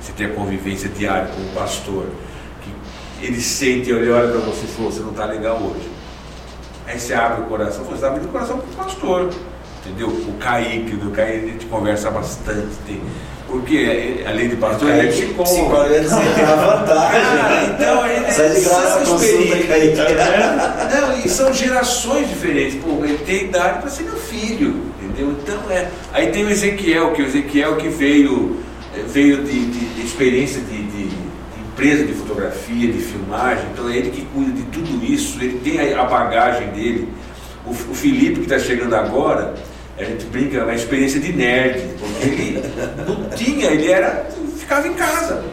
Você 0.00 0.12
ter 0.12 0.26
a 0.26 0.34
convivência 0.34 0.88
diária 0.88 1.26
com 1.28 1.40
o 1.40 1.48
pastor, 1.54 2.06
ele 3.20 3.40
sente, 3.40 3.90
ele 3.90 4.10
olha 4.10 4.28
para 4.28 4.40
você 4.40 4.64
e 4.64 4.68
fala, 4.68 4.90
você 4.90 5.00
não 5.00 5.10
está 5.10 5.24
legal 5.26 5.56
hoje. 5.56 5.88
Aí 6.86 6.98
você 6.98 7.14
abre 7.14 7.42
o 7.42 7.44
coração, 7.44 7.84
você 7.84 8.04
abre 8.06 8.24
o 8.24 8.28
coração 8.28 8.58
para 8.58 8.66
o 8.82 8.84
pastor, 8.86 9.30
entendeu? 9.84 10.08
O 10.08 10.32
Kaique, 10.40 10.96
do 10.96 11.10
Kaique 11.10 11.44
a 11.44 11.48
gente 11.52 11.66
conversa 11.66 12.10
bastante, 12.10 12.68
tem, 12.86 13.00
porque 13.46 13.76
eh, 14.24 14.28
além 14.28 14.48
de 14.48 14.56
pastor, 14.56 14.88
ele 14.90 15.08
é 15.08 15.10
psicólogo. 15.10 15.44
Psicólogo, 15.44 15.88
tem 15.94 16.44
uma 16.44 16.52
Ah, 16.52 16.76
vantagem. 16.76 17.74
então 17.74 18.06
ele 18.06 18.32
Sai 18.32 18.48
de 18.50 18.60
graça 18.60 19.04
são 19.06 19.16
experiências, 19.16 20.10
né? 20.16 20.88
Não, 21.00 21.18
e 21.24 21.28
são 21.28 21.52
gerações 21.52 22.28
diferentes. 22.28 22.76
Pô, 22.82 23.04
ele 23.04 23.18
tem 23.18 23.44
idade 23.44 23.80
para 23.80 23.90
ser 23.90 24.02
meu 24.04 24.16
filho, 24.16 24.82
entendeu? 25.02 25.30
Então 25.42 25.58
é. 25.70 25.88
Aí 26.12 26.28
tem 26.28 26.44
o 26.44 26.50
Ezequiel, 26.50 27.12
que 27.12 27.22
o 27.22 27.26
Ezequiel 27.26 27.76
que 27.76 27.88
veio, 27.88 28.56
eh, 28.94 29.02
veio 29.06 29.42
de, 29.44 29.64
de- 29.66 29.94
de 29.94 30.02
experiência 30.06 30.60
de 30.62 30.82
empresa 31.78 32.04
de 32.04 32.12
fotografia, 32.12 32.92
de 32.92 32.98
filmagem, 32.98 33.64
então 33.72 33.88
é 33.88 33.96
ele 33.96 34.10
que 34.10 34.22
cuida 34.34 34.50
de 34.50 34.62
tudo 34.62 35.04
isso, 35.04 35.38
ele 35.40 35.60
tem 35.60 35.94
a 35.94 36.04
bagagem 36.04 36.68
dele. 36.70 37.08
O, 37.64 37.70
o 37.70 37.94
Felipe 37.94 38.40
que 38.40 38.52
está 38.52 38.58
chegando 38.58 38.94
agora, 38.96 39.54
a 39.96 40.02
gente 40.02 40.24
brinca, 40.26 40.56
é 40.58 40.62
uma 40.64 40.74
experiência 40.74 41.20
de 41.20 41.32
nerd, 41.32 41.80
porque 42.00 42.26
ele 42.26 42.62
não 43.06 43.30
tinha, 43.30 43.66
ele 43.70 43.90
era. 43.92 44.26
ficava 44.58 44.88
em 44.88 44.94
casa. 44.94 45.44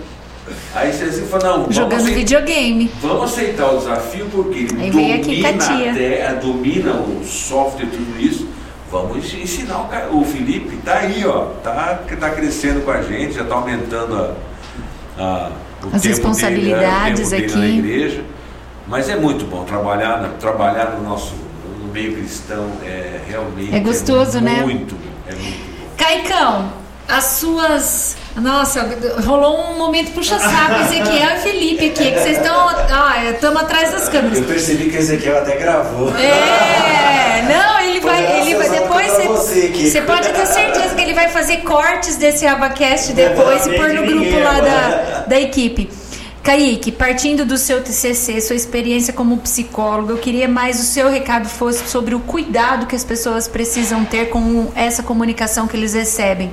Aí 0.74 0.92
você 0.92 1.06
você 1.12 1.22
falou, 1.24 1.60
não, 1.60 1.72
Jogando 1.72 1.94
aceitar- 2.02 2.16
videogame. 2.18 2.92
Vamos 3.02 3.32
aceitar 3.32 3.72
o 3.72 3.78
desafio 3.78 4.26
porque 4.32 4.60
ele 4.60 4.80
Aí 4.82 5.14
aqui 5.14 5.42
domina, 5.42 5.54
com 5.54 5.64
a 5.64 5.94
terra, 5.94 6.34
domina 6.36 6.92
o 6.94 7.24
software 7.24 7.86
e 7.86 7.88
tudo 7.90 8.20
isso. 8.20 8.48
Vamos 8.92 9.18
ens- 9.18 9.34
ensinar 9.44 9.82
o, 9.82 9.88
cara. 9.90 10.10
o 10.12 10.24
Felipe, 10.26 10.76
tá 10.78 11.00
aí, 11.00 11.24
ó, 11.26 11.46
tá, 11.64 12.00
tá 12.20 12.30
crescendo 12.32 12.82
com 12.84 12.92
a 12.92 13.02
gente, 13.04 13.34
já 13.36 13.44
tá 13.44 13.56
aumentando 13.56 14.16
a, 14.16 15.22
a- 15.24 15.52
As 15.94 16.02
tempo 16.02 16.16
responsabilidades 16.16 17.30
dele, 17.30 17.46
aqui. 17.46 17.58
na 17.58 17.68
igreja. 17.68 18.24
Mas 18.88 19.10
é 19.10 19.16
muito 19.16 19.46
bom 19.46 19.64
trabalhar, 19.64 20.36
trabalhar 20.40 20.98
no 20.98 21.04
nosso 21.04 21.34
no 21.82 21.92
meio 21.92 22.14
cristão 22.14 22.70
é 22.84 23.22
realmente 23.28 23.74
É 23.74 23.80
gostoso, 23.80 24.40
né? 24.42 24.62
Muito, 24.62 24.96
é 25.28 25.34
muito 25.34 25.76
bom. 25.80 25.88
Caicão, 25.98 26.72
as 27.08 27.24
suas. 27.24 28.18
Nossa, 28.36 28.86
rolou 29.26 29.72
um 29.72 29.78
momento 29.78 30.12
puxa-saco, 30.12 30.82
Ezequiel 30.86 31.38
e 31.38 31.40
Felipe 31.40 31.86
aqui, 31.88 32.12
que 32.12 32.20
vocês 32.20 32.38
estão. 32.38 32.68
Ah, 32.68 33.32
estamos 33.32 33.62
atrás 33.62 33.92
das 33.92 34.10
câmeras. 34.10 34.38
Eu 34.38 34.44
percebi 34.44 34.90
que 34.90 34.98
o 34.98 35.00
Ezequiel 35.00 35.38
até 35.38 35.56
gravou. 35.56 36.10
É, 36.18 37.44
não, 37.44 37.80
ele 37.80 38.00
vai, 38.00 38.22
Poderá 38.22 38.40
ele 38.42 38.56
vai 38.56 38.70
depois 38.70 39.12
você, 39.12 39.28
você, 39.28 39.90
você 39.90 40.02
pode 40.02 40.30
ter 40.30 40.46
certeza 40.46 40.96
que 40.96 41.02
ele 41.02 41.14
vai 41.14 41.30
fazer 41.30 41.58
cortes 41.58 42.18
desse 42.18 42.46
Abacast 42.46 43.14
depois 43.14 43.66
e 43.68 43.76
pôr 43.76 43.90
no 43.94 44.04
grupo 44.04 44.40
lá 44.40 44.60
da, 44.60 45.26
da 45.28 45.40
equipe. 45.40 45.90
Kaique, 46.46 46.92
partindo 46.92 47.44
do 47.44 47.58
seu 47.58 47.82
TCC, 47.82 48.40
sua 48.40 48.56
experiência 48.56 49.12
como 49.12 49.36
psicólogo, 49.40 50.12
eu 50.12 50.18
queria 50.20 50.48
mais 50.48 50.80
o 50.80 50.84
seu 50.84 51.10
recado 51.10 51.50
fosse 51.50 51.90
sobre 51.90 52.14
o 52.14 52.20
cuidado 52.20 52.86
que 52.86 52.96
as 52.96 53.04
pessoas 53.04 53.48
precisam 53.48 54.06
ter 54.06 54.30
com 54.30 54.72
essa 54.76 55.02
comunicação 55.02 55.68
que 55.68 55.76
eles 55.76 55.96
recebem. 55.96 56.52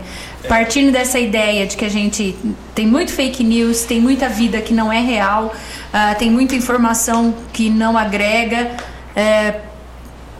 Partindo 0.49 0.91
dessa 0.91 1.19
ideia 1.19 1.67
de 1.67 1.77
que 1.77 1.85
a 1.85 1.91
gente 1.91 2.35
tem 2.75 2.87
muito 2.87 3.13
fake 3.13 3.45
news, 3.45 3.83
tem 3.83 4.01
muita 4.01 4.31
vida 4.31 4.63
que 4.63 4.73
não 4.73 4.91
é 4.91 4.99
real, 4.99 5.55
ah, 5.93 6.15
tem 6.15 6.31
muita 6.31 6.55
informação 6.55 7.35
que 7.53 7.69
não 7.69 7.99
agrega. 7.99 8.75
é, 9.15 9.61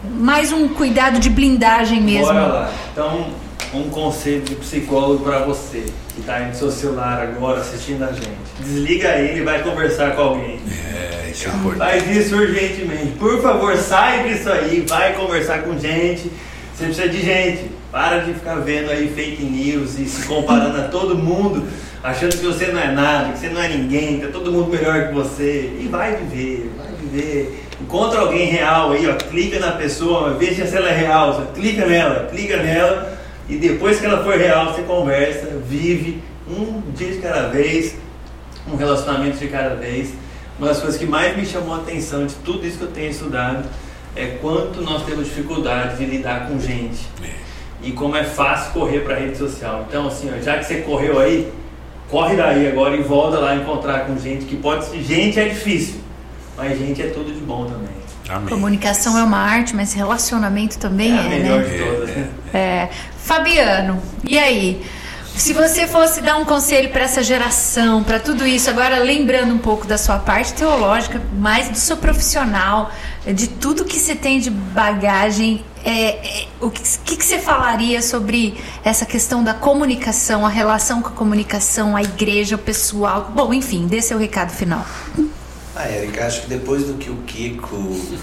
mais 0.09 0.51
um 0.51 0.67
cuidado 0.67 1.19
de 1.19 1.29
blindagem 1.29 2.01
mesmo. 2.01 2.25
Bora 2.25 2.47
lá. 2.47 2.71
Então, 2.91 3.27
um 3.71 3.87
conselho 3.89 4.41
de 4.41 4.55
psicólogo 4.55 5.23
para 5.23 5.45
você 5.45 5.85
que 6.13 6.21
está 6.21 6.35
aí 6.35 6.47
no 6.47 6.55
seu 6.55 6.71
celular 6.71 7.21
agora 7.21 7.59
assistindo 7.59 8.03
a 8.03 8.11
gente. 8.11 8.27
Desliga 8.59 9.09
ele 9.17 9.39
e 9.39 9.43
vai 9.43 9.63
conversar 9.63 10.15
com 10.15 10.21
alguém. 10.21 10.59
É, 10.69 11.29
isso 11.31 11.47
é 11.47 11.51
importante. 11.51 11.79
Faz 11.79 12.17
isso 12.17 12.35
urgentemente. 12.35 13.11
Por 13.17 13.41
favor, 13.41 13.75
sai 13.77 14.29
disso 14.29 14.49
aí, 14.49 14.85
vai 14.87 15.13
conversar 15.13 15.63
com 15.63 15.77
gente. 15.77 16.31
Você 16.75 16.85
precisa 16.85 17.09
de 17.09 17.21
gente. 17.21 17.71
Para 17.91 18.19
de 18.21 18.33
ficar 18.33 18.55
vendo 18.55 18.89
aí 18.89 19.07
fake 19.13 19.43
news 19.43 19.99
e 19.99 20.05
se 20.05 20.25
comparando 20.25 20.79
a 20.79 20.87
todo 20.87 21.15
mundo, 21.15 21.67
achando 22.03 22.35
que 22.35 22.43
você 22.43 22.65
não 22.65 22.81
é 22.81 22.91
nada, 22.91 23.33
que 23.33 23.37
você 23.37 23.49
não 23.49 23.61
é 23.61 23.67
ninguém, 23.67 24.19
que 24.19 24.25
é 24.25 24.29
todo 24.29 24.51
mundo 24.51 24.71
melhor 24.71 25.09
que 25.09 25.13
você. 25.13 25.71
E 25.79 25.87
vai 25.91 26.15
viver, 26.15 26.71
vai 26.75 26.87
viver. 26.99 27.63
Encontra 27.79 28.21
alguém 28.21 28.47
real 28.47 28.93
aí, 28.93 29.07
ó, 29.07 29.13
clica 29.13 29.59
na 29.59 29.73
pessoa, 29.73 30.33
veja 30.33 30.65
se 30.65 30.75
ela 30.75 30.89
é 30.89 30.97
real, 30.97 31.51
clica 31.53 31.85
nela, 31.85 32.27
clica 32.31 32.57
nela, 32.57 33.12
e 33.49 33.57
depois 33.57 33.99
que 33.99 34.05
ela 34.05 34.23
for 34.23 34.37
real, 34.37 34.73
você 34.73 34.83
conversa, 34.83 35.47
vive 35.67 36.21
um 36.47 36.81
dia 36.91 37.11
de 37.11 37.19
cada 37.19 37.49
vez, 37.49 37.95
um 38.71 38.75
relacionamento 38.75 39.37
de 39.37 39.47
cada 39.47 39.75
vez. 39.75 40.13
Uma 40.57 40.67
das 40.67 40.79
coisas 40.79 40.99
que 40.99 41.05
mais 41.05 41.35
me 41.35 41.45
chamou 41.45 41.75
a 41.75 41.77
atenção 41.79 42.25
de 42.25 42.35
tudo 42.35 42.65
isso 42.65 42.77
que 42.77 42.83
eu 42.83 42.91
tenho 42.91 43.09
estudado 43.09 43.65
é 44.15 44.37
quanto 44.41 44.81
nós 44.81 45.03
temos 45.03 45.25
dificuldade 45.25 45.97
de 45.97 46.05
lidar 46.05 46.47
com 46.47 46.59
gente 46.59 47.07
e 47.81 47.91
como 47.91 48.15
é 48.15 48.23
fácil 48.23 48.71
correr 48.71 48.99
para 48.99 49.15
a 49.15 49.19
rede 49.19 49.37
social. 49.37 49.85
Então, 49.87 50.07
assim, 50.07 50.31
ó, 50.33 50.41
já 50.41 50.57
que 50.57 50.65
você 50.65 50.77
correu 50.81 51.19
aí, 51.19 51.51
corre 52.09 52.35
daí 52.35 52.67
agora 52.67 52.95
e 52.95 53.01
volta 53.01 53.39
lá 53.39 53.55
encontrar 53.55 54.05
com 54.05 54.17
gente 54.17 54.45
que 54.45 54.55
pode 54.55 54.85
ser. 54.85 55.01
Gente 55.01 55.39
é 55.39 55.49
difícil, 55.49 55.99
mas 56.55 56.77
gente 56.77 57.01
é 57.01 57.07
tudo 57.07 57.33
de 57.33 57.41
bom 57.41 57.65
também. 57.65 58.02
Amém. 58.33 58.49
Comunicação 58.49 59.17
é 59.17 59.23
uma 59.23 59.37
arte, 59.37 59.75
mas 59.75 59.93
relacionamento 59.93 60.77
também 60.77 61.13
É 61.13 61.15
é, 61.15 61.19
a 61.19 61.23
melhor 61.23 61.63
né? 61.63 61.69
de 61.69 61.83
todas, 61.83 62.09
né? 62.09 62.29
É. 62.53 62.89
Fabiano, 63.17 64.01
e 64.23 64.37
aí? 64.37 64.85
Se 65.35 65.51
você 65.51 65.87
fosse 65.87 66.21
dar 66.21 66.37
um 66.37 66.45
conselho 66.45 66.89
para 66.89 67.01
essa 67.01 67.23
geração, 67.23 68.03
para 68.03 68.19
tudo 68.19 68.45
isso, 68.45 68.69
agora 68.69 68.99
lembrando 68.99 69.51
um 69.51 69.57
pouco 69.57 69.87
da 69.87 69.97
sua 69.97 70.19
parte 70.19 70.53
teológica, 70.53 71.19
mais 71.33 71.69
do 71.69 71.77
seu 71.77 71.97
profissional, 71.97 72.91
de 73.25 73.47
tudo 73.47 73.83
que 73.83 73.99
você 73.99 74.13
tem 74.13 74.39
de 74.39 74.51
bagagem, 74.51 75.65
é, 75.83 76.43
é, 76.43 76.47
o 76.61 76.69
que, 76.69 76.83
que, 77.03 77.17
que 77.17 77.25
você 77.25 77.39
falaria 77.39 77.99
sobre 78.01 78.55
essa 78.83 79.07
questão 79.07 79.43
da 79.43 79.55
comunicação, 79.55 80.45
a 80.45 80.49
relação 80.49 81.01
com 81.01 81.09
a 81.09 81.11
comunicação, 81.11 81.95
a 81.95 82.03
igreja, 82.03 82.55
o 82.55 82.59
pessoal? 82.59 83.31
Bom, 83.33 83.51
enfim, 83.53 83.87
dê 83.87 84.03
seu 84.03 84.19
recado 84.19 84.51
final. 84.51 84.85
Ah, 85.75 85.89
Erika, 85.89 86.27
acho 86.27 86.41
que 86.41 86.49
depois 86.49 86.83
do 86.83 86.93
que 86.93 87.09
o 87.09 87.17
Kiko 87.23 87.75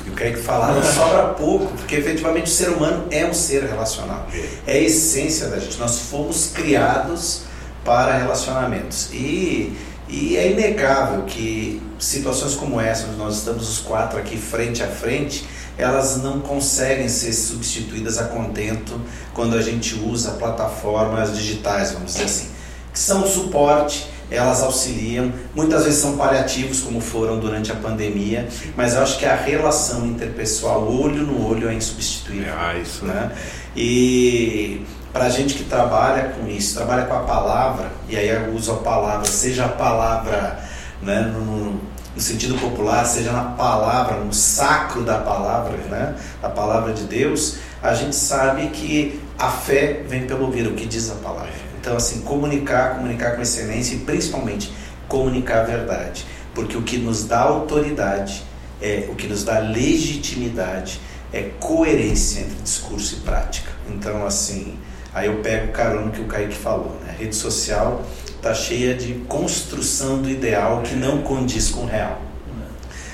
e 0.07 0.11
o 0.11 0.13
Kaique 0.13 0.39
falaram, 0.39 0.81
sobra 0.85 1.35
pouco, 1.35 1.67
porque 1.77 1.97
efetivamente 1.97 2.45
o 2.45 2.55
ser 2.55 2.69
humano 2.69 3.09
é 3.11 3.27
um 3.27 3.35
ser 3.35 3.65
relacional. 3.65 4.29
É 4.67 4.75
a 4.75 4.81
essência 4.81 5.49
da 5.49 5.59
gente. 5.59 5.77
Nós 5.77 5.99
fomos 5.99 6.53
criados 6.55 7.43
para 7.85 8.17
relacionamentos. 8.17 9.09
E, 9.13 9.77
e 10.09 10.37
é 10.37 10.53
inegável 10.53 11.25
que 11.25 11.83
situações 11.99 12.55
como 12.55 12.81
essa, 12.81 13.09
onde 13.09 13.17
nós 13.17 13.39
estamos 13.39 13.69
os 13.69 13.79
quatro 13.81 14.17
aqui 14.17 14.37
frente 14.37 14.81
a 14.85 14.87
frente, 14.87 15.45
elas 15.77 16.19
não 16.19 16.41
conseguem 16.41 17.09
ser 17.09 17.33
substituídas 17.33 18.19
a 18.19 18.25
contento 18.25 19.01
quando 19.35 19.57
a 19.57 19.63
gente 19.63 19.97
usa 19.97 20.33
plataformas 20.33 21.37
digitais, 21.37 21.93
vamos 21.93 22.13
dizer 22.13 22.25
assim, 22.25 22.49
que 22.93 22.99
são 22.99 23.27
suporte 23.27 24.09
elas 24.31 24.63
auxiliam, 24.63 25.33
muitas 25.55 25.85
vezes 25.85 26.01
são 26.01 26.17
paliativos, 26.17 26.81
como 26.81 27.01
foram 27.01 27.39
durante 27.39 27.73
a 27.73 27.75
pandemia, 27.75 28.49
mas 28.77 28.95
eu 28.95 29.03
acho 29.03 29.19
que 29.19 29.27
a 29.27 29.35
relação 29.35 30.07
interpessoal, 30.07 30.89
olho 30.89 31.25
no 31.25 31.49
olho, 31.49 31.69
é 31.69 31.75
insubstituível. 31.75 32.53
Ah, 32.57 32.75
isso. 32.77 33.05
Né? 33.05 33.33
E 33.77 34.83
para 35.13 35.25
a 35.25 35.29
gente 35.29 35.55
que 35.55 35.65
trabalha 35.65 36.31
com 36.31 36.47
isso, 36.47 36.77
trabalha 36.77 37.07
com 37.07 37.15
a 37.15 37.21
palavra, 37.21 37.91
e 38.09 38.17
aí 38.17 38.29
eu 38.29 38.55
uso 38.55 38.73
a 38.73 38.77
palavra, 38.77 39.27
seja 39.27 39.65
a 39.65 39.69
palavra 39.69 40.61
né, 41.03 41.23
no, 41.23 41.81
no 42.15 42.21
sentido 42.21 42.55
popular, 42.55 43.05
seja 43.05 43.33
na 43.33 43.45
palavra, 43.45 44.19
no 44.19 44.33
sacro 44.33 45.03
da 45.03 45.19
palavra, 45.19 45.77
né, 45.89 46.15
a 46.43 46.49
palavra 46.49 46.93
de 46.93 47.05
Deus, 47.05 47.57
a 47.83 47.95
gente 47.95 48.15
sabe 48.15 48.69
que 48.69 49.21
a 49.39 49.49
fé 49.49 50.05
vem 50.07 50.27
pelo 50.27 50.45
ouvir 50.45 50.67
o 50.67 50.75
que 50.75 50.87
diz 50.87 51.11
a 51.11 51.15
palavra. 51.15 51.70
Então, 51.81 51.97
assim, 51.97 52.21
comunicar, 52.21 52.97
comunicar 52.97 53.37
com 53.37 53.43
excelência 53.43 53.95
e 53.95 54.01
principalmente 54.01 54.71
comunicar 55.09 55.61
a 55.61 55.65
verdade. 55.65 56.27
Porque 56.55 56.77
o 56.77 56.83
que 56.83 56.99
nos 56.99 57.25
dá 57.25 57.41
autoridade, 57.41 58.43
é, 58.83 59.09
o 59.09 59.15
que 59.15 59.27
nos 59.27 59.45
dá 59.45 59.59
legitimidade, 59.59 61.01
é 61.33 61.51
coerência 61.59 62.41
entre 62.41 62.57
discurso 62.63 63.17
e 63.17 63.21
prática. 63.21 63.71
Então, 63.89 64.27
assim, 64.27 64.79
aí 65.15 65.27
eu 65.27 65.39
pego 65.39 65.69
o 65.69 65.73
carona 65.73 66.11
que 66.11 66.21
o 66.21 66.27
Kaique 66.27 66.55
falou, 66.55 67.01
né? 67.05 67.15
A 67.17 67.19
rede 67.19 67.35
social 67.35 68.05
está 68.37 68.53
cheia 68.53 68.95
de 68.95 69.15
construção 69.29 70.21
do 70.21 70.29
ideal 70.29 70.83
que 70.83 70.95
não 70.95 71.23
condiz 71.23 71.71
com 71.71 71.83
o 71.83 71.87
real. 71.87 72.21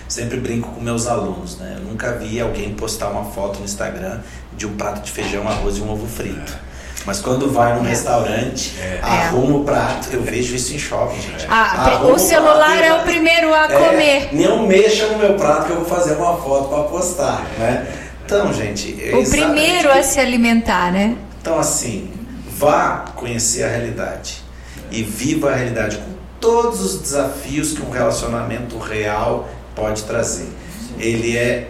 Sempre 0.08 0.38
brinco 0.38 0.70
com 0.70 0.80
meus 0.80 1.06
alunos, 1.06 1.58
né? 1.58 1.76
Eu 1.78 1.84
nunca 1.84 2.12
vi 2.12 2.40
alguém 2.40 2.72
postar 2.74 3.10
uma 3.10 3.24
foto 3.24 3.58
no 3.58 3.64
Instagram 3.64 4.20
de 4.56 4.64
um 4.64 4.76
prato 4.76 5.02
de 5.02 5.10
feijão, 5.10 5.48
arroz 5.48 5.78
e 5.78 5.80
um 5.80 5.90
ovo 5.90 6.06
frito. 6.06 6.65
Mas 7.06 7.20
quando 7.20 7.48
vai 7.50 7.74
num 7.76 7.82
restaurante, 7.82 8.74
É. 8.80 8.98
arruma 9.00 9.58
o 9.58 9.64
prato. 9.64 10.08
Eu 10.12 10.22
vejo 10.22 10.56
isso 10.56 10.74
em 10.74 10.78
shopping, 10.78 11.20
gente. 11.20 11.46
Ah, 11.48 12.00
o 12.12 12.18
celular 12.18 12.76
prato 12.78 12.82
é 12.84 12.94
o 12.94 13.02
primeiro 13.04 13.54
a 13.54 13.64
É, 13.64 13.68
comer. 13.78 14.28
Não 14.32 14.66
mexa 14.66 15.06
no 15.06 15.18
meu 15.18 15.34
prato 15.34 15.66
que 15.66 15.70
eu 15.70 15.76
vou 15.76 15.84
fazer 15.84 16.14
uma 16.16 16.36
foto 16.36 16.68
para 16.68 16.82
postar, 16.84 17.46
né? 17.58 17.86
Então, 18.24 18.52
gente, 18.52 18.98
é 19.00 19.14
O 19.14 19.20
exatamente 19.20 19.30
primeiro 19.30 19.92
a 19.92 20.02
se 20.02 20.18
alimentar, 20.18 20.90
né? 20.90 21.16
então, 21.40 21.56
assim, 21.60 22.10
vá 22.58 23.04
conhecer 23.14 23.62
a 23.62 23.68
realidade 23.68 24.42
e 24.90 25.04
viva 25.04 25.52
a 25.52 25.54
realidade 25.54 25.98
com 25.98 26.10
todos 26.40 26.80
os 26.80 27.00
desafios 27.02 27.72
que 27.72 27.82
um 27.82 27.90
relacionamento 27.90 28.76
real 28.78 29.48
pode 29.76 30.02
trazer. 30.02 30.48
Ele 30.98 31.36
é 31.36 31.68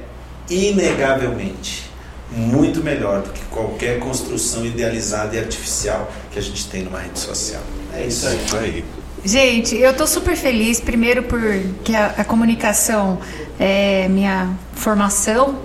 inegavelmente 0.48 1.85
muito 2.30 2.82
melhor 2.82 3.22
do 3.22 3.30
que 3.30 3.44
qualquer 3.46 3.98
construção 3.98 4.64
idealizada 4.64 5.36
e 5.36 5.38
artificial 5.38 6.10
que 6.30 6.38
a 6.38 6.42
gente 6.42 6.66
tem 6.68 6.82
numa 6.82 6.98
rede 6.98 7.18
social. 7.18 7.62
É 7.94 8.04
isso 8.06 8.26
aí. 8.26 8.44
Isso 8.44 8.56
aí. 8.56 8.84
Gente, 9.24 9.76
eu 9.76 9.94
tô 9.94 10.06
super 10.06 10.36
feliz, 10.36 10.80
primeiro 10.80 11.24
porque 11.24 11.94
a, 11.94 12.14
a 12.18 12.24
comunicação 12.24 13.18
é 13.58 14.08
minha 14.08 14.50
formação. 14.74 15.58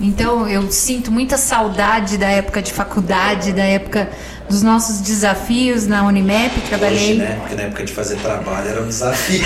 Então 0.00 0.48
eu 0.48 0.70
sinto 0.70 1.10
muita 1.10 1.38
saudade 1.38 2.18
da 2.18 2.28
época 2.28 2.60
de 2.60 2.72
faculdade, 2.72 3.52
da 3.52 3.64
época 3.64 4.10
dos 4.48 4.62
nossos 4.62 5.00
desafios 5.00 5.86
na 5.86 6.04
Unimep, 6.04 6.52
trabalhei. 6.68 7.12
Hoje, 7.12 7.14
né? 7.14 7.36
Porque 7.40 7.54
na 7.56 7.62
época 7.64 7.84
de 7.84 7.92
fazer 7.92 8.16
trabalho 8.16 8.68
era 8.68 8.80
um 8.82 8.86
desafio. 8.88 9.44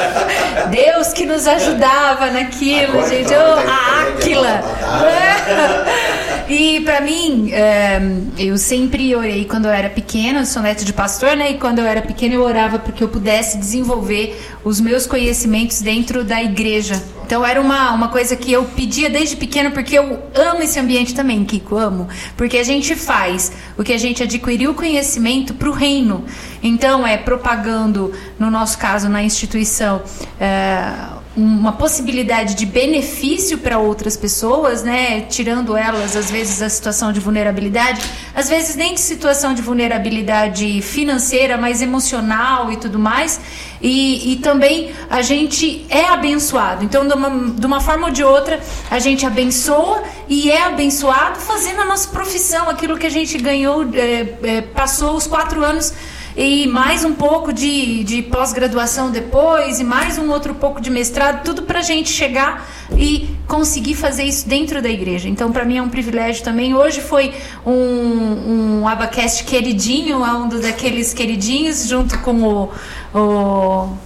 Deus 0.70 1.12
que 1.12 1.24
nos 1.26 1.46
ajudava 1.46 2.30
naquilo, 2.30 2.92
Agora 2.98 3.08
gente. 3.08 3.22
então, 3.32 3.56
Oh, 3.56 3.70
a 3.70 4.02
Áquila. 4.02 4.62
E 6.48 6.80
pra 6.82 7.00
mim, 7.00 7.50
é, 7.50 8.00
eu 8.38 8.56
sempre 8.56 9.14
orei 9.16 9.44
quando 9.46 9.64
eu 9.64 9.72
era 9.72 9.90
pequena, 9.90 10.40
eu 10.40 10.46
sou 10.46 10.62
neto 10.62 10.84
de 10.84 10.92
pastor, 10.92 11.36
né? 11.36 11.50
E 11.50 11.58
quando 11.58 11.80
eu 11.80 11.84
era 11.84 12.00
pequena 12.00 12.34
eu 12.34 12.42
orava 12.42 12.78
porque 12.78 13.02
eu 13.02 13.08
pudesse 13.08 13.58
desenvolver 13.58 14.40
os 14.62 14.80
meus 14.80 15.06
conhecimentos 15.08 15.80
dentro 15.80 16.22
da 16.22 16.40
igreja. 16.40 17.02
Então 17.26 17.44
era 17.44 17.60
uma, 17.60 17.90
uma 17.90 18.08
coisa 18.08 18.36
que 18.36 18.52
eu 18.52 18.64
pedia 18.64 19.10
desde 19.10 19.34
pequena 19.34 19.72
porque 19.72 19.98
eu 19.98 20.22
amo 20.36 20.62
esse 20.62 20.78
ambiente 20.78 21.12
também, 21.12 21.44
Kiko, 21.44 21.76
amo. 21.76 22.06
Porque 22.36 22.58
a 22.58 22.62
gente 22.62 22.94
faz 22.94 23.50
o 23.76 23.82
que 23.82 23.92
a 23.92 23.98
gente 23.98 24.22
adquiriu 24.22 24.72
conhecimento 24.72 25.52
pro 25.52 25.72
reino. 25.72 26.24
Então 26.62 27.04
é 27.04 27.16
propagando, 27.16 28.12
no 28.38 28.52
nosso 28.52 28.78
caso, 28.78 29.08
na 29.08 29.20
instituição, 29.20 30.00
é, 30.38 30.92
uma 31.36 31.72
possibilidade 31.72 32.54
de 32.54 32.64
benefício 32.64 33.58
para 33.58 33.78
outras 33.78 34.16
pessoas, 34.16 34.82
né? 34.82 35.20
Tirando 35.22 35.76
elas, 35.76 36.16
às 36.16 36.30
vezes, 36.30 36.60
da 36.60 36.68
situação 36.68 37.12
de 37.12 37.20
vulnerabilidade, 37.20 38.00
às 38.34 38.48
vezes 38.48 38.74
nem 38.74 38.94
de 38.94 39.00
situação 39.00 39.52
de 39.52 39.60
vulnerabilidade 39.60 40.80
financeira, 40.80 41.58
mas 41.58 41.82
emocional 41.82 42.72
e 42.72 42.76
tudo 42.76 42.98
mais. 42.98 43.38
E, 43.82 44.32
e 44.32 44.36
também 44.36 44.92
a 45.10 45.20
gente 45.20 45.84
é 45.90 46.06
abençoado. 46.06 46.82
Então, 46.82 47.06
de 47.06 47.12
uma, 47.12 47.50
de 47.50 47.66
uma 47.66 47.80
forma 47.82 48.06
ou 48.06 48.12
de 48.12 48.24
outra, 48.24 48.58
a 48.90 48.98
gente 48.98 49.26
abençoa 49.26 50.02
e 50.26 50.50
é 50.50 50.62
abençoado 50.62 51.38
fazendo 51.38 51.82
a 51.82 51.84
nossa 51.84 52.08
profissão, 52.08 52.70
aquilo 52.70 52.96
que 52.96 53.06
a 53.06 53.10
gente 53.10 53.36
ganhou, 53.36 53.84
é, 53.92 54.26
é, 54.42 54.60
passou 54.62 55.14
os 55.14 55.26
quatro 55.26 55.62
anos 55.62 55.92
e 56.36 56.66
mais 56.66 57.02
um 57.02 57.14
pouco 57.14 57.50
de, 57.50 58.04
de 58.04 58.20
pós-graduação 58.20 59.10
depois, 59.10 59.80
e 59.80 59.84
mais 59.84 60.18
um 60.18 60.30
outro 60.30 60.54
pouco 60.54 60.82
de 60.82 60.90
mestrado, 60.90 61.42
tudo 61.42 61.62
para 61.62 61.78
a 61.78 61.82
gente 61.82 62.10
chegar 62.10 62.68
e 62.94 63.34
conseguir 63.46 63.94
fazer 63.94 64.24
isso 64.24 64.46
dentro 64.46 64.82
da 64.82 64.90
igreja. 64.90 65.30
Então, 65.30 65.50
para 65.50 65.64
mim 65.64 65.78
é 65.78 65.82
um 65.82 65.88
privilégio 65.88 66.44
também. 66.44 66.74
Hoje 66.74 67.00
foi 67.00 67.32
um, 67.64 68.80
um 68.82 68.88
Abacast 68.88 69.44
queridinho, 69.44 70.22
um 70.22 70.48
daqueles 70.48 71.14
queridinhos, 71.14 71.88
junto 71.88 72.18
com 72.18 72.42
o, 72.42 72.70
o, 73.14 73.96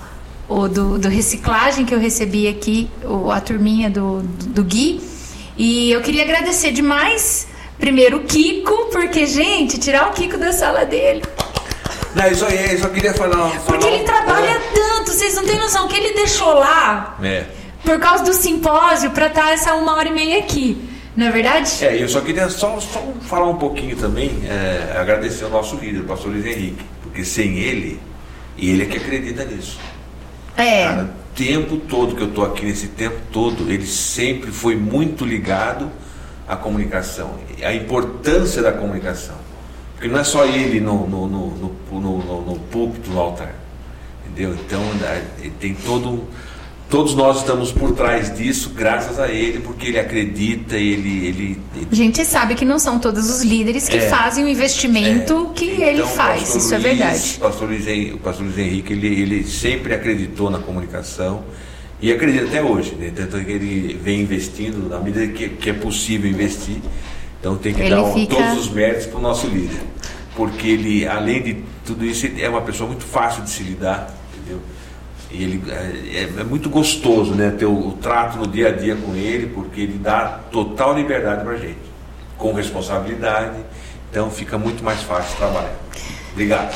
o 0.49 0.69
do, 0.69 0.99
do 1.01 1.09
reciclagem 1.09 1.85
que 1.85 1.93
eu 1.93 1.99
recebi 1.99 2.47
aqui, 2.47 2.89
o, 3.05 3.33
a 3.33 3.41
turminha 3.41 3.91
do, 3.91 4.23
do 4.23 4.63
Gui. 4.63 5.01
E 5.59 5.91
eu 5.91 6.01
queria 6.01 6.23
agradecer 6.23 6.71
demais. 6.71 7.49
Primeiro 7.77 8.19
o 8.19 8.21
Kiko, 8.21 8.91
porque, 8.93 9.27
gente, 9.27 9.79
tirar 9.79 10.11
o 10.11 10.13
Kiko 10.13 10.39
da 10.39 10.53
sala 10.53 10.85
dele. 10.85 11.23
Não, 12.15 12.27
isso 12.29 12.45
aí, 12.45 12.73
eu 12.73 12.79
só 12.79 12.89
queria 12.89 13.15
falar. 13.15 13.51
Porque 13.67 13.83
falar 13.85 13.95
ele 13.95 14.05
trabalha 14.05 14.61
tanto, 14.75 15.11
vocês 15.13 15.35
não 15.37 15.45
têm 15.45 15.59
noção 15.59 15.87
que 15.89 15.97
ele 15.97 16.13
deixou 16.15 16.55
lá 16.55 17.17
É. 17.23 17.45
por 17.85 17.99
causa 17.99 18.25
do 18.25 18.33
simpósio 18.33 19.11
pra 19.11 19.27
estar 19.29 19.53
essa 19.53 19.75
uma 19.75 19.95
hora 19.95 20.09
e 20.09 20.13
meia 20.13 20.39
aqui. 20.39 20.89
Não 21.17 21.27
é 21.27 21.31
verdade? 21.31 21.85
É, 21.85 22.03
eu 22.03 22.09
só 22.09 22.21
queria 22.21 22.49
só, 22.49 22.79
só 22.81 23.03
falar 23.23 23.49
um 23.49 23.57
pouquinho 23.57 23.97
também, 23.97 24.31
é, 24.49 24.97
agradecer 24.97 25.45
ao 25.45 25.51
nosso 25.51 25.77
líder, 25.77 26.01
o 26.01 26.05
pastor 26.05 26.33
Luiz 26.33 26.47
Henrique, 26.47 26.85
porque 27.03 27.25
sem 27.25 27.59
ele, 27.59 28.01
e 28.57 28.71
ele 28.71 28.85
é 28.85 28.87
que 28.87 28.97
acredita 28.97 29.45
nisso. 29.45 29.79
É. 30.57 30.85
Cara, 30.85 31.03
o 31.05 31.35
tempo 31.37 31.77
todo 31.79 32.15
que 32.15 32.23
eu 32.23 32.29
estou 32.29 32.45
aqui, 32.45 32.65
nesse 32.65 32.89
tempo 32.89 33.17
todo, 33.33 33.71
ele 33.71 33.87
sempre 33.87 34.51
foi 34.53 34.77
muito 34.77 35.25
ligado 35.25 35.91
à 36.47 36.57
comunicação, 36.57 37.39
à 37.63 37.73
importância 37.75 38.63
da 38.63 38.73
comunicação. 38.73 39.37
Porque 40.01 40.09
não 40.09 40.19
é 40.19 40.25
só 40.25 40.47
ele 40.47 40.81
no, 40.81 41.07
no, 41.07 41.29
no, 41.29 41.51
no, 41.93 42.43
no, 42.43 42.59
púlpito, 42.71 43.11
no 43.11 43.21
altar. 43.21 43.55
Entendeu? 44.25 44.55
Então, 44.55 44.81
tem 45.61 45.75
todo. 45.75 46.25
Todos 46.89 47.15
nós 47.15 47.41
estamos 47.41 47.71
por 47.71 47.93
trás 47.93 48.35
disso, 48.35 48.71
graças 48.71 49.21
a 49.21 49.29
ele, 49.29 49.61
porque 49.61 49.89
ele 49.89 49.99
acredita, 49.99 50.75
ele. 50.77 51.27
ele, 51.27 51.61
ele 51.77 51.89
A 51.93 51.95
gente 51.95 52.25
sabe 52.25 52.55
que 52.55 52.65
não 52.65 52.79
são 52.79 52.99
todos 52.99 53.29
os 53.29 53.43
líderes 53.43 53.91
que 53.91 53.99
É. 53.99 54.09
fazem 54.09 54.43
o 54.45 54.49
investimento 54.49 55.53
que 55.55 55.67
então, 55.67 55.87
ele 55.87 56.03
faz, 56.05 56.55
isso 56.55 56.75
é 56.75 56.79
verdade. 56.79 57.35
O 57.37 57.41
pastor 57.41 57.69
Luiz, 57.69 58.15
o 58.15 58.19
pastor 58.19 58.47
Luiz 58.47 58.59
Henrique, 58.59 58.93
ele, 58.95 59.07
ele 59.07 59.45
sempre 59.45 59.95
acreditou 59.95 60.51
na 60.51 60.59
comunicação 60.59 61.45
e 62.01 62.11
acredita 62.11 62.47
até 62.47 62.63
hoje. 62.63 62.95
Né? 62.97 63.13
Tanto 63.15 63.39
que 63.45 63.53
ele 63.53 64.01
vem 64.03 64.23
investindo 64.23 64.89
na 64.89 64.99
medida 64.99 65.29
que, 65.29 65.51
que 65.51 65.71
é 65.71 65.75
possível 65.75 66.29
investir. 66.29 66.79
Então 67.41 67.57
tem 67.57 67.73
que 67.75 67.81
Ele 67.81 67.91
dar 67.91 68.03
um- 68.03 68.13
fica- 68.15 68.37
todos 68.37 68.59
os 68.59 68.71
méritos 68.71 69.07
para 69.07 69.19
o 69.19 69.23
nosso 69.23 69.47
líder. 69.49 69.81
Porque 70.37 70.69
ele, 70.69 71.07
além 71.09 71.43
de 71.43 71.55
tudo 71.85 72.05
isso, 72.05 72.29
é 72.39 72.49
uma 72.49 72.61
pessoa 72.63 72.87
muito 72.89 73.05
fácil 73.05 73.43
de 73.43 73.51
se 73.51 73.63
lidar. 73.63 74.15
Entendeu? 74.37 74.61
E 75.31 75.43
ele 75.43 75.63
é, 75.71 76.23
é- 76.39 76.41
é 76.41 76.45
muito 76.45 76.69
gostoso 76.69 77.35
né, 77.35 77.51
ter 77.51 77.65
o, 77.67 77.89
o 77.89 77.93
trato 77.93 78.37
no 78.39 78.47
dia 78.47 78.69
a 78.69 78.73
dia 78.73 78.95
com 78.97 79.15
ele, 79.15 79.47
porque 79.49 79.81
ele 79.81 79.99
dá 79.99 80.41
total 80.51 80.95
liberdade 80.95 81.43
para 81.45 81.57
gente, 81.57 81.79
com 82.37 82.53
responsabilidade. 82.53 83.59
Então 84.11 84.31
fica 84.31 84.59
muito 84.59 84.83
mais 84.85 85.03
fácil 85.03 85.37
trabalhar. 85.37 85.75
Obrigado. 86.33 86.73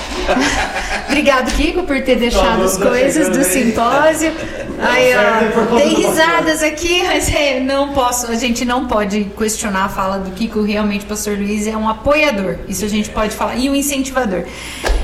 Obrigado, 1.08 1.52
Kiko, 1.54 1.82
por 1.84 2.02
ter 2.02 2.16
deixado 2.16 2.58
Tá 2.58 2.64
as 2.64 2.76
tá 2.76 2.86
coisas 2.86 3.28
do 3.28 3.38
aí. 3.38 3.44
simpósio. 3.44 4.32
Aí, 4.80 5.12
certo, 5.12 5.52
por 5.54 5.62
ó, 5.62 5.66
conta 5.66 5.82
tem 5.82 5.94
risadas 5.94 6.62
aqui, 6.62 7.02
mas 7.04 7.32
é, 7.32 7.60
não 7.60 7.92
posso, 7.92 8.30
a 8.30 8.34
gente 8.34 8.64
não 8.64 8.86
pode 8.86 9.24
questionar 9.38 9.84
a 9.84 9.88
fala 9.88 10.18
do 10.18 10.32
Kiko. 10.32 10.62
Realmente, 10.62 11.04
o 11.04 11.08
pastor 11.08 11.38
Luiz 11.38 11.66
é 11.66 11.76
um 11.76 11.88
apoiador, 11.88 12.56
isso 12.68 12.84
a 12.84 12.88
gente 12.88 13.08
pode 13.10 13.34
falar, 13.34 13.56
e 13.56 13.70
um 13.70 13.74
incentivador. 13.74 14.42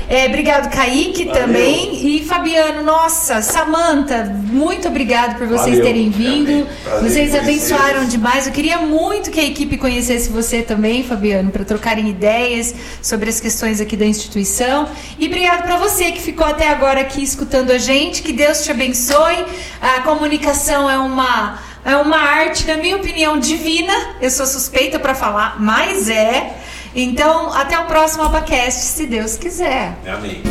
É, 0.09 0.25
obrigado, 0.25 0.69
Kaique, 0.69 1.23
Valeu. 1.23 1.41
também. 1.41 2.17
E 2.17 2.25
Fabiano, 2.25 2.83
nossa, 2.83 3.41
Samanta, 3.41 4.25
muito 4.51 4.89
obrigado 4.89 5.37
por 5.37 5.47
vocês 5.47 5.77
Valeu, 5.77 5.85
terem 5.85 6.09
vindo. 6.09 6.67
Prazer 6.83 7.09
Vocês 7.09 7.33
abençoaram 7.35 8.05
demais. 8.05 8.45
Eu 8.45 8.51
queria 8.51 8.77
muito 8.79 9.31
que 9.31 9.39
a 9.39 9.45
equipe 9.45 9.77
conhecesse 9.77 10.29
você 10.29 10.61
também, 10.61 11.01
Fabiano, 11.01 11.49
para 11.49 11.63
trocarem 11.63 12.09
ideias 12.09 12.75
sobre 13.01 13.29
as 13.29 13.39
questões 13.39 13.79
aqui 13.79 13.95
da 13.95 14.05
instituição 14.05 14.40
instituição. 14.41 14.89
E 15.17 15.27
obrigado 15.27 15.63
para 15.63 15.77
você 15.77 16.11
que 16.11 16.21
ficou 16.21 16.45
até 16.45 16.69
agora 16.69 17.01
aqui 17.01 17.23
escutando 17.23 17.71
a 17.71 17.77
gente. 17.77 18.21
Que 18.21 18.33
Deus 18.33 18.63
te 18.63 18.71
abençoe. 18.71 19.45
A 19.81 20.01
comunicação 20.01 20.89
é 20.89 20.97
uma 20.97 21.59
é 21.83 21.95
uma 21.97 22.17
arte, 22.17 22.67
na 22.67 22.77
minha 22.77 22.95
opinião, 22.95 23.39
divina. 23.39 23.93
Eu 24.21 24.29
sou 24.29 24.45
suspeita 24.45 24.99
para 24.99 25.15
falar, 25.15 25.59
mas 25.59 26.09
é. 26.09 26.55
Então, 26.93 27.51
até 27.53 27.79
o 27.79 27.85
próximo 27.85 28.23
Abacast, 28.23 28.81
se 28.81 29.07
Deus 29.07 29.35
quiser. 29.37 29.97
Amém. 30.05 30.43